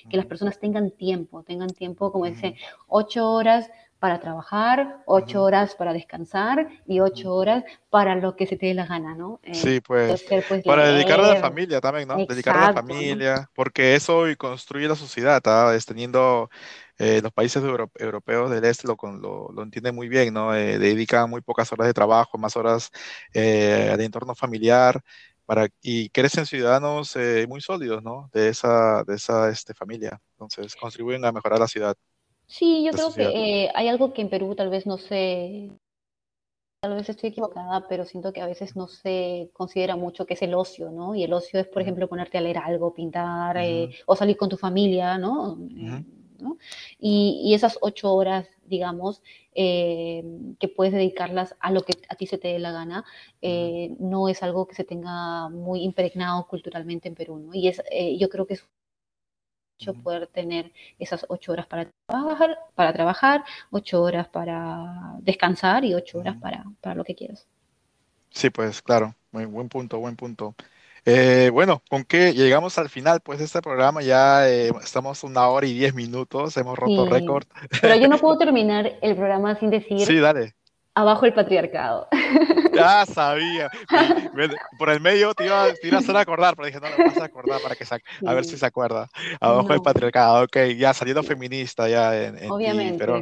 que 0.09 0.17
las 0.17 0.25
personas 0.25 0.59
tengan 0.59 0.91
tiempo, 0.91 1.43
tengan 1.43 1.69
tiempo, 1.69 2.11
como 2.11 2.25
dice, 2.25 2.55
ocho 2.87 3.29
horas 3.29 3.69
para 3.99 4.19
trabajar, 4.19 5.03
ocho 5.05 5.43
horas 5.43 5.75
para 5.75 5.93
descansar 5.93 6.67
y 6.87 6.99
ocho 6.99 7.35
horas 7.35 7.63
para 7.91 8.15
lo 8.15 8.35
que 8.35 8.47
se 8.47 8.57
te 8.57 8.65
dé 8.65 8.73
la 8.73 8.87
gana, 8.87 9.13
¿no? 9.13 9.39
Eh, 9.43 9.53
sí, 9.53 9.79
pues, 9.79 10.25
pues 10.27 10.63
para 10.63 10.91
dedicarle 10.91 11.25
a 11.25 11.33
la 11.35 11.39
familia 11.39 11.79
también, 11.79 12.07
¿no? 12.07 12.17
dedicarle 12.25 12.63
a 12.63 12.67
la 12.67 12.73
familia, 12.73 13.49
porque 13.53 13.93
eso 13.93 14.23
construye 14.39 14.87
la 14.87 14.95
sociedad, 14.95 15.39
¿tá? 15.39 15.75
es 15.75 15.85
teniendo 15.85 16.49
eh, 16.97 17.19
los 17.21 17.31
países 17.31 17.63
europeos 17.63 18.49
del 18.49 18.65
este 18.65 18.87
lo, 18.87 18.97
lo, 19.53 19.61
entienden 19.61 19.93
muy 19.93 20.09
bien, 20.09 20.33
¿no? 20.33 20.51
dedican 20.51 21.29
muy 21.29 21.41
pocas 21.41 21.71
horas 21.71 21.85
de 21.85 21.93
trabajo, 21.93 22.39
más 22.39 22.57
horas 22.57 22.89
al 23.35 24.01
entorno 24.01 24.33
familiar 24.33 25.03
para, 25.51 25.67
y 25.81 26.07
crecen 26.07 26.45
ciudadanos 26.45 27.17
muy 27.49 27.59
sólidos, 27.59 28.01
¿no? 28.01 28.29
De 28.31 28.47
esa, 28.47 29.03
de 29.03 29.15
esa 29.15 29.49
este, 29.49 29.73
familia. 29.73 30.17
Entonces, 30.31 30.77
contribuyen 30.77 31.25
a 31.25 31.33
mejorar 31.33 31.59
la 31.59 31.67
ciudad. 31.67 31.93
Sí, 32.47 32.85
yo 32.85 32.91
creo 32.93 33.13
que 33.13 33.69
hay 33.75 33.89
algo 33.89 34.13
que 34.13 34.21
en 34.21 34.29
Perú 34.29 34.55
tal 34.55 34.69
vez 34.69 34.85
no 34.85 34.97
sé 34.97 35.71
tal 36.81 36.95
vez 36.95 37.09
estoy 37.09 37.31
equivocada, 37.31 37.85
pero 37.89 38.05
siento 38.05 38.31
que 38.31 38.39
a 38.39 38.47
veces 38.47 38.77
no 38.77 38.87
se 38.87 39.49
considera 39.51 39.97
mucho 39.97 40.25
que 40.25 40.35
es 40.35 40.41
el 40.41 40.53
ocio, 40.53 40.89
¿no? 40.89 41.13
Y 41.15 41.23
el 41.23 41.33
ocio 41.33 41.59
es, 41.59 41.67
por 41.67 41.81
ejemplo, 41.81 42.07
ponerte 42.07 42.37
a 42.37 42.41
leer 42.41 42.59
algo, 42.59 42.93
pintar 42.93 43.57
eh, 43.57 43.89
o 44.05 44.15
salir 44.15 44.37
con 44.37 44.47
tu 44.47 44.55
familia, 44.55 45.17
¿no? 45.17 45.59
Eh, 45.77 46.03
y, 46.97 47.53
esas 47.53 47.77
ocho 47.81 48.13
horas, 48.13 48.47
digamos, 48.71 49.21
eh, 49.53 50.23
que 50.59 50.67
puedes 50.67 50.93
dedicarlas 50.93 51.55
a 51.59 51.71
lo 51.71 51.83
que 51.83 51.93
a 52.09 52.15
ti 52.15 52.25
se 52.25 52.39
te 52.39 52.47
dé 52.47 52.59
la 52.59 52.71
gana, 52.71 53.05
no 53.99 54.29
es 54.29 54.41
algo 54.41 54.67
que 54.67 54.75
se 54.75 54.83
tenga 54.83 55.49
muy 55.49 55.83
impregnado 55.83 56.47
culturalmente 56.47 57.07
en 57.07 57.15
Perú, 57.15 57.37
¿no? 57.37 57.53
Y 57.53 57.67
es, 57.67 57.83
yo 58.19 58.29
creo 58.29 58.47
que 58.47 58.55
es 58.55 58.65
poder 60.03 60.27
tener 60.27 60.71
esas 60.99 61.25
ocho 61.29 61.51
horas 61.51 61.65
para 61.65 61.89
trabajar, 62.07 62.57
para 62.75 62.93
trabajar, 62.93 63.43
ocho 63.71 64.01
horas 64.01 64.27
para 64.27 65.15
descansar 65.19 65.83
y 65.85 65.93
ocho 65.93 66.19
horas 66.19 66.35
para, 66.37 66.65
para 66.81 66.95
lo 66.95 67.03
que 67.03 67.15
quieras. 67.15 67.47
Sí, 68.29 68.49
pues 68.49 68.81
claro, 68.81 69.15
muy 69.31 69.45
buen 69.45 69.69
punto, 69.69 69.99
buen 69.99 70.15
punto. 70.15 70.55
Eh, 71.05 71.49
bueno, 71.51 71.81
con 71.89 72.03
qué 72.03 72.33
llegamos 72.33 72.77
al 72.77 72.89
final, 72.89 73.21
pues 73.21 73.39
de 73.39 73.45
este 73.45 73.61
programa 73.61 74.01
ya 74.01 74.47
eh, 74.47 74.71
estamos 74.83 75.23
una 75.23 75.47
hora 75.47 75.65
y 75.65 75.73
diez 75.73 75.95
minutos, 75.95 76.55
hemos 76.57 76.77
roto 76.77 77.07
récord. 77.07 77.45
Pero 77.81 77.95
yo 77.95 78.07
no 78.07 78.17
puedo 78.19 78.37
terminar 78.37 78.99
el 79.01 79.15
programa 79.15 79.55
sin 79.59 79.69
decir. 79.69 80.05
Sí, 80.05 80.17
dale. 80.17 80.53
Abajo 80.93 81.25
el 81.25 81.33
patriarcado. 81.33 82.07
Ya 82.73 83.05
sabía. 83.05 83.69
Por 84.77 84.89
el 84.89 85.01
medio 85.01 85.33
te 85.33 85.45
iba, 85.45 85.65
a 85.65 85.97
hacer 85.97 86.17
acordar, 86.17 86.55
pero 86.55 86.67
dije, 86.67 86.79
no, 86.79 86.89
lo 86.89 87.05
vas 87.05 87.17
a 87.17 87.25
acordar 87.25 87.61
para 87.61 87.75
que 87.75 87.85
se, 87.85 87.95
a 87.95 88.33
ver 88.33 88.45
si 88.45 88.57
se 88.57 88.65
acuerda. 88.65 89.09
Abajo 89.39 89.73
el 89.73 89.81
patriarcado, 89.81 90.43
ok, 90.43 90.57
ya 90.77 90.93
saliendo 90.93 91.23
feminista 91.23 91.87
ya 91.89 92.15
en, 92.15 92.51
Obviamente. 92.51 92.97
pero, 92.97 93.21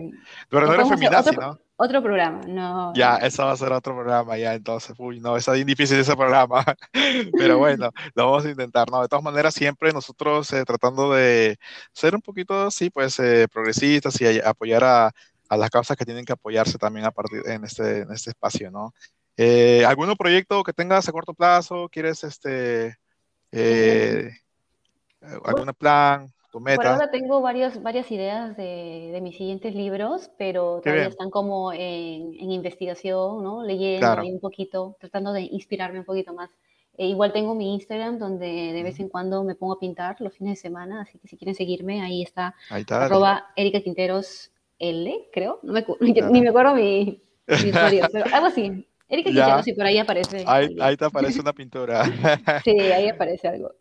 pero 0.49 0.67
no 0.67 0.73
eres 0.73 0.89
feminazi, 0.89 1.35
¿no? 1.35 1.59
Otro 1.81 2.03
programa, 2.03 2.41
no. 2.45 2.93
Ya, 2.93 3.15
eso 3.15 3.45
va 3.45 3.53
a 3.53 3.57
ser 3.57 3.71
otro 3.71 3.95
programa, 3.95 4.37
ya, 4.37 4.53
entonces, 4.53 4.93
uy, 4.97 5.21
no, 5.21 5.37
está 5.37 5.53
bien 5.53 5.65
difícil 5.65 5.97
ese 5.97 6.13
programa, 6.13 6.65
pero 7.37 7.57
bueno, 7.57 7.91
lo 8.15 8.25
vamos 8.25 8.45
a 8.45 8.49
intentar, 8.49 8.91
¿no? 8.91 9.01
De 9.01 9.07
todas 9.07 9.23
maneras, 9.23 9.53
siempre 9.53 9.93
nosotros 9.93 10.51
eh, 10.51 10.65
tratando 10.65 11.13
de 11.13 11.57
ser 11.93 12.15
un 12.15 12.21
poquito, 12.21 12.69
sí, 12.69 12.89
pues, 12.89 13.17
eh, 13.21 13.47
progresistas 13.49 14.19
y 14.19 14.41
apoyar 14.41 14.83
a, 14.83 15.11
a 15.49 15.57
las 15.57 15.69
causas 15.69 15.97
que 15.97 16.05
tienen 16.05 16.25
que 16.25 16.33
apoyarse 16.33 16.77
también 16.77 17.05
a 17.05 17.11
partir 17.11 17.41
en 17.45 17.65
este, 17.65 18.01
en 18.01 18.11
este 18.11 18.29
espacio, 18.29 18.69
¿no? 18.69 18.93
Eh, 19.35 19.83
¿Algún 19.85 20.13
proyecto 20.15 20.63
que 20.63 20.73
tengas 20.73 21.09
a 21.09 21.11
corto 21.11 21.33
plazo? 21.33 21.89
¿Quieres 21.89 22.23
este, 22.23 22.97
eh, 23.51 24.29
algún 25.43 25.73
plan, 25.73 26.31
tu 26.51 26.59
meta? 26.59 26.77
Por 26.77 26.87
ahora 26.87 27.09
tengo 27.09 27.41
varias, 27.41 27.81
varias 27.81 28.11
ideas 28.11 28.55
de, 28.55 29.09
de 29.11 29.21
mis 29.21 29.37
siguientes 29.37 29.73
libros, 29.73 30.29
pero 30.37 30.81
todavía 30.83 31.07
están 31.07 31.31
como 31.31 31.73
en, 31.73 32.35
en, 32.39 32.51
investigación, 32.51 33.43
¿no? 33.43 33.63
Leyendo 33.63 34.07
ahí 34.07 34.31
un 34.31 34.39
poquito, 34.39 34.97
tratando 34.99 35.33
de 35.33 35.41
inspirarme 35.41 35.99
un 35.99 36.05
poquito 36.05 36.33
más. 36.33 36.51
E 36.95 37.07
igual 37.07 37.31
tengo 37.31 37.55
mi 37.55 37.73
Instagram 37.75 38.19
donde 38.19 38.73
de 38.73 38.83
vez 38.83 38.99
en 38.99 39.07
cuando 39.07 39.43
me 39.45 39.55
pongo 39.55 39.73
a 39.73 39.79
pintar 39.79 40.19
los 40.19 40.33
fines 40.33 40.57
de 40.57 40.61
semana, 40.61 41.01
así 41.01 41.17
que 41.17 41.29
si 41.29 41.37
quieren 41.37 41.55
seguirme, 41.55 42.01
ahí 42.03 42.21
está, 42.21 42.55
ahí 42.69 42.81
está 42.81 43.05
arroba 43.05 43.47
Erika 43.55 43.79
Quinteros 43.79 44.51
L, 44.79 45.29
creo. 45.31 45.59
No 45.63 45.73
me, 45.73 45.85
ni 46.31 46.41
me 46.41 46.49
acuerdo 46.49 46.75
mi, 46.75 47.21
mi 47.47 47.69
usuario, 47.69 48.07
pero 48.11 48.25
algo 48.33 48.47
así. 48.47 48.85
Erika 49.11 49.31
Quintero, 49.31 49.63
sí, 49.63 49.73
por 49.73 49.85
ahí 49.87 49.97
aparece. 49.97 50.43
Ahí, 50.45 50.77
ahí, 50.79 50.95
te 50.95 51.05
aparece 51.05 51.39
una 51.39 51.51
pintura. 51.51 52.05
sí, 52.63 52.79
ahí 52.79 53.07
aparece 53.07 53.47
algo. 53.47 53.71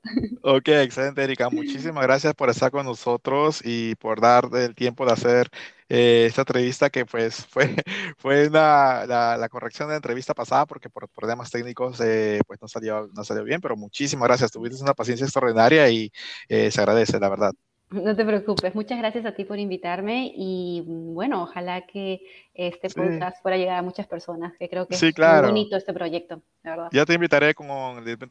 ok, 0.42 0.68
excelente, 0.68 1.22
Erika. 1.22 1.50
Muchísimas 1.50 2.02
gracias 2.02 2.32
por 2.34 2.48
estar 2.48 2.70
con 2.70 2.86
nosotros 2.86 3.60
y 3.62 3.94
por 3.96 4.22
dar 4.22 4.48
el 4.54 4.74
tiempo 4.74 5.04
de 5.04 5.12
hacer 5.12 5.50
eh, 5.90 6.24
esta 6.26 6.42
entrevista 6.42 6.88
que 6.88 7.04
pues 7.04 7.44
fue, 7.46 7.76
fue 8.16 8.48
una, 8.48 9.04
la, 9.04 9.36
la, 9.36 9.48
corrección 9.50 9.88
de 9.88 9.92
la 9.92 9.96
entrevista 9.96 10.32
pasada 10.32 10.64
porque 10.64 10.88
por 10.88 11.08
problemas 11.10 11.50
técnicos 11.50 12.00
eh, 12.00 12.40
pues 12.46 12.58
no 12.62 12.68
salió, 12.68 13.10
no 13.14 13.22
salió 13.22 13.44
bien, 13.44 13.60
pero 13.60 13.76
muchísimas 13.76 14.28
gracias. 14.28 14.50
Tuviste 14.50 14.82
una 14.82 14.94
paciencia 14.94 15.24
extraordinaria 15.24 15.90
y 15.90 16.10
eh, 16.48 16.70
se 16.70 16.80
agradece, 16.80 17.20
la 17.20 17.28
verdad. 17.28 17.52
No 17.90 18.14
te 18.14 18.24
preocupes, 18.24 18.74
muchas 18.74 18.98
gracias 18.98 19.24
a 19.24 19.32
ti 19.32 19.44
por 19.44 19.58
invitarme 19.58 20.30
y 20.36 20.84
mm, 20.86 21.14
bueno, 21.14 21.42
ojalá 21.42 21.86
que 21.86 22.20
este 22.52 22.90
podcast 22.90 23.42
pueda 23.42 23.56
llegar 23.56 23.78
a 23.78 23.82
muchas 23.82 24.06
personas, 24.06 24.52
que 24.58 24.68
creo 24.68 24.86
que 24.86 24.94
es 24.94 25.02
muy 25.02 25.40
bonito 25.40 25.76
este 25.76 25.94
proyecto, 25.94 26.42
la 26.62 26.70
verdad. 26.70 26.88
Ya 26.92 27.06
te 27.06 27.14
invitaré 27.14 27.54
con 27.54 27.68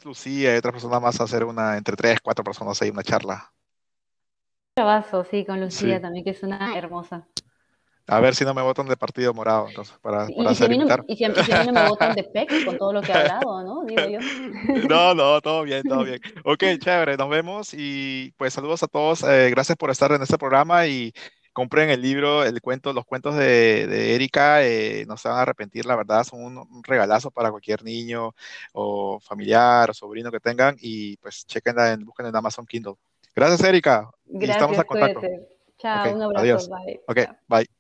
Lucía 0.06 0.54
y 0.54 0.58
otras 0.58 0.74
personas 0.74 1.02
más 1.02 1.20
a 1.20 1.24
hacer 1.24 1.44
una, 1.44 1.76
entre 1.76 1.96
tres, 1.96 2.20
cuatro 2.22 2.44
personas 2.44 2.80
ahí, 2.82 2.92
una 2.92 3.02
charla. 3.02 3.52
Un 4.78 5.26
sí, 5.32 5.44
con 5.44 5.60
Lucía 5.60 6.00
también, 6.00 6.24
que 6.24 6.32
es 6.32 6.44
una 6.44 6.78
hermosa. 6.78 7.28
A 8.08 8.20
ver 8.22 8.36
si 8.36 8.46
no 8.46 8.54
me 8.54 8.62
votan 8.62 8.88
de 8.88 8.96
partido 8.96 9.34
morado, 9.34 9.68
entonces, 9.68 9.94
para, 10.02 10.20
para 10.20 10.30
y, 10.30 10.56
si 10.56 10.64
y, 10.64 11.16
si 11.18 11.24
a 11.26 11.60
mí 11.60 11.68
no 11.68 11.74
me 11.74 11.90
votan 11.90 12.16
de 12.16 12.24
PEC 12.24 12.64
con 12.64 12.78
todo 12.78 12.94
lo 12.94 13.02
que 13.02 13.12
he 13.12 13.16
hablado, 13.16 13.64
¿no? 13.64 13.84
Digo 13.84 14.08
yo. 14.08 14.20
No, 14.90 15.14
no, 15.14 15.42
todo 15.42 15.64
bien, 15.64 15.84
todo 15.84 16.04
bien. 16.04 16.20
Ok, 16.46 16.64
chévere, 16.80 17.18
nos 17.18 17.30
vemos 17.30 17.74
y 17.74 18.32
pues 18.38 18.54
saludos 18.54 18.82
a 18.84 18.88
todos. 18.88 19.24
Eh, 19.24 19.50
gracias 19.50 19.78
por 19.78 19.92
estar 19.92 20.12
en 20.14 20.22
este 20.22 20.38
programa 20.38 20.88
y 20.88 21.12
compren 21.58 21.90
el 21.90 22.02
libro, 22.02 22.44
el 22.44 22.62
cuento, 22.62 22.94
los 22.94 23.04
cuentos 23.04 23.36
de, 23.36 23.88
de 23.88 24.14
Erika, 24.14 24.64
eh, 24.64 25.06
no 25.08 25.18
se 25.18 25.28
van 25.28 25.40
a 25.40 25.42
arrepentir, 25.42 25.88
la 25.88 25.96
verdad, 25.96 26.24
son 26.24 26.40
un, 26.40 26.84
regalazo 26.84 27.32
para 27.32 27.50
cualquier 27.50 27.84
niño 27.84 28.36
o 28.74 29.20
familiar 29.20 29.90
o 29.90 29.94
sobrino 29.96 30.32
que 30.32 30.40
tengan 30.40 30.78
y 30.80 31.18
pues 31.18 31.48
chequenla, 31.48 31.94
en, 31.94 32.06
busquen 32.06 32.28
en 32.28 32.36
Amazon 32.36 32.68
Kindle. 32.68 32.94
Gracias, 33.36 33.64
Erika. 33.64 34.08
Gracias, 34.26 34.56
estamos 34.56 34.78
a 34.78 34.84
contacto. 34.84 35.22
Chao, 35.80 36.16
un 36.16 36.22
abrazo, 36.22 36.44
adiós. 36.44 36.70
bye. 36.70 37.02
Ok, 37.08 37.30
bye. 37.48 37.77